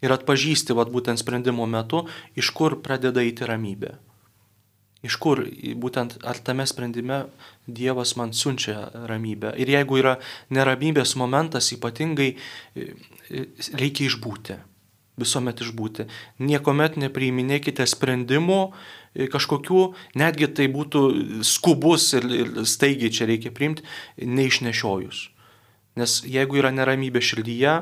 ir 0.04 0.14
atpažįsti 0.14 0.76
vat, 0.76 0.92
būtent 0.92 1.20
sprendimo 1.20 1.66
metu, 1.66 2.06
iš 2.38 2.52
kur 2.56 2.78
pradeda 2.84 3.24
įti 3.24 3.48
ramybė. 3.48 3.96
Iš 5.00 5.16
kur 5.16 5.40
būtent 5.80 6.18
ar 6.28 6.36
tame 6.44 6.66
sprendime 6.68 7.22
Dievas 7.64 8.16
man 8.20 8.34
siunčia 8.36 8.90
ramybę. 9.08 9.54
Ir 9.56 9.72
jeigu 9.72 9.96
yra 10.00 10.18
neramybės 10.52 11.14
momentas, 11.16 11.70
ypatingai 11.72 12.34
e, 12.34 12.90
e, 13.30 13.46
reikia 13.80 14.10
išbūti. 14.10 14.58
Visuomet 15.20 15.62
išbūti. 15.64 16.06
Niekuomet 16.44 16.98
nepriiminėkite 17.00 17.86
sprendimų 17.88 18.60
e, 18.68 19.28
kažkokių, 19.32 19.86
netgi 20.20 20.50
tai 20.58 20.68
būtų 20.72 21.04
skubus 21.48 22.10
ir, 22.20 22.28
ir 22.42 22.52
staigiai 22.68 23.12
čia 23.12 23.28
reikia 23.30 23.54
priimti, 23.56 23.86
neišnešiojus. 24.20 25.30
Nes 25.96 26.20
jeigu 26.28 26.60
yra 26.60 26.74
neramybė 26.76 27.24
širdyje, 27.24 27.80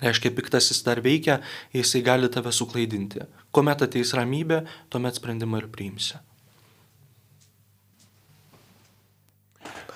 Reiškia, 0.00 0.32
piktasis 0.36 0.82
dar 0.86 1.02
veikia, 1.04 1.40
jisai 1.76 2.02
gali 2.02 2.30
tave 2.32 2.52
suklaidinti. 2.56 3.26
Komet 3.52 3.84
ateis 3.84 4.14
ramybė, 4.16 4.62
tuomet 4.92 5.20
sprendimą 5.20 5.60
ir 5.60 5.70
priimsi. 5.72 6.20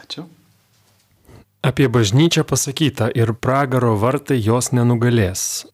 Ačiū. 0.05 0.27
Apie 1.65 1.89
bažnyčią 1.89 2.45
pasakyta 2.45 3.09
ir 3.17 3.33
pragaro 3.41 3.95
vartai 3.97 4.37
jos 4.37 4.75
nenugalės. 4.77 5.65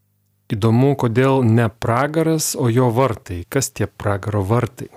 Įdomu, 0.50 0.94
kodėl 0.98 1.44
ne 1.46 1.68
pragaras, 1.70 2.54
o 2.58 2.66
jo 2.70 2.88
vartai. 2.94 3.44
Kas 3.50 3.70
tie 3.70 3.86
pragaro 3.86 4.42
vartai? 4.46 4.88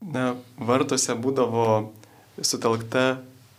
Na, 0.00 0.34
vartuose 0.60 1.16
būdavo 1.16 1.66
sutelkta 2.44 3.04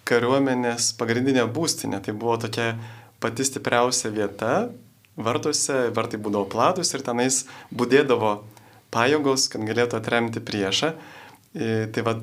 kariuomenės 0.07 0.91
pagrindinė 0.99 1.47
būstinė. 1.53 2.01
Tai 2.05 2.13
buvo 2.13 2.37
tokia 2.45 2.75
pati 3.23 3.45
stipriausia 3.47 4.11
vieta 4.13 4.51
vartuose, 5.17 5.87
vartai 5.95 6.19
būdavo 6.21 6.45
platus 6.51 6.93
ir 6.93 7.03
tenais 7.05 7.43
būdėdavo 7.73 8.35
pajėgos, 8.93 9.47
kad 9.51 9.65
galėtų 9.67 9.99
atremti 9.99 10.43
priešą. 10.43 10.93
E, 11.57 11.87
tai 11.93 12.05
va, 12.05 12.17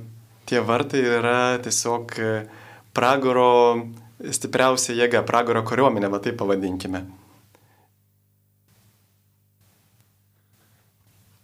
tie 0.49 0.63
vartai 0.63 1.03
yra 1.19 1.59
tiesiog 1.65 2.17
e, 2.21 2.33
pragaro 2.95 3.51
stipriausia 4.31 4.95
jėga, 4.95 5.25
pragaro 5.27 5.65
kariuomenė, 5.67 6.09
va 6.13 6.23
taip 6.23 6.39
pavadinkime. 6.41 7.05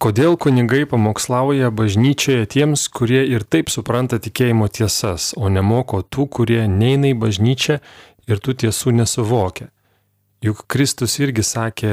Kodėl 0.01 0.33
kunigai 0.33 0.87
pamokslauja 0.89 1.67
bažnyčioje 1.77 2.47
tiems, 2.49 2.87
kurie 2.89 3.19
ir 3.29 3.43
taip 3.45 3.69
supranta 3.69 4.17
tikėjimo 4.17 4.65
tiesas, 4.73 5.27
o 5.37 5.45
nemoko 5.45 5.99
tų, 6.01 6.25
kurie 6.39 6.63
neina 6.65 7.11
į 7.11 7.19
bažnyčią 7.21 7.77
ir 8.29 8.41
tų 8.43 8.57
tiesų 8.65 8.93
nesuvokia. 8.99 9.69
Juk 10.41 10.65
Kristus 10.71 11.19
irgi 11.21 11.43
sakė 11.45 11.91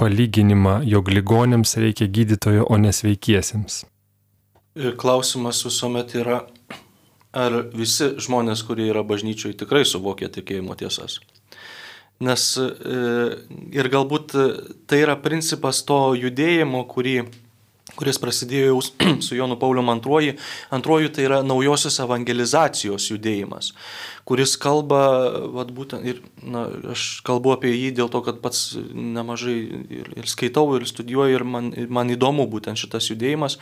palyginimą, 0.00 0.80
jog 0.88 1.10
ligonėms 1.12 1.76
reikia 1.80 2.08
gydytojo, 2.08 2.64
o 2.64 2.78
nesveikiesiems. 2.80 3.82
Klausimas 5.00 5.60
visuomet 5.66 6.14
yra, 6.16 6.40
ar 7.36 7.58
visi 7.76 8.14
žmonės, 8.22 8.62
kurie 8.64 8.88
yra 8.88 9.02
bažnyčioje, 9.04 9.58
tikrai 9.60 9.84
suvokia 9.84 10.30
tikėjimo 10.32 10.76
tiesas. 10.80 11.18
Nes 12.20 12.46
e, 12.60 12.66
ir 13.76 13.88
galbūt 13.92 14.34
tai 14.88 15.02
yra 15.04 15.16
principas 15.20 15.82
to 15.88 16.00
judėjimo, 16.20 16.84
kurį 16.88 17.16
kuris 17.98 18.20
prasidėjo 18.22 18.72
jau 18.72 18.80
su 19.26 19.38
Jonu 19.38 19.58
Pauliu 19.60 19.84
II. 19.84 20.34
Antroji 20.74 21.12
tai 21.14 21.26
yra 21.28 21.40
naujosios 21.46 21.98
evangelizacijos 22.04 23.08
judėjimas, 23.12 23.72
kuris 24.28 24.56
kalba, 24.60 25.02
vat, 25.54 25.72
būtent, 25.74 26.06
ir 26.06 26.22
na, 26.42 26.66
aš 26.94 27.20
kalbu 27.26 27.54
apie 27.56 27.72
jį 27.74 27.94
dėl 28.00 28.12
to, 28.12 28.22
kad 28.26 28.40
pats 28.44 28.76
nemažai 28.94 29.58
ir, 30.00 30.12
ir 30.20 30.30
skaitau, 30.30 30.68
ir 30.78 30.86
studijuoju, 30.88 31.40
ir 31.40 31.46
man, 31.46 31.74
man 31.88 32.14
įdomu 32.14 32.48
būtent 32.50 32.80
šitas 32.80 33.10
judėjimas. 33.12 33.58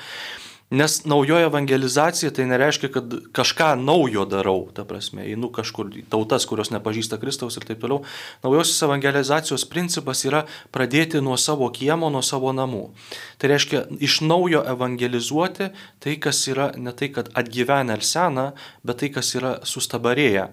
Nes 0.71 1.05
naujoji 1.05 1.47
evangelizacija 1.49 2.31
tai 2.31 2.45
nereiškia, 2.47 2.91
kad 2.93 3.15
kažką 3.33 3.71
naujo 3.81 4.27
darau, 4.29 4.67
ta 4.77 4.85
prasme, 4.85 5.23
einu 5.25 5.49
kažkur 5.49 5.89
tautas, 6.13 6.45
kurios 6.45 6.69
nepažįsta 6.75 7.17
Kristaus 7.23 7.57
ir 7.57 7.65
taip 7.65 7.81
toliau. 7.81 8.03
Naujosios 8.45 8.83
evangelizacijos 8.85 9.65
principas 9.71 10.27
yra 10.29 10.43
pradėti 10.75 11.23
nuo 11.25 11.39
savo 11.41 11.71
kiemo, 11.73 12.11
nuo 12.13 12.21
savo 12.21 12.53
namų. 12.53 12.83
Tai 13.41 13.51
reiškia 13.55 13.87
iš 13.97 14.19
naujo 14.29 14.61
evangelizuoti 14.69 15.71
tai, 16.05 16.19
kas 16.21 16.43
yra 16.53 16.75
ne 16.77 16.93
tai, 16.93 17.09
kad 17.17 17.33
atgyvenę 17.33 17.97
ar 17.97 18.05
sena, 18.05 18.47
bet 18.85 19.01
tai, 19.01 19.09
kas 19.17 19.33
yra 19.41 19.57
sustabarėję. 19.65 20.51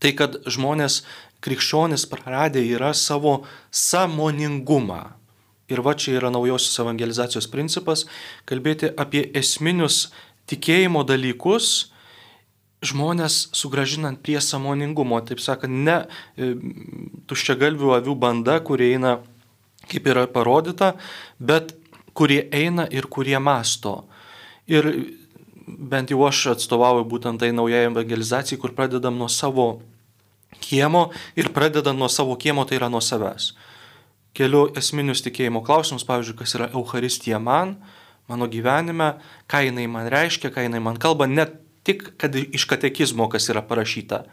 Tai, 0.00 0.16
kad 0.16 0.40
žmonės 0.48 1.02
krikščionis 1.44 2.08
praradę 2.08 2.64
yra 2.64 2.94
savo 2.96 3.42
samoningumą 3.68 5.17
Ir 5.68 5.82
va 5.84 5.92
čia 5.92 6.16
yra 6.16 6.30
naujosios 6.32 6.78
evangelizacijos 6.80 7.48
principas- 7.52 8.06
kalbėti 8.48 8.88
apie 8.96 9.28
esminius 9.36 10.08
tikėjimo 10.48 11.04
dalykus, 11.04 11.90
žmonės 12.80 13.48
sugražinant 13.52 14.22
prie 14.22 14.40
samoningumo, 14.40 15.20
taip 15.26 15.42
sakant, 15.42 15.72
ne 15.72 16.06
e, 16.38 16.54
tuščiagalvių 17.28 17.92
avių 17.98 18.14
banda, 18.18 18.60
kurie 18.60 18.94
eina, 18.94 19.18
kaip 19.90 20.06
yra 20.06 20.26
parodyta, 20.30 20.94
bet 21.40 21.74
kurie 22.14 22.48
eina 22.54 22.86
ir 22.90 23.10
kurie 23.10 23.38
masto. 23.38 24.06
Ir 24.66 24.88
bent 25.66 26.10
jau 26.10 26.22
aš 26.24 26.54
atstovauju 26.54 27.04
būtent 27.10 27.42
tai 27.42 27.50
naujai 27.52 27.88
evangelizacijai, 27.90 28.60
kur 28.60 28.72
pradedam 28.72 29.18
nuo 29.18 29.28
savo 29.28 29.82
kiemo 30.64 31.10
ir 31.36 31.50
pradedam 31.52 31.98
nuo 31.98 32.08
savo 32.08 32.36
kiemo, 32.36 32.64
tai 32.64 32.78
yra 32.78 32.88
nuo 32.88 33.02
savęs 33.04 33.52
keliu 34.36 34.66
esminius 34.78 35.22
tikėjimo 35.24 35.62
klausimus, 35.66 36.06
pavyzdžiui, 36.08 36.36
kas 36.38 36.54
yra 36.58 36.68
Euharistija 36.72 37.40
man, 37.42 37.76
mano 38.28 38.48
gyvenime, 38.50 39.14
ką 39.48 39.64
jinai 39.68 39.86
man 39.90 40.10
reiškia, 40.12 40.52
ką 40.54 40.66
jinai 40.66 40.82
man 40.84 41.00
kalba, 41.00 41.26
ne 41.26 41.46
tik 41.88 42.04
kad 42.20 42.36
iš 42.36 42.66
katekizmo, 42.68 43.28
kas 43.32 43.48
yra 43.48 43.62
parašyta, 43.64 44.24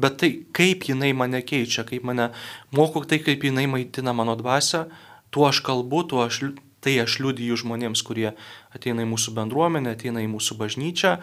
bet 0.00 0.18
tai, 0.22 0.32
kaip 0.56 0.88
jinai 0.88 1.12
mane 1.16 1.42
keičia, 1.46 1.84
kaip 1.86 2.06
mane 2.06 2.30
moko, 2.74 3.04
tai 3.06 3.20
kaip 3.22 3.44
jinai 3.46 3.68
maitina 3.70 4.14
mano 4.16 4.34
dvasę, 4.38 4.88
tuo 5.30 5.46
aš 5.46 5.62
kalbu, 5.66 6.02
tuo 6.10 6.24
aš, 6.26 6.42
tai 6.82 6.96
aš 7.02 7.20
liudyju 7.22 7.60
žmonėms, 7.62 8.02
kurie 8.06 8.32
ateina 8.74 9.04
į 9.04 9.10
mūsų 9.12 9.36
bendruomenę, 9.36 9.94
ateina 9.94 10.24
į 10.24 10.30
mūsų 10.32 10.56
bažnyčią. 10.58 11.18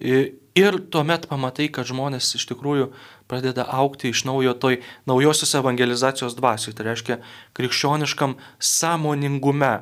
Ir 0.00 0.78
tuomet 0.90 1.28
pamatai, 1.30 1.68
kad 1.70 1.86
žmonės 1.86 2.32
iš 2.38 2.48
tikrųjų 2.50 2.90
pradeda 3.28 3.66
aukti 3.70 4.10
iš 4.12 4.24
naujo 4.28 4.54
toj 4.54 4.80
naujosios 5.06 5.54
evangelizacijos 5.54 6.36
dvasiui, 6.36 6.74
tai 6.76 6.90
reiškia 6.90 7.18
krikščioniškam 7.56 8.36
sąmoningume. 8.58 9.74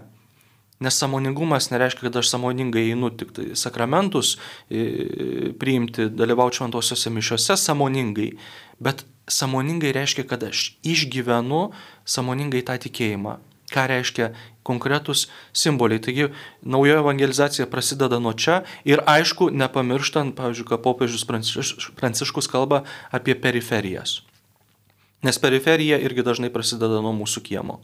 Nes 0.82 0.98
sąmoningumas 0.98 1.70
nereiškia, 1.70 2.08
kad 2.08 2.16
aš 2.18 2.32
sąmoningai 2.32 2.88
einu 2.90 3.12
tik 3.14 3.30
tai 3.36 3.44
sakramentus 3.58 4.34
priimti, 5.62 6.08
dalyvauti 6.10 6.58
šventosiuose 6.58 7.12
mišiuose 7.14 7.56
sąmoningai, 7.56 8.32
bet 8.82 9.04
sąmoningai 9.30 9.92
reiškia, 9.94 10.26
kad 10.26 10.42
aš 10.48 10.72
išgyvenu 10.82 11.68
sąmoningai 12.04 12.64
tą 12.66 12.78
tikėjimą. 12.82 13.38
Ką 13.72 13.86
reiškia 13.88 14.32
konkretus 14.62 15.26
simboliai. 15.52 16.00
Taigi 16.02 16.28
naujoji 16.62 16.98
evangelizacija 17.00 17.66
prasideda 17.70 18.18
nuo 18.22 18.32
čia 18.32 18.62
ir 18.84 19.02
aišku, 19.06 19.50
nepamirštant, 19.50 20.36
pavyzdžiui, 20.38 20.68
ką 20.70 20.80
popiežius 20.82 21.26
Pranciškus 21.98 22.50
kalba 22.50 22.84
apie 23.10 23.34
periferijas. 23.34 24.20
Nes 25.22 25.38
periferija 25.38 26.00
irgi 26.02 26.24
dažnai 26.26 26.50
prasideda 26.50 27.02
nuo 27.02 27.14
mūsų 27.14 27.44
kiemo. 27.46 27.78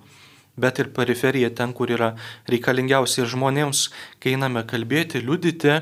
Bet 0.58 0.80
ir 0.82 0.90
periferija 0.90 1.52
ten, 1.54 1.70
kur 1.72 1.90
yra 1.94 2.16
reikalingiausia 2.50 3.22
ir 3.22 3.30
žmonėms, 3.30 3.84
kai 4.18 4.34
einame 4.34 4.64
kalbėti, 4.66 5.22
liudyti, 5.22 5.76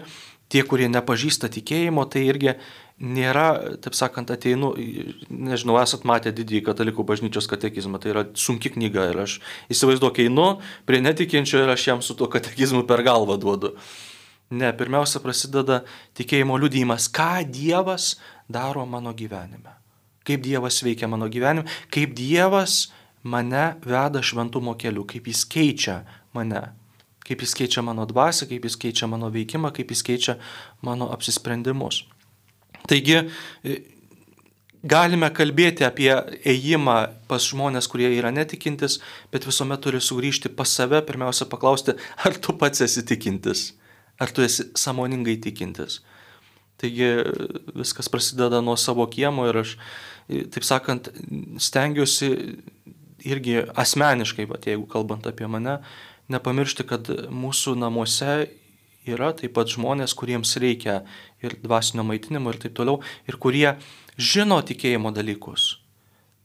tie, 0.53 0.63
kurie 0.69 0.91
nepažįsta 0.93 1.49
tikėjimo, 1.55 2.05
tai 2.13 2.27
irgi 2.29 2.59
nėra, 3.01 3.77
taip 3.85 3.97
sakant, 3.97 4.31
ateinu, 4.33 4.73
nežinau, 5.29 5.77
esat 5.83 6.07
matę 6.09 6.33
didįjį 6.33 6.63
katalikų 6.65 7.05
bažnyčios 7.07 7.49
katekizmą, 7.51 8.01
tai 8.01 8.15
yra 8.15 8.25
sunki 8.39 8.73
knyga 8.73 9.11
ir 9.11 9.23
aš 9.27 9.39
įsivaizduoju, 9.73 10.25
einu 10.25 10.49
prie 10.89 11.03
netikinčio 11.05 11.61
ir 11.65 11.73
aš 11.75 11.89
jam 11.91 12.05
su 12.05 12.17
tuo 12.17 12.31
katekizmu 12.33 12.87
per 12.89 13.05
galvą 13.07 13.37
duodu. 13.41 13.75
Ne, 14.57 14.71
pirmiausia 14.79 15.21
prasideda 15.21 15.83
tikėjimo 16.17 16.57
liudijimas, 16.63 17.11
ką 17.11 17.45
Dievas 17.51 18.15
daro 18.49 18.87
mano 18.87 19.13
gyvenime. 19.13 19.75
kaip 20.27 20.43
Dievas 20.43 20.83
veikia 20.83 21.07
mano 21.07 21.29
gyvenime, 21.31 21.67
kaip 21.91 22.15
Dievas 22.15 22.91
mane 23.23 23.77
veda 23.85 24.23
šventumo 24.23 24.75
keliu, 24.75 25.05
kaip 25.07 25.27
jis 25.31 25.45
keičia 25.47 26.01
mane, 26.35 26.63
kaip 27.27 27.43
jis 27.43 27.55
keičia 27.55 27.83
mano 27.83 28.07
dvasę, 28.07 28.49
kaip 28.51 28.67
jis 28.67 28.77
keičia 28.77 29.07
mano 29.07 29.31
veikimą, 29.31 29.71
kaip 29.71 29.91
jis 29.91 30.03
keičia 30.03 30.39
mano 30.83 31.13
apsisprendimus. 31.15 32.05
Taigi, 32.91 33.21
e, 33.67 33.77
galime 34.87 35.31
kalbėti 35.35 35.87
apie 35.87 36.11
ėjimą 36.47 36.97
pas 37.31 37.47
žmonės, 37.51 37.89
kurie 37.91 38.09
yra 38.15 38.33
netikintis, 38.35 39.01
bet 39.33 39.47
visuomet 39.49 39.83
turi 39.83 40.01
sugrįžti 40.03 40.53
pas 40.57 40.71
save, 40.71 41.03
pirmiausia 41.07 41.49
paklausti, 41.51 41.97
ar 42.27 42.39
tu 42.39 42.55
pats 42.59 42.85
esi 42.87 43.05
tikintis, 43.07 43.73
ar 44.23 44.33
tu 44.35 44.45
esi 44.47 44.69
samoningai 44.79 45.39
tikintis. 45.43 46.01
Taigi 46.77 47.09
viskas 47.77 48.11
prasideda 48.13 48.61
nuo 48.61 48.77
savo 48.77 49.07
kiemo 49.09 49.47
ir 49.49 49.63
aš, 49.63 49.77
taip 50.29 50.67
sakant, 50.67 51.09
stengiuosi 51.63 52.29
irgi 53.27 53.63
asmeniškai, 53.75 54.47
bet 54.51 54.69
jeigu 54.69 54.85
kalbant 54.91 55.27
apie 55.27 55.49
mane, 55.51 55.79
nepamiršti, 56.33 56.85
kad 56.87 57.09
mūsų 57.33 57.77
namuose 57.81 58.47
yra 59.09 59.33
taip 59.37 59.55
pat 59.57 59.71
žmonės, 59.73 60.15
kuriems 60.19 60.57
reikia 60.63 61.03
ir 61.45 61.59
dvasinio 61.63 62.05
maitinimo 62.07 62.53
ir 62.53 62.61
taip 62.63 62.77
toliau, 62.79 63.01
ir 63.29 63.39
kurie 63.43 63.77
žino 64.17 64.61
tikėjimo 64.67 65.13
dalykus, 65.15 65.77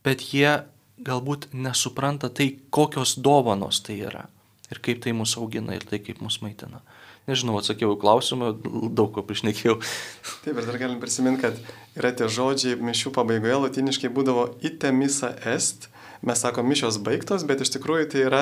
bet 0.05 0.23
jie 0.33 0.61
galbūt 1.01 1.49
nesupranta 1.53 2.29
tai, 2.29 2.53
kokios 2.69 3.17
dovanos 3.17 3.81
tai 3.85 4.01
yra 4.05 4.27
ir 4.71 4.79
kaip 4.79 5.01
tai 5.03 5.13
mus 5.15 5.35
augina 5.37 5.75
ir 5.75 5.85
tai 5.87 5.99
kaip 5.99 6.21
mus 6.23 6.39
maitina. 6.43 6.81
Nežinau, 7.29 7.59
atsakiau 7.59 7.93
klausimą, 8.01 8.55
daug 8.97 9.11
ko 9.13 9.21
priešnekėjau. 9.27 9.75
Taip, 10.43 10.55
ir 10.55 10.65
dar 10.65 10.77
galim 10.81 10.97
prisiminti, 11.03 11.43
kad 11.43 11.99
yra 11.99 12.09
tie 12.17 12.25
žodžiai 12.31 12.79
mišių 12.81 13.11
pabaigoje, 13.13 13.59
latiniškai 13.67 14.09
būdavo 14.15 14.47
itemisa 14.65 15.35
est, 15.51 15.85
mes 16.25 16.41
sakom 16.41 16.65
mišios 16.65 16.97
baigtos, 17.05 17.45
bet 17.45 17.61
iš 17.61 17.75
tikrųjų 17.75 18.07
tai 18.09 18.23
yra, 18.25 18.41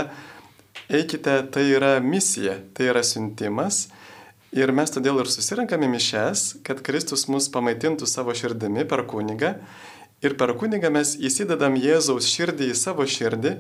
eikite, 0.87 1.35
tai 1.51 1.65
yra 1.73 1.97
misija, 1.99 2.55
tai 2.77 2.87
yra 2.93 3.03
siuntimas. 3.03 3.89
Ir 4.55 4.71
mes 4.73 4.89
todėl 4.89 5.19
ir 5.21 5.27
susirinkame 5.29 5.85
mišes, 5.91 6.63
kad 6.65 6.79
Kristus 6.85 7.27
mus 7.29 7.51
pamaitintų 7.53 8.07
savo 8.09 8.33
širdimi 8.33 8.81
per 8.89 9.03
kunigą. 9.09 9.53
Ir 10.25 10.33
per 10.39 10.55
kunigą 10.57 10.89
mes 10.91 11.13
įsidedam 11.21 11.77
Jėzaus 11.77 12.27
širdį 12.31 12.71
į 12.73 12.77
savo 12.77 13.05
širdį 13.05 13.51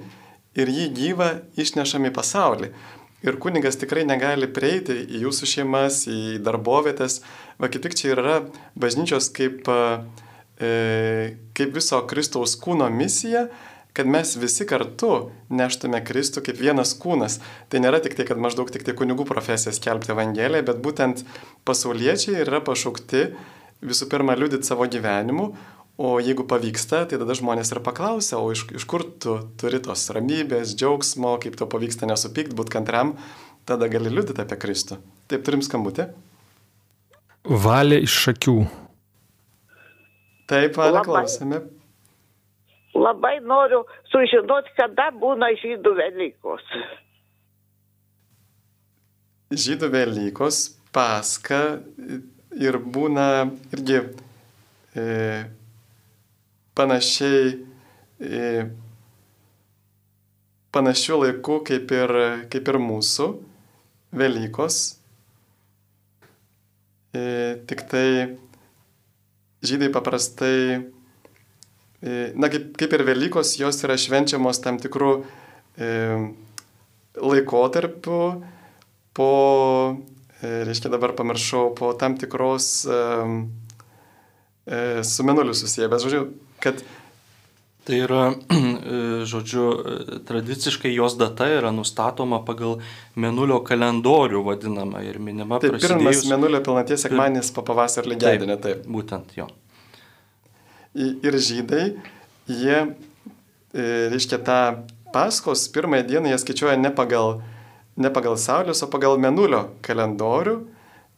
ir 0.57 0.71
jį 0.73 0.87
gyvą 0.97 1.29
išnešam 1.61 2.09
į 2.09 2.13
pasaulį. 2.15 2.71
Ir 3.21 3.37
kunigas 3.37 3.77
tikrai 3.77 4.05
negali 4.07 4.47
prieiti 4.49 4.95
į 5.03 5.25
jūsų 5.27 5.51
šeimas, 5.53 6.05
į 6.09 6.39
darbovietės. 6.41 7.19
Va 7.61 7.69
kaip 7.69 7.85
tik 7.85 7.97
čia 7.99 8.13
yra 8.15 8.35
bažnyčios 8.79 9.29
kaip, 9.35 9.69
e, 9.69 11.35
kaip 11.53 11.75
viso 11.75 12.01
Kristaus 12.09 12.57
kūno 12.57 12.89
misija, 12.89 13.45
kad 13.97 14.07
mes 14.07 14.35
visi 14.39 14.67
kartu 14.69 15.31
neštume 15.49 16.01
Kristų 16.05 16.43
kaip 16.45 16.61
vienas 16.61 16.93
kūnas. 16.99 17.39
Tai 17.71 17.81
nėra 17.83 17.99
tik 18.03 18.15
tai, 18.17 18.27
kad 18.29 18.39
maždaug 18.41 18.69
tik 18.71 18.85
tai 18.87 18.95
kunigų 18.97 19.25
profesija 19.27 19.73
skelbti 19.75 20.13
Evangeliją, 20.13 20.65
bet 20.67 20.83
būtent 20.83 21.25
pasauliečiai 21.67 22.43
yra 22.45 22.61
pašaukti 22.65 23.27
visų 23.85 24.09
pirma 24.11 24.35
liudyti 24.37 24.67
savo 24.67 24.87
gyvenimu, 24.91 25.53
O 25.99 26.13
jeigu 26.23 26.45
pavyksta, 26.47 27.01
tai 27.11 27.17
tada 27.19 27.35
žmonės 27.35 27.73
ir 27.73 27.81
paklausia, 27.83 28.37
o 28.39 28.53
iš, 28.55 28.61
iš 28.71 28.85
kur 28.87 29.03
tu 29.19 29.33
turi 29.59 29.81
tos 29.83 30.05
ramybės, 30.15 30.71
džiaugsmo, 30.79 31.33
kaip 31.43 31.57
to 31.59 31.65
pavyksta 31.67 32.07
nesupykti, 32.07 32.55
būti 32.55 32.71
kantram, 32.71 33.17
tada 33.67 33.89
gali 33.91 34.07
liudyti 34.07 34.39
apie 34.39 34.55
Kristų. 34.61 34.95
Taip 35.27 35.43
turim 35.43 35.59
skambutį. 35.65 36.05
Valė 37.65 37.99
iš 38.05 38.15
šakių. 38.29 38.55
Taip, 40.47 40.79
Valė, 40.79 41.03
klausome. 41.03 41.59
Labai 41.59 41.78
noriu 42.95 43.83
sužinoti, 44.11 44.73
kada 44.77 45.09
būna 45.11 45.51
žydų 45.61 45.93
Velykos. 45.99 46.65
Žydų 49.49 49.89
Velykos 49.93 50.77
paska 50.93 51.79
ir 52.57 52.77
būna 52.77 53.49
irgi 53.73 54.01
e, 54.95 55.45
panašiai, 56.77 57.57
panašių 60.73 61.19
laikų 61.23 61.57
kaip 61.69 61.91
ir, 61.97 62.15
kaip 62.51 62.71
ir 62.73 62.79
mūsų 62.83 63.29
Velykos. 64.19 64.79
Tik 67.09 67.81
tai 67.89 68.07
žydai 69.65 69.89
paprastai, 69.93 70.85
na 72.01 72.49
kaip, 72.51 72.71
kaip 72.79 72.95
ir 72.95 73.03
Velykos, 73.07 73.57
jos 73.59 73.83
yra 73.83 73.97
švenčiamos 73.99 74.61
tam 74.63 74.79
tikrų 74.79 75.13
laikotarpių 77.19 78.21
po, 79.15 79.31
reiškia 80.43 80.91
dabar 80.93 81.15
pamiršau, 81.17 81.73
po 81.75 81.91
tam 81.99 82.15
tikros 82.19 82.69
su 85.11 85.27
menuliu 85.27 85.55
susiję, 85.57 85.89
bet 85.91 86.03
žodžiu, 86.05 86.23
kad 86.63 86.83
Tai 87.89 87.97
yra, 88.05 88.23
žodžiu, 89.31 89.63
tradiciškai 90.27 90.91
jos 90.93 91.15
data 91.17 91.47
yra 91.49 91.71
nustatoma 91.73 92.37
pagal 92.45 92.75
menulio 93.17 93.63
kalendorių 93.65 94.43
vadinamą 94.45 95.01
ir 95.07 95.17
minima 95.17 95.57
taip, 95.57 95.73
prasidėjus... 95.73 95.95
pirmas 95.97 96.21
menulio 96.29 96.59
pilnaties 96.65 97.07
sekmanis 97.07 97.49
po 97.55 97.63
pavasario 97.65 98.11
lygiadienė, 98.13 98.59
taip. 98.61 98.83
Būtent 98.85 99.33
jo. 99.39 99.47
Ir 100.99 101.39
žydai, 101.39 101.93
jie, 102.49 102.77
e, 103.71 103.83
reiškia, 104.11 104.41
tą 104.43 104.59
paskos 105.13 105.69
pirmąją 105.71 106.03
dieną 106.09 106.33
jie 106.33 106.39
skaičiuoja 106.43 106.75
ne 106.77 106.91
pagal, 106.91 107.39
ne 107.95 108.11
pagal 108.11 108.35
Saulės, 108.35 108.83
o 108.83 108.91
pagal 108.91 109.15
menulio 109.21 109.69
kalendorių. 109.85 110.59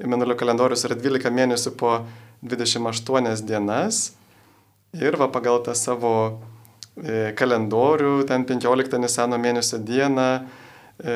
Menulio 0.01 0.37
kalendorius 0.37 0.85
yra 0.85 0.97
12 0.97 1.33
mėnesių 1.33 1.73
po 1.77 1.99
28 2.45 3.45
dienas 3.45 4.11
Ir 4.91 5.15
va 5.15 5.29
pagal 5.31 5.61
tą 5.63 5.71
savo 5.71 6.13
e, 6.99 7.31
kalendorių, 7.39 8.25
ten 8.27 8.43
15 8.43 8.97
Nisano 8.99 9.37
mėnesio 9.39 9.77
dieną, 9.79 10.25
e, 10.99 11.13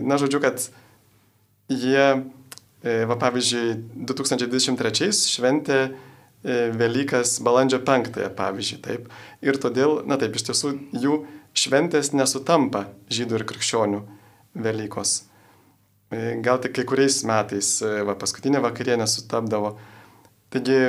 na 0.00 0.16
žodžiu, 0.16 0.40
kad 0.40 0.64
jie, 1.68 2.06
va 2.82 3.16
pavyzdžiui, 3.20 3.76
2023 4.08 5.12
šventė 5.12 5.82
Velykas 6.42 7.36
balandžio 7.44 7.78
5, 7.86 8.18
pavyzdžiui, 8.38 8.80
taip. 8.82 9.06
Ir 9.44 9.58
todėl, 9.62 10.00
na 10.08 10.18
taip, 10.18 10.34
iš 10.34 10.48
tiesų 10.48 10.72
jų 10.98 11.20
šventės 11.54 12.10
nesutampa 12.16 12.88
žydų 13.12 13.38
ir 13.38 13.46
krikščionių 13.52 14.02
Velykos. 14.62 15.20
Gal 16.44 16.58
tik 16.60 16.74
kai 16.76 16.84
kuriais 16.88 17.22
metais, 17.24 17.78
va 17.80 18.16
paskutinė 18.20 18.60
vakarienė 18.64 19.06
sutapdavo. 19.08 19.76
Taigi, 20.52 20.80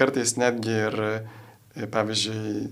kartais 0.00 0.36
netgi 0.40 0.76
ir, 0.86 0.96
e, 1.76 1.86
pavyzdžiui, 1.90 2.68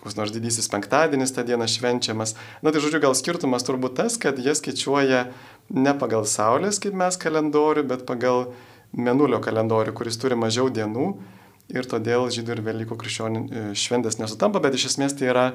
koks 0.00 0.16
nors 0.18 0.32
didysis 0.34 0.68
penktadienis 0.70 1.34
tą 1.34 1.44
dieną 1.46 1.66
švenčiamas. 1.70 2.34
Na 2.62 2.72
tai 2.72 2.82
žodžiu, 2.82 3.00
gal 3.02 3.14
skirtumas 3.14 3.66
turbūt 3.66 3.96
tas, 3.98 4.18
kad 4.18 4.38
jie 4.38 4.54
skaičiuoja 4.54 5.26
ne 5.74 5.94
pagal 5.98 6.26
Saulės 6.26 6.80
kaip 6.82 6.94
mes 6.94 7.18
kalendorių, 7.18 7.86
bet 7.90 8.06
pagal 8.06 8.52
Menulio 8.96 9.40
kalendorių, 9.44 9.92
kuris 9.96 10.16
turi 10.20 10.38
mažiau 10.38 10.70
dienų 10.72 11.06
ir 11.76 11.88
todėl 11.90 12.28
žydų 12.32 12.54
ir 12.54 12.62
Velykų 12.66 12.96
krikščionių 13.00 13.40
e, 13.46 13.64
šventės 13.76 14.20
nesutampa, 14.20 14.62
bet 14.62 14.76
iš 14.78 14.90
esmės 14.92 15.16
tai 15.18 15.30
yra 15.32 15.46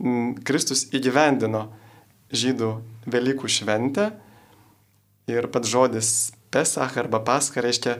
m, 0.00 0.36
Kristus 0.46 0.86
įgyvendino 0.96 1.66
žydų 2.32 2.70
Velykų 3.12 3.50
šventę 3.50 4.10
ir 5.30 5.50
pats 5.52 5.70
žodis 5.70 6.12
Pesach 6.54 6.96
arba 6.96 7.20
Paska 7.26 7.60
reiškia 7.64 7.98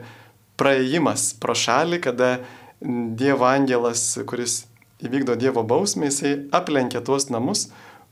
praėjimas 0.57 1.33
pro 1.37 1.53
šalį, 1.53 2.01
kada 2.01 2.31
Dievo 2.81 3.47
angelas, 3.49 4.01
kuris 4.29 4.63
įvykdo 5.01 5.35
Dievo 5.37 5.63
bausmę, 5.65 6.09
jisai 6.09 6.33
aplenkia 6.53 7.01
tuos 7.05 7.29
namus, 7.33 7.67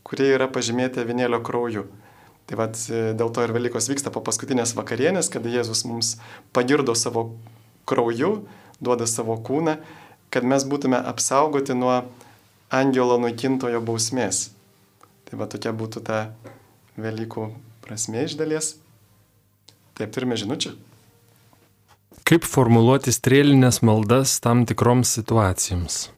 kurie 0.05 0.31
yra 0.35 0.47
pažymėti 0.51 1.01
avinėlio 1.01 1.41
krauju. 1.45 1.85
Tai 2.45 2.59
vad 2.59 2.77
dėl 3.17 3.31
to 3.33 3.41
ir 3.41 3.53
Velykos 3.55 3.89
vyksta 3.89 4.11
po 4.13 4.21
paskutinės 4.21 4.75
vakarienės, 4.77 5.31
kada 5.33 5.49
Jėzus 5.49 5.81
mums 5.89 6.15
pagirdo 6.53 6.93
savo 6.93 7.31
krauju, 7.89 8.45
duoda 8.77 9.07
savo 9.09 9.37
kūną, 9.41 9.79
kad 10.29 10.45
mes 10.45 10.65
būtume 10.69 10.99
apsaugoti 10.99 11.73
nuo 11.77 12.03
angelo 12.69 13.17
naikintojo 13.21 13.81
bausmės. 13.85 14.49
Tai 15.25 15.41
va 15.41 15.49
tokia 15.49 15.73
būtų 15.73 16.05
ta 16.05 16.19
Velykų 17.01 17.49
prasme 17.83 18.23
iš 18.23 18.37
dalies. 18.39 18.75
Taip 19.97 20.13
turime 20.15 20.37
žinučią. 20.39 20.75
Kaip 22.25 22.45
formuluoti 22.47 23.13
strėlinės 23.13 23.81
maldas 23.85 24.39
tam 24.41 24.63
tikroms 24.69 25.11
situacijoms? 25.17 26.14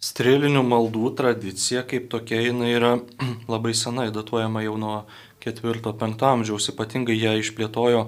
Strėlinių 0.00 0.62
maldų 0.64 1.10
tradicija 1.12 1.82
kaip 1.84 2.06
tokia 2.12 2.38
jinai 2.46 2.70
yra 2.72 2.94
labai 3.52 3.74
senai 3.76 4.08
datuojama 4.14 4.62
jau 4.64 4.78
nuo 4.80 4.94
4-5 5.44 6.24
amžiaus, 6.24 6.70
ypatingai 6.72 7.18
ją 7.20 7.34
išplėtojo 7.40 8.06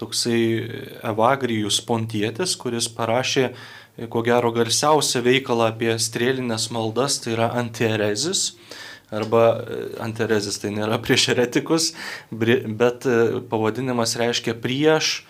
toksai 0.00 0.40
Evagrijus 1.04 1.82
Pontietis, 1.84 2.56
kuris 2.60 2.88
parašė, 2.92 3.50
ko 4.12 4.22
gero, 4.24 4.52
garsiausią 4.52 5.22
veikalą 5.24 5.70
apie 5.72 5.94
strėlinės 6.00 6.68
maldas, 6.72 7.20
tai 7.24 7.36
yra 7.36 7.50
Antierezis. 7.60 8.50
Arba 9.12 9.62
Antierezis 10.02 10.58
tai 10.60 10.72
nėra 10.74 10.98
prieš 11.04 11.30
eretikus, 11.36 11.92
bet 12.32 13.06
pavadinimas 13.52 14.16
reiškia 14.20 14.56
prieš 14.60 15.20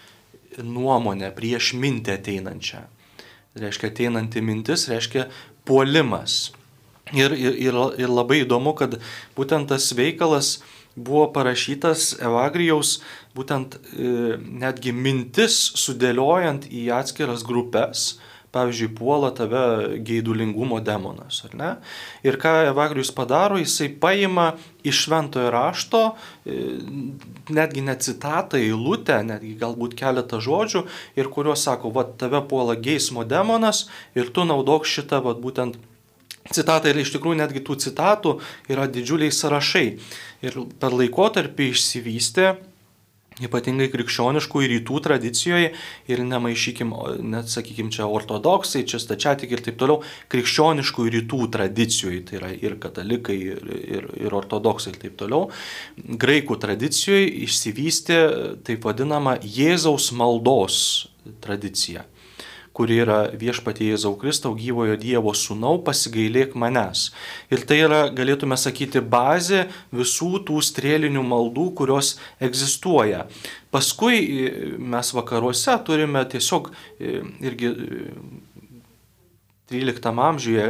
nuomonę, 0.63 1.31
prieš 1.37 1.75
mintį 1.79 2.15
ateinančią. 2.15 2.87
Reiškia 3.57 3.91
ateinanti 3.93 4.43
mintis, 4.45 4.89
reiškia 4.91 5.29
puolimas. 5.67 6.53
Ir, 7.15 7.35
ir, 7.39 7.59
ir, 7.63 8.11
labai 8.11 8.41
įdomu, 8.43 8.73
kad 8.75 8.97
būtent 9.37 9.71
tas 9.71 9.93
veikalas 9.95 10.57
buvo 10.97 11.29
parašytas 11.35 12.17
Evagrijaus, 12.25 12.97
būtent 13.37 13.77
e, 13.77 14.39
netgi 14.41 14.95
mintis 14.97 15.59
sudėliojant 15.79 16.67
į 16.73 16.89
atskiras 16.97 17.45
grupės, 17.47 18.17
pavyzdžiui, 18.57 18.93
puola 18.97 19.31
tave 19.37 19.63
geidulingumo 20.07 20.81
demonas, 20.85 21.43
ar 21.49 21.57
ne? 21.59 21.71
Ir 22.27 22.39
ką 22.41 22.55
Evagrijus 22.71 23.13
padaro, 23.15 23.61
jisai 23.61 23.91
paima 24.01 24.55
iš 24.87 25.03
šventojo 25.05 25.51
rašto, 25.53 26.03
e, 26.47 26.61
netgi 27.53 27.85
ne 27.85 27.97
citatą, 28.01 28.61
eilutę, 28.61 29.21
netgi 29.27 29.57
galbūt 29.61 29.97
keletą 29.99 30.41
žodžių, 30.43 30.87
ir 31.21 31.29
kuriuos 31.33 31.67
sako, 31.69 31.93
va, 31.93 32.07
tave 32.07 32.41
puola 32.49 32.79
geismo 32.79 33.27
demonas 33.29 33.87
ir 34.17 34.33
tu 34.33 34.47
naudok 34.49 34.89
šitą, 34.89 35.21
va, 35.25 35.37
būtent 35.37 35.77
citatą 36.55 36.91
ir 36.91 37.03
iš 37.03 37.13
tikrųjų 37.17 37.41
netgi 37.41 37.63
tų 37.67 37.77
citatų 37.83 38.39
yra 38.71 38.87
didžiuliai 38.91 39.35
sąrašai. 39.35 39.87
Ir 40.47 40.59
per 40.81 40.95
laikotarpį 40.95 41.71
išsivystė 41.73 42.55
ypatingai 43.45 43.89
krikščioniškų 43.93 44.63
ir 44.65 44.73
rytų 44.77 45.01
tradicijoje. 45.05 45.71
Ir 46.09 46.23
nemaišykim, 46.25 46.95
net 47.33 47.53
sakykim, 47.53 47.91
čia 47.95 48.09
ortodoksai, 48.09 48.85
čia 48.89 49.01
stačiatik 49.03 49.53
ir 49.53 49.65
taip 49.67 49.79
toliau, 49.81 50.01
krikščioniškų 50.33 51.07
ir 51.09 51.19
rytų 51.21 51.51
tradicijoje, 51.57 52.23
tai 52.31 52.41
yra 52.41 52.51
ir 52.55 52.79
katalikai, 52.83 53.39
ir, 53.53 53.63
ir, 53.77 54.11
ir 54.27 54.37
ortodoksai 54.41 54.95
ir 54.95 55.01
taip 55.05 55.21
toliau, 55.21 55.51
graikų 55.97 56.59
tradicijoje 56.65 57.29
išsivystė 57.47 58.21
taip 58.67 58.89
vadinama 58.89 59.37
Jėzaus 59.45 60.13
maldos 60.17 60.79
tradicija 61.45 62.07
kuri 62.77 63.01
yra 63.05 63.19
viešpatie 63.41 63.89
Jėzau 63.91 64.15
Kristau 64.21 64.53
gyvojo 64.59 64.99
Dievo 65.01 65.33
sūnau, 65.37 65.81
pasigailėk 65.87 66.57
manęs. 66.59 67.09
Ir 67.53 67.65
tai 67.69 67.81
yra, 67.87 68.03
galėtume 68.13 68.59
sakyti, 68.61 69.01
bazė 69.01 69.65
visų 69.97 70.43
tų 70.49 70.61
strėlinių 70.69 71.25
maldų, 71.25 71.71
kurios 71.81 72.17
egzistuoja. 72.43 73.25
Paskui 73.73 74.21
e, 74.21 74.51
mes 74.77 75.13
vakaruose 75.17 75.79
turime 75.89 76.25
tiesiog 76.33 76.71
e, 76.73 77.21
irgi 77.49 77.73
13 79.67 80.21
amžiuje, 80.23 80.67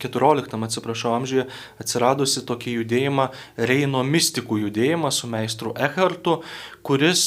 14 0.00 0.54
atsiprašau 0.64 1.12
amžiuje 1.18 1.44
atsiradusi 1.82 2.40
tokį 2.48 2.78
judėjimą, 2.78 3.26
Reino 3.68 4.00
mistikų 4.06 4.62
judėjimą 4.62 5.10
su 5.12 5.28
meistru 5.28 5.74
Echartu, 5.76 6.38
kuris 6.80 7.26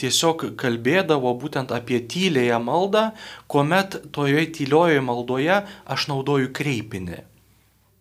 tiesiog 0.00 0.46
kalbėdavo 0.60 1.34
būtent 1.42 1.74
apie 1.76 2.00
tylėją 2.00 2.62
maldą, 2.64 3.10
kuomet 3.46 3.98
toje 4.16 4.46
tyliojoje 4.56 5.04
maldoje 5.04 5.60
aš 5.84 6.08
naudoju 6.08 6.52
kreipinį. 6.56 7.20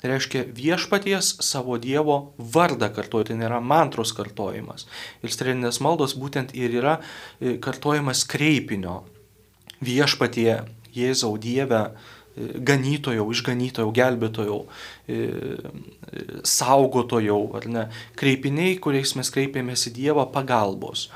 Tai 0.03 0.11
reiškia 0.11 0.45
viešpaties 0.52 1.38
savo 1.44 1.77
Dievo 1.80 2.34
vardą 2.35 2.90
kartuoju, 2.91 3.30
tai 3.30 3.38
nėra 3.40 3.61
mantros 3.64 4.11
kartojimas. 4.15 4.84
Ir 5.23 5.31
strėlinės 5.31 5.80
maldos 5.84 6.18
būtent 6.19 6.52
ir 6.60 6.76
yra 6.76 6.98
e, 6.99 7.53
kartojimas 7.64 8.26
kreipinio. 8.27 8.98
Viešpatie 9.80 10.65
Jėzau 10.91 11.38
Dieve, 11.40 11.85
ganytojau, 12.35 13.27
išganytojau, 13.34 13.91
gelbėtojau, 13.93 14.60
e, 15.07 15.19
saugotojau, 16.47 17.39
ar 17.60 17.69
ne, 17.69 17.85
kreipiniai, 18.19 18.80
kuriais 18.81 19.15
mes 19.19 19.30
kreipiamės 19.34 19.88
į 19.89 19.95
Dievą 19.99 20.26
pagalbos. 20.34 21.10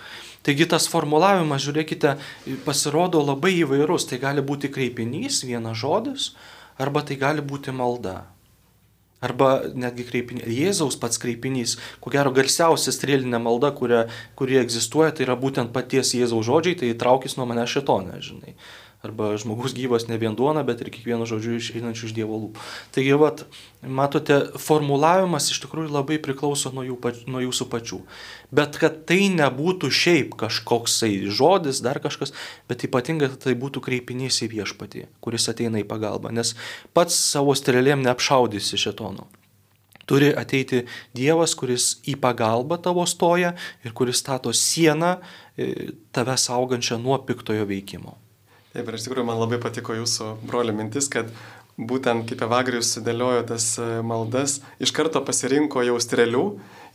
Taigi 0.45 0.67
tas 0.69 0.87
formulavimas, 0.87 1.63
žiūrėkite, 1.65 2.15
pasirodo 2.63 3.19
labai 3.25 3.57
įvairus. 3.65 4.05
Tai 4.07 4.21
gali 4.21 4.45
būti 4.45 4.71
kreipinys, 4.71 5.41
vienas 5.43 5.81
žodis, 5.81 6.31
arba 6.79 7.03
tai 7.03 7.17
gali 7.19 7.43
būti 7.43 7.73
malda. 7.75 8.21
Arba 9.19 9.65
netgi 9.73 10.05
kreipinys, 10.05 10.45
Jėzaus 10.45 10.95
pats 11.01 11.17
kreipinys, 11.17 11.79
ko 11.99 12.13
gero 12.13 12.29
garsiausia 12.31 12.93
strėlinė 12.93 13.41
malda, 13.41 13.73
kuria, 13.75 14.05
kuri 14.37 14.59
egzistuoja, 14.61 15.09
tai 15.09 15.25
yra 15.25 15.35
būtent 15.35 15.73
paties 15.73 16.13
Jėzaus 16.13 16.45
žodžiai, 16.45 16.77
tai 16.77 16.93
traukis 16.93 17.35
nuo 17.35 17.49
mane 17.49 17.65
šitonė, 17.65 18.21
žinai 18.21 18.53
arba 19.07 19.31
žmogus 19.39 19.73
gyvas 19.77 20.05
ne 20.09 20.19
vien 20.21 20.35
duona, 20.37 20.61
bet 20.67 20.83
ir 20.83 20.91
kiekvieno 20.93 21.25
žodžiu 21.29 21.57
išeinančių 21.57 22.09
iš 22.09 22.13
Dievo 22.17 22.37
lūpų. 22.43 22.65
Taigi, 22.95 23.15
vat, 23.19 23.45
matote, 23.81 24.39
formulavimas 24.61 25.49
iš 25.53 25.61
tikrųjų 25.65 25.93
labai 25.95 26.19
priklauso 26.23 26.73
nuo, 26.75 26.85
jų, 26.85 26.99
nuo 27.31 27.41
jūsų 27.47 27.69
pačių. 27.71 28.01
Bet 28.53 28.77
kad 28.81 29.01
tai 29.09 29.27
nebūtų 29.33 29.89
šiaip 29.91 30.37
kažkoksai 30.39 31.13
žodis, 31.27 31.81
dar 31.85 32.01
kažkas, 32.03 32.35
bet 32.69 32.85
ypatingai 32.87 33.31
tai 33.39 33.57
būtų 33.59 33.83
kreipinys 33.87 34.43
į 34.45 34.51
viešpatį, 34.53 35.07
kuris 35.23 35.49
ateina 35.51 35.81
į 35.81 35.89
pagalbą, 35.89 36.31
nes 36.35 36.53
pats 36.95 37.17
savo 37.33 37.57
strėlėm 37.57 38.05
neapšaudysi 38.05 38.79
šetonų. 38.87 39.27
Turi 40.07 40.29
ateiti 40.39 40.85
Dievas, 41.15 41.51
kuris 41.59 41.97
į 42.07 42.15
pagalbą 42.23 42.77
tavo 42.79 43.03
stoja 43.03 43.51
ir 43.83 43.91
kuris 43.91 44.21
stato 44.23 44.53
sieną 44.55 45.17
e, 45.19 45.91
tave 46.15 46.37
saugančią 46.39 46.95
nuo 47.03 47.19
piktojo 47.27 47.67
veikimo. 47.67 48.15
Taip, 48.77 48.91
ir 48.91 48.95
iš 48.99 49.07
tikrųjų 49.07 49.25
man 49.25 49.39
labai 49.41 49.57
patiko 49.57 49.95
jūsų 49.97 50.25
brolio 50.45 50.73
mintis, 50.77 51.07
kad 51.09 51.31
būtent 51.81 52.27
kaip 52.29 52.43
Evagrijus 52.45 52.91
sudėliojo 52.93 53.47
tas 53.49 53.65
e, 53.81 53.87
maldas, 54.05 54.59
iš 54.77 54.91
karto 54.93 55.17
pasirinko 55.25 55.81
jau 55.81 55.95
strėlių, 55.97 56.43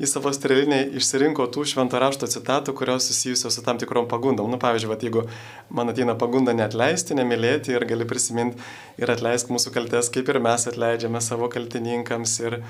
į 0.01 0.09
savo 0.09 0.33
strėlinę 0.33 0.85
išsirinko 1.01 1.49
tų 1.53 1.67
švento 1.73 2.01
rašto 2.01 2.29
citatų, 2.31 2.75
kurios 2.79 3.09
susijusios 3.11 3.59
su 3.59 3.65
tam 3.67 3.81
tikrom 3.81 4.09
pagundom. 4.11 4.49
Nu, 4.51 4.61
pavyzdžiui, 4.63 4.91
vat, 4.93 5.05
jeigu 5.05 5.27
man 5.75 5.93
ateina 5.93 6.17
pagunda 6.19 6.55
neatleisti, 6.57 7.17
nemylėti 7.19 7.77
ir 7.77 7.87
gali 7.89 8.09
prisiminti 8.09 8.61
ir 9.01 9.13
atleisk 9.13 9.53
mūsų 9.53 9.75
kaltes, 9.75 10.11
kaip 10.13 10.33
ir 10.33 10.41
mes 10.43 10.67
atleidžiame 10.71 11.23
savo 11.25 11.51
kaltininkams 11.53 12.39
ir 12.45 12.63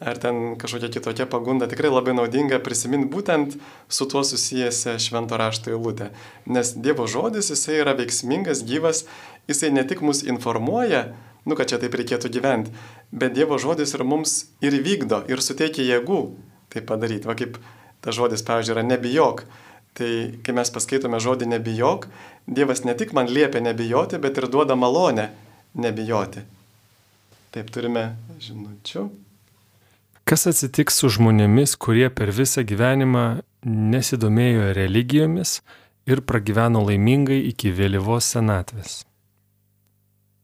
ar 0.00 0.16
ten 0.16 0.56
kažkokia 0.56 0.88
kitokia 0.88 1.26
pagunda, 1.28 1.68
tikrai 1.68 1.90
labai 1.92 2.14
naudinga 2.16 2.58
prisiminti 2.64 3.10
būtent 3.12 3.58
su 3.88 4.06
tuo 4.08 4.22
susijęs 4.24 4.86
švento 5.04 5.36
rašto 5.36 5.74
eilutė. 5.74 6.08
Nes 6.48 6.72
Dievo 6.72 7.04
žodis, 7.04 7.52
jisai 7.52 7.82
yra 7.82 7.92
veiksmingas, 7.98 8.64
gyvas, 8.64 9.04
jisai 9.50 9.74
ne 9.76 9.84
tik 9.84 10.00
mus 10.00 10.24
informuoja, 10.24 11.10
nu, 11.44 11.56
kad 11.56 11.68
čia 11.68 11.80
taip 11.82 11.96
reikėtų 12.00 12.32
gyventi, 12.32 12.72
bet 13.12 13.36
Dievo 13.36 13.60
žodis 13.60 13.92
ir 13.96 14.06
mums 14.08 14.46
ir 14.64 14.76
vykdo, 14.80 15.20
ir 15.28 15.44
suteikia 15.44 15.84
jėgų 15.84 16.22
tai 16.72 16.82
padaryti. 16.86 17.28
Va 17.28 17.36
kaip 17.38 17.58
tas 18.00 18.16
žodis, 18.16 18.44
pavyzdžiui, 18.46 18.76
yra 18.76 18.86
nebijok. 18.86 19.44
Tai 19.98 20.10
kai 20.46 20.54
mes 20.54 20.70
paskaitome 20.70 21.18
žodį 21.20 21.48
nebijok, 21.50 22.06
Dievas 22.50 22.84
ne 22.84 22.94
tik 22.98 23.12
man 23.14 23.28
liepia 23.30 23.60
nebijoti, 23.62 24.18
bet 24.18 24.38
ir 24.38 24.48
duoda 24.50 24.74
malonę 24.74 25.28
nebijoti. 25.78 26.42
Taip 27.54 27.70
turime 27.74 28.16
žinučių. 28.42 29.04
Kas 30.26 30.46
atsitiks 30.46 31.00
su 31.02 31.10
žmonėmis, 31.10 31.76
kurie 31.78 32.08
per 32.14 32.32
visą 32.34 32.62
gyvenimą 32.66 33.42
nesidomėjo 33.66 34.72
religijomis 34.78 35.60
ir 36.10 36.22
pragyveno 36.26 36.82
laimingai 36.86 37.40
iki 37.50 37.72
vėlyvos 37.74 38.32
senatvės? 38.34 39.00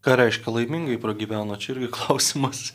Ką 0.03 0.15
reiškia 0.19 0.53
laimingai 0.53 0.99
pragyveno, 1.01 1.55
čia 1.59 1.73
irgi 1.75 1.91
klausimas. 1.97 2.71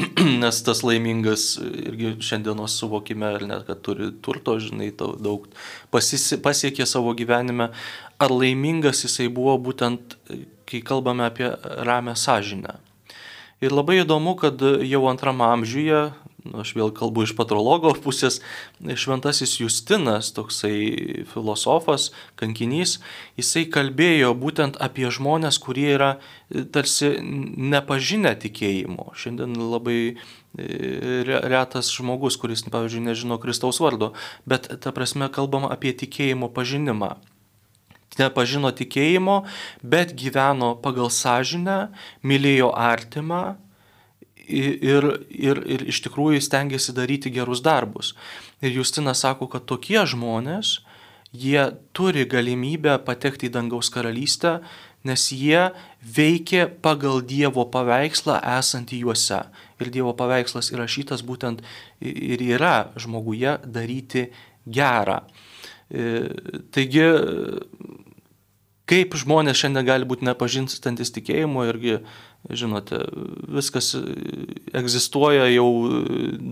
Nes 0.42 0.62
tas 0.64 0.80
laimingas 0.86 1.58
irgi 1.60 2.14
šiandienos 2.24 2.78
suvokime, 2.80 3.28
ar 3.36 3.44
net, 3.46 3.66
kad 3.68 3.82
turi 3.84 4.08
turto, 4.24 4.56
žinai, 4.62 4.90
daug 4.96 5.44
pasisi, 5.92 6.38
pasiekė 6.42 6.86
savo 6.88 7.12
gyvenime, 7.18 7.68
ar 8.22 8.32
laimingas 8.32 9.04
jisai 9.04 9.28
buvo 9.32 9.58
būtent, 9.68 10.16
kai 10.68 10.80
kalbame 10.86 11.26
apie 11.28 11.50
ramę 11.84 12.16
sąžinę. 12.16 12.78
Ir 13.62 13.74
labai 13.74 14.00
įdomu, 14.00 14.34
kad 14.40 14.58
jau 14.82 15.04
antram 15.10 15.44
amžiuje 15.44 16.08
aš 16.50 16.74
vėl 16.76 16.90
kalbu 16.94 17.24
iš 17.26 17.34
patrologo 17.38 17.92
pusės, 18.02 18.40
šventasis 18.82 19.54
Justinas, 19.60 20.32
toksai 20.34 21.24
filosofas, 21.30 22.10
kankinys, 22.40 22.98
jisai 23.38 23.64
kalbėjo 23.72 24.32
būtent 24.38 24.78
apie 24.82 25.08
žmonės, 25.14 25.60
kurie 25.62 25.88
yra 25.94 26.12
e, 26.16 26.64
tarsi 26.64 27.14
nepažinę 27.22 28.34
tikėjimo. 28.42 29.12
Šiandien 29.18 29.54
labai 29.56 29.98
e, 30.10 30.14
retas 31.26 31.92
žmogus, 31.94 32.38
kuris, 32.40 32.64
pavyzdžiui, 32.66 33.06
nežino 33.10 33.38
Kristaus 33.42 33.80
vardo, 33.82 34.12
bet 34.48 34.70
ta 34.82 34.94
prasme 34.94 35.30
kalbama 35.32 35.70
apie 35.72 35.94
tikėjimo 35.94 36.50
pažinimą 36.52 37.16
nepažino 38.20 38.68
tikėjimo, 38.76 39.42
bet 39.80 40.12
gyveno 40.18 40.74
pagal 40.84 41.08
sąžinę, 41.08 41.78
mylėjo 42.26 42.68
artimą, 42.76 43.56
ir, 44.48 45.08
ir, 45.30 45.60
ir 45.66 45.84
iš 45.90 46.02
tikrųjų 46.06 46.40
stengiasi 46.42 46.94
daryti 46.96 47.32
gerus 47.34 47.62
darbus. 47.64 48.14
Ir 48.62 48.74
Justinas 48.78 49.22
sako, 49.24 49.48
kad 49.50 49.66
tokie 49.68 50.00
žmonės, 50.06 50.80
jie 51.32 51.70
turi 51.96 52.26
galimybę 52.28 52.98
patekti 53.06 53.48
į 53.48 53.54
dangaus 53.56 53.90
karalystę, 53.92 54.60
nes 55.04 55.24
jie 55.34 55.70
veikia 56.02 56.68
pagal 56.82 57.22
Dievo 57.26 57.64
paveikslą 57.72 58.38
esantį 58.58 59.02
juose. 59.02 59.40
Ir 59.82 59.90
Dievo 59.90 60.12
paveikslas 60.18 60.70
įrašytas 60.74 61.24
būtent 61.26 61.64
ir 62.00 62.42
yra 62.52 62.92
žmoguje 63.00 63.58
daryti 63.66 64.28
gerą. 64.66 65.22
E, 65.92 66.28
taigi, 66.72 67.02
kaip 68.90 69.14
žmonės 69.18 69.60
šiandien 69.62 69.86
gali 69.86 70.06
būti 70.08 70.26
nepažinstantis 70.26 71.12
tikėjimo 71.14 71.64
irgi 71.68 71.98
žinote, 72.50 72.98
viskas 73.54 73.92
egzistuoja 74.74 75.46
jau 75.52 75.68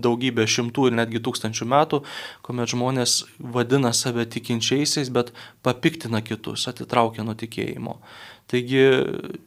daugybę 0.03 0.45
šimtų 0.47 0.87
ir 0.87 0.95
netgi 1.01 1.19
tūkstančių 1.23 1.67
metų, 1.73 1.99
kuomet 2.45 2.71
žmonės 2.71 3.17
vadina 3.39 3.91
save 3.95 4.25
tikinčiaisiais, 4.31 5.11
bet 5.11 5.33
papiktina 5.65 6.23
kitus, 6.23 6.69
atitraukia 6.71 7.27
nuo 7.27 7.35
tikėjimo. 7.35 7.97
Taigi, 8.51 8.85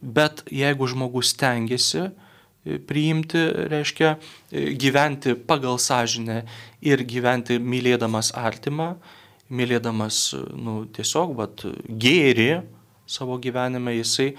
bet 0.01 0.45
jeigu 0.53 0.87
žmogus 0.89 1.33
tengiasi 1.37 2.11
priimti, 2.89 3.41
reiškia 3.69 4.15
gyventi 4.77 5.35
pagal 5.37 5.77
sąžinę 5.81 6.39
ir 6.85 7.03
gyventi 7.05 7.59
mylėdamas 7.61 8.31
artimą, 8.37 8.95
mylėdamas 9.53 10.31
nu, 10.57 10.83
tiesiog 10.93 11.35
vat, 11.37 11.65
gėri 11.85 12.63
savo 13.07 13.37
gyvenime, 13.41 13.95
jisai 13.99 14.33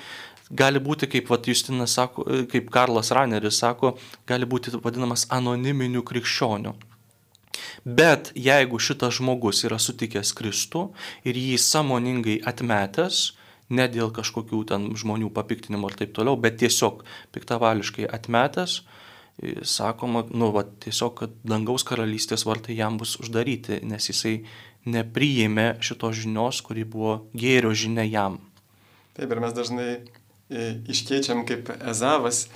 gali 0.50 0.80
būti, 0.82 1.08
kaip 1.10 1.30
vat, 1.30 1.46
Justinas 1.48 1.96
sako, 1.98 2.26
kaip 2.50 2.68
Karlas 2.74 3.10
Raneris 3.14 3.58
sako, 3.62 3.96
gali 4.28 4.46
būti 4.46 4.74
vadinamas 4.82 5.26
anoniminiu 5.34 6.04
krikščioniu. 6.06 6.76
Bet 7.86 8.32
jeigu 8.34 8.78
šitas 8.82 9.18
žmogus 9.20 9.62
yra 9.66 9.78
sutikęs 9.78 10.32
Kristų 10.36 10.88
ir 11.26 11.38
jį 11.38 11.56
samoningai 11.62 12.40
atmetęs, 12.46 13.32
ne 13.70 13.86
dėl 13.90 14.12
kažkokių 14.14 14.62
ten 14.70 14.88
žmonių 14.98 15.30
papiktinimų 15.34 15.90
ir 15.90 15.98
taip 16.02 16.14
toliau, 16.18 16.36
bet 16.38 16.58
tiesiog 16.62 17.02
piktavališkai 17.34 18.06
atmetęs, 18.18 18.80
sakoma, 19.66 20.24
nu, 20.30 20.50
va, 20.54 20.64
tiesiog, 20.64 21.14
kad 21.18 21.34
dangaus 21.44 21.84
karalystės 21.86 22.46
vartai 22.48 22.78
jam 22.78 22.96
bus 23.00 23.16
uždaryti, 23.20 23.82
nes 23.84 24.08
jisai 24.08 24.38
nepriėmė 24.86 25.76
šitos 25.84 26.22
žinios, 26.22 26.62
kuri 26.64 26.86
buvo 26.88 27.18
gėrio 27.36 27.74
žinia 27.74 28.06
jam. 28.06 28.38
Taip, 29.16 29.32
ir 29.32 29.40
mes 29.40 29.54
dažnai 29.56 29.90
iškeičiam 30.92 31.44
kaip 31.48 31.70
Ezavas 31.80 32.46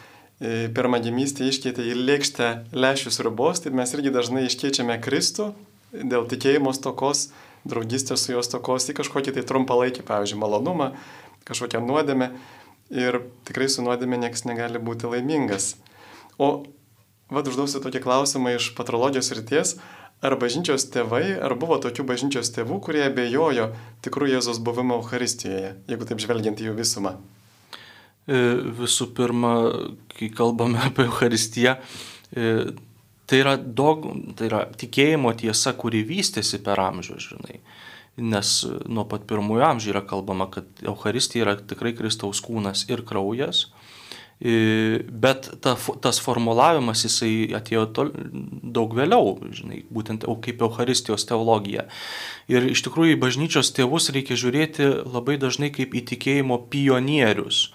pirmagimystė 0.41 1.51
iškeitė 1.51 1.85
į 1.91 1.97
lėkštę 1.99 2.49
lešius 2.73 3.21
ribos, 3.25 3.61
tai 3.61 3.73
mes 3.77 3.93
irgi 3.97 4.13
dažnai 4.15 4.47
iškeičiame 4.49 4.97
Kristų 5.05 5.51
dėl 5.93 6.25
tikėjimo 6.31 6.73
stokos, 6.77 7.29
draugystės 7.69 8.25
su 8.25 8.33
jos 8.33 8.49
stokos 8.49 8.89
į 8.89 8.97
kažkokį 9.03 9.35
tai 9.37 9.45
trumpalaikį, 9.45 10.05
pavyzdžiui, 10.09 10.41
malonumą, 10.41 10.93
kažkokią 11.49 11.83
nuodėmę 11.85 12.31
ir 12.95 13.21
tikrai 13.49 13.69
su 13.69 13.85
nuodėmė 13.85 14.21
niekas 14.25 14.47
negali 14.49 14.81
būti 14.81 15.11
laimingas. 15.11 15.75
O 16.41 16.65
vad 17.31 17.49
užduosiu 17.51 17.83
tokį 17.85 18.03
klausimą 18.03 18.57
iš 18.57 18.73
patrologijos 18.79 19.31
ryties, 19.37 19.77
ar 20.21 20.37
bažnyčios 20.41 20.87
tėvai, 20.93 21.25
ar 21.41 21.55
buvo 21.61 21.79
tokių 21.81 22.05
bažnyčios 22.09 22.53
tėvų, 22.57 22.81
kurie 22.85 23.05
abejojo 23.07 23.71
tikrų 24.05 24.35
Jėzos 24.35 24.61
buvimo 24.65 25.01
Euharistijoje, 25.01 25.75
jeigu 25.89 26.09
taip 26.09 26.21
žvelgiant 26.23 26.61
į 26.61 26.71
jų 26.71 26.77
visumą? 26.81 27.17
E, 28.29 28.41
visų 28.81 29.11
pirma, 29.17 29.55
kai 30.13 30.31
kalbame 30.37 30.83
apie 30.91 31.07
Euharistiją, 31.09 31.79
e, 32.37 32.53
tai 33.31 33.43
yra, 33.45 33.57
dog, 33.57 34.11
tai 34.37 34.51
yra 34.51 34.65
tikėjimo 34.77 35.33
tiesa, 35.41 35.73
kuri 35.79 36.05
vystėsi 36.07 36.61
per 36.65 36.83
amžius, 36.83 37.31
žinai. 37.33 37.61
Nes 38.21 38.57
nuo 38.91 39.07
pat 39.09 39.23
pirmųjų 39.31 39.65
amžių 39.65 39.93
yra 39.95 40.03
kalbama, 40.05 40.51
kad 40.53 40.67
Euharistija 40.85 41.47
yra 41.47 41.55
tikrai 41.57 41.95
Kristaus 41.97 42.43
kūnas 42.45 42.85
ir 42.91 43.07
kraujas. 43.09 43.71
E, 44.41 45.03
bet 45.05 45.51
ta, 45.61 45.75
tas 46.01 46.19
formulavimas 46.25 47.05
jisai 47.05 47.51
atėjo 47.59 47.83
tol, 47.93 48.13
daug 48.77 48.95
vėliau, 48.97 49.35
žinai, 49.53 49.83
būtent 49.93 50.25
kaip 50.25 50.63
Euharistijos 50.65 51.27
teologija. 51.29 51.85
Ir 52.49 52.71
iš 52.73 52.81
tikrųjų 52.87 53.19
į 53.19 53.21
bažnyčios 53.21 53.75
tėvus 53.77 54.09
reikia 54.17 54.39
žiūrėti 54.41 54.87
labai 55.05 55.37
dažnai 55.43 55.69
kaip 55.75 55.93
į 55.93 56.07
tikėjimo 56.15 56.57
pionierius. 56.73 57.67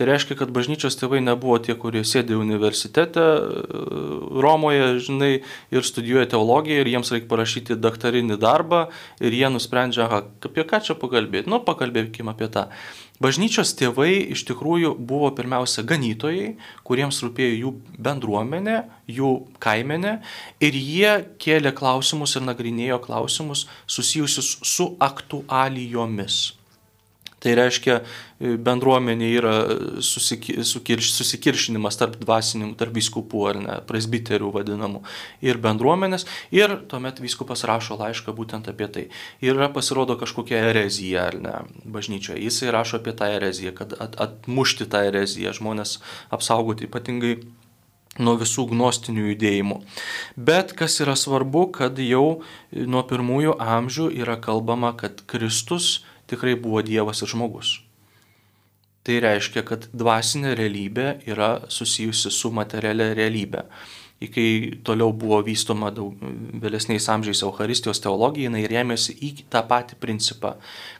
Tai 0.00 0.06
reiškia, 0.08 0.38
kad 0.40 0.52
bažnyčios 0.56 0.96
tėvai 0.96 1.18
nebuvo 1.20 1.58
tie, 1.60 1.74
kurie 1.76 2.00
sėdė 2.08 2.38
universitete 2.40 3.20
e, 3.20 3.80
Romoje, 4.40 4.86
žinai, 5.04 5.30
ir 5.68 5.84
studijuoja 5.84 6.30
teologiją 6.32 6.80
ir 6.80 6.88
jiems 6.94 7.12
reikia 7.12 7.28
parašyti 7.28 7.76
daktarinį 7.76 8.40
darbą 8.40 8.86
ir 9.20 9.36
jie 9.36 9.52
nusprendžia, 9.52 10.06
aha, 10.06 10.22
apie 10.48 10.64
ką 10.64 10.80
čia 10.86 10.96
pakalbėti. 10.96 11.52
Nu, 11.52 11.60
pakalbėkime 11.66 12.32
apie 12.32 12.48
tą. 12.48 12.70
Bažnyčios 13.20 13.74
tėvai 13.76 14.32
iš 14.32 14.46
tikrųjų 14.48 14.94
buvo 14.96 15.28
pirmiausia 15.36 15.82
ganytojai, 15.84 16.54
kuriems 16.88 17.18
rūpėjo 17.20 17.56
jų 17.58 17.72
bendruomenė, 18.00 18.78
jų 19.12 19.32
kaimenė 19.60 20.14
ir 20.64 20.78
jie 20.78 21.12
kėlė 21.36 21.74
klausimus 21.76 22.38
ir 22.40 22.46
nagrinėjo 22.48 22.96
klausimus 23.04 23.66
susijusius 23.84 24.54
su 24.64 24.94
aktualijomis. 25.04 26.59
Tai 27.40 27.54
reiškia, 27.56 27.94
e, 28.40 28.54
bendruomenė 28.60 29.28
yra 29.38 29.52
susikirš, 30.04 31.12
susikiršinimas 31.16 31.96
tarp 32.00 32.18
dvasininkų, 32.20 32.76
tarp 32.80 32.98
viskupų 32.98 33.44
ar 33.48 33.60
ne, 33.62 33.76
presbiterių 33.88 34.50
vadinamų 34.58 35.00
ir 35.46 35.60
bendruomenės. 35.62 36.26
Ir 36.52 36.76
tuomet 36.90 37.22
viskupas 37.24 37.64
rašo 37.68 37.96
laišką 38.00 38.34
būtent 38.36 38.68
apie 38.72 38.90
tai. 38.92 39.06
Ir 39.40 39.54
yra 39.54 39.70
pasirodo 39.72 40.18
kažkokia 40.20 40.60
erezija 40.72 41.30
ar 41.30 41.38
ne 41.40 41.54
bažnyčioje. 41.84 42.42
Jisai 42.44 42.74
rašo 42.76 43.00
apie 43.00 43.16
tą 43.16 43.30
ereziją, 43.38 43.72
kad 43.78 43.96
at, 43.96 44.20
atmušti 44.20 44.88
tą 44.92 45.06
ereziją, 45.08 45.56
žmonės 45.56 45.96
apsaugoti 46.34 46.90
ypatingai 46.90 47.38
nuo 48.20 48.36
visų 48.40 48.66
gnostinių 48.74 49.30
judėjimų. 49.30 49.80
Bet 50.36 50.74
kas 50.76 50.98
yra 51.00 51.16
svarbu, 51.16 51.68
kad 51.76 51.98
jau 52.02 52.42
nuo 52.70 53.02
pirmųjų 53.08 53.56
amžių 53.56 54.10
yra 54.20 54.36
kalbama, 54.42 54.92
kad 54.98 55.22
Kristus 55.30 56.00
tikrai 56.30 56.56
buvo 56.58 56.82
Dievas 56.86 57.22
ir 57.24 57.30
žmogus. 57.32 57.78
Tai 59.06 59.16
reiškia, 59.24 59.64
kad 59.64 59.88
dvasinė 59.96 60.52
realybė 60.58 61.08
yra 61.30 61.50
susijusi 61.72 62.32
su 62.34 62.52
materialia 62.52 63.14
realybė. 63.16 63.64
Ir 64.20 64.28
kai 64.34 64.48
toliau 64.84 65.14
buvo 65.16 65.38
vystoma 65.46 65.88
daug, 65.96 66.18
vėlesniais 66.60 67.06
amžiais 67.08 67.40
Euharistijos 67.46 68.02
teologija, 68.04 68.50
jinai 68.50 68.66
rėmėsi 68.68 69.16
į 69.16 69.30
tą 69.52 69.62
patį 69.68 69.96
principą, 70.02 70.58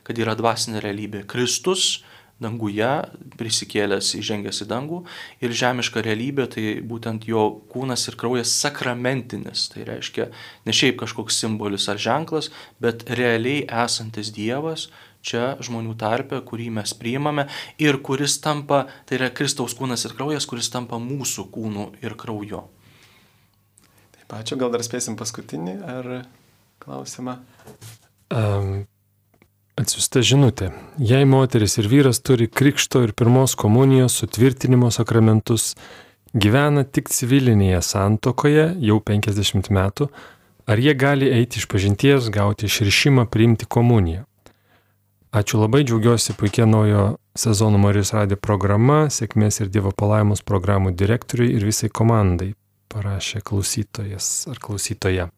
kad 0.09 0.17
yra 0.17 0.33
dvasinė 0.39 0.81
realybė. 0.81 1.27
Kristus 1.29 1.99
danguje 2.41 2.89
prisikėlęs 3.37 4.15
įžengęs 4.17 4.63
į 4.65 4.69
dangų 4.71 5.03
ir 5.45 5.53
žemiška 5.61 6.01
realybė 6.05 6.47
tai 6.55 6.65
būtent 6.81 7.27
jo 7.29 7.45
kūnas 7.73 8.07
ir 8.09 8.17
kraujas 8.21 8.55
sakramentinis. 8.63 9.69
Tai 9.75 9.85
reiškia 9.91 10.31
ne 10.65 10.77
šiaip 10.77 11.03
kažkoks 11.05 11.37
simbolis 11.43 11.91
ar 11.93 12.01
ženklas, 12.01 12.49
bet 12.81 13.05
realiai 13.13 13.67
esantis 13.85 14.33
Dievas 14.33 14.89
čia 15.23 15.55
žmonių 15.63 15.95
tarpe, 16.01 16.41
kurį 16.45 16.71
mes 16.81 16.95
priimame 16.97 17.47
ir 17.83 18.01
kuris 18.05 18.39
tampa, 18.43 18.87
tai 19.07 19.21
yra 19.21 19.31
Kristaus 19.35 19.77
kūnas 19.79 20.07
ir 20.09 20.17
kraujas, 20.17 20.49
kuris 20.49 20.71
tampa 20.73 21.01
mūsų 21.03 21.47
kūnu 21.53 21.91
ir 22.05 22.17
krauju. 22.21 22.63
Taip, 24.17 24.39
ačiū, 24.41 24.59
gal 24.61 24.73
dar 24.73 24.85
spėsim 24.87 25.19
paskutinį 25.21 25.77
ar 25.97 26.11
klausimą? 26.81 27.37
Um, 28.31 28.87
atsiusta 29.81 30.23
žinutė. 30.25 30.71
Jei 30.99 31.27
moteris 31.29 31.77
ir 31.81 31.91
vyras 31.91 32.23
turi 32.25 32.49
krikšto 32.49 33.05
ir 33.07 33.15
pirmos 33.17 33.57
komunijos 33.59 34.17
sutvirtinimo 34.23 34.91
sakramentus, 34.95 35.75
gyvena 36.33 36.87
tik 36.87 37.11
civilinėje 37.13 37.83
santokoje 37.85 38.71
jau 38.87 39.01
50 39.03 39.73
metų, 39.75 40.09
ar 40.71 40.79
jie 40.81 40.95
gali 40.95 41.31
eiti 41.35 41.59
iš 41.59 41.67
pažinties, 41.71 42.31
gauti 42.33 42.71
išrišimą, 42.71 43.27
priimti 43.29 43.67
komuniją? 43.67 44.30
Ačiū 45.31 45.61
labai, 45.61 45.85
džiaugiuosi 45.87 46.35
puikia 46.35 46.65
naujo 46.67 47.03
sezono 47.39 47.79
Marijos 47.79 48.11
radio 48.17 48.35
programa, 48.35 49.05
sėkmės 49.15 49.61
ir 49.63 49.69
Dievo 49.71 49.93
palaimos 49.95 50.43
programų 50.43 50.91
direktoriui 50.99 51.53
ir 51.55 51.63
visai 51.69 51.87
komandai, 51.87 52.49
parašė 52.91 53.39
klausytojas 53.47 54.49
ar 54.51 54.59
klausytoja. 54.59 55.29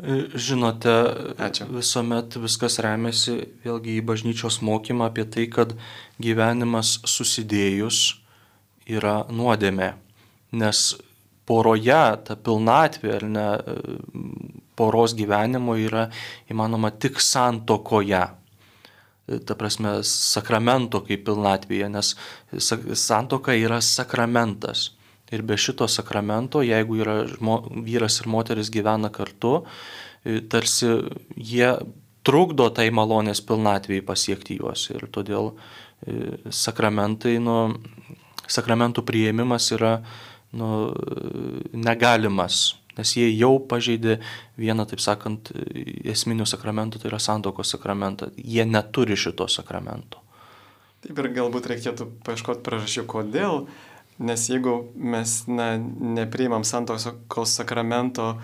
Žinote, 0.00 0.96
Ačiū. 1.36 1.68
visuomet 1.68 2.40
viskas 2.40 2.80
remiasi 2.80 3.36
vėlgi 3.60 3.98
į 3.98 4.06
bažnyčios 4.08 4.62
mokymą 4.64 5.12
apie 5.12 5.28
tai, 5.28 5.44
kad 5.44 5.76
gyvenimas 6.16 6.96
susidėjus 7.04 8.22
yra 8.88 9.18
nuodėmė. 9.28 9.92
Nes 10.56 10.94
poroje 11.44 12.04
ta 12.24 12.40
pilnatvė, 12.40 13.16
ar 13.20 13.28
ne, 13.36 13.48
poros 14.76 15.14
gyvenimo 15.16 15.76
yra 15.80 16.08
įmanoma 16.50 16.92
tik 16.98 17.20
santokoje. 17.22 18.24
Ta 19.24 19.56
prasme, 19.56 20.02
sakramento 20.04 21.00
kaip 21.06 21.22
pilnatvėje, 21.24 21.88
nes 21.88 22.12
santoka 23.00 23.54
yra 23.56 23.80
sakramentas. 23.80 24.90
Ir 25.32 25.42
be 25.42 25.56
šito 25.56 25.86
sakramento, 25.88 26.60
jeigu 26.62 26.98
yra 27.00 27.22
žmo, 27.30 27.62
vyras 27.86 28.20
ir 28.20 28.28
moteris 28.28 28.68
gyvena 28.70 29.08
kartu, 29.10 29.62
e, 30.22 30.42
tarsi 30.52 30.90
jie 31.34 31.70
trukdo 32.24 32.68
tai 32.76 32.90
malonės 32.92 33.40
pilnatvėjai 33.48 34.04
pasiekti 34.04 34.58
juos. 34.60 34.90
Ir 34.92 35.08
todėl 35.12 35.54
e, 36.04 36.36
sakramentai, 36.52 37.38
nu, 37.40 37.56
sakramentų 38.44 39.06
prieimimas 39.08 39.70
yra 39.72 39.96
nu, 40.52 40.70
negalimas, 41.72 42.74
nes 42.98 43.14
jie 43.16 43.28
jau 43.32 43.56
pažeidė 43.70 44.18
vieną, 44.60 44.86
taip 44.90 45.02
sakant, 45.02 45.50
esminių 46.14 46.46
sakramentų, 46.48 47.02
tai 47.02 47.10
yra 47.12 47.20
santokos 47.22 47.74
sakramentą. 47.74 48.30
Jie 48.36 48.66
neturi 48.68 49.18
šito 49.18 49.48
sakramento. 49.50 50.22
Taip 51.04 51.18
ir 51.20 51.30
galbūt 51.36 51.68
reikėtų 51.68 52.08
paieškoti 52.24 52.64
priežasčių, 52.64 53.02
kodėl, 53.10 53.66
nes 54.24 54.44
jeigu 54.48 54.78
mes 54.94 55.42
na, 55.50 55.74
nepriimam 55.76 56.64
santokos 56.64 57.56
sakramento, 57.58 58.36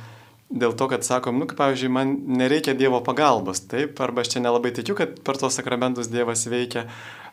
dėl 0.51 0.75
to, 0.77 0.91
kad 0.91 1.07
sakom, 1.07 1.39
nu, 1.41 1.47
pavyzdžiui, 1.47 1.93
man 1.95 2.13
nereikia 2.41 2.75
Dievo 2.77 3.01
pagalbos, 3.07 3.63
taip, 3.71 3.97
arba 4.03 4.25
aš 4.25 4.35
čia 4.35 4.45
nelabai 4.45 4.75
tikiu, 4.77 4.97
kad 4.99 5.21
per 5.25 5.39
tos 5.41 5.57
sakramentus 5.57 6.11
Dievas 6.11 6.45
veikia, 6.51 6.89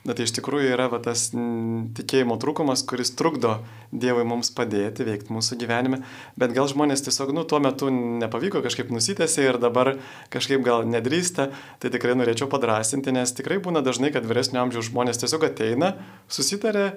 Na 0.08 0.16
tai 0.16 0.24
iš 0.24 0.32
tikrųjų 0.38 0.70
yra 0.72 0.86
va, 0.88 1.02
tas 1.04 1.26
tikėjimo 1.34 2.38
trūkumas, 2.40 2.86
kuris 2.88 3.12
trukdo 3.20 3.58
Dievui 3.92 4.24
mums 4.28 4.50
padėti 4.56 5.04
veikti 5.08 5.34
mūsų 5.36 5.58
gyvenime, 5.60 6.00
bet 6.40 6.54
gal 6.56 6.70
žmonės 6.72 7.04
tiesiog, 7.04 7.34
nu, 7.36 7.44
tuo 7.48 7.60
metu 7.64 7.92
nepavyko 7.92 8.62
kažkaip 8.64 8.92
nusitęsti 8.92 9.44
ir 9.44 9.60
dabar 9.64 9.94
kažkaip 10.32 10.64
gal 10.64 10.88
nedrįsta, 10.88 11.50
tai 11.84 11.92
tikrai 11.92 12.16
norėčiau 12.16 12.48
padrasinti, 12.52 13.12
nes 13.16 13.36
tikrai 13.36 13.60
būna 13.64 13.84
dažnai, 13.84 14.14
kad 14.16 14.28
vyresnio 14.28 14.64
amžiaus 14.64 14.88
žmonės 14.92 15.20
tiesiog 15.24 15.44
ateina, 15.50 15.94
susitarė 16.32 16.90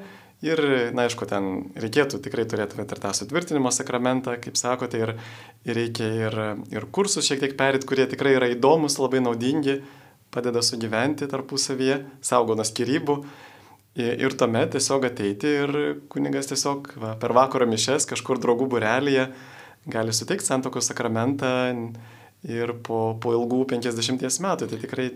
ir, 0.46 0.62
na 0.94 1.06
aišku, 1.08 1.26
ten 1.30 1.48
reikėtų 1.82 2.20
tikrai 2.24 2.46
turėti 2.50 2.78
ir 2.78 3.02
tą 3.02 3.14
sutvirtinimo 3.16 3.72
sakramentą, 3.74 4.36
kaip 4.42 4.58
sakote, 4.58 5.02
ir, 5.02 5.16
ir 5.66 5.78
reikia 5.82 6.12
ir, 6.28 6.38
ir 6.74 6.86
kursus 6.94 7.26
šiek 7.26 7.42
tiek 7.42 7.58
perėti, 7.58 7.90
kurie 7.90 8.06
tikrai 8.10 8.36
yra 8.38 8.50
įdomus, 8.54 9.00
labai 9.02 9.22
naudingi 9.26 9.80
padeda 10.34 10.62
sugyventi 10.62 11.28
tarpusavyje, 11.30 12.00
saugo 12.24 12.56
nuo 12.58 12.66
skirybų. 12.66 13.16
Ir 14.00 14.36
tuomet 14.38 14.70
tiesiog 14.76 15.04
ateiti 15.08 15.50
ir 15.64 15.78
kunigas 16.12 16.48
tiesiog 16.52 16.92
va, 17.02 17.16
per 17.20 17.34
vakaro 17.36 17.66
mišes 17.68 18.06
kažkur 18.08 18.38
draugų 18.40 18.68
burelėje 18.70 19.26
gali 19.90 20.14
suteikti 20.14 20.46
santokos 20.46 20.86
sakramentą 20.92 21.50
ir 22.46 22.72
po, 22.86 23.18
po 23.20 23.34
ilgų 23.34 23.64
50 23.74 24.22
metų. 24.46 24.70
Tai 24.70 24.78
tikrai 24.84 25.08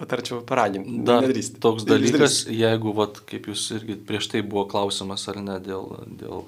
patarčiau 0.00 0.40
paraginti. 0.46 0.96
Dar 1.06 1.24
nedrįsti. 1.24 1.60
Toks 1.62 1.86
dalykas, 1.88 2.42
jeigu, 2.48 2.94
vat, 2.96 3.20
kaip 3.28 3.50
jūs 3.50 3.66
irgi 3.76 3.98
prieš 4.08 4.30
tai 4.32 4.42
buvo 4.46 4.64
klausimas 4.70 5.26
ar 5.30 5.40
ne 5.44 5.58
dėl, 5.64 5.90
dėl 6.22 6.46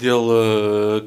dėl 0.00 0.30
e, 0.32 0.40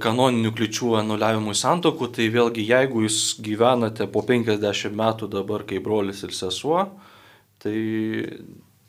kanoninių 0.02 0.52
kliučių 0.56 0.94
anuliavimui 1.02 1.56
santokų, 1.58 2.10
tai 2.16 2.30
vėlgi 2.34 2.66
jeigu 2.68 3.04
jūs 3.06 3.20
gyvenate 3.44 4.08
po 4.12 4.24
50 4.28 4.96
metų 4.98 5.30
dabar 5.34 5.66
kaip 5.70 5.84
brolis 5.86 6.24
ir 6.26 6.34
sesuo, 6.38 6.86
tai, 7.64 7.76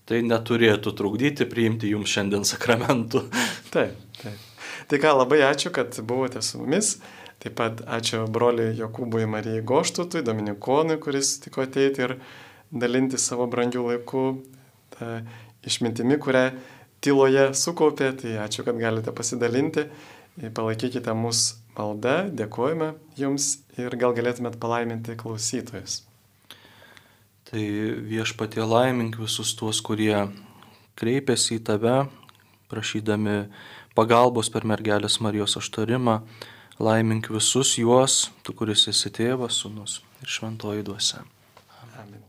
tai 0.08 0.22
neturėtų 0.26 0.94
trukdyti 0.98 1.48
priimti 1.50 1.92
jums 1.94 2.14
šiandien 2.14 2.46
sakramentų. 2.48 3.24
Taip, 3.74 3.98
taip. 4.20 4.50
Tai 4.86 4.98
ką, 5.00 5.14
labai 5.18 5.40
ačiū, 5.48 5.72
kad 5.74 5.96
buvote 6.06 6.42
su 6.44 6.60
mumis. 6.60 6.98
Taip 7.42 7.56
pat 7.58 7.80
ačiū 7.90 8.22
broliui 8.30 8.76
Jokūbui 8.78 9.26
Marijai 9.28 9.64
Goštutui, 9.66 10.22
Dominikonui, 10.24 11.00
kuris 11.02 11.38
tiko 11.42 11.64
ateiti 11.64 12.04
ir 12.04 12.14
dalinti 12.70 13.18
savo 13.20 13.48
brangių 13.50 13.82
laikų 13.88 14.24
išmintimi, 15.66 16.18
kurią 16.22 16.44
tyloje 17.04 17.50
sukaupė, 17.58 18.10
tai 18.20 18.38
ačiū, 18.44 18.64
kad 18.66 18.80
galite 18.80 19.12
pasidalinti. 19.14 19.88
Palaikykite 20.54 21.12
mus 21.14 21.60
malda, 21.76 22.24
dėkojame 22.26 22.94
jums 23.18 23.60
ir 23.78 23.94
gal 24.00 24.16
galėtumėt 24.16 24.58
palaiminti 24.62 25.14
klausytojus. 25.20 26.00
Tai 27.46 27.62
viešpatie 28.08 28.64
laimink 28.66 29.18
visus 29.20 29.52
tuos, 29.54 29.78
kurie 29.84 30.16
kreipiasi 30.98 31.60
į 31.60 31.64
tave, 31.68 31.98
prašydami 32.72 33.44
pagalbos 33.94 34.50
per 34.50 34.66
mergelės 34.66 35.20
Marijos 35.22 35.58
aštarimą. 35.60 36.22
Laimink 36.82 37.30
visus 37.30 37.76
juos, 37.78 38.32
tu 38.42 38.56
kuris 38.58 38.88
esi 38.90 39.12
tėvas, 39.14 39.62
sunus 39.62 40.00
ir 40.24 40.34
šventoji 40.40 40.82
duose. 40.90 41.22
Amen. 41.94 42.26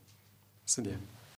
Sudėjai. 0.69 1.14